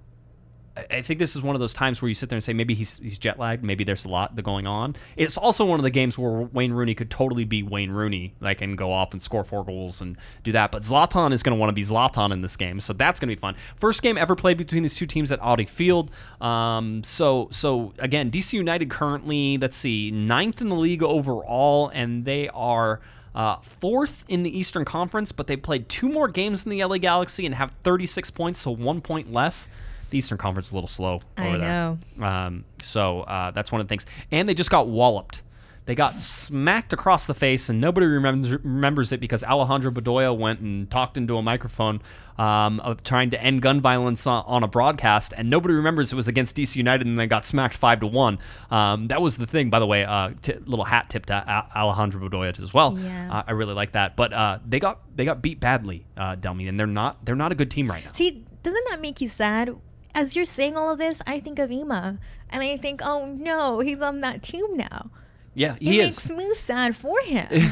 I- 0.78 1.02
think 1.02 1.20
this 1.20 1.36
is 1.36 1.42
one 1.42 1.56
of 1.56 1.60
those 1.60 1.74
times 1.74 2.02
where 2.02 2.10
you 2.10 2.16
sit 2.16 2.30
there 2.30 2.38
and 2.38 2.44
say 2.44 2.54
maybe 2.54 2.74
he's 2.74 2.98
he's 3.02 3.18
jet 3.18 3.40
lagged, 3.40 3.64
maybe 3.64 3.84
there's 3.84 4.06
a 4.06 4.10
lot 4.10 4.36
going 4.44 4.68
on. 4.68 4.96
It's 5.16 5.38
also 5.38 5.64
one 5.66 5.80
of 5.80 5.84
the 5.84 5.90
games 5.90 6.18
where 6.18 6.42
Wayne 6.42 6.74
Rooney 6.74 6.96
could 6.96 7.10
totally 7.10 7.46
be 7.46 7.64
Wayne 7.64 7.92
Rooney, 7.92 8.34
like 8.42 8.62
and 8.62 8.78
go 8.78 8.92
off 8.92 9.14
and 9.14 9.22
score 9.22 9.44
four 9.44 9.64
goals 9.64 10.02
and 10.02 10.18
do 10.44 10.52
that. 10.52 10.72
But 10.72 10.84
Zlatan 10.84 11.32
is 11.32 11.44
going 11.44 11.56
to 11.56 11.60
want 11.60 11.70
to 11.70 11.74
be 11.74 11.84
Zlatan 11.84 12.32
in 12.32 12.42
this 12.42 12.56
game, 12.56 12.82
so 12.82 12.94
that's 12.94 13.20
going 13.20 13.30
to 13.30 13.36
be 13.36 13.40
fun. 13.40 13.56
First 13.78 14.02
game 14.02 14.18
ever 14.18 14.36
played 14.36 14.58
between 14.58 14.84
these 14.84 14.96
two 14.96 15.06
teams 15.06 15.32
at 15.32 15.42
Audi 15.42 15.66
Field. 15.66 16.12
Um, 16.42 17.04
so 17.04 17.50
so 17.52 17.94
again, 18.00 18.32
DC 18.32 18.54
United 18.54 18.90
currently 18.90 19.58
let's 19.58 19.78
see 19.78 20.12
ninth 20.12 20.62
in 20.62 20.70
the 20.70 20.76
league 20.76 21.04
overall, 21.04 21.90
and 21.94 22.26
they 22.26 22.50
are. 22.50 23.02
Uh, 23.34 23.58
fourth 23.60 24.24
in 24.30 24.44
the 24.44 24.58
Eastern 24.58 24.86
Conference, 24.86 25.34
but 25.34 25.46
they 25.46 25.58
played 25.58 25.90
two 25.90 26.08
more 26.08 26.30
games 26.30 26.64
than 26.64 26.70
the 26.70 26.82
LA 26.82 26.98
Galaxy 26.98 27.46
and 27.46 27.54
have 27.54 27.74
36 27.84 28.32
points, 28.32 28.60
so 28.62 28.72
one 28.72 29.02
point 29.02 29.30
less. 29.30 29.68
The 30.10 30.18
Eastern 30.18 30.38
Conference 30.38 30.68
is 30.68 30.72
a 30.72 30.76
little 30.76 30.88
slow 30.88 31.22
I 31.38 31.58
know. 31.58 31.98
there. 32.18 32.28
Um, 32.28 32.66
so 32.84 33.22
uh, 33.22 33.52
that's 33.52 33.72
one 33.72 33.82
of 33.82 33.88
the 33.88 33.90
things. 33.92 34.06
And 34.32 34.48
they 34.48 34.54
just 34.54 34.70
got 34.70 34.88
walloped. 34.88 35.42
They 35.86 35.94
got 35.94 36.20
smacked 36.20 36.94
across 36.94 37.28
the 37.28 37.36
face, 37.36 37.70
and 37.70 37.80
nobody 37.80 38.08
remembers 38.08 38.52
remembers 38.64 39.12
it 39.12 39.20
because 39.20 39.44
Alejandro 39.44 39.92
Bedoya 39.92 40.36
went 40.36 40.60
and 40.60 40.90
talked 40.90 41.16
into 41.16 41.38
a 41.38 41.44
microphone 41.44 42.02
um, 42.40 42.80
of 42.80 43.04
trying 43.04 43.30
to 43.30 43.40
end 43.42 43.62
gun 43.62 43.82
violence 43.82 44.26
on, 44.26 44.44
on 44.48 44.64
a 44.64 44.68
broadcast, 44.68 45.32
and 45.38 45.48
nobody 45.48 45.76
remembers 45.76 46.12
it 46.12 46.16
was 46.16 46.28
against 46.28 46.56
DC 46.56 46.76
United, 46.76 47.06
and 47.06 47.20
they 47.20 47.28
got 47.28 47.46
smacked 47.46 47.78
five 47.78 48.00
to 48.00 48.08
one. 48.08 48.40
Um, 48.72 49.10
that 49.10 49.22
was 49.22 49.38
the 49.38 49.46
thing, 49.46 49.70
by 49.70 49.78
the 49.78 49.86
way. 49.86 50.04
Uh, 50.04 50.32
t- 50.42 50.56
little 50.66 50.86
hat 50.86 51.08
tip 51.12 51.28
to 51.28 51.34
A- 51.36 51.78
Alejandro 51.78 52.28
Bedoya 52.28 52.60
as 52.60 52.74
well. 52.74 52.98
Yeah. 52.98 53.32
Uh, 53.32 53.44
I 53.46 53.52
really 53.52 53.76
like 53.76 53.92
that, 53.92 54.16
but 54.16 54.34
uh, 54.34 54.58
they 54.68 54.80
got 54.80 55.02
they 55.16 55.24
got 55.24 55.44
beat 55.44 55.60
badly, 55.60 56.04
uh, 56.18 56.36
Delmy, 56.36 56.68
and 56.68 56.80
they're 56.80 56.88
not 56.88 57.24
they're 57.24 57.36
not 57.36 57.52
a 57.52 57.56
good 57.56 57.70
team 57.70 57.92
right 57.92 58.04
now. 58.04 58.12
See, 58.14 58.44
doesn't 58.64 58.86
that 58.90 59.02
make 59.02 59.22
you 59.22 59.28
sad? 59.28 59.76
As 60.16 60.36
you're 60.36 60.46
saying 60.46 60.76
all 60.78 60.90
of 60.92 60.98
this, 60.98 61.22
I 61.28 61.40
think 61.40 61.60
of 61.60 61.72
Ema, 61.72 62.18
and 62.50 62.64
I 62.64 62.78
think, 62.78 63.02
oh 63.04 63.36
no, 63.38 63.82
he's 63.82 64.02
on 64.02 64.22
that 64.22 64.42
team 64.42 64.76
now. 64.78 65.12
Yeah, 65.58 65.76
It 65.76 65.82
he 65.84 65.98
makes 66.00 66.26
is. 66.26 66.32
me 66.32 66.54
sad 66.56 66.98
for 66.98 67.18
him. 67.22 67.48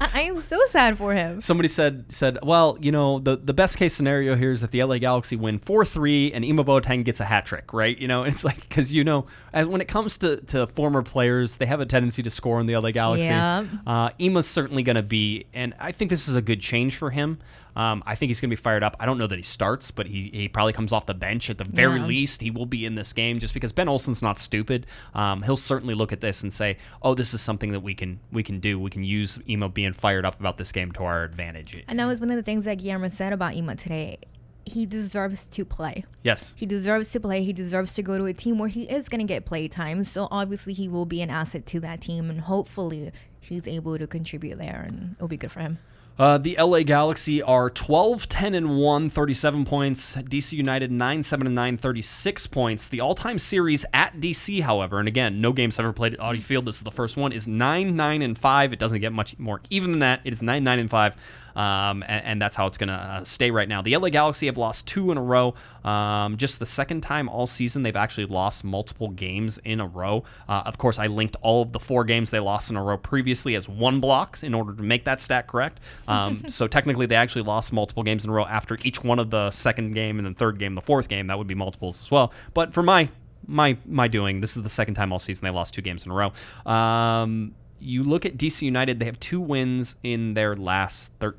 I, 0.00 0.10
I 0.14 0.20
am 0.22 0.40
so 0.40 0.58
sad 0.70 0.98
for 0.98 1.14
him. 1.14 1.40
Somebody 1.40 1.68
said 1.68 2.06
said, 2.08 2.38
well, 2.42 2.76
you 2.80 2.90
know, 2.90 3.20
the, 3.20 3.36
the 3.36 3.54
best 3.54 3.76
case 3.76 3.94
scenario 3.94 4.34
here 4.34 4.50
is 4.50 4.60
that 4.62 4.72
the 4.72 4.82
LA 4.82 4.98
Galaxy 4.98 5.36
win 5.36 5.60
four 5.60 5.84
three 5.84 6.32
and 6.32 6.44
Ema 6.44 6.64
Boateng 6.64 7.04
gets 7.04 7.20
a 7.20 7.24
hat 7.24 7.46
trick, 7.46 7.72
right? 7.72 7.96
You 7.96 8.08
know, 8.08 8.22
it's 8.30 8.42
like 8.42 8.68
because 8.68 8.92
you 8.92 9.04
know, 9.04 9.26
as 9.52 9.66
when 9.66 9.80
it 9.80 9.86
comes 9.86 10.18
to, 10.18 10.38
to 10.48 10.66
former 10.68 11.02
players, 11.02 11.54
they 11.54 11.66
have 11.66 11.80
a 11.80 11.86
tendency 11.86 12.20
to 12.24 12.30
score 12.30 12.58
in 12.60 12.66
the 12.66 12.76
LA 12.76 12.90
Galaxy. 12.90 13.26
Yeah. 13.26 13.64
Uh, 13.86 14.10
Ema's 14.20 14.48
certainly 14.48 14.82
going 14.82 14.96
to 14.96 15.02
be, 15.02 15.46
and 15.54 15.72
I 15.78 15.92
think 15.92 16.10
this 16.10 16.26
is 16.26 16.34
a 16.34 16.42
good 16.42 16.60
change 16.60 16.96
for 16.96 17.10
him. 17.10 17.38
Um, 17.76 18.02
I 18.06 18.14
think 18.14 18.30
he's 18.30 18.40
going 18.40 18.50
to 18.50 18.56
be 18.56 18.60
fired 18.60 18.82
up. 18.82 18.96
I 19.00 19.06
don't 19.06 19.18
know 19.18 19.26
that 19.26 19.36
he 19.36 19.42
starts, 19.42 19.90
but 19.90 20.06
he, 20.06 20.30
he 20.32 20.48
probably 20.48 20.72
comes 20.72 20.92
off 20.92 21.06
the 21.06 21.14
bench 21.14 21.50
at 21.50 21.58
the 21.58 21.64
very 21.64 22.00
Yeah. 22.00 22.06
least. 22.06 22.40
He 22.40 22.50
will 22.50 22.66
be 22.66 22.84
in 22.84 22.94
this 22.94 23.12
game 23.12 23.38
just 23.38 23.54
because 23.54 23.72
Ben 23.72 23.88
Olsen's 23.88 24.22
not 24.22 24.38
stupid. 24.38 24.86
Um, 25.14 25.42
he'll 25.42 25.56
certainly 25.56 25.94
look 25.94 26.12
at 26.12 26.20
this 26.20 26.42
and 26.42 26.52
say, 26.52 26.76
"Oh, 27.02 27.14
this 27.14 27.32
is 27.34 27.40
something 27.40 27.72
that 27.72 27.80
we 27.80 27.94
can 27.94 28.20
we 28.32 28.42
can 28.42 28.60
do. 28.60 28.78
We 28.78 28.90
can 28.90 29.04
use 29.04 29.38
Ema 29.48 29.68
being 29.68 29.92
fired 29.92 30.24
up 30.24 30.38
about 30.40 30.58
this 30.58 30.72
game 30.72 30.92
to 30.92 31.04
our 31.04 31.24
advantage." 31.24 31.82
And 31.88 31.98
that 31.98 32.06
was 32.06 32.20
one 32.20 32.30
of 32.30 32.36
the 32.36 32.42
things 32.42 32.64
that 32.64 32.78
Guillermo 32.78 33.08
said 33.08 33.32
about 33.32 33.54
Ema 33.54 33.76
today. 33.76 34.18
He 34.66 34.84
deserves 34.86 35.44
to 35.46 35.64
play. 35.64 36.04
Yes. 36.22 36.52
He 36.54 36.66
deserves 36.66 37.10
to 37.12 37.18
play. 37.20 37.42
He 37.42 37.52
deserves 37.52 37.94
to 37.94 38.02
go 38.02 38.18
to 38.18 38.26
a 38.26 38.32
team 38.34 38.58
where 38.58 38.68
he 38.68 38.82
is 38.84 39.08
going 39.08 39.20
to 39.20 39.24
get 39.26 39.44
play 39.44 39.66
time. 39.68 40.04
So 40.04 40.28
obviously 40.30 40.74
he 40.74 40.86
will 40.86 41.06
be 41.06 41.22
an 41.22 41.30
asset 41.30 41.66
to 41.66 41.80
that 41.80 42.00
team, 42.02 42.28
and 42.30 42.42
hopefully 42.42 43.10
he's 43.40 43.66
able 43.66 43.98
to 43.98 44.06
contribute 44.06 44.58
there, 44.58 44.84
and 44.86 45.16
it'll 45.16 45.28
be 45.28 45.38
good 45.38 45.50
for 45.50 45.60
him. 45.60 45.78
Uh, 46.20 46.36
the 46.36 46.54
LA 46.60 46.82
Galaxy 46.82 47.40
are 47.40 47.70
12, 47.70 48.28
10, 48.28 48.54
and 48.54 48.76
1, 48.76 49.08
37 49.08 49.64
points. 49.64 50.16
DC 50.16 50.52
United 50.52 50.92
9, 50.92 51.22
7, 51.22 51.46
and 51.46 51.56
9, 51.56 51.78
36 51.78 52.46
points. 52.48 52.88
The 52.88 53.00
all 53.00 53.14
time 53.14 53.38
series 53.38 53.86
at 53.94 54.20
DC, 54.20 54.60
however, 54.60 54.98
and 54.98 55.08
again, 55.08 55.40
no 55.40 55.54
games 55.54 55.78
ever 55.78 55.94
played 55.94 56.12
at 56.12 56.20
Audi 56.20 56.42
Field, 56.42 56.66
this 56.66 56.76
is 56.76 56.82
the 56.82 56.90
first 56.90 57.16
one, 57.16 57.32
is 57.32 57.48
9, 57.48 57.96
9, 57.96 58.20
and 58.20 58.38
5. 58.38 58.72
It 58.74 58.78
doesn't 58.78 59.00
get 59.00 59.14
much 59.14 59.38
more 59.38 59.62
even 59.70 59.92
than 59.92 60.00
that. 60.00 60.20
It 60.24 60.34
is 60.34 60.42
9, 60.42 60.62
9, 60.62 60.78
and 60.78 60.90
5. 60.90 61.14
Um, 61.60 62.02
and, 62.08 62.24
and 62.24 62.42
that's 62.42 62.56
how 62.56 62.66
it's 62.66 62.78
going 62.78 62.88
to 62.88 62.94
uh, 62.94 63.24
stay 63.24 63.50
right 63.50 63.68
now. 63.68 63.82
The 63.82 63.94
LA 63.94 64.08
Galaxy 64.08 64.46
have 64.46 64.56
lost 64.56 64.86
two 64.86 65.10
in 65.10 65.18
a 65.18 65.22
row. 65.22 65.54
Um, 65.84 66.38
just 66.38 66.58
the 66.58 66.64
second 66.64 67.02
time 67.02 67.28
all 67.28 67.46
season 67.46 67.82
they've 67.82 67.96
actually 67.96 68.26
lost 68.26 68.64
multiple 68.64 69.10
games 69.10 69.58
in 69.64 69.78
a 69.78 69.86
row. 69.86 70.24
Uh, 70.48 70.62
of 70.64 70.78
course, 70.78 70.98
I 70.98 71.06
linked 71.06 71.36
all 71.42 71.62
of 71.62 71.72
the 71.72 71.78
four 71.78 72.04
games 72.04 72.30
they 72.30 72.40
lost 72.40 72.70
in 72.70 72.76
a 72.76 72.82
row 72.82 72.96
previously 72.96 73.56
as 73.56 73.68
one 73.68 74.00
block 74.00 74.42
in 74.42 74.54
order 74.54 74.72
to 74.72 74.82
make 74.82 75.04
that 75.04 75.20
stat 75.20 75.48
correct. 75.48 75.80
Um, 76.08 76.44
so 76.48 76.66
technically, 76.66 77.04
they 77.04 77.14
actually 77.14 77.42
lost 77.42 77.74
multiple 77.74 78.04
games 78.04 78.24
in 78.24 78.30
a 78.30 78.32
row 78.32 78.46
after 78.46 78.78
each 78.82 79.04
one 79.04 79.18
of 79.18 79.28
the 79.28 79.50
second 79.50 79.92
game 79.92 80.18
and 80.18 80.26
then 80.26 80.34
third 80.34 80.58
game, 80.58 80.74
the 80.74 80.80
fourth 80.80 81.08
game. 81.08 81.26
That 81.26 81.36
would 81.36 81.46
be 81.46 81.54
multiples 81.54 82.00
as 82.02 82.10
well. 82.10 82.32
But 82.54 82.72
for 82.72 82.82
my 82.82 83.10
my 83.46 83.76
my 83.86 84.08
doing, 84.08 84.40
this 84.40 84.56
is 84.56 84.62
the 84.62 84.70
second 84.70 84.94
time 84.94 85.12
all 85.12 85.18
season 85.18 85.44
they 85.44 85.50
lost 85.50 85.74
two 85.74 85.82
games 85.82 86.06
in 86.06 86.10
a 86.10 86.14
row. 86.14 86.32
Um, 86.72 87.54
you 87.80 88.02
look 88.02 88.24
at 88.24 88.38
DC 88.38 88.62
United; 88.62 88.98
they 88.98 89.04
have 89.04 89.20
two 89.20 89.40
wins 89.40 89.96
in 90.02 90.32
their 90.32 90.56
last 90.56 91.12
13 91.20 91.38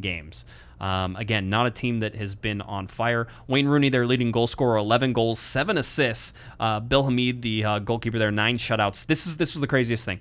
games. 0.00 0.44
Um, 0.80 1.16
again, 1.16 1.48
not 1.48 1.66
a 1.66 1.70
team 1.70 2.00
that 2.00 2.14
has 2.14 2.34
been 2.34 2.60
on 2.60 2.88
fire. 2.88 3.26
Wayne 3.46 3.66
Rooney, 3.66 3.88
their 3.88 4.06
leading 4.06 4.30
goal 4.32 4.46
scorer, 4.46 4.76
11 4.76 5.12
goals, 5.12 5.38
seven 5.38 5.78
assists. 5.78 6.32
Uh, 6.60 6.80
Bill 6.80 7.04
Hamid, 7.04 7.42
the 7.42 7.64
uh, 7.64 7.78
goalkeeper, 7.78 8.18
there, 8.18 8.30
nine 8.30 8.58
shutouts. 8.58 9.06
This 9.06 9.26
is 9.26 9.36
this 9.36 9.54
was 9.54 9.60
the 9.60 9.66
craziest 9.66 10.04
thing. 10.04 10.20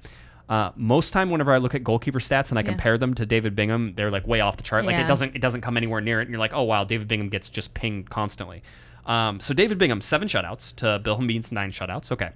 Uh, 0.49 0.71
most 0.75 1.11
time, 1.13 1.29
whenever 1.31 1.51
I 1.53 1.57
look 1.57 1.73
at 1.73 1.83
goalkeeper 1.83 2.19
stats 2.19 2.49
and 2.49 2.59
I 2.59 2.61
Yeah. 2.61 2.69
compare 2.69 2.97
them 2.97 3.13
to 3.15 3.25
David 3.25 3.55
Bingham, 3.55 3.93
they're 3.95 4.11
like 4.11 4.27
way 4.27 4.41
off 4.41 4.57
the 4.57 4.63
chart. 4.63 4.85
Like 4.85 4.97
it 4.97 5.07
doesn't 5.07 5.35
it 5.35 5.39
doesn't 5.41 5.61
come 5.61 5.75
anywhere 5.77 6.01
near 6.01 6.19
it, 6.19 6.23
and 6.23 6.31
you're 6.31 6.39
like, 6.39 6.53
oh 6.53 6.63
wow, 6.63 6.83
David 6.83 7.07
Bingham 7.07 7.29
gets 7.29 7.49
just 7.49 7.73
pinged 7.73 8.09
constantly. 8.09 8.61
Um, 9.05 9.39
so 9.39 9.53
David 9.53 9.77
Bingham 9.79 10.01
seven 10.01 10.27
shutouts 10.27 10.73
to 10.77 10.99
Bill 10.99 11.17
Hamid's 11.17 11.51
nine 11.51 11.71
shutouts. 11.71 12.11
Okay. 12.11 12.29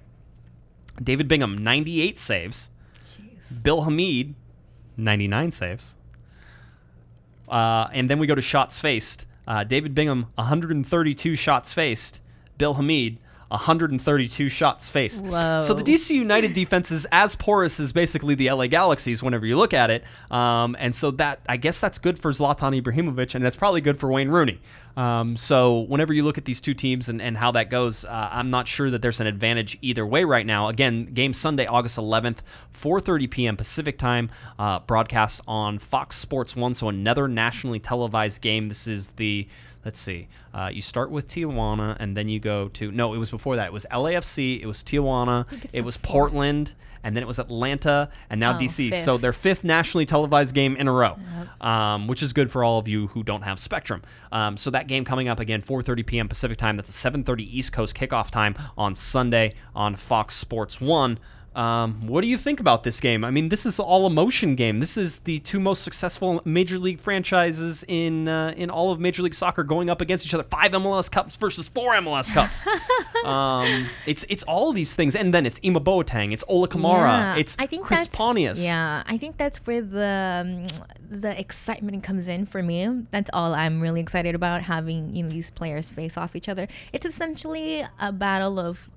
David 1.02 1.28
Bingham 1.28 1.56
98 1.58 2.18
saves. 2.18 2.68
Jeez. 3.06 3.62
Bill 3.62 3.82
Hamid, 3.84 4.34
99 4.96 5.52
saves. 5.52 5.94
Uh, 7.50 7.88
and 7.92 8.08
then 8.08 8.18
we 8.18 8.26
go 8.26 8.34
to 8.34 8.42
shots 8.42 8.78
faced. 8.78 9.26
Uh, 9.46 9.64
David 9.64 9.94
Bingham, 9.94 10.26
132 10.34 11.36
shots 11.36 11.72
faced. 11.72 12.20
Bill 12.58 12.74
Hamid, 12.74 13.18
132 13.48 14.48
shots 14.48 14.88
faced. 14.88 15.22
Whoa. 15.22 15.62
So 15.62 15.72
the 15.74 15.82
DC 15.82 16.10
United 16.10 16.52
defense 16.52 16.90
is 16.90 17.06
as 17.10 17.34
porous 17.34 17.80
as 17.80 17.92
basically 17.92 18.34
the 18.34 18.50
LA 18.50 18.66
Galaxies 18.66 19.22
whenever 19.22 19.46
you 19.46 19.56
look 19.56 19.72
at 19.72 19.90
it. 19.90 20.04
Um, 20.30 20.76
and 20.78 20.94
so 20.94 21.10
that 21.12 21.40
I 21.48 21.56
guess 21.56 21.78
that's 21.78 21.98
good 21.98 22.18
for 22.18 22.30
Zlatan 22.32 22.80
Ibrahimovic, 22.80 23.34
and 23.34 23.44
that's 23.44 23.56
probably 23.56 23.80
good 23.80 23.98
for 23.98 24.12
Wayne 24.12 24.28
Rooney. 24.28 24.60
Um, 24.98 25.36
so 25.36 25.80
whenever 25.80 26.12
you 26.12 26.24
look 26.24 26.38
at 26.38 26.44
these 26.44 26.60
two 26.60 26.74
teams 26.74 27.08
and, 27.08 27.22
and 27.22 27.38
how 27.38 27.52
that 27.52 27.70
goes, 27.70 28.04
uh, 28.04 28.28
I'm 28.32 28.50
not 28.50 28.66
sure 28.66 28.90
that 28.90 29.00
there's 29.00 29.20
an 29.20 29.28
advantage 29.28 29.78
either 29.80 30.04
way 30.04 30.24
right 30.24 30.44
now. 30.44 30.68
Again, 30.68 31.06
game 31.14 31.32
Sunday, 31.32 31.66
August 31.66 31.96
11th, 31.96 32.38
4:30 32.74 33.30
p.m. 33.30 33.56
Pacific 33.56 33.96
time, 33.96 34.30
uh, 34.58 34.80
broadcast 34.80 35.40
on 35.46 35.78
Fox 35.78 36.16
Sports 36.16 36.56
One. 36.56 36.74
So 36.74 36.88
another 36.88 37.28
nationally 37.28 37.78
televised 37.78 38.42
game. 38.42 38.68
This 38.68 38.86
is 38.86 39.10
the 39.10 39.46
let's 39.88 39.98
see. 39.98 40.28
Uh, 40.52 40.68
you 40.70 40.82
start 40.82 41.10
with 41.10 41.28
Tijuana, 41.28 41.96
and 41.98 42.14
then 42.14 42.28
you 42.28 42.38
go 42.40 42.68
to 42.68 42.92
no. 42.92 43.14
It 43.14 43.16
was 43.16 43.30
before 43.30 43.56
that. 43.56 43.68
It 43.68 43.72
was 43.72 43.86
LAFC. 43.90 44.60
It 44.60 44.66
was 44.66 44.84
Tijuana. 44.84 45.50
It 45.72 45.82
was. 45.82 45.96
Portland, 45.96 46.74
and 47.02 47.16
then 47.16 47.22
it 47.22 47.26
was 47.26 47.38
Atlanta, 47.38 48.10
and 48.28 48.38
now 48.38 48.54
Oh, 48.54 48.58
DC. 48.60 48.90
fifth. 48.90 49.04
So 49.06 49.16
their 49.16 49.32
fifth 49.32 49.64
nationally 49.64 50.04
televised 50.04 50.54
game 50.54 50.76
in 50.76 50.88
a 50.88 50.92
row, 50.92 51.16
um, 51.62 52.06
which 52.06 52.22
is 52.22 52.34
good 52.34 52.50
for 52.50 52.62
all 52.62 52.78
of 52.78 52.86
you 52.86 53.06
who 53.08 53.22
don't 53.22 53.42
have 53.42 53.58
Spectrum. 53.58 54.02
Um, 54.30 54.58
so 54.58 54.70
that 54.72 54.88
game 54.88 55.06
coming 55.06 55.26
up 55.28 55.40
again, 55.40 55.62
4:30 55.62 56.04
p.m. 56.06 56.28
Pacific 56.28 56.58
time. 56.58 56.76
That's 56.76 56.90
a 56.90 57.10
7:30 57.10 57.40
East 57.50 57.72
Coast 57.72 57.96
kickoff 57.96 58.30
time 58.30 58.54
on 58.76 58.94
Sunday 58.94 59.54
on 59.74 59.96
Fox 59.96 60.34
Sports 60.34 60.82
One. 60.82 61.18
Um, 61.54 62.06
what 62.06 62.20
do 62.20 62.28
you 62.28 62.38
think 62.38 62.60
about 62.60 62.84
this 62.84 63.00
game? 63.00 63.24
I 63.24 63.30
mean, 63.30 63.48
this 63.48 63.66
is 63.66 63.80
all 63.80 64.06
emotion 64.06 64.54
game. 64.54 64.78
This 64.80 64.96
is 64.96 65.20
the 65.20 65.40
two 65.40 65.58
most 65.58 65.82
successful 65.82 66.40
major 66.44 66.78
league 66.78 67.00
franchises 67.00 67.84
in 67.88 68.28
uh, 68.28 68.54
in 68.56 68.70
all 68.70 68.92
of 68.92 69.00
Major 69.00 69.22
League 69.22 69.34
Soccer 69.34 69.64
going 69.64 69.90
up 69.90 70.00
against 70.00 70.24
each 70.24 70.34
other. 70.34 70.44
Five 70.44 70.72
MLS 70.72 71.10
Cups 71.10 71.36
versus 71.36 71.66
four 71.66 71.94
MLS 71.94 72.32
Cups. 72.32 72.66
um, 73.24 73.88
it's 74.06 74.24
it's 74.28 74.42
all 74.44 74.72
these 74.72 74.94
things, 74.94 75.16
and 75.16 75.34
then 75.34 75.46
it's 75.46 75.58
Ema 75.64 75.80
Boateng, 75.80 76.32
it's 76.32 76.44
Ola 76.48 76.68
Kamara, 76.68 77.08
Yeah, 77.08 77.36
it's 77.36 77.56
I 77.58 77.66
think 77.66 77.84
Chris 77.84 78.06
Pontius. 78.06 78.60
Yeah, 78.60 79.02
I 79.06 79.18
think 79.18 79.36
that's 79.36 79.58
where 79.66 79.82
the 79.82 80.44
um, 80.46 80.66
the 81.10 81.38
excitement 81.38 82.02
comes 82.02 82.28
in 82.28 82.46
for 82.46 82.62
me. 82.62 83.06
That's 83.10 83.30
all 83.32 83.54
I'm 83.54 83.80
really 83.80 84.00
excited 84.00 84.34
about 84.34 84.62
having 84.62 85.14
you 85.14 85.24
know 85.24 85.30
these 85.30 85.50
players 85.50 85.90
face 85.90 86.16
off 86.16 86.36
each 86.36 86.48
other. 86.48 86.68
It's 86.92 87.06
essentially 87.06 87.84
a 87.98 88.12
battle 88.12 88.58
of, 88.60 88.90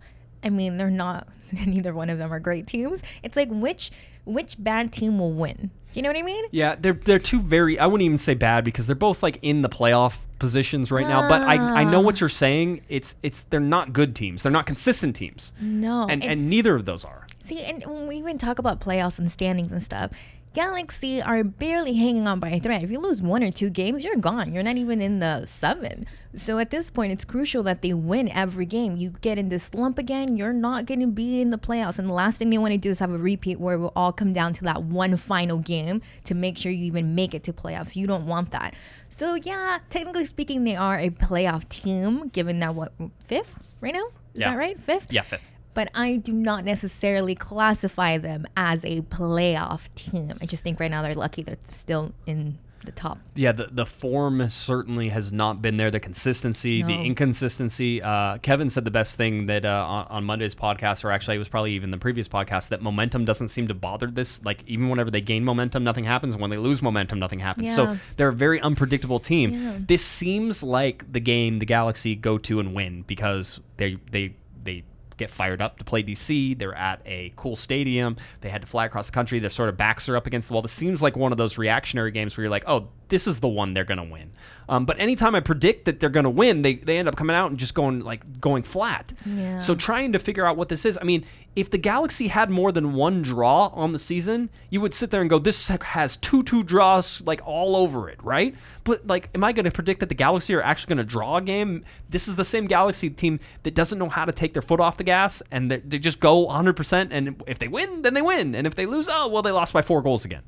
I 0.44 0.50
mean, 0.50 0.78
they're 0.78 0.90
not 0.90 1.28
neither 1.66 1.94
one 1.94 2.10
of 2.10 2.18
them 2.18 2.32
are 2.32 2.40
great 2.40 2.68
teams. 2.68 3.02
It's 3.24 3.36
like 3.36 3.50
which 3.50 3.92
which 4.26 4.56
bad 4.60 4.94
team 4.94 5.20
will 5.20 5.34
win. 5.34 5.72
Do 5.94 6.00
you 6.00 6.04
know 6.04 6.10
what 6.10 6.18
I 6.18 6.24
mean? 6.24 6.46
Yeah, 6.52 6.76
they're 6.80 6.94
they're 6.94 7.20
two 7.20 7.42
very. 7.42 7.78
I 7.78 7.86
wouldn't 7.86 8.06
even 8.06 8.18
say 8.18 8.34
bad 8.34 8.64
because 8.64 8.88
they're 8.88 8.96
both 8.96 9.22
like 9.22 9.40
in 9.42 9.62
the 9.62 9.68
playoff 9.68 10.14
positions 10.40 10.90
right 10.90 11.08
now. 11.08 11.28
But 11.28 11.42
I 11.42 11.56
I 11.56 11.84
know 11.84 12.00
what 12.00 12.16
ah. 12.16 12.20
you're 12.22 12.30
saying. 12.30 12.82
It's 12.88 13.16
it's 13.24 13.44
they're 13.50 13.60
not 13.60 13.92
good 13.92 14.16
teams. 14.16 14.44
They're 14.44 14.52
not 14.52 14.66
consistent 14.66 15.16
teams, 15.16 15.52
No, 15.60 16.08
and 16.10 16.24
and 16.24 16.50
neither 16.50 16.76
of 16.76 16.86
those 16.86 17.04
are. 17.04 17.28
See, 17.44 17.60
and 17.62 17.86
when 17.86 18.08
we 18.08 18.16
even 18.18 18.38
talk 18.38 18.60
about 18.60 18.80
playoffs 18.80 19.20
and 19.20 19.30
standings 19.30 19.74
and 19.74 19.84
stuff, 19.84 20.12
Galaxy 20.54 21.22
are 21.22 21.46
barely 21.46 21.94
hanging 21.94 22.28
on 22.28 22.42
by 22.42 22.50
a 22.50 22.60
thread. 22.60 22.84
If 22.84 22.92
you 22.92 23.00
lose 23.00 23.22
one 23.22 23.42
or 23.42 23.52
two 23.52 23.70
games, 23.70 24.04
you're 24.04 24.18
gone. 24.18 24.54
You're 24.54 24.64
not 24.64 24.76
even 24.76 25.02
in 25.02 25.20
the 25.20 25.46
seven. 25.46 26.06
So 26.36 26.60
at 26.60 26.72
this 26.72 26.92
point, 26.92 27.14
it's 27.14 27.24
crucial 27.24 27.64
that 27.64 27.82
they 27.82 27.94
win 27.94 28.28
every 28.28 28.66
game. 28.66 28.98
You 28.98 29.12
get 29.22 29.38
in 29.38 29.48
this 29.48 29.64
slump 29.64 29.98
again, 29.98 30.36
you're 30.36 30.52
not 30.52 30.86
going 30.86 31.00
to 31.00 31.08
be 31.08 31.40
in 31.42 31.52
the 31.52 31.58
playoffs. 31.58 32.00
And 32.00 32.10
the 32.10 32.14
last 32.14 32.38
thing 32.38 32.50
they 32.50 32.58
want 32.58 32.74
to 32.74 32.78
do 32.78 32.90
is 32.90 33.00
have 33.00 33.12
a 33.12 33.18
repeat 33.18 33.62
where 33.62 33.76
it 33.76 33.80
will 33.80 33.94
all 33.96 34.12
come 34.12 34.34
down 34.34 34.52
to 34.56 34.64
that 34.66 34.84
one 34.84 35.16
final 35.16 35.58
game 35.58 36.02
to 36.26 36.34
make 36.36 36.58
sure 36.58 36.70
you 36.72 36.84
even 36.84 37.16
make 37.16 37.34
it 37.34 37.44
to 37.46 37.54
playoffs. 37.54 37.96
You 37.96 38.06
don't 38.06 38.26
want 38.26 38.52
that. 38.52 38.74
So 39.10 39.36
yeah, 39.36 39.80
technically 39.90 40.26
speaking, 40.26 40.66
they 40.66 40.76
are 40.76 41.00
a 41.00 41.12
playoff 41.12 41.68
team, 41.70 42.28
given 42.28 42.60
that 42.60 42.76
what 42.76 42.92
fifth 43.24 43.56
right 43.80 43.94
now. 43.94 44.08
Is 44.34 44.42
Yeah. 44.42 44.52
that 44.52 44.58
right? 44.58 44.80
Fifth 44.82 45.12
Yeah, 45.14 45.22
fifth. 45.24 45.42
But 45.74 45.90
I 45.96 46.18
do 46.18 46.34
not 46.34 46.66
necessarily 46.66 47.36
classify 47.36 48.18
them 48.18 48.46
as 48.58 48.84
a 48.84 49.02
playoff 49.02 49.94
team. 49.96 50.34
I 50.42 50.46
just 50.46 50.64
think 50.64 50.80
right 50.80 50.92
now 50.92 51.02
they're 51.02 51.14
lucky 51.14 51.44
they're 51.44 51.58
still 51.70 52.14
in 52.26 52.58
the 52.86 52.92
top. 52.92 53.20
Yeah, 53.36 53.52
the, 53.52 53.70
the 53.72 53.86
form 53.86 54.48
certainly 54.50 55.10
has 55.10 55.32
not 55.32 55.62
been 55.62 55.78
there. 55.78 55.92
The 55.92 56.00
consistency, 56.00 56.84
the 56.84 56.94
inconsistency. 56.94 58.02
Uh, 58.02 58.38
Kevin 58.40 58.70
said 58.70 58.86
the 58.86 58.92
best 58.92 59.16
thing 59.16 59.46
that 59.48 59.66
uh, 59.66 59.86
on, 59.88 60.08
on 60.08 60.24
Monday's 60.24 60.56
podcast, 60.56 61.04
or 61.04 61.12
actually 61.12 61.36
it 61.36 61.40
was 61.40 61.48
probably 61.48 61.74
even 61.74 61.92
the 61.92 61.98
previous 61.98 62.28
podcast, 62.28 62.70
that 62.70 62.82
momentum 62.82 63.26
doesn't 63.26 63.50
seem 63.50 63.68
to 63.68 63.74
bother 63.74 64.08
this. 64.08 64.44
Like 64.44 64.64
even 64.68 64.90
whenever 64.90 65.12
they 65.12 65.22
gain 65.22 65.44
momentum, 65.44 65.84
nothing 65.84 66.06
happens. 66.06 66.34
And 66.34 66.42
when 66.42 66.50
they 66.50 66.58
lose 66.58 66.82
momentum, 66.82 67.20
nothing 67.20 67.40
happens. 67.40 67.76
So 67.76 67.98
they're 68.18 68.30
a 68.30 68.34
very 68.34 68.60
unpredictable 68.62 69.20
team. 69.20 69.52
Yeah. 69.52 69.78
This 69.80 70.06
seems 70.06 70.64
like 70.64 71.12
the 71.12 71.20
game 71.20 71.60
the 71.60 71.66
Galaxy 71.66 72.16
go 72.16 72.38
to 72.40 72.60
and 72.60 72.74
win 72.74 73.04
because 73.04 73.60
they 73.78 73.98
they 74.12 74.36
they 74.64 74.84
get 75.22 75.32
fired 75.32 75.62
up 75.62 75.78
to 75.78 75.84
play 75.84 76.04
DC. 76.04 76.58
They're 76.58 76.76
at 76.76 77.02
a 77.06 77.32
cool 77.36 77.56
stadium. 77.56 78.18
They 78.42 78.50
had 78.50 78.62
to 78.62 78.68
fly 78.68 78.86
across 78.86 79.06
the 79.06 79.12
country. 79.12 79.40
Their 79.40 79.50
sort 79.50 79.70
of 79.70 79.78
backs 79.78 80.10
are 80.10 80.18
up 80.18 80.28
against 80.28 80.48
the 80.48 80.54
wall. 80.54 80.62
This 80.62 80.72
seems 80.72 81.02
like 81.02 81.16
one 81.16 81.32
of 81.32 81.38
those 81.38 81.58
reactionary 81.58 82.12
games 82.12 82.36
where 82.36 82.44
you're 82.44 82.52
like, 82.52 82.66
oh, 82.68 82.90
this 83.12 83.28
is 83.28 83.42
the 83.42 83.48
one 83.48 83.76
they're 83.76 83.86
going 83.86 83.98
to 84.00 84.04
win. 84.04 84.32
Um, 84.70 84.86
but 84.86 84.98
anytime 85.00 85.36
I 85.36 85.42
predict 85.42 85.84
that 85.86 86.00
they're 86.00 86.10
going 86.10 86.24
to 86.24 86.30
win, 86.30 86.62
they, 86.62 86.76
they 86.76 86.98
end 86.98 87.10
up 87.10 87.18
coming 87.18 87.36
out 87.36 87.50
and 87.50 87.60
just 87.60 87.74
going 87.74 88.00
like 88.00 88.40
going 88.40 88.64
flat. 88.64 89.12
Yeah. 89.26 89.60
So 89.60 89.76
trying 89.76 90.14
to 90.14 90.20
figure 90.20 90.46
out 90.46 90.56
what 90.56 90.70
this 90.70 90.86
is. 90.86 90.98
I 91.00 91.04
mean, 91.04 91.26
if 91.58 91.70
the 91.70 91.78
Galaxy 91.78 92.30
had 92.30 92.50
more 92.50 92.72
than 92.72 92.94
one 92.94 93.22
draw 93.22 93.68
on 93.74 93.92
the 93.92 94.00
season, 94.00 94.50
you 94.70 94.80
would 94.80 94.94
sit 94.94 95.12
there 95.12 95.20
and 95.20 95.30
go, 95.30 95.40
"This 95.40 95.68
has 95.68 96.16
two 96.18 96.42
two 96.42 96.64
draws 96.64 97.20
like 97.22 97.42
all 97.46 97.76
over 97.76 98.10
it, 98.10 98.24
right?" 98.24 98.56
But 98.86 99.06
like, 99.06 99.30
am 99.36 99.44
I 99.44 99.52
going 99.52 99.66
to 99.66 99.72
predict 99.72 100.00
that 100.00 100.08
the 100.10 100.16
Galaxy 100.16 100.54
are 100.56 100.62
actually 100.62 100.96
going 100.96 101.06
to 101.06 101.12
draw 101.12 101.38
a 101.38 101.42
game? 101.42 101.84
This 102.10 102.30
is 102.30 102.36
the 102.36 102.46
same 102.46 102.66
Galaxy 102.66 103.10
team 103.10 103.42
that 103.64 103.76
doesn't 103.76 104.00
know 104.00 104.10
how 104.10 104.24
to 104.24 104.32
take 104.32 104.54
their 104.54 104.62
foot 104.62 104.80
off 104.80 104.96
the 104.96 105.04
gas 105.04 105.44
and 105.52 105.70
they, 105.70 105.78
they 105.80 106.00
just 106.00 106.22
go 106.22 106.40
100. 106.40 106.78
percent 106.78 107.12
And 107.12 107.44
if 107.46 107.60
they 107.60 107.68
win, 107.68 108.04
then 108.04 108.14
they 108.14 108.22
win, 108.22 108.56
and 108.56 108.66
if 108.66 108.76
they 108.76 108.86
lose, 108.86 109.10
oh 109.12 109.28
well, 109.28 109.42
they 109.42 109.52
lost 109.52 109.74
by 109.74 109.82
four 109.82 110.02
goals 110.02 110.24
again. 110.24 110.44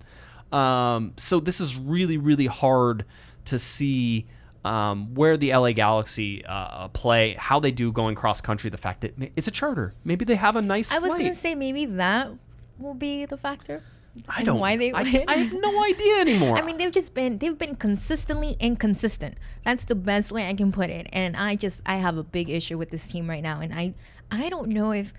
Um, 0.53 1.13
so 1.17 1.39
this 1.39 1.59
is 1.59 1.75
really 1.75 2.17
really 2.17 2.45
hard 2.45 3.05
to 3.45 3.59
see 3.59 4.27
um, 4.63 5.13
where 5.13 5.35
the 5.35 5.53
LA 5.53 5.71
Galaxy 5.73 6.45
uh, 6.45 6.87
play, 6.89 7.35
how 7.37 7.59
they 7.59 7.71
do 7.71 7.91
going 7.91 8.15
cross 8.15 8.39
country. 8.39 8.69
The 8.69 8.77
fact 8.77 9.01
that 9.01 9.13
it's 9.35 9.47
a 9.47 9.51
charter, 9.51 9.93
maybe 10.03 10.25
they 10.25 10.35
have 10.35 10.55
a 10.55 10.61
nice. 10.61 10.91
I 10.91 10.99
was 10.99 11.13
gonna 11.13 11.35
say 11.35 11.55
maybe 11.55 11.85
that 11.85 12.31
will 12.77 12.93
be 12.93 13.25
the 13.25 13.37
factor. 13.37 13.83
I 14.29 14.43
don't. 14.43 14.59
why 14.59 14.77
they 14.77 14.91
I, 14.91 15.01
win. 15.03 15.25
I 15.27 15.35
have 15.37 15.53
no 15.53 15.83
idea 15.83 16.19
anymore. 16.19 16.57
I 16.57 16.61
mean, 16.61 16.77
they've 16.77 16.91
just 16.91 17.13
been 17.13 17.39
they've 17.39 17.57
been 17.57 17.75
consistently 17.75 18.55
inconsistent. 18.59 19.37
That's 19.65 19.85
the 19.85 19.95
best 19.95 20.31
way 20.31 20.47
I 20.47 20.53
can 20.53 20.71
put 20.71 20.89
it. 20.89 21.07
And 21.11 21.35
I 21.35 21.55
just 21.55 21.81
I 21.85 21.95
have 21.95 22.17
a 22.17 22.23
big 22.23 22.49
issue 22.49 22.77
with 22.77 22.91
this 22.91 23.07
team 23.07 23.29
right 23.29 23.43
now. 23.43 23.59
And 23.59 23.73
I 23.73 23.93
I 24.31 24.49
don't 24.49 24.69
know 24.69 24.91
if 24.91 25.13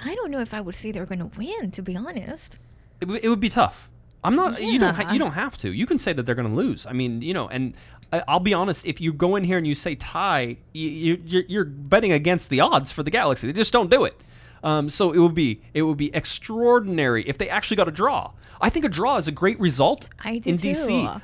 I 0.00 0.14
don't 0.14 0.30
know 0.30 0.40
if 0.40 0.52
I 0.52 0.60
would 0.60 0.74
say 0.74 0.90
they're 0.92 1.06
going 1.06 1.30
to 1.30 1.38
win. 1.38 1.70
To 1.70 1.82
be 1.82 1.96
honest. 1.96 2.58
it, 3.00 3.06
w- 3.06 3.20
it 3.22 3.28
would 3.28 3.40
be 3.40 3.48
tough. 3.48 3.89
I'm 4.22 4.36
not. 4.36 4.62
You 4.62 4.78
don't. 4.78 4.94
Ha- 4.94 5.12
you 5.12 5.18
don't 5.18 5.32
have 5.32 5.56
to. 5.58 5.72
You 5.72 5.86
can 5.86 5.98
say 5.98 6.12
that 6.12 6.24
they're 6.24 6.34
going 6.34 6.48
to 6.48 6.54
lose. 6.54 6.86
I 6.86 6.92
mean, 6.92 7.22
you 7.22 7.32
know, 7.32 7.48
and 7.48 7.74
I, 8.12 8.22
I'll 8.28 8.40
be 8.40 8.54
honest. 8.54 8.84
If 8.84 9.00
you 9.00 9.12
go 9.12 9.36
in 9.36 9.44
here 9.44 9.58
and 9.58 9.66
you 9.66 9.74
say 9.74 9.94
tie, 9.94 10.56
you, 10.72 10.90
you, 10.90 11.22
you're, 11.24 11.44
you're 11.48 11.64
betting 11.64 12.12
against 12.12 12.48
the 12.50 12.60
odds 12.60 12.92
for 12.92 13.02
the 13.02 13.10
Galaxy. 13.10 13.46
They 13.46 13.52
just 13.52 13.72
don't 13.72 13.90
do 13.90 14.04
it. 14.04 14.20
Um, 14.62 14.90
so 14.90 15.12
it 15.12 15.18
would 15.18 15.34
be 15.34 15.62
it 15.72 15.82
would 15.82 15.96
be 15.96 16.14
extraordinary 16.14 17.26
if 17.26 17.38
they 17.38 17.48
actually 17.48 17.76
got 17.76 17.88
a 17.88 17.92
draw. 17.92 18.32
I 18.60 18.68
think 18.68 18.84
a 18.84 18.90
draw 18.90 19.16
is 19.16 19.26
a 19.26 19.32
great 19.32 19.58
result 19.58 20.06
I 20.22 20.38
do 20.38 20.50
in 20.50 20.58
too. 20.58 20.72
DC. 20.72 21.22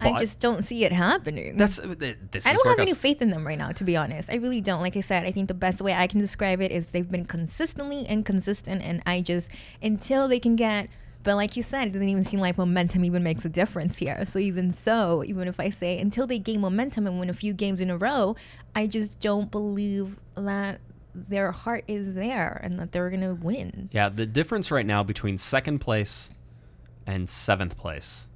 I 0.00 0.16
just 0.16 0.38
don't 0.40 0.62
see 0.64 0.84
it 0.84 0.92
happening. 0.92 1.56
That's 1.56 1.78
uh, 1.78 1.94
this. 2.30 2.46
I 2.46 2.52
don't 2.52 2.66
have 2.68 2.78
any 2.78 2.94
faith 2.94 3.20
in 3.20 3.30
them 3.30 3.46
right 3.46 3.58
now, 3.58 3.72
to 3.72 3.84
be 3.84 3.96
honest. 3.96 4.30
I 4.30 4.36
really 4.36 4.60
don't. 4.60 4.80
Like 4.80 4.96
I 4.96 5.00
said, 5.00 5.24
I 5.24 5.32
think 5.32 5.48
the 5.48 5.54
best 5.54 5.80
way 5.80 5.92
I 5.92 6.06
can 6.06 6.20
describe 6.20 6.60
it 6.60 6.70
is 6.70 6.88
they've 6.88 7.10
been 7.10 7.24
consistently 7.24 8.04
inconsistent, 8.04 8.82
and 8.82 9.02
I 9.06 9.20
just 9.20 9.50
until 9.82 10.28
they 10.28 10.38
can 10.40 10.56
get. 10.56 10.88
But 11.28 11.36
like 11.36 11.58
you 11.58 11.62
said, 11.62 11.88
it 11.88 11.92
doesn't 11.92 12.08
even 12.08 12.24
seem 12.24 12.40
like 12.40 12.56
momentum 12.56 13.04
even 13.04 13.22
makes 13.22 13.44
a 13.44 13.50
difference 13.50 13.98
here. 13.98 14.24
So 14.24 14.38
even 14.38 14.72
so, 14.72 15.22
even 15.26 15.46
if 15.46 15.60
I 15.60 15.68
say 15.68 15.98
until 15.98 16.26
they 16.26 16.38
gain 16.38 16.62
momentum 16.62 17.06
and 17.06 17.20
win 17.20 17.28
a 17.28 17.34
few 17.34 17.52
games 17.52 17.82
in 17.82 17.90
a 17.90 17.98
row, 17.98 18.34
I 18.74 18.86
just 18.86 19.20
don't 19.20 19.50
believe 19.50 20.16
that 20.36 20.80
their 21.14 21.52
heart 21.52 21.84
is 21.86 22.14
there 22.14 22.58
and 22.64 22.80
that 22.80 22.92
they're 22.92 23.10
gonna 23.10 23.34
win. 23.34 23.90
Yeah, 23.92 24.08
the 24.08 24.24
difference 24.24 24.70
right 24.70 24.86
now 24.86 25.02
between 25.02 25.36
second 25.36 25.80
place 25.80 26.30
and 27.06 27.28
seventh 27.28 27.76
place 27.76 28.26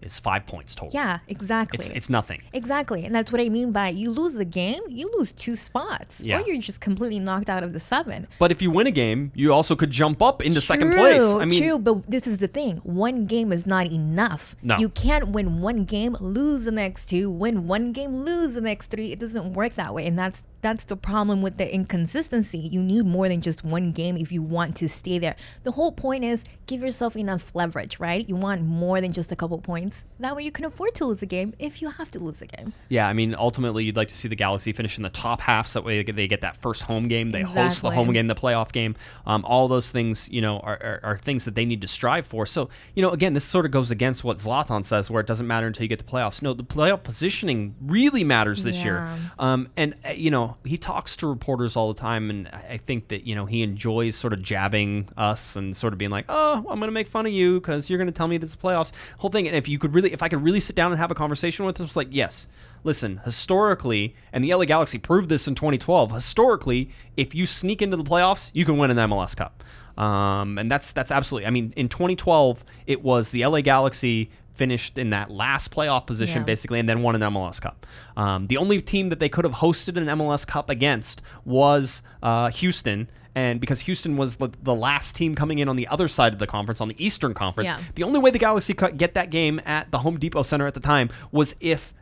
is 0.00 0.18
five 0.18 0.46
points 0.46 0.74
total. 0.74 0.90
Yeah, 0.92 1.18
exactly. 1.28 1.78
it's 1.78 1.88
it's 1.88 2.10
nothing. 2.10 2.42
Exactly. 2.52 3.04
And 3.04 3.14
that's 3.14 3.32
what 3.32 3.40
I 3.40 3.48
mean 3.48 3.72
by 3.72 3.88
you 3.90 4.10
lose 4.10 4.36
a 4.36 4.44
game, 4.44 4.82
you 4.88 5.10
lose 5.16 5.32
two 5.32 5.56
spots. 5.56 6.20
Yeah. 6.20 6.40
Or 6.40 6.46
you're 6.46 6.60
just 6.60 6.80
completely 6.80 7.18
knocked 7.18 7.50
out 7.50 7.62
of 7.62 7.72
the 7.72 7.80
seven. 7.80 8.28
But 8.38 8.52
if 8.52 8.62
you 8.62 8.70
win 8.70 8.86
a 8.86 8.90
game, 8.90 9.32
you 9.34 9.52
also 9.52 9.74
could 9.76 9.90
jump 9.90 10.22
up 10.22 10.42
into 10.42 10.60
second 10.60 10.92
place. 10.92 11.22
True, 11.22 11.40
I 11.40 11.44
mean, 11.44 11.62
true, 11.62 11.78
but 11.78 12.08
this 12.10 12.26
is 12.26 12.38
the 12.38 12.48
thing. 12.48 12.78
One 12.78 13.26
game 13.26 13.52
is 13.52 13.66
not 13.66 13.86
enough. 13.86 14.56
No. 14.62 14.78
You 14.78 14.88
can't 14.88 15.28
win 15.28 15.60
one 15.60 15.84
game, 15.84 16.16
lose 16.20 16.64
the 16.64 16.70
next 16.70 17.06
two, 17.06 17.30
win 17.30 17.66
one 17.66 17.92
game, 17.92 18.24
lose 18.24 18.54
the 18.54 18.60
next 18.60 18.88
three. 18.88 19.12
It 19.12 19.18
doesn't 19.18 19.52
work 19.54 19.74
that 19.74 19.94
way. 19.94 20.06
And 20.06 20.18
that's 20.18 20.42
that's 20.60 20.84
the 20.84 20.96
problem 20.96 21.42
with 21.42 21.56
the 21.56 21.72
inconsistency. 21.72 22.58
You 22.58 22.82
need 22.82 23.06
more 23.06 23.28
than 23.28 23.40
just 23.40 23.64
one 23.64 23.92
game 23.92 24.16
if 24.16 24.32
you 24.32 24.42
want 24.42 24.76
to 24.76 24.88
stay 24.88 25.18
there. 25.18 25.36
The 25.62 25.72
whole 25.72 25.92
point 25.92 26.24
is 26.24 26.44
give 26.66 26.82
yourself 26.82 27.16
enough 27.16 27.54
leverage, 27.54 27.98
right? 27.98 28.28
You 28.28 28.36
want 28.36 28.62
more 28.62 29.00
than 29.00 29.12
just 29.12 29.32
a 29.32 29.36
couple 29.36 29.58
points. 29.58 30.06
That 30.20 30.36
way 30.36 30.42
you 30.42 30.52
can 30.52 30.64
afford 30.64 30.94
to 30.96 31.06
lose 31.06 31.22
a 31.22 31.26
game 31.26 31.54
if 31.58 31.80
you 31.80 31.90
have 31.90 32.10
to 32.10 32.18
lose 32.18 32.42
a 32.42 32.46
game. 32.46 32.72
yeah, 32.88 33.08
I 33.08 33.12
mean, 33.12 33.34
ultimately, 33.36 33.84
you'd 33.84 33.96
like 33.96 34.08
to 34.08 34.16
see 34.16 34.28
the 34.28 34.36
Galaxy 34.36 34.72
finish 34.72 34.96
in 34.96 35.02
the 35.02 35.10
top 35.10 35.40
half, 35.40 35.68
so 35.68 35.80
that 35.80 35.86
way 35.86 36.02
they 36.02 36.28
get 36.28 36.40
that 36.40 36.60
first 36.60 36.82
home 36.82 37.08
game. 37.08 37.30
They 37.30 37.42
host 37.42 37.82
the 37.82 37.90
home 37.90 38.12
game, 38.12 38.26
the 38.26 38.34
playoff 38.34 38.72
game. 38.72 38.96
Um, 39.26 39.44
all 39.44 39.68
those 39.68 39.90
things, 39.90 40.28
you 40.28 40.40
know, 40.40 40.60
are, 40.60 40.78
are, 40.82 41.00
are 41.02 41.18
things 41.18 41.44
that 41.44 41.54
they 41.54 41.64
need 41.64 41.80
to 41.80 41.88
strive 41.88 42.26
for. 42.26 42.46
So, 42.46 42.68
you 42.94 43.02
know, 43.02 43.10
again, 43.10 43.34
this 43.34 43.44
sort 43.44 43.64
of 43.64 43.70
goes 43.70 43.90
against 43.90 44.24
what 44.24 44.38
Zlatan 44.38 44.84
says, 44.84 45.10
where 45.10 45.20
it 45.20 45.26
doesn't 45.26 45.46
matter 45.46 45.66
until 45.66 45.82
you 45.84 45.88
get 45.88 45.98
the 45.98 46.04
playoffs. 46.04 46.42
No, 46.42 46.52
the 46.54 46.64
playoff 46.64 47.02
positioning 47.02 47.74
really 47.80 48.24
matters 48.24 48.62
this 48.62 48.76
year. 48.82 48.94
Yeah. 48.96 49.18
Um, 49.38 49.68
and 49.76 49.94
uh, 50.04 50.10
you 50.10 50.30
know, 50.30 50.47
he 50.64 50.76
talks 50.76 51.16
to 51.18 51.26
reporters 51.26 51.76
all 51.76 51.92
the 51.92 51.98
time, 51.98 52.30
and 52.30 52.48
I 52.48 52.78
think 52.84 53.08
that 53.08 53.26
you 53.26 53.34
know 53.34 53.46
he 53.46 53.62
enjoys 53.62 54.16
sort 54.16 54.32
of 54.32 54.42
jabbing 54.42 55.08
us 55.16 55.56
and 55.56 55.76
sort 55.76 55.92
of 55.92 55.98
being 55.98 56.10
like, 56.10 56.26
"Oh, 56.28 56.56
I'm 56.56 56.78
going 56.78 56.88
to 56.88 56.90
make 56.90 57.08
fun 57.08 57.26
of 57.26 57.32
you 57.32 57.60
because 57.60 57.88
you're 57.88 57.98
going 57.98 58.06
to 58.06 58.12
tell 58.12 58.28
me 58.28 58.38
this 58.38 58.50
is 58.50 58.56
playoffs." 58.56 58.92
Whole 59.18 59.30
thing. 59.30 59.46
And 59.46 59.56
if 59.56 59.68
you 59.68 59.78
could 59.78 59.94
really, 59.94 60.12
if 60.12 60.22
I 60.22 60.28
could 60.28 60.42
really 60.42 60.60
sit 60.60 60.76
down 60.76 60.92
and 60.92 60.98
have 61.00 61.10
a 61.10 61.14
conversation 61.14 61.64
with 61.64 61.78
him, 61.78 61.86
it's 61.86 61.96
like, 61.96 62.08
yes. 62.10 62.46
Listen, 62.84 63.20
historically, 63.24 64.14
and 64.32 64.44
the 64.44 64.54
LA 64.54 64.64
Galaxy 64.64 64.98
proved 64.98 65.28
this 65.28 65.48
in 65.48 65.56
2012. 65.56 66.12
Historically, 66.12 66.90
if 67.16 67.34
you 67.34 67.44
sneak 67.44 67.82
into 67.82 67.96
the 67.96 68.04
playoffs, 68.04 68.50
you 68.52 68.64
can 68.64 68.78
win 68.78 68.92
an 68.92 68.96
MLS 68.96 69.34
Cup. 69.34 69.64
Um, 69.98 70.58
and 70.58 70.70
that's 70.70 70.92
that's 70.92 71.10
absolutely. 71.10 71.46
I 71.46 71.50
mean, 71.50 71.74
in 71.76 71.88
2012, 71.88 72.64
it 72.86 73.02
was 73.02 73.30
the 73.30 73.44
LA 73.44 73.62
Galaxy 73.62 74.30
finished 74.58 74.98
in 74.98 75.10
that 75.10 75.30
last 75.30 75.70
playoff 75.70 76.06
position, 76.06 76.38
Yeah. 76.42 76.44
basically, 76.44 76.78
and 76.80 76.88
then 76.88 77.02
won 77.02 77.14
an 77.14 77.22
MLS 77.22 77.60
Cup. 77.60 77.86
Um, 78.16 78.48
the 78.48 78.56
only 78.58 78.82
team 78.82 79.08
that 79.08 79.20
they 79.20 79.28
could 79.28 79.44
have 79.44 79.54
hosted 79.54 79.96
an 79.96 80.06
MLS 80.18 80.46
Cup 80.46 80.68
against 80.68 81.22
was 81.44 82.02
uh, 82.22 82.50
Houston. 82.50 83.08
And 83.34 83.60
because 83.60 83.80
Houston 83.80 84.16
was 84.16 84.36
the, 84.36 84.48
the 84.64 84.74
last 84.74 85.14
team 85.14 85.36
coming 85.36 85.60
in 85.60 85.68
on 85.68 85.76
the 85.76 85.86
other 85.86 86.08
side 86.08 86.32
of 86.32 86.40
the 86.40 86.46
conference, 86.46 86.80
on 86.80 86.88
the 86.88 86.96
Eastern 87.04 87.34
Conference, 87.34 87.68
Yeah. 87.68 87.78
the 87.94 88.02
only 88.02 88.18
way 88.18 88.30
the 88.32 88.38
Galaxy 88.38 88.74
could 88.74 88.98
get 88.98 89.14
that 89.14 89.30
game 89.30 89.60
at 89.64 89.90
the 89.92 90.00
Home 90.00 90.18
Depot 90.18 90.42
Center 90.42 90.66
at 90.66 90.74
the 90.74 90.80
time 90.80 91.08
was 91.30 91.54
if 91.60 91.94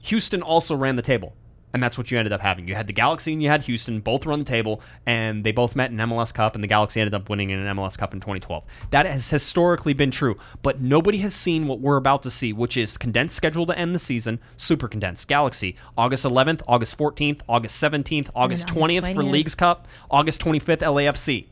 Houston 0.00 0.42
also 0.42 0.74
ran 0.76 0.96
the 0.96 1.02
table. 1.02 1.34
And 1.74 1.82
that's 1.82 1.98
what 1.98 2.10
you 2.10 2.18
ended 2.18 2.32
up 2.32 2.40
having. 2.40 2.68
You 2.68 2.74
had 2.74 2.86
the 2.86 2.92
Galaxy 2.92 3.32
and 3.32 3.42
you 3.42 3.48
had 3.48 3.62
Houston 3.62 4.00
both 4.00 4.26
run 4.26 4.38
the 4.38 4.44
table, 4.44 4.80
and 5.06 5.42
they 5.42 5.52
both 5.52 5.74
met 5.74 5.90
in 5.90 5.96
MLS 5.96 6.32
Cup, 6.32 6.54
and 6.54 6.62
the 6.62 6.68
Galaxy 6.68 7.00
ended 7.00 7.14
up 7.14 7.28
winning 7.28 7.50
in 7.50 7.58
an 7.58 7.76
MLS 7.76 7.98
Cup 7.98 8.14
in 8.14 8.20
2012. 8.20 8.62
That 8.90 9.06
has 9.06 9.28
historically 9.28 9.94
been 9.94 10.10
true, 10.10 10.36
but 10.62 10.80
nobody 10.80 11.18
has 11.18 11.34
seen 11.34 11.66
what 11.66 11.80
we're 11.80 11.96
about 11.96 12.22
to 12.24 12.30
see, 12.30 12.52
which 12.52 12.76
is 12.76 12.96
condensed 12.96 13.34
schedule 13.34 13.66
to 13.66 13.78
end 13.78 13.94
the 13.94 13.98
season, 13.98 14.38
super 14.56 14.86
condensed. 14.86 15.28
Galaxy, 15.28 15.76
August 15.96 16.24
11th, 16.24 16.60
August 16.68 16.96
14th, 16.98 17.40
August 17.48 17.82
17th, 17.82 18.28
August 18.34 18.52
August 18.52 18.68
20th 18.68 19.14
for 19.14 19.24
Leagues 19.24 19.54
Cup, 19.54 19.88
August 20.10 20.40
25th, 20.40 20.78
LAFC. 20.78 21.46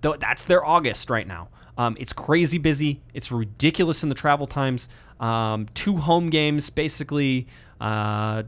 Though 0.00 0.16
that's 0.16 0.44
their 0.44 0.64
August 0.64 1.10
right 1.10 1.26
now. 1.26 1.48
Um, 1.78 1.96
it's 1.98 2.12
crazy 2.12 2.58
busy. 2.58 3.00
It's 3.14 3.32
ridiculous 3.32 4.02
in 4.02 4.08
the 4.08 4.14
travel 4.14 4.46
times. 4.46 4.88
Um, 5.20 5.68
two 5.74 5.96
home 5.96 6.28
games, 6.30 6.68
basically. 6.68 7.46
Uh, 7.82 8.44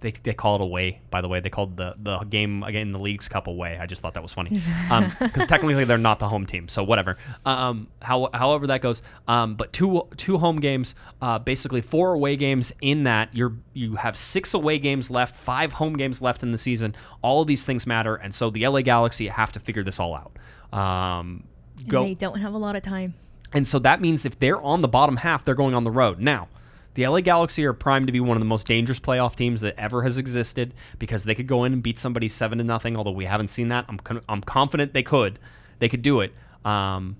they, 0.00 0.12
they 0.22 0.32
call 0.32 0.54
it 0.54 0.62
away. 0.62 1.02
By 1.10 1.20
the 1.20 1.28
way, 1.28 1.40
they 1.40 1.50
called 1.50 1.76
the 1.76 1.94
the 1.98 2.20
game 2.20 2.62
again 2.62 2.90
the 2.90 2.98
League's 2.98 3.28
Cup 3.28 3.48
away. 3.48 3.76
I 3.78 3.84
just 3.84 4.00
thought 4.00 4.14
that 4.14 4.22
was 4.22 4.32
funny 4.32 4.62
because 5.20 5.46
technically 5.46 5.84
they're 5.84 5.98
not 5.98 6.20
the 6.20 6.28
home 6.28 6.46
team, 6.46 6.66
so 6.68 6.82
whatever. 6.82 7.18
Um, 7.44 7.88
how, 8.00 8.30
however 8.32 8.66
that 8.68 8.80
goes. 8.80 9.02
Um, 9.28 9.56
but 9.56 9.74
two 9.74 10.08
two 10.16 10.38
home 10.38 10.56
games, 10.56 10.94
uh, 11.20 11.38
basically 11.38 11.82
four 11.82 12.14
away 12.14 12.36
games. 12.36 12.72
In 12.80 13.04
that 13.04 13.28
you're 13.34 13.52
you 13.74 13.96
have 13.96 14.16
six 14.16 14.54
away 14.54 14.78
games 14.78 15.10
left, 15.10 15.36
five 15.36 15.74
home 15.74 15.94
games 15.98 16.22
left 16.22 16.42
in 16.42 16.50
the 16.50 16.56
season. 16.58 16.94
All 17.20 17.42
of 17.42 17.46
these 17.46 17.66
things 17.66 17.86
matter, 17.86 18.14
and 18.14 18.34
so 18.34 18.48
the 18.48 18.66
LA 18.66 18.80
Galaxy 18.80 19.28
have 19.28 19.52
to 19.52 19.60
figure 19.60 19.84
this 19.84 20.00
all 20.00 20.14
out. 20.14 20.32
Um, 20.72 21.44
And 21.78 21.88
go 21.88 22.04
they 22.04 22.14
don't 22.14 22.40
have 22.40 22.54
a 22.54 22.58
lot 22.58 22.74
of 22.74 22.82
time. 22.82 23.12
and 23.52 23.66
so 23.66 23.78
that 23.80 24.00
means 24.00 24.24
if 24.24 24.38
they're 24.38 24.62
on 24.62 24.80
the 24.80 24.88
bottom 24.88 25.18
half, 25.18 25.44
they're 25.44 25.54
going 25.54 25.74
on 25.74 25.84
the 25.84 25.90
road. 25.90 26.20
Now, 26.20 26.48
the 26.94 27.06
LA 27.06 27.20
Galaxy 27.20 27.64
are 27.64 27.72
primed 27.72 28.06
to 28.06 28.12
be 28.12 28.20
one 28.20 28.36
of 28.36 28.40
the 28.40 28.46
most 28.46 28.66
dangerous 28.66 29.00
playoff 29.00 29.34
teams 29.34 29.60
that 29.62 29.74
ever 29.78 30.02
has 30.02 30.16
existed 30.16 30.74
because 30.98 31.24
they 31.24 31.34
could 31.34 31.46
go 31.46 31.64
in 31.64 31.72
and 31.72 31.82
beat 31.82 31.98
somebody 31.98 32.28
seven 32.28 32.58
to 32.58 32.64
nothing. 32.64 32.96
Although 32.96 33.10
we 33.12 33.24
haven't 33.24 33.48
seen 33.48 33.68
that, 33.68 33.84
I'm 33.88 33.98
con- 33.98 34.22
I'm 34.28 34.40
confident 34.40 34.94
they 34.94 35.02
could. 35.02 35.38
They 35.80 35.88
could 35.88 36.02
do 36.02 36.20
it. 36.20 36.32
Um, 36.64 37.16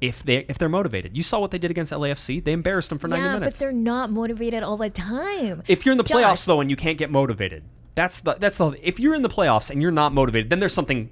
if 0.00 0.22
they 0.22 0.46
if 0.48 0.58
they're 0.58 0.68
motivated, 0.68 1.16
you 1.16 1.22
saw 1.22 1.40
what 1.40 1.50
they 1.50 1.58
did 1.58 1.70
against 1.70 1.92
LAFC. 1.92 2.42
They 2.42 2.52
embarrassed 2.52 2.88
them 2.88 2.98
for 2.98 3.08
90 3.08 3.24
yeah, 3.24 3.32
minutes. 3.34 3.52
but 3.52 3.58
they're 3.58 3.72
not 3.72 4.10
motivated 4.10 4.62
all 4.62 4.76
the 4.76 4.90
time. 4.90 5.62
If 5.66 5.84
you're 5.84 5.92
in 5.92 5.98
the 5.98 6.04
Josh. 6.04 6.16
playoffs 6.16 6.44
though 6.44 6.60
and 6.60 6.70
you 6.70 6.76
can't 6.76 6.98
get 6.98 7.10
motivated, 7.10 7.64
that's 7.94 8.20
the 8.20 8.36
that's 8.38 8.58
the 8.58 8.78
if 8.82 9.00
you're 9.00 9.14
in 9.14 9.22
the 9.22 9.28
playoffs 9.28 9.70
and 9.70 9.82
you're 9.82 9.90
not 9.90 10.12
motivated, 10.12 10.50
then 10.50 10.60
there's 10.60 10.72
something 10.72 11.10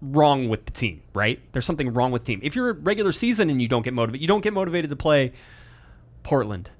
wrong 0.00 0.48
with 0.48 0.64
the 0.64 0.70
team, 0.72 1.02
right? 1.12 1.40
There's 1.52 1.66
something 1.66 1.92
wrong 1.92 2.10
with 2.10 2.24
the 2.24 2.32
team. 2.32 2.40
If 2.42 2.56
you're 2.56 2.70
a 2.70 2.74
regular 2.74 3.12
season 3.12 3.50
and 3.50 3.60
you 3.60 3.68
don't 3.68 3.82
get 3.82 3.92
motivated, 3.92 4.22
you 4.22 4.28
don't 4.28 4.42
get 4.42 4.54
motivated 4.54 4.90
to 4.90 4.96
play 4.96 5.32
Portland. 6.22 6.70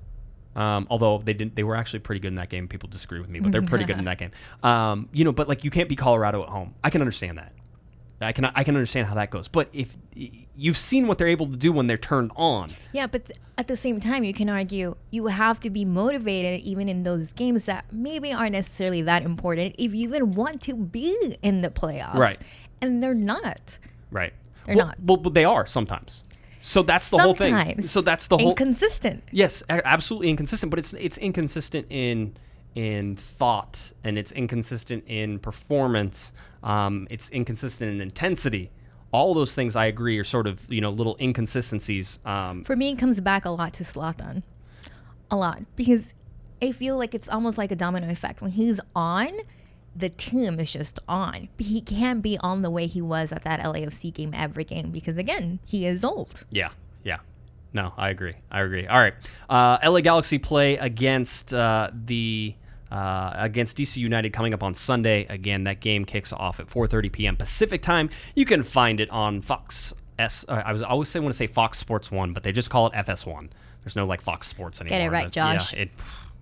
Um, 0.58 0.88
although 0.90 1.22
they 1.24 1.34
didn't, 1.34 1.54
they 1.54 1.62
were 1.62 1.76
actually 1.76 2.00
pretty 2.00 2.18
good 2.18 2.28
in 2.28 2.34
that 2.34 2.48
game. 2.48 2.66
People 2.66 2.88
disagree 2.88 3.20
with 3.20 3.30
me, 3.30 3.38
but 3.38 3.52
they're 3.52 3.62
pretty 3.62 3.84
good 3.84 3.96
in 3.96 4.04
that 4.10 4.18
game. 4.18 4.32
Um, 4.64 5.08
you 5.12 5.24
know, 5.24 5.30
but 5.30 5.48
like 5.48 5.62
you 5.62 5.70
can't 5.70 5.88
be 5.88 5.94
Colorado 5.94 6.42
at 6.42 6.48
home. 6.48 6.74
I 6.82 6.90
can 6.90 7.00
understand 7.00 7.38
that. 7.38 7.52
I 8.20 8.32
can 8.32 8.46
I 8.46 8.64
can 8.64 8.74
understand 8.74 9.06
how 9.06 9.14
that 9.14 9.30
goes. 9.30 9.46
But 9.46 9.68
if 9.72 9.96
you've 10.56 10.76
seen 10.76 11.06
what 11.06 11.18
they're 11.18 11.28
able 11.28 11.46
to 11.46 11.56
do 11.56 11.70
when 11.70 11.86
they're 11.86 11.96
turned 11.96 12.32
on, 12.34 12.72
Yeah, 12.92 13.06
but 13.06 13.26
th- 13.26 13.38
at 13.56 13.68
the 13.68 13.76
same 13.76 14.00
time, 14.00 14.24
you 14.24 14.34
can 14.34 14.48
argue 14.48 14.96
you 15.12 15.28
have 15.28 15.60
to 15.60 15.70
be 15.70 15.84
motivated 15.84 16.60
even 16.62 16.88
in 16.88 17.04
those 17.04 17.30
games 17.30 17.66
that 17.66 17.84
maybe 17.92 18.32
aren't 18.32 18.52
necessarily 18.52 19.02
that 19.02 19.22
important 19.22 19.76
if 19.78 19.94
you 19.94 20.08
even 20.08 20.32
want 20.34 20.60
to 20.62 20.74
be 20.74 21.36
in 21.42 21.60
the 21.60 21.70
playoffs. 21.70 22.14
Right. 22.16 22.38
And 22.82 23.00
they're 23.00 23.14
not. 23.14 23.78
right? 24.10 24.32
They're 24.66 24.74
well, 24.74 24.86
not. 24.86 24.96
Well, 25.00 25.16
but 25.18 25.34
they 25.34 25.44
are 25.44 25.66
sometimes. 25.66 26.24
So 26.60 26.82
that's 26.82 27.08
the 27.08 27.18
whole 27.18 27.34
thing. 27.34 27.54
Sometimes. 27.54 27.90
So 27.90 28.00
that's 28.00 28.26
the 28.26 28.38
whole. 28.38 28.50
Inconsistent. 28.50 29.22
Yes, 29.30 29.62
absolutely 29.68 30.30
inconsistent, 30.30 30.70
but 30.70 30.78
it's 30.78 30.92
it's 30.94 31.18
inconsistent 31.18 31.86
in 31.90 32.34
in 32.74 33.16
thought 33.16 33.92
and 34.04 34.18
it's 34.18 34.32
inconsistent 34.32 35.04
in 35.06 35.38
performance. 35.38 36.32
Um, 36.62 37.06
it's 37.10 37.28
inconsistent 37.30 37.90
in 37.90 38.00
intensity. 38.00 38.70
All 39.10 39.32
those 39.34 39.54
things 39.54 39.74
I 39.74 39.86
agree 39.86 40.18
are 40.18 40.24
sort 40.24 40.46
of 40.46 40.60
you 40.70 40.80
know 40.80 40.90
little 40.90 41.16
inconsistencies. 41.20 42.18
Um, 42.24 42.64
For 42.64 42.76
me, 42.76 42.90
it 42.90 42.98
comes 42.98 43.20
back 43.20 43.44
a 43.44 43.50
lot 43.50 43.72
to 43.74 43.84
Zlatan. 43.84 44.42
A 45.30 45.36
lot. 45.36 45.62
Because 45.76 46.12
I 46.60 46.72
feel 46.72 46.96
like 46.96 47.14
it's 47.14 47.28
almost 47.28 47.58
like 47.58 47.70
a 47.70 47.76
domino 47.76 48.08
effect. 48.10 48.40
When 48.40 48.50
he's 48.50 48.80
on, 48.94 49.30
the 49.98 50.08
team 50.10 50.60
is 50.60 50.72
just 50.72 50.98
on. 51.08 51.48
He 51.58 51.80
can't 51.80 52.22
be 52.22 52.38
on 52.38 52.62
the 52.62 52.70
way 52.70 52.86
he 52.86 53.02
was 53.02 53.32
at 53.32 53.44
that 53.44 53.60
LAFC 53.60 54.12
game 54.14 54.32
every 54.34 54.64
game 54.64 54.90
because, 54.90 55.16
again, 55.16 55.58
he 55.66 55.86
is 55.86 56.04
old. 56.04 56.44
Yeah, 56.50 56.70
yeah. 57.02 57.18
No, 57.72 57.92
I 57.96 58.10
agree. 58.10 58.34
I 58.50 58.60
agree. 58.62 58.86
All 58.86 58.98
right. 58.98 59.14
Uh, 59.50 59.78
LA 59.84 60.00
Galaxy 60.00 60.38
play 60.38 60.76
against 60.76 61.52
uh, 61.52 61.90
the 62.06 62.54
uh, 62.90 63.32
against 63.34 63.76
DC 63.76 63.98
United 63.98 64.32
coming 64.32 64.54
up 64.54 64.62
on 64.62 64.74
Sunday. 64.74 65.26
Again, 65.28 65.64
that 65.64 65.80
game 65.80 66.04
kicks 66.04 66.32
off 66.32 66.60
at 66.60 66.66
4:30 66.68 67.12
p.m. 67.12 67.36
Pacific 67.36 67.82
time. 67.82 68.08
You 68.34 68.46
can 68.46 68.62
find 68.62 69.00
it 69.00 69.10
on 69.10 69.42
Fox 69.42 69.92
S. 70.18 70.44
Uh, 70.48 70.62
I 70.64 70.72
was 70.72 70.82
I 70.82 70.86
always 70.86 71.08
say 71.08 71.20
want 71.20 71.32
to 71.32 71.36
say 71.36 71.46
Fox 71.46 71.78
Sports 71.78 72.10
One, 72.10 72.32
but 72.32 72.42
they 72.42 72.52
just 72.52 72.70
call 72.70 72.86
it 72.86 72.94
FS1. 72.94 73.50
There's 73.84 73.96
no 73.96 74.06
like 74.06 74.22
Fox 74.22 74.48
Sports 74.48 74.80
anymore. 74.80 74.98
Get 74.98 75.06
it 75.06 75.10
right, 75.10 75.30
Josh. 75.30 75.74
Yeah, 75.74 75.80
it, 75.80 75.90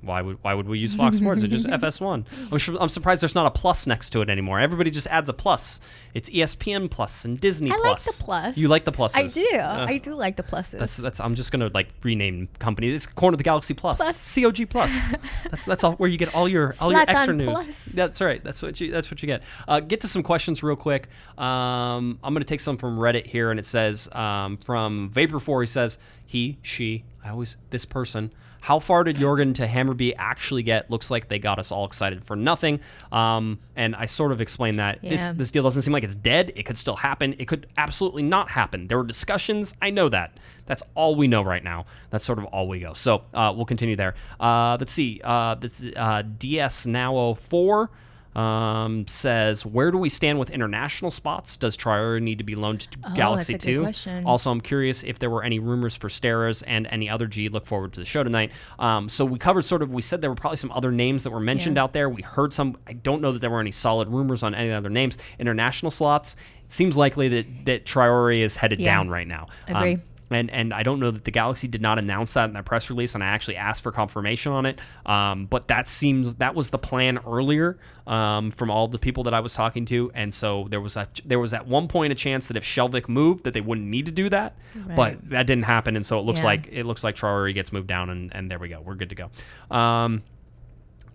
why 0.06 0.22
would 0.22 0.38
why 0.42 0.54
would 0.54 0.68
we 0.68 0.78
use 0.78 0.94
Fox 0.94 1.16
Sports? 1.18 1.42
It's 1.42 1.52
just 1.52 1.66
FS1. 1.66 2.24
I'm, 2.50 2.58
sure, 2.58 2.76
I'm 2.80 2.88
surprised 2.88 3.22
there's 3.22 3.34
not 3.34 3.46
a 3.46 3.50
plus 3.50 3.86
next 3.86 4.10
to 4.10 4.22
it 4.22 4.30
anymore. 4.30 4.60
Everybody 4.60 4.90
just 4.90 5.06
adds 5.08 5.28
a 5.28 5.32
plus. 5.32 5.80
It's 6.14 6.30
ESPN 6.30 6.90
Plus 6.90 7.24
and 7.24 7.38
Disney 7.38 7.68
Plus. 7.68 7.84
I 7.84 7.88
like 7.88 8.02
the 8.02 8.24
plus. 8.24 8.56
You 8.56 8.68
like 8.68 8.84
the 8.84 8.92
pluses? 8.92 9.16
I 9.16 9.26
do. 9.26 9.58
Uh, 9.58 9.86
I 9.86 9.98
do 9.98 10.14
like 10.14 10.36
the 10.36 10.42
pluses. 10.42 10.78
that's 10.78 10.96
that's. 10.96 11.20
I'm 11.20 11.34
just 11.34 11.52
gonna 11.52 11.70
like 11.74 11.88
rename 12.02 12.48
company. 12.58 12.88
It's 12.88 13.06
Corner 13.06 13.34
of 13.34 13.38
the 13.38 13.44
Galaxy 13.44 13.74
Plus. 13.74 13.98
Plus. 13.98 14.34
COG 14.34 14.70
Plus. 14.70 14.96
that's 15.50 15.64
that's 15.64 15.84
all 15.84 15.92
where 15.94 16.08
you 16.08 16.16
get 16.16 16.34
all 16.34 16.48
your 16.48 16.74
all 16.80 16.92
your 16.92 17.04
extra 17.06 17.34
news. 17.34 17.50
Plus. 17.50 17.84
That's 17.86 18.20
right. 18.20 18.42
That's 18.42 18.62
what 18.62 18.80
you 18.80 18.90
that's 18.90 19.10
what 19.10 19.22
you 19.22 19.26
get. 19.26 19.42
Uh, 19.68 19.80
get 19.80 20.00
to 20.02 20.08
some 20.08 20.22
questions 20.22 20.62
real 20.62 20.76
quick. 20.76 21.08
Um, 21.36 22.18
I'm 22.22 22.32
gonna 22.32 22.44
take 22.44 22.60
some 22.60 22.78
from 22.78 22.98
Reddit 22.98 23.26
here, 23.26 23.50
and 23.50 23.60
it 23.60 23.66
says 23.66 24.08
um, 24.12 24.56
from 24.58 25.10
Vapor 25.10 25.40
Four. 25.40 25.62
He 25.62 25.66
says 25.66 25.98
he 26.24 26.58
she. 26.62 27.04
I 27.24 27.30
always 27.30 27.56
this 27.70 27.84
person. 27.84 28.32
How 28.66 28.80
far 28.80 29.04
did 29.04 29.14
Jorgen 29.14 29.54
to 29.54 29.66
Hammarby 29.68 30.14
actually 30.18 30.64
get? 30.64 30.90
Looks 30.90 31.08
like 31.08 31.28
they 31.28 31.38
got 31.38 31.60
us 31.60 31.70
all 31.70 31.84
excited 31.84 32.24
for 32.24 32.34
nothing. 32.34 32.80
Um, 33.12 33.60
and 33.76 33.94
I 33.94 34.06
sort 34.06 34.32
of 34.32 34.40
explained 34.40 34.80
that 34.80 35.00
this 35.02 35.20
Yeah. 35.20 35.32
this 35.34 35.52
deal 35.52 35.62
doesn't 35.62 35.82
seem 35.82 35.92
like 35.92 36.02
it's 36.02 36.16
dead. 36.16 36.50
It 36.56 36.64
could 36.64 36.76
still 36.76 36.96
happen. 36.96 37.36
It 37.38 37.46
could 37.46 37.68
absolutely 37.78 38.24
not 38.24 38.50
happen. 38.50 38.88
There 38.88 38.98
were 38.98 39.04
discussions. 39.04 39.72
I 39.80 39.90
know 39.90 40.08
that. 40.08 40.36
That's 40.66 40.82
all 40.96 41.14
we 41.14 41.28
know 41.28 41.42
right 41.42 41.62
now. 41.62 41.86
That's 42.10 42.24
sort 42.24 42.40
of 42.40 42.44
all 42.46 42.66
we 42.66 42.80
go. 42.80 42.92
So 42.94 43.22
uh, 43.32 43.52
we'll 43.54 43.66
continue 43.66 43.94
there. 43.94 44.16
Uh, 44.40 44.76
let's 44.80 44.92
see. 44.92 45.20
Uh, 45.22 45.54
this 45.54 45.78
is, 45.78 45.92
uh, 45.94 46.22
DS 46.36 46.86
Now 46.86 47.34
04 47.34 47.88
um, 48.36 49.06
says, 49.08 49.64
Where 49.64 49.90
do 49.90 49.98
we 49.98 50.08
stand 50.08 50.38
with 50.38 50.50
international 50.50 51.10
spots? 51.10 51.56
Does 51.56 51.76
Traore 51.76 52.20
need 52.20 52.38
to 52.38 52.44
be 52.44 52.54
loaned 52.54 52.80
to 52.80 52.98
Oh, 53.04 53.14
Galaxy 53.14 53.54
that's 53.54 53.64
a 53.64 53.66
good 53.68 53.76
2? 53.78 53.82
question. 53.82 54.24
Also, 54.26 54.50
I'm 54.50 54.60
curious 54.60 55.02
if 55.02 55.18
there 55.18 55.30
were 55.30 55.42
any 55.42 55.58
rumors 55.58 55.96
for 55.96 56.08
Steres 56.08 56.62
and 56.66 56.86
any 56.90 57.08
other 57.08 57.26
G. 57.26 57.48
Look 57.48 57.66
forward 57.66 57.92
to 57.94 58.00
the 58.00 58.06
show 58.06 58.22
tonight. 58.22 58.52
Um, 58.78 59.08
so 59.08 59.24
we 59.24 59.38
covered 59.38 59.64
sort 59.64 59.82
of, 59.82 59.90
we 59.90 60.02
said 60.02 60.20
there 60.20 60.30
were 60.30 60.36
probably 60.36 60.58
some 60.58 60.72
other 60.72 60.92
names 60.92 61.22
that 61.22 61.30
were 61.30 61.40
mentioned 61.40 61.76
Yeah. 61.76 61.84
out 61.84 61.92
there. 61.92 62.08
We 62.08 62.22
heard 62.22 62.52
some. 62.52 62.76
I 62.86 62.92
don't 62.92 63.22
know 63.22 63.32
that 63.32 63.40
there 63.40 63.50
were 63.50 63.60
any 63.60 63.72
solid 63.72 64.08
rumors 64.08 64.42
on 64.42 64.54
any 64.54 64.70
other 64.70 64.90
names. 64.90 65.16
International 65.38 65.90
slots. 65.90 66.36
Seems 66.68 66.96
likely 66.96 67.28
that 67.28 67.46
that 67.64 67.84
Traore 67.86 68.40
is 68.42 68.56
headed 68.56 68.80
Yeah. 68.80 68.94
down 68.96 69.08
right 69.08 69.26
now. 69.26 69.46
Um, 69.68 69.76
Agree. 69.76 69.98
And 70.28 70.50
and 70.50 70.74
I 70.74 70.82
don't 70.82 70.98
know 70.98 71.12
that 71.12 71.22
the 71.22 71.30
Galaxy 71.30 71.68
did 71.68 71.80
not 71.80 71.98
announce 72.00 72.34
that 72.34 72.46
in 72.46 72.52
their 72.52 72.64
press 72.64 72.90
release, 72.90 73.14
and 73.14 73.22
I 73.22 73.28
actually 73.28 73.56
asked 73.56 73.82
for 73.84 73.92
confirmation 73.92 74.50
on 74.50 74.66
it. 74.66 74.80
Um, 75.04 75.46
but 75.46 75.68
that 75.68 75.86
seems 75.88 76.34
that 76.36 76.54
was 76.56 76.70
the 76.70 76.78
plan 76.78 77.20
earlier 77.24 77.78
um, 78.08 78.50
from 78.50 78.68
all 78.68 78.88
the 78.88 78.98
people 78.98 79.22
that 79.24 79.34
I 79.34 79.38
was 79.40 79.54
talking 79.54 79.84
to, 79.86 80.10
and 80.14 80.34
so 80.34 80.66
there 80.68 80.80
was 80.80 80.96
a 80.96 81.06
there 81.24 81.38
was 81.38 81.54
at 81.54 81.68
one 81.68 81.86
point 81.86 82.10
a 82.12 82.16
chance 82.16 82.48
that 82.48 82.56
if 82.56 82.64
Skjelvik 82.64 83.08
moved, 83.08 83.44
that 83.44 83.54
they 83.54 83.60
wouldn't 83.60 83.86
need 83.86 84.06
to 84.06 84.12
do 84.12 84.28
that, 84.30 84.56
but 84.96 85.30
that 85.30 85.46
didn't 85.46 85.64
happen, 85.64 85.94
and 85.94 86.04
so 86.04 86.18
it 86.18 86.22
looks 86.22 86.40
Yeah. 86.40 86.46
like 86.46 86.68
it 86.72 86.86
looks 86.86 87.04
like 87.04 87.14
Traore 87.14 87.54
gets 87.54 87.72
moved 87.72 87.86
down, 87.86 88.10
and 88.10 88.34
and 88.34 88.50
there 88.50 88.58
we 88.58 88.68
go, 88.68 88.80
we're 88.80 88.96
good 88.96 89.10
to 89.10 89.14
go. 89.14 89.30
Um, 89.76 90.24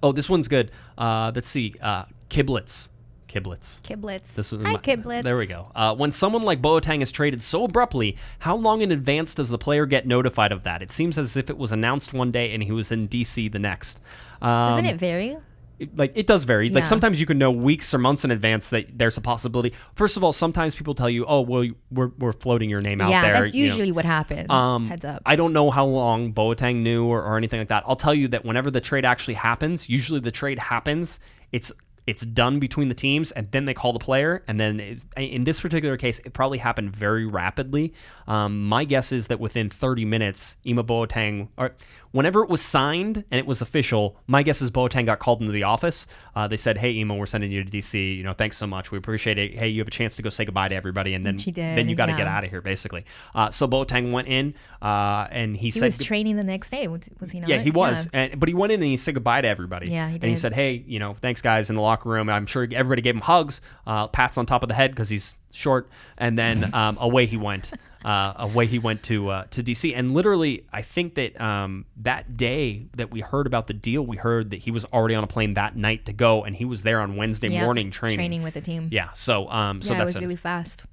oh, 0.02 0.14
this 0.14 0.30
one's 0.30 0.48
good. 0.48 0.72
Uh, 0.98 1.34
let's 1.36 1.50
see, 1.50 1.76
uh, 1.82 2.06
Kiblets. 2.30 2.88
Kiblets. 3.32 3.82
Kiblets. 3.82 4.34
This 4.36 4.52
was 4.52 4.62
Hi, 4.66 4.74
my- 4.74 4.80
Kiblets. 4.80 5.24
There 5.24 5.38
we 5.38 5.46
go. 5.48 5.72
Uh, 5.76 5.96
when 5.96 6.12
someone 6.12 6.44
like 6.44 6.62
Boateng 6.62 7.02
is 7.02 7.12
traded 7.12 7.42
so 7.42 7.64
abruptly, 7.64 8.18
how 8.40 8.56
long 8.56 8.82
in 8.82 8.92
advance 8.92 9.34
does 9.34 9.50
the 9.50 9.58
player 9.58 9.86
get 9.86 10.06
notified 10.06 10.52
of 10.52 10.64
that? 10.64 10.82
It 10.82 10.92
seems 10.92 11.18
as 11.18 11.38
if 11.38 11.50
it 11.50 11.58
was 11.58 11.72
announced 11.72 12.14
one 12.14 12.32
day 12.32 12.54
and 12.54 12.62
he 12.62 12.72
was 12.72 12.92
in 12.92 13.08
DC 13.08 13.52
the 13.52 13.60
next. 13.60 14.00
Um, 14.42 14.72
Doesn't 14.72 14.86
it 14.86 14.98
vary? 14.98 15.38
it- 15.82 15.98
like 15.98 16.12
it 16.14 16.28
does 16.28 16.44
vary. 16.44 16.70
Like 16.70 16.86
sometimes 16.86 17.20
you 17.20 17.26
can 17.26 17.40
know 17.40 17.50
weeks 17.50 17.92
or 17.92 17.98
months 17.98 18.24
in 18.24 18.30
advance 18.30 18.68
that 18.68 18.98
there's 18.98 19.18
a 19.18 19.22
possibility. 19.22 19.74
First 19.96 20.16
of 20.16 20.24
all, 20.24 20.32
sometimes 20.32 20.76
people 20.76 20.94
tell 20.94 21.10
you, 21.10 21.26
"Oh, 21.26 21.42
well, 21.42 21.68
we're, 21.90 22.12
we're 22.20 22.34
floating 22.34 22.70
your 22.70 22.82
name 22.82 23.02
out 23.02 23.10
yeah, 23.10 23.24
there." 23.24 23.44
that's 23.46 23.56
you 23.56 23.68
know. 23.68 23.74
usually 23.74 23.92
what 23.92 24.06
happens. 24.06 24.48
Um, 24.52 24.88
Heads 24.90 25.06
up. 25.06 25.24
I 25.26 25.36
don't 25.36 25.54
know 25.54 25.72
how 25.72 25.86
long 25.86 26.34
Boateng 26.34 26.84
knew 26.84 27.06
or, 27.06 27.24
or 27.24 27.36
anything 27.36 27.60
like 27.60 27.70
that. 27.70 27.84
I'll 27.88 27.96
tell 27.96 28.14
you 28.14 28.28
that 28.28 28.46
whenever 28.46 28.70
the 28.70 28.82
trade 28.82 29.06
actually 29.06 29.34
happens, 29.34 29.90
usually 29.90 30.20
the 30.20 30.30
trade 30.32 30.60
happens, 30.60 31.20
it's 31.52 31.72
it's 32.08 32.26
done 32.26 32.60
between 32.60 32.88
the 32.90 32.96
teams, 32.96 33.32
and 33.32 33.50
then 33.52 33.66
they 33.66 33.74
call 33.74 33.94
the 33.94 34.00
player. 34.00 34.44
And 34.48 34.60
then 34.60 35.00
in 35.18 35.44
this 35.44 35.60
particular 35.60 35.98
case, 35.98 36.20
it 36.26 36.34
probably 36.34 36.58
happened 36.58 36.96
very 36.96 37.26
rapidly. 37.26 37.94
Um, 38.28 38.68
my 38.68 38.84
guess 38.84 39.12
is 39.12 39.28
that 39.28 39.40
within 39.40 39.70
30 39.70 40.06
minutes, 40.06 40.58
Ema 40.66 40.84
Boateng, 40.84 41.50
or 41.58 41.76
whenever 42.12 42.44
it 42.44 42.50
was 42.50 42.62
signed 42.62 43.24
and 43.32 43.40
it 43.40 43.46
was 43.46 43.62
official, 43.62 44.18
my 44.28 44.44
guess 44.44 44.62
is 44.62 44.72
Boateng 44.72 45.06
got 45.06 45.20
called 45.20 45.42
into 45.42 45.54
the 45.54 45.64
office. 45.64 46.06
Uh, 46.36 46.48
they 46.48 46.58
said, 46.58 46.78
"Hey, 46.78 46.92
Ema, 46.92 47.16
we're 47.16 47.26
sending 47.26 47.52
you 47.52 47.64
to 47.64 47.70
DC. 47.70 48.18
You 48.18 48.24
know, 48.24 48.34
thanks 48.34 48.58
so 48.58 48.68
much. 48.68 48.92
We 48.92 48.98
appreciate 48.98 49.38
it. 49.38 49.58
Hey, 49.58 49.70
you 49.70 49.80
have 49.82 49.88
a 49.88 49.92
chance 49.92 50.16
to 50.16 50.22
go 50.22 50.30
say 50.30 50.46
goodbye 50.46 50.70
to 50.70 50.76
everybody, 50.76 51.14
and 51.14 51.26
then 51.26 51.38
did, 51.38 51.56
then 51.56 51.90
you 51.90 51.96
got 51.96 52.08
to 52.08 52.16
get 52.18 52.28
out 52.28 52.44
of 52.44 52.50
here, 52.50 52.62
basically." 52.62 53.06
Uh, 53.34 53.50
so 53.52 53.68
Boateng 53.68 54.12
went 54.12 54.28
in, 54.28 54.54
uh, 54.82 55.28
and 55.32 55.56
he, 55.56 55.68
he 55.68 55.72
said, 55.72 55.86
was 55.86 55.98
training 56.00 56.36
the 56.36 56.44
next 56.44 56.70
day. 56.70 56.88
Was, 56.88 57.04
he 57.32 57.40
not? 57.40 57.50
"Yeah, 57.50 57.60
he 57.60 57.72
was." 57.72 58.08
And, 58.14 58.40
but 58.40 58.50
he 58.50 58.56
went 58.56 58.72
in 58.72 58.82
and 58.82 58.90
he 58.90 58.98
said 58.98 59.14
goodbye 59.14 59.42
to 59.42 59.48
everybody. 59.48 59.92
Yeah, 59.92 60.08
he 60.08 60.14
did. 60.14 60.24
And 60.24 60.32
he 60.32 60.38
said, 60.38 60.54
"Hey, 60.54 60.84
you 60.86 61.00
know, 61.00 61.16
thanks 61.22 61.42
guys 61.42 61.70
in 61.70 61.76
the 61.76 61.82
locker 61.92 62.10
room. 62.10 62.30
I'm 62.30 62.46
sure 62.46 62.64
everybody 62.64 63.02
gave 63.02 63.16
him 63.16 63.22
hugs, 63.22 63.62
uh, 63.86 64.08
pats 64.08 64.38
on 64.38 64.46
top 64.46 64.64
of 64.64 64.70
the 64.70 64.76
head 64.76 64.92
because 64.92 65.10
he's 65.10 65.36
short, 65.52 65.90
and 66.18 66.38
then 66.38 66.74
um, 66.74 66.98
away 67.00 67.26
he 67.26 67.38
went." 67.38 67.72
Uh, 68.04 68.34
away 68.38 68.66
he 68.66 68.80
went 68.80 69.04
to 69.04 69.30
uh, 69.30 69.44
to 69.52 69.62
DC, 69.62 69.94
and 69.96 70.16
literally, 70.16 70.66
I 70.74 70.82
think 70.82 71.14
that 71.16 71.40
um, 71.40 71.86
that 71.98 72.36
day 72.36 72.88
that 72.98 73.12
we 73.12 73.22
heard 73.22 73.46
about 73.46 73.68
the 73.68 73.76
deal, 73.76 74.04
we 74.04 74.18
heard 74.18 74.50
that 74.50 74.58
he 74.58 74.72
was 74.72 74.86
already 74.86 75.14
on 75.14 75.24
a 75.24 75.28
plane 75.28 75.54
that 75.54 75.76
night 75.76 76.08
to 76.08 76.14
go, 76.14 76.44
and 76.44 76.56
he 76.56 76.66
was 76.66 76.82
there 76.82 77.00
on 77.00 77.16
Wednesday 77.16 77.62
morning 77.62 77.92
training. 77.92 78.18
Training 78.18 78.42
with 78.42 78.56
the 78.56 78.62
team. 78.62 78.90
Yeah, 78.92 79.12
so 79.14 79.48
um, 79.52 79.84
so 79.84 79.94
yeah, 79.94 80.02
it 80.02 80.06
was 80.06 80.20
really 80.20 80.36
fast. 80.36 80.84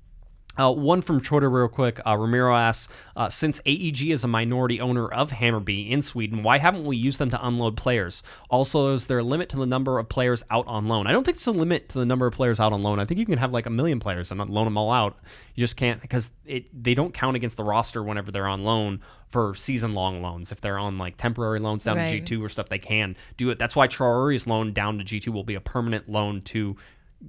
Uh, 0.59 0.73
one 0.73 1.01
from 1.03 1.21
Twitter, 1.21 1.49
real 1.49 1.69
quick. 1.69 2.01
Uh, 2.07 2.17
Ramiro 2.17 2.55
asks, 2.57 2.93
uh, 3.17 3.29
since 3.29 3.61
AEG 3.65 4.11
is 4.11 4.25
a 4.25 4.29
minority 4.29 4.81
owner 4.81 5.09
of 5.09 5.31
Hammarby 5.31 5.91
in 5.91 6.03
Sweden, 6.03 6.43
why 6.43 6.59
haven't 6.59 6.85
we 6.85 6.97
used 6.97 7.19
them 7.19 7.31
to 7.31 7.47
unload 7.47 7.77
players? 7.77 8.23
Also, 8.51 8.93
is 8.95 9.07
there 9.07 9.19
a 9.19 9.23
limit 9.23 9.49
to 9.51 9.57
the 9.57 9.67
number 9.67 9.99
of 9.99 10.09
players 10.09 10.43
out 10.51 10.67
on 10.67 10.89
loan? 10.89 11.07
I 11.07 11.13
don't 11.13 11.25
think 11.25 11.37
there's 11.39 11.47
a 11.47 11.53
limit 11.53 11.89
to 11.91 11.99
the 11.99 12.07
number 12.07 12.27
of 12.27 12.33
players 12.35 12.59
out 12.59 12.73
on 12.73 12.83
loan. 12.83 12.99
I 12.99 13.05
think 13.05 13.21
you 13.21 13.27
can 13.27 13.39
have 13.39 13.53
like 13.53 13.67
a 13.67 13.71
million 13.71 14.01
players 14.01 14.31
and 14.31 14.41
loan 14.51 14.65
them 14.65 14.77
all 14.77 14.91
out. 14.91 15.17
You 15.55 15.63
just 15.63 15.77
can't 15.77 16.01
because 16.01 16.31
it 16.45 16.67
they 16.83 16.95
don't 16.95 17.13
count 17.15 17.37
against 17.37 17.57
the 17.57 17.65
roster 17.65 18.03
whenever 18.03 18.31
they're 18.31 18.47
on 18.47 18.63
loan 18.65 19.01
for 19.31 19.55
season 19.55 19.93
long 19.95 20.23
loans. 20.23 20.53
If 20.53 20.61
they're 20.61 20.79
on 20.79 20.99
like 20.99 21.17
temporary 21.17 21.59
loans 21.61 21.85
down 21.85 21.97
Right. 21.97 22.25
to 22.25 22.37
G2 22.39 22.43
or 22.45 22.49
stuff, 22.49 22.69
they 22.69 22.79
can 22.79 23.17
do 23.37 23.51
it. 23.51 23.59
That's 23.59 23.77
why 23.77 23.87
Traore's 23.89 24.47
loan 24.47 24.73
down 24.73 24.99
to 24.99 25.05
G2 25.05 25.29
will 25.33 25.45
be 25.45 25.55
a 25.55 25.61
permanent 25.61 26.09
loan 26.09 26.41
to 26.43 26.77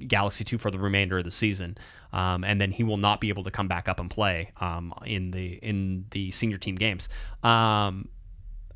Galaxy 0.07 0.43
2 0.43 0.57
for 0.57 0.71
the 0.71 0.79
remainder 0.79 1.17
of 1.17 1.25
the 1.25 1.31
season. 1.31 1.77
Um, 2.11 2.43
and 2.43 2.59
then 2.59 2.71
he 2.71 2.83
will 2.83 2.97
not 2.97 3.21
be 3.21 3.29
able 3.29 3.43
to 3.43 3.51
come 3.51 3.67
back 3.67 3.87
up 3.87 3.99
and 3.99 4.09
play 4.09 4.51
um, 4.59 4.93
in 5.05 5.31
the 5.31 5.53
in 5.61 6.05
the 6.11 6.31
senior 6.31 6.57
team 6.57 6.75
games. 6.75 7.07
Um, 7.43 8.09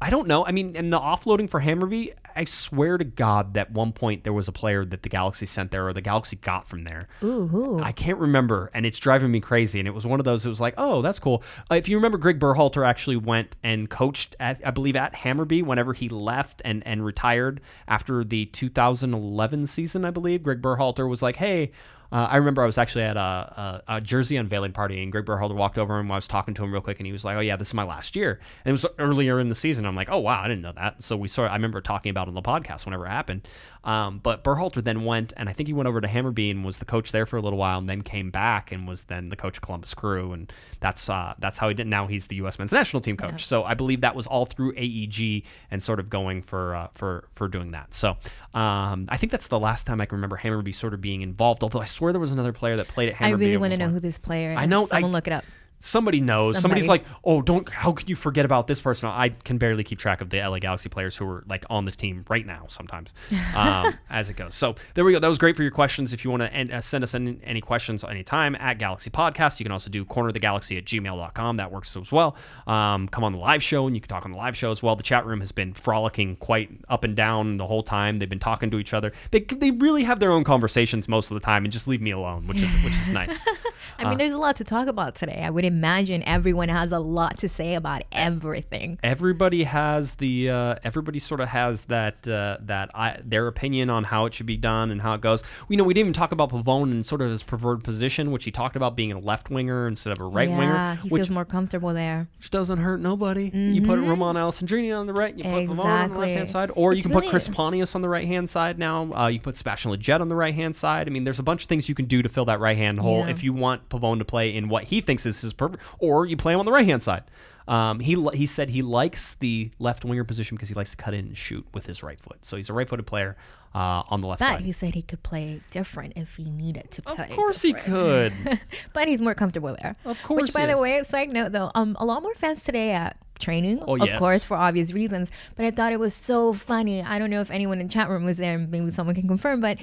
I 0.04 0.10
don't 0.10 0.28
know. 0.28 0.46
I 0.46 0.52
mean, 0.52 0.76
and 0.76 0.92
the 0.92 1.00
offloading 1.00 1.50
for 1.50 1.62
Hammarby, 1.62 2.14
I 2.36 2.44
swear 2.44 2.98
to 2.98 3.06
God 3.06 3.54
that 3.54 3.72
one 3.72 3.94
point 3.94 4.26
there 4.26 4.34
was 4.34 4.50
a 4.50 4.52
player 4.52 4.84
that 4.84 5.02
the 5.02 5.08
Galaxy 5.08 5.46
sent 5.46 5.72
there 5.72 5.88
or 5.88 5.94
the 5.94 6.02
Galaxy 6.02 6.36
got 6.36 6.68
from 6.68 6.84
there. 6.84 7.08
Ooh, 7.24 7.50
ooh. 7.56 7.80
I 7.82 7.94
can't 7.94 8.18
remember, 8.18 8.70
and 8.74 8.86
it's 8.86 9.00
driving 9.00 9.32
me 9.32 9.40
crazy. 9.40 9.80
And 9.80 9.88
it 9.88 9.92
was 9.92 10.06
one 10.06 10.20
of 10.20 10.26
those. 10.26 10.46
It 10.46 10.50
was 10.50 10.60
like, 10.60 10.74
oh, 10.78 11.02
that's 11.02 11.20
cool. 11.20 11.42
Uh, 11.72 11.76
if 11.76 11.88
you 11.88 11.96
remember, 11.96 12.18
Greg 12.18 12.38
Berhalter 12.38 12.86
actually 12.86 13.16
went 13.16 13.56
and 13.64 13.90
coached 13.90 14.36
at, 14.42 14.60
I 14.66 14.72
believe, 14.72 14.98
at 14.98 15.14
Hammarby 15.14 15.64
whenever 15.64 15.94
he 15.94 16.10
left 16.10 16.62
and 16.66 16.86
and 16.86 17.06
retired 17.06 17.62
after 17.88 18.26
the 18.26 18.48
2011 18.48 19.68
season. 19.68 20.04
I 20.04 20.12
believe 20.12 20.44
Greg 20.44 20.62
Berhalter 20.62 21.08
was 21.08 21.22
like, 21.22 21.38
hey. 21.38 21.72
Uh, 22.14 22.28
I 22.30 22.38
remember 22.38 22.62
I 22.62 22.68
was 22.68 22.78
actually 22.78 23.06
at 23.06 23.18
a, 23.18 23.20
a, 23.20 23.84
a 23.96 24.02
jersey 24.02 24.38
unveiling 24.38 24.72
party, 24.72 25.02
and 25.02 25.12
Greg 25.12 25.26
Berhalter 25.26 25.56
walked 25.56 25.80
over 25.80 26.00
and 26.00 26.12
I 26.12 26.16
was 26.16 26.28
talking 26.28 26.54
to 26.54 26.64
him 26.64 26.72
real 26.72 26.80
quick, 26.80 27.00
and 27.00 27.08
he 27.08 27.12
was 27.12 27.26
like, 27.26 27.36
"Oh 27.36 27.40
yeah, 27.40 27.56
this 27.56 27.70
is 27.70 27.74
my 27.74 27.84
last 27.84 28.16
year." 28.16 28.40
And 28.64 28.70
it 28.70 28.72
was 28.72 28.86
earlier 29.00 29.40
in 29.40 29.50
the 29.50 29.56
season. 29.56 29.84
I'm 29.88 29.96
like, 29.96 30.10
"Oh 30.12 30.20
wow, 30.20 30.40
I 30.40 30.48
didn't 30.48 30.62
know 30.62 30.74
that." 30.74 31.02
So 31.02 31.18
we 31.18 31.28
sort. 31.28 31.50
I 31.50 31.56
remember 31.56 31.82
talking 31.82 32.12
about 32.12 32.28
it 32.28 32.30
on 32.30 32.36
the 32.36 32.44
podcast 32.44 32.86
whenever 32.86 33.08
it 33.08 33.10
happened. 33.10 33.48
Um, 33.84 34.20
but 34.22 34.44
Berhalter 34.44 34.84
then 34.84 35.06
went, 35.06 35.34
and 35.38 35.50
I 35.50 35.54
think 35.54 35.68
he 35.68 35.74
went 35.74 35.88
over 35.88 36.00
to 36.02 36.08
Hammarby 36.08 36.52
and 36.52 36.64
was 36.64 36.78
the 36.78 36.86
coach 36.86 37.12
there 37.12 37.26
for 37.26 37.38
a 37.38 37.42
little 37.42 37.58
while, 37.58 37.80
and 37.80 37.90
then 37.90 38.04
came 38.04 38.30
back 38.30 38.72
and 38.72 38.88
was 38.88 39.04
then 39.06 39.30
the 39.30 39.36
coach 39.36 39.58
of 39.58 39.64
Columbus 39.64 39.96
Crew, 39.96 40.34
and 40.34 40.54
that's 40.82 41.10
uh, 41.10 41.34
that's 41.40 41.58
how 41.58 41.68
he 41.68 41.74
did. 41.74 41.88
Now 41.88 42.06
he's 42.06 42.28
the 42.28 42.36
U.S. 42.36 42.60
men's 42.60 42.72
national 42.72 43.02
team 43.02 43.18
coach. 43.18 43.32
Yeah. 43.32 43.38
So 43.38 43.64
I 43.64 43.74
believe 43.74 44.02
that 44.02 44.16
was 44.16 44.28
all 44.28 44.46
through 44.46 44.74
AEG 44.78 45.44
and 45.72 45.82
sort 45.82 46.00
of 46.00 46.12
going 46.12 46.44
for 46.44 46.76
uh, 46.76 46.90
for 46.94 47.28
for 47.34 47.48
doing 47.48 47.72
that. 47.72 47.96
So 47.96 48.18
um, 48.54 49.08
I 49.10 49.18
think 49.18 49.32
that's 49.32 49.48
the 49.48 49.60
last 49.60 49.88
time 49.88 50.00
I 50.02 50.06
can 50.06 50.16
remember 50.18 50.38
Hammarby 50.38 50.76
sort 50.76 50.94
of 50.94 51.02
being 51.02 51.22
involved. 51.22 51.64
Although 51.64 51.80
I 51.82 51.86
swear 51.86 52.12
there 52.14 52.20
was 52.22 52.32
another 52.32 52.54
player 52.54 52.78
that 52.78 52.88
played 52.88 53.10
at 53.10 53.16
Hammarby. 53.16 53.26
I 53.26 53.32
really 53.32 53.58
want 53.58 53.72
to 53.72 53.78
know 53.78 53.90
who 53.90 54.00
this 54.00 54.18
player 54.18 54.52
is. 54.52 54.58
I 54.58 54.66
know, 54.66 54.84
I- 54.86 54.88
Someone 54.88 55.12
look 55.12 55.28
it 55.28 55.34
up. 55.34 55.44
Somebody 55.86 56.22
knows. 56.22 56.62
Somebody's 56.62 56.88
like, 56.88 57.04
oh, 57.26 57.42
don't. 57.42 57.68
How 57.68 57.92
could 57.92 58.10
you 58.10 58.16
forget 58.16 58.46
about 58.46 58.68
this 58.68 58.80
person? 58.80 59.10
I 59.10 59.30
can 59.30 59.58
barely 59.58 59.84
keep 59.84 60.00
track 60.00 60.22
of 60.22 60.30
the 60.30 60.40
LA 60.40 60.60
Galaxy 60.60 60.88
players 60.88 61.18
who 61.18 61.28
are 61.28 61.44
like 61.50 61.66
on 61.70 61.84
the 61.84 61.92
team 61.92 62.24
right 62.30 62.46
now. 62.46 62.68
Sometimes, 62.70 63.14
um, 63.54 63.94
as 64.10 64.30
it 64.30 64.36
goes. 64.36 64.56
So 64.56 64.76
there 64.94 65.04
we 65.04 65.12
go. 65.12 65.20
That 65.20 65.28
was 65.28 65.38
great 65.38 65.58
for 65.58 65.62
your 65.62 65.74
questions. 65.74 66.14
If 66.14 66.24
you 66.24 66.32
want 66.32 66.44
to 66.44 66.78
uh, 66.78 66.80
send 66.80 67.04
us 67.04 67.14
any, 67.14 67.38
any 67.44 67.60
questions 67.60 68.06
anytime 68.06 68.56
at 68.56 68.78
Galaxy 68.78 69.10
Podcast, 69.10 69.60
you 69.60 69.66
can 69.66 69.74
also 69.74 69.90
do 69.90 70.06
corner 70.06 70.30
of 70.30 70.34
the 70.34 70.40
galaxy 70.40 70.78
at 70.78 70.86
gmail.com. 70.86 71.58
That 71.58 71.70
works 71.70 71.98
as 71.98 72.14
well. 72.14 72.38
Um, 72.66 73.10
come 73.10 73.26
on 73.26 73.34
the 73.34 73.40
live 73.40 73.62
show 73.62 73.86
and 73.86 73.94
you 73.94 74.00
can 74.00 74.08
talk 74.08 74.24
on 74.24 74.32
the 74.32 74.38
live 74.38 74.56
show 74.56 74.72
as 74.72 74.82
well. 74.82 74.96
The 74.96 75.04
chat 75.04 75.26
room 75.26 75.42
has 75.42 75.52
been 75.52 75.74
frolicking 75.74 76.38
quite 76.38 76.70
up 76.88 77.04
and 77.04 77.14
down 77.14 77.58
the 77.58 77.68
whole 77.68 77.84
time. 77.84 78.20
They've 78.20 78.30
been 78.30 78.40
talking 78.40 78.72
to 78.72 78.80
each 78.80 78.94
other. 78.94 79.12
They 79.32 79.42
they 79.42 79.72
really 79.72 80.06
have 80.06 80.22
their 80.22 80.32
own 80.32 80.46
conversations 80.46 81.10
most 81.10 81.30
of 81.30 81.36
the 81.36 81.42
time 81.42 81.66
and 81.66 81.74
just 81.74 81.90
leave 81.90 82.02
me 82.02 82.12
alone, 82.12 82.48
which 82.48 82.62
is 82.62 82.72
which 82.86 82.94
is 82.94 83.10
nice. 83.10 83.36
I 84.00 84.10
mean, 84.10 84.18
there's 84.18 84.34
a 84.34 84.38
lot 84.38 84.56
to 84.58 84.64
talk 84.64 84.88
about 84.88 85.16
today. 85.16 85.42
I 85.44 85.50
would 85.50 85.66
imagine 85.66 86.24
everyone 86.24 86.70
has 86.70 86.92
a 86.92 87.00
lot 87.00 87.38
to 87.40 87.50
say 87.50 87.76
about 87.76 88.04
everything. 88.12 89.00
everybody 89.04 89.64
has 89.64 90.16
the 90.16 90.50
uh, 90.50 90.76
everybody 90.84 91.20
sort 91.20 91.40
of 91.40 91.50
has 91.50 91.84
that 91.84 92.28
uh, 92.28 92.58
that 92.62 92.90
I, 92.96 93.20
their 93.24 93.48
opinion 93.48 93.90
on 93.90 94.04
how 94.06 94.26
it 94.26 94.34
should 94.34 94.46
be 94.46 94.58
done 94.58 94.92
and 94.92 95.02
how 95.02 95.14
it 95.14 95.22
goes. 95.22 95.44
You 95.70 95.78
know, 95.78 95.84
we 95.84 95.94
didn't 95.94 96.08
even 96.08 96.14
talk 96.14 96.32
about 96.32 96.50
Pavón 96.50 96.92
and 96.92 97.06
sort 97.06 97.22
of 97.22 97.30
his 97.30 97.44
preferred 97.44 97.84
position, 97.84 98.32
which 98.32 98.44
he 98.44 98.52
talked 98.52 98.76
about 98.76 98.96
being 98.96 99.12
a 99.12 99.20
left 99.20 99.50
winger 99.50 99.88
instead 99.88 100.12
of 100.14 100.20
a 100.22 100.26
right 100.26 100.50
yeah, 100.50 100.58
winger, 100.58 100.96
he 101.04 101.10
which, 101.10 101.20
feels 101.22 101.32
more 101.32 101.46
comfortable 101.46 101.94
there. 101.94 102.28
which 102.40 102.50
doesn't 102.50 102.80
hurt 102.80 103.00
nobody. 103.02 103.50
You 103.54 103.82
put 103.82 104.00
Romain 104.00 104.36
Alessandrini 104.36 104.98
on 104.98 105.08
the 105.08 105.14
right, 105.14 105.36
you 105.38 105.44
put 105.44 105.50
Pavón 105.52 105.70
on 105.70 105.76
the 105.78 105.84
Exactly. 105.84 106.20
left 106.28 106.38
hand 106.38 106.50
side, 106.50 106.72
or 106.76 106.94
you 106.94 106.98
It's 106.98 107.06
can 107.08 107.14
put 107.14 107.26
Chris 107.30 107.48
Pontius 107.48 107.96
on 107.96 108.02
the 108.02 108.10
right 108.10 108.28
hand 108.28 108.50
side 108.50 108.78
now. 108.80 109.12
Uh, 109.14 109.28
you 109.28 109.40
can 109.40 109.44
put 109.44 109.56
Sebastian 109.56 109.92
Lletget 109.92 110.22
on 110.22 110.30
the 110.30 110.36
right 110.36 110.54
hand 110.54 110.76
side. 110.76 111.08
I 111.08 111.12
mean, 111.12 111.24
there's 111.24 111.40
a 111.40 111.44
bunch 111.44 111.64
of 111.64 111.70
things 111.70 111.90
you 111.90 111.96
can 111.96 112.06
do 112.06 112.22
to 112.22 112.30
fill 112.30 112.46
that 112.46 112.60
right 112.60 112.78
hand 112.78 113.00
hole 113.00 113.20
Yeah. 113.20 113.30
if 113.30 113.44
you 113.44 113.54
want 113.54 113.73
Pavón 113.90 114.20
to 114.20 114.26
play 114.26 114.54
in 114.56 114.70
what 114.70 114.86
he 114.86 115.02
thinks 115.02 115.26
is 115.26 115.42
his 115.42 115.54
perfect, 115.54 115.82
or 116.00 116.26
you 116.26 116.38
play 116.38 116.54
him 116.54 116.60
on 116.60 116.66
the 116.66 116.72
right 116.72 116.86
hand 116.86 117.04
side. 117.04 117.24
Um, 117.68 118.02
he 118.02 118.22
he 118.34 118.46
said 118.46 118.70
he 118.70 118.82
likes 118.82 119.36
the 119.36 119.72
left 119.80 120.04
winger 120.04 120.26
position 120.26 120.56
because 120.58 120.68
he 120.70 120.76
likes 120.76 120.92
to 120.92 120.98
cut 120.98 121.14
in 121.14 121.28
and 121.28 121.38
shoot 121.38 121.66
with 121.74 121.86
his 121.86 122.04
right 122.04 122.20
foot. 122.20 122.44
So 122.44 122.58
he's 122.58 122.70
a 122.70 122.74
right 122.74 122.88
footed 122.90 123.08
player 123.08 123.38
uh, 123.74 124.04
on 124.10 124.20
the 124.20 124.28
left 124.28 124.40
But 124.42 124.50
side. 124.50 124.62
he 124.62 124.74
said 124.74 124.94
he 124.96 125.02
could 125.02 125.24
play 125.24 125.62
different 125.72 126.14
if 126.18 126.36
he 126.36 126.50
needed 126.50 126.92
to 126.92 127.02
play. 127.02 127.30
Of 127.30 127.36
course 127.36 127.62
he 127.62 127.72
could. 127.72 128.34
but 128.94 129.08
he's 129.08 129.22
more 129.22 129.34
comfortable 129.34 129.78
there. 129.82 129.96
Of 130.04 130.22
course 130.24 130.42
Which, 130.42 130.54
by 130.54 130.62
he 130.62 130.66
the 130.68 130.74
is. 130.74 130.80
way, 130.80 131.04
side 131.04 131.32
note 131.32 131.54
though, 131.54 131.72
um, 131.74 131.96
a 132.02 132.06
lot 132.06 132.22
more 132.22 132.36
fans 132.36 132.66
today 132.66 132.92
at 132.92 133.16
training, 133.40 133.82
Oh, 133.88 133.96
of 133.96 134.08
yes. 134.10 134.20
course, 134.20 134.44
for 134.44 134.58
obvious 134.58 134.92
reasons. 134.92 135.32
But 135.56 135.66
I 135.66 135.72
thought 135.72 135.94
it 135.94 136.00
was 136.02 136.14
so 136.14 136.52
funny. 136.52 137.02
I 137.02 137.18
don't 137.18 137.30
know 137.30 137.40
if 137.40 137.50
anyone 137.50 137.80
in 137.80 137.88
chat 137.88 138.10
room 138.10 138.26
was 138.26 138.38
there. 138.38 138.58
Maybe 138.58 138.92
someone 138.92 139.16
can 139.16 139.30
confirm, 139.30 139.62
but. 139.62 139.78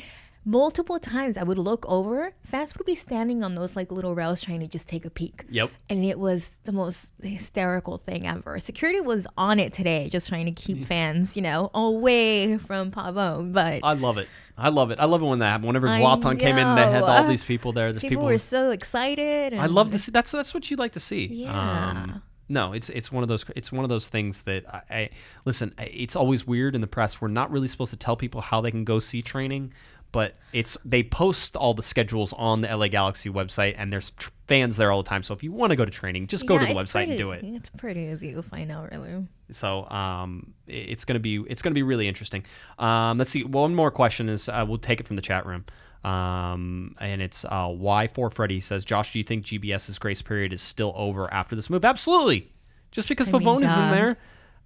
Multiple 0.44 0.98
times 0.98 1.36
I 1.36 1.42
would 1.42 1.58
look 1.58 1.84
over, 1.86 2.32
fans 2.42 2.76
would 2.78 2.86
be 2.86 2.94
standing 2.94 3.44
on 3.44 3.54
those 3.54 3.76
like 3.76 3.92
little 3.92 4.14
rails 4.14 4.40
trying 4.42 4.60
to 4.60 4.66
just 4.66 4.88
take 4.88 5.04
a 5.04 5.10
peek. 5.10 5.44
Yep. 5.50 5.70
And 5.90 6.04
it 6.04 6.18
was 6.18 6.50
the 6.64 6.72
most 6.72 7.10
hysterical 7.22 7.98
thing 7.98 8.26
ever. 8.26 8.58
Security 8.58 9.00
was 9.00 9.26
on 9.36 9.60
it 9.60 9.74
today, 9.74 10.08
just 10.08 10.28
trying 10.28 10.46
to 10.46 10.52
keep 10.52 10.86
fans, 10.92 11.36
you 11.36 11.42
know, 11.42 11.70
away 11.74 12.56
from 12.56 12.90
Pavón. 12.90 13.52
But 13.52 13.80
I 13.82 13.92
love 13.92 14.16
it. 14.16 14.28
I 14.56 14.70
love 14.70 14.90
it. 14.90 14.98
I 14.98 15.04
love 15.04 15.22
it 15.22 15.26
when 15.26 15.38
that 15.40 15.46
happened. 15.46 15.68
Whenever 15.68 15.88
Zlatan 15.88 16.38
came 16.38 16.56
in, 16.56 16.74
they 16.74 16.90
had 16.90 17.02
all 17.02 17.28
these 17.28 17.44
people 17.44 17.72
there. 17.72 17.92
There's 17.92 18.02
people, 18.02 18.16
people. 18.16 18.26
were 18.26 18.38
so 18.38 18.70
excited. 18.70 19.54
I 19.54 19.66
love 19.66 19.90
to 19.92 19.98
see. 19.98 20.10
That's 20.10 20.30
that's 20.30 20.54
what 20.54 20.70
you 20.70 20.76
like 20.76 20.92
to 20.92 21.00
see. 21.00 21.26
Yeah. 21.26 21.90
Um, 21.90 22.22
no, 22.50 22.72
it's 22.72 22.88
it's 22.90 23.12
one 23.12 23.22
of 23.22 23.28
those 23.28 23.44
it's 23.54 23.70
one 23.70 23.84
of 23.84 23.88
those 23.88 24.08
things 24.08 24.42
that 24.42 24.64
I, 24.68 24.82
I 24.90 25.10
listen. 25.44 25.72
It's 25.78 26.16
always 26.16 26.46
weird 26.46 26.74
in 26.74 26.80
the 26.80 26.86
press. 26.86 27.20
We're 27.20 27.28
not 27.28 27.50
really 27.50 27.68
supposed 27.68 27.92
to 27.92 27.96
tell 27.96 28.16
people 28.16 28.40
how 28.40 28.60
they 28.60 28.72
can 28.72 28.84
go 28.84 28.98
see 28.98 29.22
training, 29.22 29.72
but 30.12 30.34
it's 30.52 30.76
they 30.84 31.02
post 31.02 31.56
all 31.56 31.74
the 31.74 31.82
schedules 31.82 32.32
on 32.34 32.60
the 32.60 32.68
LA 32.74 32.88
Galaxy 32.88 33.30
website, 33.30 33.74
and 33.78 33.92
there's 33.92 34.10
tr- 34.12 34.30
fans 34.46 34.76
there 34.76 34.90
all 34.90 35.02
the 35.02 35.08
time. 35.08 35.22
So 35.22 35.34
if 35.34 35.42
you 35.42 35.52
want 35.52 35.70
to 35.70 35.76
go 35.76 35.84
to 35.84 35.90
training, 35.90 36.26
just 36.26 36.46
go 36.46 36.54
Yeah, 36.54 36.66
to 36.66 36.74
the 36.74 36.80
website 36.80 36.92
pretty- 37.06 37.10
and 37.12 37.18
do 37.18 37.30
it. 37.32 37.44
It's 37.44 37.70
pretty 37.76 38.00
easy 38.12 38.32
to 38.34 38.42
find 38.42 38.70
out, 38.72 38.90
really. 38.90 39.26
So 39.50 39.88
um, 39.90 40.52
it's 40.66 41.04
gonna 41.04 41.18
be 41.20 41.36
it's 41.48 41.62
gonna 41.62 41.74
be 41.74 41.82
really 41.82 42.08
interesting. 42.08 42.44
Um, 42.78 43.18
let's 43.18 43.30
see. 43.30 43.44
One 43.44 43.74
more 43.74 43.90
question 43.90 44.28
is 44.28 44.48
uh, 44.48 44.64
we'll 44.68 44.78
take 44.78 45.00
it 45.00 45.06
from 45.06 45.16
the 45.16 45.22
chat 45.22 45.46
room. 45.46 45.64
Um, 46.02 46.96
and 46.98 47.20
it's 47.20 47.44
uh, 47.44 47.68
why 47.68 48.06
for 48.08 48.30
Freddy 48.30 48.60
says, 48.60 48.84
Josh, 48.84 49.12
do 49.12 49.18
you 49.18 49.24
think 49.24 49.44
GBS's 49.44 49.98
grace 49.98 50.22
period 50.22 50.52
is 50.52 50.62
still 50.62 50.92
over 50.96 51.32
after 51.32 51.54
this 51.54 51.68
move? 51.68 51.84
Absolutely. 51.84 52.50
Just 52.90 53.06
because 53.08 53.28
I 53.28 53.32
mean, 53.32 53.42
Pavón 53.42 53.56
is 53.58 53.62
in 53.76 53.90
there, 53.90 54.16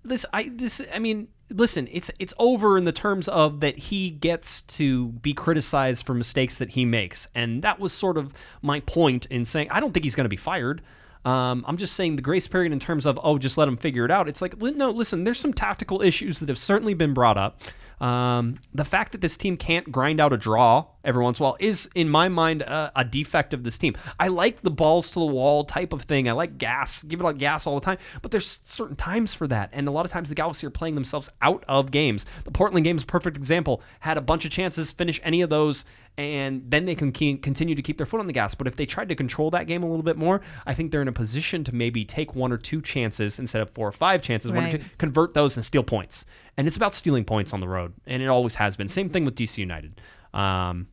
this 0.05 0.27
I 0.33 0.51
this 0.53 0.81
I 0.93 0.99
mean, 0.99 1.29
listen, 1.51 1.89
it's 1.91 2.11
it's 2.19 2.35
over 2.39 2.79
in 2.79 2.85
the 2.85 2.93
terms 2.93 3.29
of 3.29 3.61
that 3.61 3.79
he 3.79 4.11
gets 4.11 4.63
to 4.63 5.09
be 5.09 5.33
criticized 5.33 6.07
for 6.07 6.15
mistakes 6.15 6.59
that 6.59 6.71
he 6.71 6.85
makes, 6.85 7.29
and 7.35 7.63
that 7.63 7.81
was 7.81 7.93
sort 7.93 8.17
of 8.17 8.33
my 8.63 8.81
point 8.81 9.27
in 9.27 9.45
saying 9.45 9.69
I 9.71 9.81
don't 9.81 9.93
think 9.93 10.05
he's 10.05 10.15
going 10.15 10.25
to 10.25 10.29
be 10.31 10.37
fired. 10.37 10.83
Um, 11.25 11.65
I'm 11.67 11.79
just 11.79 11.95
saying 11.95 12.17
the 12.17 12.23
grace 12.23 12.47
period 12.47 12.73
in 12.73 12.81
terms 12.81 13.07
of 13.07 13.19
oh, 13.23 13.39
just 13.39 13.57
let 13.57 13.67
him 13.67 13.77
figure 13.77 14.05
it 14.05 14.11
out. 14.11 14.29
It's 14.29 14.43
like 14.43 14.61
no, 14.61 14.91
listen, 14.91 15.25
there's 15.25 15.41
some 15.41 15.55
tactical 15.55 16.03
issues 16.03 16.39
that 16.41 16.49
have 16.49 16.59
certainly 16.59 16.95
been 16.95 17.15
brought 17.15 17.39
up. 17.39 17.61
Um, 18.01 18.59
the 18.75 18.85
fact 18.85 19.13
that 19.13 19.21
this 19.21 19.37
team 19.37 19.57
can't 19.57 19.91
grind 19.91 20.21
out 20.21 20.33
a 20.33 20.37
draw 20.37 20.87
every 21.05 21.23
once 21.23 21.39
in 21.39 21.43
a 21.43 21.45
while 21.45 21.57
is, 21.61 21.89
in 21.95 22.09
my 22.09 22.29
mind, 22.29 22.63
a, 22.63 22.91
a 22.97 23.05
defect 23.05 23.55
of 23.55 23.63
this 23.63 23.79
team. 23.79 23.95
I 24.19 24.29
like 24.29 24.63
the 24.63 24.71
balls 24.71 25.09
to 25.11 25.21
the 25.21 25.27
wall 25.27 25.65
type 25.65 25.93
of 25.93 26.03
thing. 26.03 26.29
I 26.29 26.33
like 26.33 26.59
gas, 26.59 27.03
give 27.05 27.21
it 27.21 27.25
like 27.25 27.39
gas 27.39 27.67
all 27.67 27.75
the 27.79 27.85
time. 27.85 27.99
But 28.23 28.31
there's 28.31 28.59
certain 28.67 28.97
times 28.97 29.35
for 29.35 29.47
that, 29.49 29.71
and 29.73 29.87
a 29.87 29.91
lot 29.91 30.05
of 30.05 30.11
times 30.11 30.29
the 30.29 30.35
Galaxy 30.35 30.67
are 30.67 30.71
playing 30.71 30.95
themselves 30.95 31.29
out 31.43 31.65
of 31.69 31.91
games. 31.91 32.27
The 32.45 32.51
Portland 32.51 32.85
game 32.85 32.97
is 32.97 33.03
a 33.03 33.07
perfect 33.07 33.37
example. 33.37 33.83
Had 34.01 34.17
a 34.17 34.23
bunch 34.23 34.45
of 34.45 34.51
chances, 34.51 34.93
finish 34.93 35.21
any 35.23 35.43
of 35.43 35.51
those, 35.51 35.85
and 36.17 36.63
then 36.69 36.85
they 36.87 36.95
can 36.95 37.13
ke- 37.13 37.43
continue 37.43 37.75
to 37.75 37.83
keep 37.83 37.97
their 37.99 38.07
foot 38.07 38.21
on 38.21 38.27
the 38.27 38.33
gas. 38.33 38.55
But 38.55 38.67
if 38.67 38.77
they 38.77 38.87
tried 38.87 39.09
to 39.11 39.15
control 39.15 39.51
that 39.51 39.67
game 39.67 39.83
a 39.83 39.87
little 39.87 40.03
bit 40.03 40.17
more, 40.17 40.41
I 40.67 40.75
think 40.75 40.91
they're 40.91 41.03
in 41.03 41.09
a 41.09 41.13
position 41.13 41.65
to 41.65 41.75
maybe 41.75 42.05
take 42.05 42.35
one 42.35 42.51
or 42.53 42.57
two 42.57 42.81
chances 42.81 43.39
instead 43.39 43.63
of 43.63 43.71
four 43.71 43.89
or 43.89 43.93
five 43.93 44.23
chances, 44.23 44.51
one 44.51 44.59
or 44.61 44.67
Right. 44.69 44.81
two, 44.81 44.89
convert 44.99 45.35
those 45.35 45.57
and 45.57 45.65
steal 45.65 45.83
points. 45.83 46.25
And 46.57 46.67
it's 46.67 46.77
about 46.77 46.95
stealing 46.95 47.25
points 47.25 47.53
on 47.53 47.61
the 47.61 47.69
road, 47.69 47.93
and 48.07 48.23
it 48.23 48.27
always 48.27 48.55
has 48.57 48.77
been. 48.77 48.89
Same 48.89 49.09
thing 49.11 49.25
with 49.25 49.35
DC 49.35 49.59
United. 49.59 50.01
Um, 50.33 50.89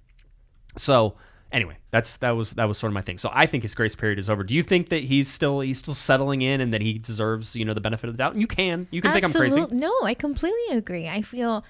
so 0.78 1.16
anyway, 1.52 1.78
that's 1.92 2.18
that 2.18 2.32
was 2.32 2.52
that 2.52 2.68
was 2.68 2.78
sort 2.78 2.90
of 2.90 2.94
my 2.94 3.02
thing. 3.02 3.18
So 3.18 3.30
I 3.32 3.46
think 3.46 3.64
his 3.64 3.76
grace 3.76 3.96
period 3.96 4.20
is 4.20 4.30
over. 4.30 4.44
Do 4.44 4.56
you 4.56 4.64
think 4.64 4.90
that 4.90 5.04
he's 5.04 5.30
still 5.30 5.60
he's 5.60 5.78
still 5.78 5.96
settling 5.96 6.42
in 6.42 6.62
and 6.62 6.74
that 6.74 6.82
he 6.82 6.98
deserves 6.98 7.56
you 7.56 7.66
know 7.66 7.74
the 7.74 7.82
benefit 7.82 8.08
of 8.08 8.14
the 8.14 8.18
doubt? 8.18 8.36
You 8.36 8.48
can 8.48 8.88
you 8.92 9.02
can 9.02 9.12
think 9.12 9.26
I'm 9.26 9.34
crazy. 9.34 9.66
No, 9.72 9.94
I 10.04 10.14
completely 10.14 10.78
agree. 10.78 11.08
I 11.08 11.22
feel, 11.22 11.64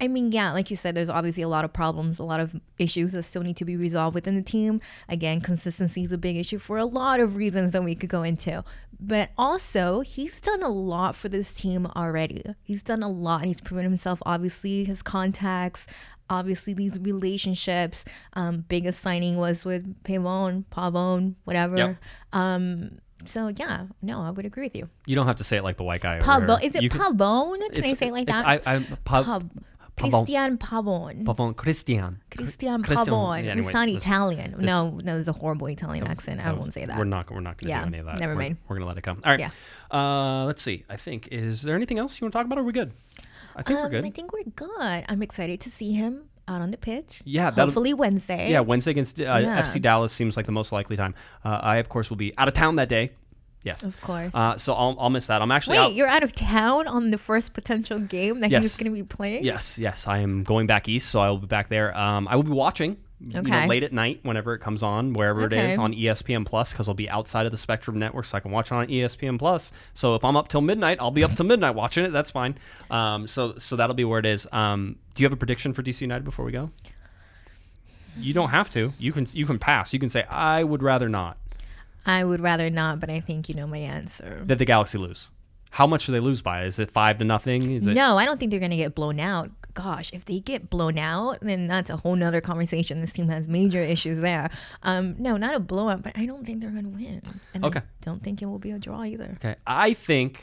I 0.00 0.08
mean, 0.08 0.32
yeah, 0.32 0.52
like 0.52 0.70
you 0.70 0.76
said, 0.76 0.94
there's 0.94 1.10
obviously 1.10 1.42
a 1.42 1.48
lot 1.48 1.64
of 1.64 1.72
problems, 1.72 2.18
a 2.18 2.24
lot 2.24 2.40
of 2.40 2.54
issues 2.78 3.12
that 3.12 3.24
still 3.24 3.42
need 3.42 3.56
to 3.58 3.64
be 3.64 3.76
resolved 3.76 4.14
within 4.14 4.34
the 4.34 4.42
team. 4.42 4.80
Again, 5.08 5.40
consistency 5.40 6.02
is 6.04 6.12
a 6.12 6.18
big 6.18 6.36
issue 6.36 6.58
for 6.58 6.78
a 6.78 6.84
lot 6.86 7.20
of 7.20 7.36
reasons 7.36 7.72
that 7.72 7.84
we 7.84 7.94
could 7.94 8.08
go 8.08 8.22
into. 8.22 8.64
But 8.98 9.30
also, 9.36 10.00
he's 10.00 10.40
done 10.40 10.62
a 10.62 10.68
lot 10.68 11.16
for 11.16 11.28
this 11.28 11.52
team 11.52 11.86
already. 11.96 12.44
He's 12.62 12.82
done 12.82 13.02
a 13.02 13.08
lot 13.08 13.40
and 13.40 13.48
he's 13.48 13.60
proven 13.60 13.84
himself, 13.84 14.22
obviously, 14.26 14.84
his 14.84 15.02
contacts. 15.02 15.86
Obviously, 16.28 16.74
these 16.74 16.98
relationships. 16.98 18.04
Um, 18.34 18.64
biggest 18.68 19.00
signing 19.00 19.36
was 19.36 19.64
with 19.64 20.02
Pavón, 20.04 20.64
Pavón, 20.70 21.34
whatever. 21.44 21.76
Yep. 21.76 21.96
Um, 22.32 23.00
so 23.26 23.48
yeah, 23.56 23.86
no, 24.00 24.22
I 24.22 24.30
would 24.30 24.46
agree 24.46 24.64
with 24.64 24.76
you. 24.76 24.88
You 25.06 25.16
don't 25.16 25.26
have 25.26 25.36
to 25.36 25.44
say 25.44 25.56
it 25.56 25.64
like 25.64 25.76
the 25.76 25.82
white 25.82 26.00
guy. 26.00 26.20
Pavón. 26.20 26.62
Is 26.62 26.74
it 26.74 26.82
You 26.82 26.90
Pavón? 26.90 27.58
Can 27.72 27.84
I 27.84 27.94
say 27.94 28.08
it 28.08 28.12
like 28.12 28.28
that? 28.28 28.46
I, 28.46 28.60
I, 28.64 28.78
pa, 29.04 29.22
Pav- 29.22 29.42
Pavón. 29.42 29.50
Cristian 30.00 30.58
Pavón. 30.58 31.24
Pavón. 31.24 31.54
Cristian. 31.54 32.16
Cristian. 32.30 32.82
Pavón. 32.82 33.44
Yeah, 33.44 33.70
sound 33.70 33.88
this- 33.90 33.96
Italian. 34.02 34.56
no, 34.58 34.98
no, 35.02 35.16
it's 35.18 35.28
a 35.28 35.32
horrible 35.32 35.66
Italian 35.68 36.06
accent. 36.06 36.40
I 36.44 36.52
won't 36.52 36.72
say 36.72 36.84
that. 36.84 36.96
We're 36.98 37.04
not. 37.04 37.30
We're 37.30 37.40
not 37.40 37.58
going 37.58 37.68
to 37.68 37.68
Yeah, 37.68 37.80
do 37.82 37.86
any 37.88 37.98
of 37.98 38.06
that. 38.06 38.18
never 38.18 38.34
we're, 38.34 38.40
mind. 38.40 38.56
We're 38.68 38.76
going 38.76 38.82
to 38.84 38.88
let 38.88 38.98
it 38.98 39.02
come. 39.02 39.20
All 39.24 39.30
right. 39.32 39.40
Yeah. 39.40 39.50
Uh, 39.90 40.44
let's 40.46 40.62
see. 40.62 40.84
I 40.88 40.96
think 40.96 41.28
is 41.30 41.62
there 41.62 41.76
anything 41.76 41.98
else 41.98 42.20
you 42.20 42.24
want 42.24 42.32
to 42.32 42.38
talk 42.38 42.46
about? 42.46 42.58
Or 42.58 42.62
are 42.62 42.64
we 42.64 42.72
good? 42.72 42.92
I 43.56 43.62
think 43.62 43.78
Um, 43.78 43.84
we're 43.84 43.90
good. 43.90 44.04
I 44.04 44.10
think 44.10 44.32
we're 44.32 44.44
good. 44.54 45.04
I'm 45.08 45.22
excited 45.22 45.60
to 45.62 45.70
see 45.70 45.92
him 45.92 46.22
out 46.48 46.60
on 46.62 46.70
the 46.70 46.76
pitch. 46.76 47.22
Yeah, 47.24 47.50
hopefully 47.50 47.94
Wednesday. 47.94 48.50
Yeah, 48.50 48.60
Wednesday 48.60 48.92
against 48.92 49.20
uh, 49.20 49.24
Yeah. 49.24 49.62
FC 49.62 49.80
Dallas 49.80 50.12
seems 50.12 50.36
like 50.36 50.46
the 50.46 50.52
most 50.52 50.72
likely 50.72 50.96
time. 50.96 51.14
Uh, 51.44 51.58
I, 51.62 51.76
of 51.76 51.88
course, 51.88 52.10
will 52.10 52.16
be 52.16 52.32
out 52.38 52.48
of 52.48 52.54
town 52.54 52.76
that 52.76 52.88
day. 52.88 53.12
Yes. 53.62 53.82
Of 53.82 54.00
course. 54.00 54.34
Uh, 54.34 54.56
so 54.56 54.72
I'll, 54.72 54.96
I'll 54.98 55.10
miss 55.10 55.26
that. 55.26 55.42
I'm 55.42 55.50
actually 55.50 55.76
Wait, 55.78 55.84
out. 55.84 55.92
you're 55.94 56.06
out 56.08 56.22
of 56.22 56.34
town 56.34 56.86
on 56.88 57.10
the 57.10 57.18
first 57.18 57.52
potential 57.52 57.98
game 57.98 58.40
that 58.40 58.50
Yes. 58.50 58.62
he's 58.62 58.76
going 58.76 58.90
to 58.90 58.96
be 58.96 59.02
playing? 59.02 59.44
Yes, 59.44 59.76
yes. 59.78 60.06
I 60.06 60.18
am 60.18 60.44
going 60.44 60.66
back 60.66 60.88
east, 60.88 61.10
so 61.10 61.20
I 61.20 61.28
will 61.28 61.38
be 61.38 61.46
back 61.46 61.68
there. 61.68 61.96
Um, 61.96 62.26
I 62.28 62.36
will 62.36 62.42
be 62.42 62.52
watching 62.52 62.96
you 63.22 63.34
know, 63.34 63.40
Okay. 63.40 63.66
late 63.68 63.82
at 63.82 63.92
night 63.92 64.20
whenever 64.22 64.54
it 64.54 64.60
comes 64.60 64.82
on, 64.82 65.12
wherever 65.12 65.42
it 65.42 65.52
Okay. 65.52 65.72
is 65.72 65.78
on 65.78 65.92
ESPN 65.92 66.46
Plus, 66.46 66.72
because 66.72 66.84
it'll 66.84 66.94
be 66.94 67.10
outside 67.10 67.44
of 67.44 67.52
the 67.52 67.58
Spectrum 67.58 67.98
network, 67.98 68.24
so 68.24 68.38
I 68.38 68.40
can 68.40 68.50
watch 68.50 68.68
it 68.68 68.74
on 68.74 68.86
ESPN 68.86 69.38
Plus. 69.38 69.72
So 69.92 70.14
if 70.14 70.24
I'm 70.24 70.38
up 70.38 70.48
till 70.48 70.62
midnight, 70.62 70.96
I'll 70.98 71.10
be 71.10 71.22
up 71.22 71.34
till 71.34 71.44
midnight 71.44 71.74
watching 71.74 72.02
it. 72.06 72.12
That's 72.12 72.30
fine. 72.30 72.56
Um, 72.90 73.28
so 73.28 73.58
so 73.58 73.76
that'll 73.76 73.94
be 73.94 74.04
where 74.04 74.20
it 74.20 74.24
is. 74.26 74.46
Um, 74.52 74.96
do 75.14 75.22
you 75.22 75.26
have 75.26 75.34
a 75.34 75.36
prediction 75.36 75.74
for 75.74 75.82
DC 75.82 76.00
United 76.00 76.24
before 76.24 76.46
we 76.46 76.52
go? 76.52 76.70
You 78.16 78.32
don't 78.32 78.48
have 78.48 78.70
to. 78.70 78.94
You 78.98 79.12
can 79.12 79.26
you 79.32 79.44
can 79.44 79.58
pass. 79.58 79.92
You 79.92 79.98
can 79.98 80.08
say 80.08 80.22
I 80.24 80.64
would 80.64 80.82
rather 80.82 81.10
not 81.10 81.36
I 82.06 82.24
would 82.24 82.40
rather 82.40 82.70
not, 82.70 83.00
but 83.00 83.10
I 83.10 83.20
think 83.20 83.48
you 83.48 83.54
know 83.54 83.66
my 83.66 83.78
answer. 83.78 84.42
that 84.46 84.58
the 84.58 84.64
Galaxy 84.64 84.98
lose. 84.98 85.30
How 85.72 85.86
much 85.86 86.06
do 86.06 86.12
they 86.12 86.18
lose 86.20 86.42
by? 86.42 86.64
Is 86.64 86.78
it 86.80 86.90
five 86.90 87.18
to 87.18 87.24
nothing? 87.24 87.70
Is 87.70 87.86
it 87.86 87.94
No, 87.94 88.18
I 88.18 88.24
don't 88.24 88.40
think 88.40 88.50
they're 88.50 88.58
gonna 88.60 88.76
get 88.76 88.94
blown 88.96 89.20
out. 89.20 89.50
Gosh, 89.72 90.12
if 90.12 90.24
they 90.24 90.40
get 90.40 90.68
blown 90.68 90.98
out, 90.98 91.38
then 91.42 91.68
that's 91.68 91.90
a 91.90 91.96
whole 91.98 92.16
nother 92.16 92.40
conversation. 92.40 93.00
This 93.00 93.12
team 93.12 93.28
has 93.28 93.46
major 93.46 93.80
issues 93.80 94.20
there. 94.20 94.50
Um, 94.82 95.14
no, 95.18 95.36
not 95.36 95.54
a 95.54 95.60
blowout, 95.60 96.02
but 96.02 96.18
I 96.18 96.26
don't 96.26 96.44
think 96.44 96.60
they're 96.60 96.70
gonna 96.70 96.88
win. 96.88 97.22
And 97.54 97.64
Okay. 97.64 97.78
I 97.78 97.82
don't 98.00 98.20
think 98.20 98.42
it 98.42 98.46
will 98.46 98.58
be 98.58 98.72
a 98.72 98.80
draw 98.80 99.04
either. 99.04 99.32
okay? 99.36 99.54
I 99.66 99.94
think 99.94 100.42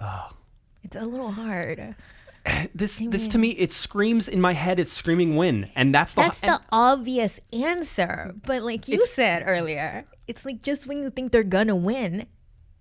Oh, 0.00 0.30
It's 0.82 0.96
a 0.96 1.02
little 1.04 1.32
hard. 1.32 1.94
this 2.74 3.00
this 3.08 3.28
to 3.28 3.38
me 3.38 3.50
it 3.50 3.72
screams 3.72 4.28
in 4.28 4.40
my 4.40 4.52
head. 4.52 4.78
It's 4.78 4.92
screaming 4.92 5.36
win, 5.36 5.70
and 5.74 5.94
that's 5.94 6.14
the 6.14 6.22
That's 6.22 6.40
the 6.40 6.60
obvious 6.72 7.40
answer. 7.52 8.34
But 8.44 8.62
like 8.62 8.88
you 8.88 9.06
said 9.06 9.44
earlier, 9.46 10.04
it's 10.26 10.44
like 10.44 10.62
just 10.62 10.86
when 10.86 10.98
you 11.02 11.10
think 11.10 11.32
they're 11.32 11.42
gonna 11.42 11.76
win, 11.76 12.26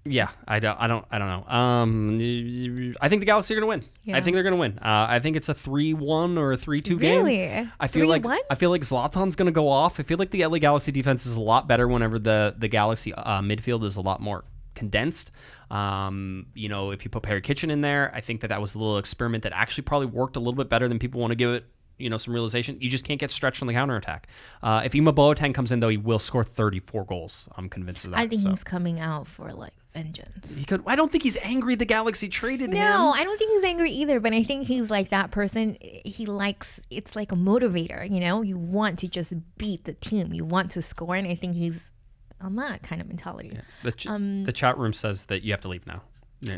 Yeah, 0.07 0.29
I 0.47 0.59
don't, 0.59 0.79
I 0.79 0.85
don't, 0.87 1.05
I 1.09 1.17
don't 1.17 1.27
know. 1.27 1.51
Um, 1.51 2.93
I 3.01 3.09
think 3.09 3.21
the 3.21 3.25
Galaxy 3.25 3.53
are 3.55 3.57
gonna 3.59 3.67
win. 3.67 3.85
I 4.13 4.21
think 4.21 4.35
they're 4.35 4.43
gonna 4.43 4.55
win. 4.55 4.77
Uh, 4.79 5.07
I 5.09 5.19
think 5.19 5.35
it's 5.35 5.49
a 5.49 5.53
three-one 5.55 6.37
or 6.37 6.51
a 6.51 6.57
three-two 6.57 6.99
game. 6.99 7.25
Really? 7.25 7.69
I 7.79 7.87
feel 7.87 8.07
like 8.07 8.23
3-1? 8.23 8.37
I 8.49 8.55
feel 8.55 8.69
like 8.69 8.83
Zlatan's 8.83 9.35
gonna 9.35 9.51
go 9.51 9.67
off. 9.67 9.99
I 9.99 10.03
feel 10.03 10.17
like 10.17 10.31
the 10.31 10.45
LA 10.45 10.59
Galaxy 10.59 10.91
defense 10.91 11.25
is 11.25 11.35
a 11.35 11.41
lot 11.41 11.67
better 11.67 11.87
whenever 11.87 12.19
the 12.19 12.55
the 12.57 12.67
Galaxy 12.67 13.13
uh, 13.13 13.41
midfield 13.41 13.83
is 13.83 13.95
a 13.95 14.01
lot 14.01 14.21
more 14.21 14.43
condensed. 14.75 15.31
Um, 15.71 16.47
you 16.53 16.69
know, 16.69 16.91
if 16.91 17.03
you 17.03 17.09
put 17.09 17.23
Perry 17.23 17.41
Kitchen 17.41 17.71
in 17.71 17.81
there, 17.81 18.11
I 18.13 18.21
think 18.21 18.41
that 18.41 18.47
that 18.47 18.61
was 18.61 18.75
a 18.75 18.77
little 18.77 18.97
experiment 18.97 19.43
that 19.43 19.53
actually 19.53 19.83
probably 19.83 20.07
worked 20.07 20.35
a 20.35 20.39
little 20.39 20.53
bit 20.53 20.69
better 20.69 20.87
than 20.87 20.99
people 20.99 21.19
want 21.19 21.31
to 21.31 21.35
give 21.35 21.51
it. 21.51 21.65
You 21.97 22.09
know, 22.09 22.17
some 22.17 22.33
realization. 22.33 22.77
You 22.81 22.89
just 22.89 23.05
can't 23.05 23.19
get 23.19 23.31
stretched 23.31 23.61
on 23.61 23.67
the 23.67 23.73
counterattack. 23.73 24.27
Uh, 24.61 24.81
if 24.83 24.93
Ema 24.93 25.13
Boateng 25.13 25.53
comes 25.53 25.71
in, 25.71 25.79
though, 25.79 25.87
he 25.87 25.95
will 25.95 26.19
score 26.19 26.43
34 26.43 27.05
goals. 27.05 27.47
I'm 27.55 27.69
convinced 27.69 28.03
of 28.03 28.11
that. 28.11 28.19
I 28.19 28.27
think 28.27 28.41
so. 28.41 28.49
he's 28.49 28.65
coming 28.65 28.99
out 28.99 29.27
for 29.27 29.53
like 29.53 29.73
vengeance. 29.95 30.53
He 30.53 30.65
could. 30.65 30.83
I 30.85 30.95
don't 30.95 31.11
think 31.11 31.23
he's 31.23 31.37
angry. 31.41 31.75
The 31.75 31.85
Galaxy 31.85 32.27
traded 32.27 32.69
him. 32.69 32.77
No, 32.77 33.11
I 33.15 33.23
don't 33.23 33.37
think 33.37 33.51
he's 33.53 33.63
angry 33.63 33.91
either, 33.91 34.19
but 34.19 34.33
I 34.33 34.43
think 34.43 34.67
he's 34.67 34.91
like 34.91 35.09
that 35.09 35.31
person. 35.31 35.77
He 35.81 36.25
likes 36.25 36.81
it's 36.91 37.15
like 37.15 37.31
a 37.31 37.35
motivator, 37.35 38.07
you 38.09 38.19
know? 38.19 38.41
You 38.41 38.57
want 38.57 38.99
to 38.99 39.07
just 39.07 39.33
beat 39.57 39.85
the 39.85 39.93
team, 39.93 40.33
you 40.33 40.45
want 40.45 40.71
to 40.71 40.81
score, 40.81 41.15
and 41.15 41.27
I 41.27 41.35
think 41.35 41.55
he's 41.55 41.91
on 42.41 42.55
that 42.57 42.83
kind 42.83 43.01
of 43.01 43.07
mentality. 43.07 43.57
The, 43.83 43.91
ch- 43.91 44.07
Um, 44.07 44.43
the 44.43 44.51
chat 44.53 44.77
room 44.77 44.93
says 44.93 45.25
that 45.25 45.43
you 45.43 45.51
have 45.51 45.61
to 45.61 45.67
leave 45.67 45.85
now. 45.87 46.01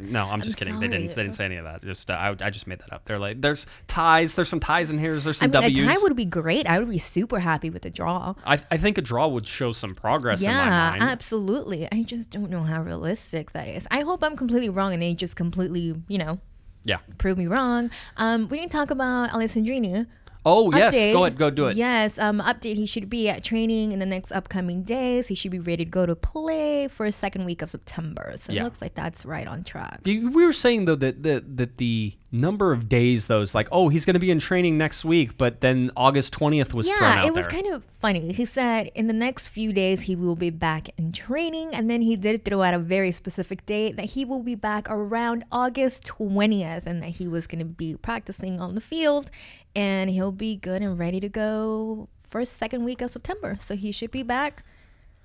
No, 0.02 0.26
I'm 0.26 0.41
just 0.41 0.58
kidding. 0.58 0.80
They 0.80 0.88
didn't. 0.88 1.10
They 1.16 1.22
didn't 1.24 1.36
say 1.36 1.45
any 1.45 1.56
of 1.56 1.64
that. 1.64 1.82
Just 1.82 2.10
uh, 2.10 2.14
I, 2.14 2.36
I 2.41 2.49
just 2.49 2.68
made 2.68 2.80
that 2.80 2.91
up. 2.91 3.06
They're 3.06 3.20
like, 3.20 3.40
there's 3.40 3.66
ties. 3.88 4.34
There's 4.36 4.49
some 4.49 4.60
ties 4.60 4.90
in 4.90 4.98
here. 4.98 5.18
There's 5.18 5.38
I 5.41 5.45
some 5.45 5.52
mean, 5.52 5.62
W's. 5.62 5.80
a 5.80 5.86
tie 5.88 5.98
would 6.02 6.16
be 6.16 6.26
great. 6.26 6.66
I 6.68 6.80
would 6.80 6.90
be 6.90 6.98
super 6.98 7.40
happy 7.40 7.70
with 7.70 7.86
a 7.86 7.90
draw. 7.90 8.34
I, 8.45 8.60
I 8.70 8.78
think 8.78 8.98
a 8.98 9.02
draw 9.02 9.28
would 9.28 9.48
show 9.48 9.72
some 9.72 9.95
progress 9.95 10.41
in 10.41 10.48
my 10.48 10.52
Yeah, 10.52 10.90
mind. 10.90 11.04
absolutely. 11.04 11.88
I 11.91 12.04
just 12.04 12.32
don't 12.32 12.49
know 12.49 12.64
how 12.64 12.82
realistic 12.82 13.52
that 13.52 13.68
is. 13.70 13.88
I 13.91 14.02
hope 14.02 14.24
I'm 14.24 14.36
completely 14.36 14.68
wrong 14.70 14.94
and 14.94 15.02
they 15.02 15.14
just 15.14 15.36
completely, 15.38 15.95
you 16.10 16.18
know, 16.18 16.40
yeah. 16.84 16.98
prove 17.18 17.38
me 17.38 17.48
wrong. 17.48 17.90
Um, 18.18 18.49
we 18.49 18.58
didn't 18.60 18.72
talk 18.74 18.91
about 18.91 19.30
Alessandrini. 19.30 20.08
Oh 20.49 20.72
yes, 20.72 20.95
Update. 20.95 21.11
go 21.11 21.26
ahead. 21.26 21.38
Go 21.38 21.49
do 21.49 21.65
it. 21.68 21.76
Yes, 21.76 22.18
um, 22.18 22.40
update. 22.40 22.76
He 22.78 22.86
should 22.86 23.10
be 23.10 23.28
at 23.28 23.44
training 23.44 23.91
in 23.91 23.99
the 23.99 24.06
next 24.06 24.32
upcoming 24.32 24.84
days. 24.84 25.28
He 25.28 25.36
should 25.36 25.52
be 25.52 25.60
ready 25.60 25.84
to 25.84 25.91
go 25.91 26.06
to 26.06 26.15
play 26.15 26.88
for 26.88 27.06
a 27.06 27.11
second 27.11 27.44
week 27.44 27.61
of 27.61 27.69
September. 27.72 28.34
So 28.38 28.53
Yeah. 28.53 28.61
it 28.61 28.64
looks 28.64 28.82
like 28.82 28.95
that's 28.95 29.26
right 29.26 29.45
on 29.48 29.64
track. 29.65 29.99
We 30.06 30.19
were 30.24 30.53
saying 30.53 30.86
though 30.86 30.95
that 30.95 31.22
the, 31.24 31.44
that 31.60 31.78
the 31.78 32.14
number 32.32 32.74
of 32.74 32.90
days 32.90 33.28
those 33.28 33.56
like, 33.56 33.68
oh, 33.72 33.88
he's 33.88 34.06
going 34.06 34.14
to 34.16 34.20
be 34.20 34.30
in 34.32 34.40
training 34.40 34.78
next 34.78 35.06
week, 35.06 35.38
but 35.38 35.62
then 35.62 35.91
August 35.95 36.34
20th 36.34 36.74
was 36.74 36.86
thrown 36.88 36.99
Yeah, 37.02 37.26
it 37.26 37.34
was 37.34 37.48
there. 37.48 37.62
kind 37.62 37.74
of 37.74 37.84
funny. 37.86 38.34
He 38.34 38.44
said 38.45 38.91
in 38.95 39.08
the 39.08 39.14
next 39.14 39.48
few 39.49 39.72
days 39.72 40.02
he 40.02 40.16
will 40.16 40.36
be 40.36 40.49
back 40.49 40.90
in 40.98 41.12
training, 41.14 41.74
and 41.74 41.90
then 41.90 42.02
he 42.02 42.16
did 42.18 42.44
throw 42.44 42.62
out 42.64 42.74
a 42.74 42.80
very 42.80 43.12
specific 43.12 43.66
date 43.66 43.95
that 43.95 44.06
he 44.06 44.26
will 44.26 44.44
be 44.44 44.56
back 44.56 44.90
around 44.90 45.45
August 45.52 46.04
20th, 46.06 46.86
and 46.86 47.02
that 47.02 47.12
he 47.12 47.28
was 47.28 47.48
going 47.48 47.60
to 47.60 47.66
be 47.66 47.95
practicing 47.95 48.60
on 48.60 48.76
the 48.76 48.82
field, 48.82 49.32
and 49.76 50.10
he'll 50.10 50.32
be 50.34 50.56
good 50.58 50.82
and 50.82 50.99
ready 50.99 51.20
to 51.22 51.30
go 51.30 52.10
first 52.28 52.58
second 52.58 52.84
week 52.84 53.02
of 53.02 53.12
September. 53.12 53.58
So 53.62 53.76
he 53.78 53.91
should 53.94 54.12
be 54.12 54.24
back. 54.24 54.64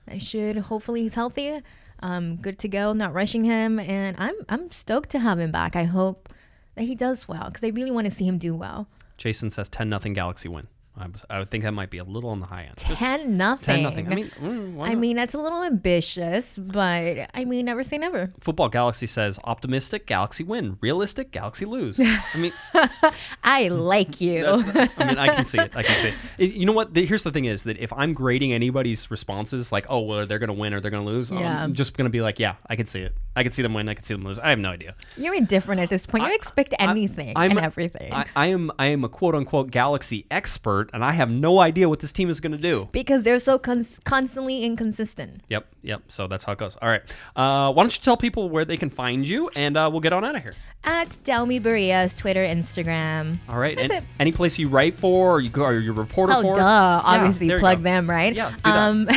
I 0.09 0.19
should 0.19 0.57
hopefully 0.57 1.03
he's 1.03 1.15
healthy, 1.15 1.61
um, 2.01 2.37
good 2.37 2.59
to 2.61 2.69
go. 2.69 2.93
Not 2.93 3.12
rushing 3.12 3.45
him, 3.45 3.79
and 3.81 4.16
I'm 4.20 4.35
I'm 4.49 4.70
stoked 4.70 5.11
to 5.11 5.19
have 5.20 5.39
him 5.41 5.51
back. 5.53 5.74
I 5.77 5.85
hope 5.85 6.29
that 6.74 6.85
he 6.85 6.94
does 6.94 7.28
well 7.28 7.47
because 7.47 7.65
I 7.65 7.69
really 7.69 7.90
want 7.90 8.07
to 8.07 8.11
see 8.11 8.27
him 8.27 8.39
do 8.39 8.55
well. 8.55 8.89
Jason 9.16 9.51
says 9.51 9.69
10 9.69 9.89
nothing 9.89 10.12
Galaxy 10.12 10.49
win. 10.49 10.69
I, 10.94 11.06
was, 11.06 11.24
I 11.31 11.39
would 11.39 11.51
think 11.51 11.64
that 11.64 11.73
might 11.73 11.89
be 11.89 11.97
a 11.98 12.05
little 12.05 12.28
on 12.31 12.40
the 12.40 12.47
high 12.47 12.64
end. 12.64 12.77
Just 12.77 12.93
Ten 12.98 13.39
nothing. 13.39 13.64
10 13.77 13.82
nothing. 13.82 14.12
I 14.12 14.14
mean, 14.14 14.31
mm, 14.39 14.86
I 14.86 14.94
mean, 14.94 15.16
that's 15.16 15.32
a 15.32 15.39
little 15.39 15.62
ambitious, 15.62 16.59
but 16.59 17.31
I 17.32 17.44
mean, 17.47 17.64
never 17.64 17.82
say 17.82 17.97
never. 17.97 18.31
Football 18.40 18.69
Galaxy 18.69 19.06
says 19.06 19.39
optimistic 19.44 20.06
Galaxy 20.06 20.44
win, 20.44 20.77
realistic 20.82 21.31
Galaxy 21.31 21.64
lose. 21.64 21.98
I 21.98 22.36
mean, 22.36 22.52
I 23.43 23.69
like 23.69 24.20
you. 24.20 24.44
I 24.47 25.05
mean, 25.06 25.19
I 25.19 25.35
can 25.35 25.44
see 25.44 25.59
it. 25.59 25.74
I 25.74 25.82
can 25.82 25.97
see 25.97 26.09
it. 26.09 26.14
It- 26.39 26.52
You 26.55 26.66
know 26.66 26.73
what? 26.73 26.93
The, 26.94 27.06
here's 27.06 27.23
the 27.23 27.31
thing: 27.32 27.47
is 27.47 27.62
that 27.64 27.78
if 27.78 27.93
I'm 27.94 28.12
grading 28.12 28.52
anybody's 28.52 29.10
responses, 29.10 29.73
like, 29.73 29.86
oh, 29.89 30.01
well, 30.01 30.27
they're 30.27 30.39
going 30.39 30.48
to 30.48 30.52
win 30.55 30.74
or 30.74 30.81
they're 30.81 30.90
going 30.90 31.05
to 31.05 31.10
lose, 31.10 31.31
Yeah. 31.31 31.62
I'm 31.64 31.73
just 31.74 31.97
going 31.97 32.05
to 32.05 32.10
be 32.10 32.20
like, 32.20 32.39
yeah, 32.39 32.56
I 32.69 32.77
can 32.77 32.86
see 32.86 33.01
it. 33.01 33.14
I 33.35 33.43
can 33.43 33.52
see 33.52 33.62
them 33.62 33.73
win. 33.73 33.89
I 33.89 33.94
can 33.94 34.05
see 34.05 34.12
them 34.14 34.24
lose. 34.24 34.39
I 34.39 34.51
have 34.51 34.59
no 34.59 34.69
idea. 34.70 34.94
You're 35.16 35.35
indifferent 35.35 35.81
at 35.81 35.89
this 35.89 36.05
point. 36.06 36.24
You 36.24 36.35
expect 36.35 36.74
anything 36.78 37.32
I'm- 37.36 37.52
and 37.52 37.60
everything 37.60 38.12
I, 38.12 38.27
I 38.36 38.47
am. 38.48 38.70
I 38.78 38.86
am 38.89 39.05
a 39.05 39.09
quote 39.09 39.35
unquote 39.35 39.70
Galaxy 39.70 40.27
expert, 40.31 40.81
and 40.92 41.04
I 41.04 41.12
have 41.12 41.30
no 41.30 41.60
idea 41.60 41.88
what 41.88 42.00
this 42.00 42.12
team 42.12 42.30
is 42.30 42.40
going 42.40 42.52
to 42.52 42.59
do. 42.59 42.88
because 42.92 43.22
they're 43.24 43.40
so 43.40 43.59
cons- 43.59 44.00
constantly 44.04 44.64
inconsistent. 44.64 45.42
Yep, 45.48 45.66
yep. 45.82 46.02
So 46.09 46.26
that's 46.26 46.44
how 46.44 46.52
it 46.52 46.59
goes. 46.59 46.76
All 46.82 46.88
right. 46.88 47.02
Uh, 47.36 47.72
why 47.72 47.82
don't 47.82 47.94
you 47.96 48.02
tell 48.02 48.16
people 48.16 48.48
where 48.50 48.64
they 48.64 48.76
can 48.76 48.90
find 48.90 49.26
you, 49.26 49.48
and 49.56 49.76
uh, 49.76 49.88
we'll 49.90 50.00
get 50.00 50.12
on 50.12 50.24
out 50.24 50.36
of 50.36 50.42
here. 50.42 50.54
At 50.84 51.10
Delmy 51.24 51.60
Barias, 51.62 52.16
Twitter, 52.16 52.44
Instagram. 52.44 53.38
All 53.48 53.59
right. 53.59 53.76
That's 53.76 53.92
and 53.92 54.02
it. 54.02 54.09
any 54.18 54.32
place 54.32 54.59
you 54.59 54.68
write 54.68 54.98
for, 54.98 55.34
or 55.36 55.40
you 55.40 55.48
go, 55.48 55.62
or 55.62 55.78
you're 55.78 55.94
a 55.94 55.96
reporter 55.96 56.32
Oh, 56.36 56.42
for? 56.42 56.56
duh. 56.56 57.02
Obviously, 57.04 57.48
plug 57.60 57.82
them, 57.82 58.10
right? 58.10 58.34
Yeah, 58.34 58.50
do 58.50 58.56
that. 58.64 58.76
Um, 58.76 59.09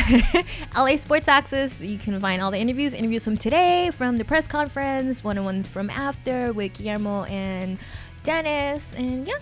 LA 0.76 0.98
Sports 0.98 1.28
Access, 1.28 1.82
you 1.82 1.98
can 1.98 2.20
find 2.20 2.42
all 2.42 2.52
the 2.52 2.60
interviews. 2.60 2.94
Interviews 2.94 3.24
from 3.24 3.38
today, 3.38 3.90
from 3.92 4.18
the 4.18 4.26
press 4.26 4.46
conference, 4.48 5.24
one 5.24 5.38
on 5.40 5.46
ones 5.46 5.68
from 5.68 5.90
after 5.90 6.54
with 6.54 6.74
Guillermo 6.74 7.24
and 7.24 7.80
Dennis. 8.24 8.94
And 8.96 9.28
yeah, 9.28 9.34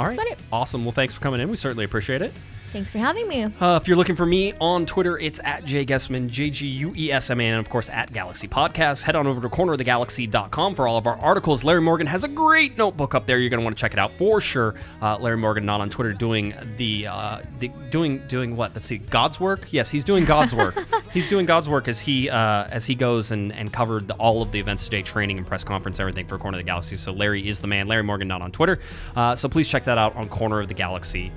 All 0.00 0.06
it. 0.28 0.38
Awesome. 0.50 0.84
Well, 0.84 0.92
thanks 0.92 1.12
for 1.12 1.20
coming 1.20 1.40
in. 1.40 1.50
We 1.50 1.56
certainly 1.56 1.84
appreciate 1.84 2.22
it. 2.22 2.32
Thanks 2.70 2.88
for 2.88 2.98
having 2.98 3.26
me. 3.26 3.44
Uh, 3.44 3.80
if 3.82 3.88
you're 3.88 3.96
looking 3.96 4.14
for 4.14 4.24
me 4.24 4.54
on 4.60 4.86
Twitter, 4.86 5.18
it's 5.18 5.40
at 5.42 5.64
Jay 5.64 5.84
Guesman, 5.84 6.28
J 6.28 6.50
G 6.50 6.68
U 6.68 6.92
E 6.96 7.10
S 7.10 7.28
M 7.28 7.40
A 7.40 7.44
N, 7.44 7.54
and 7.54 7.66
of 7.66 7.68
course 7.68 7.90
at 7.90 8.12
Galaxy 8.12 8.46
Podcast. 8.46 9.02
Head 9.02 9.16
on 9.16 9.26
over 9.26 9.40
to 9.40 9.48
cornerofthegalaxy.com 9.48 10.76
for 10.76 10.86
all 10.86 10.96
of 10.96 11.08
our 11.08 11.18
articles. 11.18 11.64
Larry 11.64 11.80
Morgan 11.80 12.06
has 12.06 12.22
a 12.22 12.28
great 12.28 12.78
notebook 12.78 13.16
up 13.16 13.26
there. 13.26 13.40
You're 13.40 13.50
going 13.50 13.58
to 13.58 13.64
want 13.64 13.76
to 13.76 13.80
check 13.80 13.92
it 13.92 13.98
out 13.98 14.12
for 14.12 14.40
sure. 14.40 14.76
Uh, 15.02 15.18
Larry 15.18 15.36
Morgan 15.36 15.66
not 15.66 15.80
on 15.80 15.90
Twitter 15.90 16.12
doing 16.12 16.54
the, 16.76 17.08
uh, 17.08 17.42
the 17.58 17.72
doing 17.90 18.22
doing 18.28 18.54
what? 18.54 18.72
Let's 18.72 18.86
see, 18.86 18.98
God's 18.98 19.40
work. 19.40 19.72
Yes, 19.72 19.90
he's 19.90 20.04
doing 20.04 20.24
God's 20.24 20.54
work. 20.54 20.78
he's 21.12 21.26
doing 21.26 21.46
God's 21.46 21.68
work 21.68 21.88
as 21.88 21.98
he 21.98 22.30
uh, 22.30 22.68
as 22.70 22.86
he 22.86 22.94
goes 22.94 23.32
and 23.32 23.52
and 23.52 23.72
covered 23.72 24.06
the, 24.06 24.14
all 24.14 24.42
of 24.42 24.52
the 24.52 24.60
events 24.60 24.84
today, 24.84 25.02
training 25.02 25.38
and 25.38 25.46
press 25.46 25.64
conference, 25.64 25.98
everything 25.98 26.26
for 26.26 26.38
Corner 26.38 26.58
of 26.58 26.64
the 26.64 26.68
Galaxy. 26.68 26.96
So 26.96 27.10
Larry 27.10 27.48
is 27.48 27.58
the 27.58 27.66
man. 27.66 27.88
Larry 27.88 28.04
Morgan 28.04 28.28
not 28.28 28.42
on 28.42 28.52
Twitter. 28.52 28.78
Uh, 29.16 29.34
so 29.34 29.48
please 29.48 29.66
check 29.66 29.84
that 29.86 29.98
out 29.98 30.14
on 30.14 30.28
Corner 30.28 30.60
of 30.60 30.68
the 30.68 30.74
Galaxy. 30.74 31.32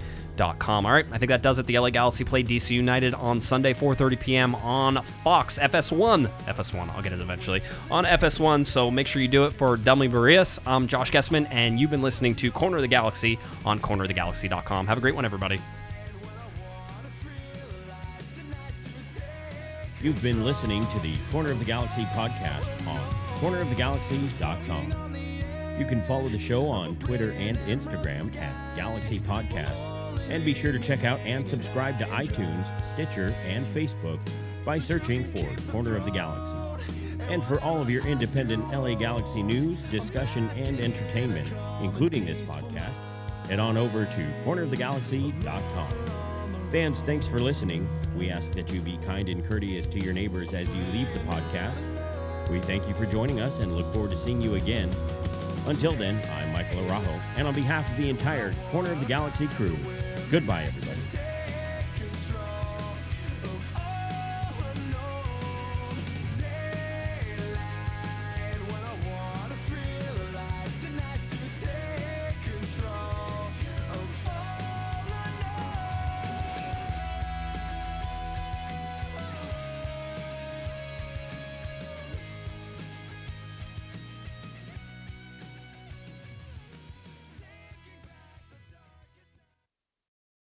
All 0.85 0.91
right, 0.91 1.05
I 1.11 1.17
think 1.17 1.29
that 1.29 1.41
does 1.41 1.59
it. 1.59 1.65
The 1.65 1.77
LA 1.77 1.89
Galaxy 1.89 2.23
play 2.23 2.43
DC 2.43 2.71
United 2.71 3.13
on 3.13 3.39
Sunday, 3.39 3.73
4:30 3.73 4.19
p.m. 4.19 4.55
on 4.55 5.03
Fox 5.23 5.59
FS1. 5.59 6.27
FS1, 6.45 6.89
I'll 6.89 7.01
get 7.01 7.13
it 7.13 7.19
eventually 7.19 7.61
on 7.91 8.05
FS1. 8.05 8.65
So 8.65 8.89
make 8.89 9.07
sure 9.07 9.21
you 9.21 9.27
do 9.27 9.45
it 9.45 9.51
for 9.51 9.77
Delmy 9.77 10.11
Barrias. 10.11 10.59
I'm 10.65 10.87
Josh 10.87 11.11
Guesman, 11.11 11.47
and 11.51 11.79
you've 11.79 11.91
been 11.91 12.01
listening 12.01 12.35
to 12.35 12.51
Corner 12.51 12.77
of 12.77 12.81
the 12.81 12.87
Galaxy 12.87 13.37
on 13.65 13.79
CorneroftheGalaxy.com. 13.79 14.87
Have 14.87 14.97
a 14.97 15.01
great 15.01 15.15
one, 15.15 15.25
everybody. 15.25 15.59
You've 20.01 20.21
been 20.21 20.43
listening 20.43 20.85
to 20.87 20.99
the 20.99 21.15
Corner 21.31 21.51
of 21.51 21.59
the 21.59 21.65
Galaxy 21.65 22.03
podcast 22.05 22.87
on 22.87 22.99
cornerofthegalaxy.com. 23.39 25.13
You 25.79 25.85
can 25.85 26.01
follow 26.03 26.29
the 26.29 26.39
show 26.39 26.67
on 26.67 26.95
Twitter 26.97 27.31
and 27.31 27.57
Instagram 27.59 28.35
at 28.35 28.75
Galaxy 28.75 29.19
Podcast. 29.19 29.92
And 30.29 30.43
be 30.43 30.53
sure 30.53 30.71
to 30.71 30.79
check 30.79 31.03
out 31.03 31.19
and 31.21 31.47
subscribe 31.47 31.99
to 31.99 32.05
iTunes, 32.05 32.65
Stitcher, 32.93 33.35
and 33.45 33.65
Facebook 33.75 34.19
by 34.65 34.79
searching 34.79 35.23
for 35.25 35.71
Corner 35.71 35.95
of 35.95 36.05
the 36.05 36.11
Galaxy. 36.11 36.55
And 37.29 37.43
for 37.43 37.59
all 37.61 37.81
of 37.81 37.89
your 37.89 38.05
independent 38.05 38.69
LA 38.71 38.95
Galaxy 38.95 39.43
news, 39.43 39.79
discussion, 39.83 40.49
and 40.57 40.79
entertainment, 40.79 41.51
including 41.81 42.25
this 42.25 42.41
podcast, 42.41 42.95
head 43.47 43.59
on 43.59 43.77
over 43.77 44.05
to 44.05 44.33
cornerofthegalaxy.com. 44.45 45.89
Fans, 46.71 47.01
thanks 47.01 47.27
for 47.27 47.39
listening. 47.39 47.87
We 48.17 48.29
ask 48.29 48.51
that 48.53 48.71
you 48.71 48.81
be 48.81 48.97
kind 49.05 49.29
and 49.29 49.45
courteous 49.45 49.87
to 49.87 49.99
your 49.99 50.13
neighbors 50.13 50.53
as 50.53 50.67
you 50.67 50.83
leave 50.91 51.11
the 51.13 51.19
podcast. 51.19 51.79
We 52.49 52.59
thank 52.59 52.87
you 52.87 52.93
for 52.95 53.05
joining 53.05 53.39
us 53.39 53.59
and 53.59 53.75
look 53.75 53.91
forward 53.93 54.11
to 54.11 54.17
seeing 54.17 54.41
you 54.41 54.55
again. 54.55 54.89
Until 55.65 55.93
then, 55.93 56.21
I'm 56.31 56.51
Michael 56.51 56.81
Arajo, 56.81 57.21
and 57.37 57.47
on 57.47 57.53
behalf 57.53 57.89
of 57.89 57.97
the 57.97 58.09
entire 58.09 58.53
Corner 58.71 58.91
of 58.91 58.99
the 58.99 59.05
Galaxy 59.05 59.47
crew, 59.47 59.77
goodbye, 60.33 60.63
everybody. 60.63 61.02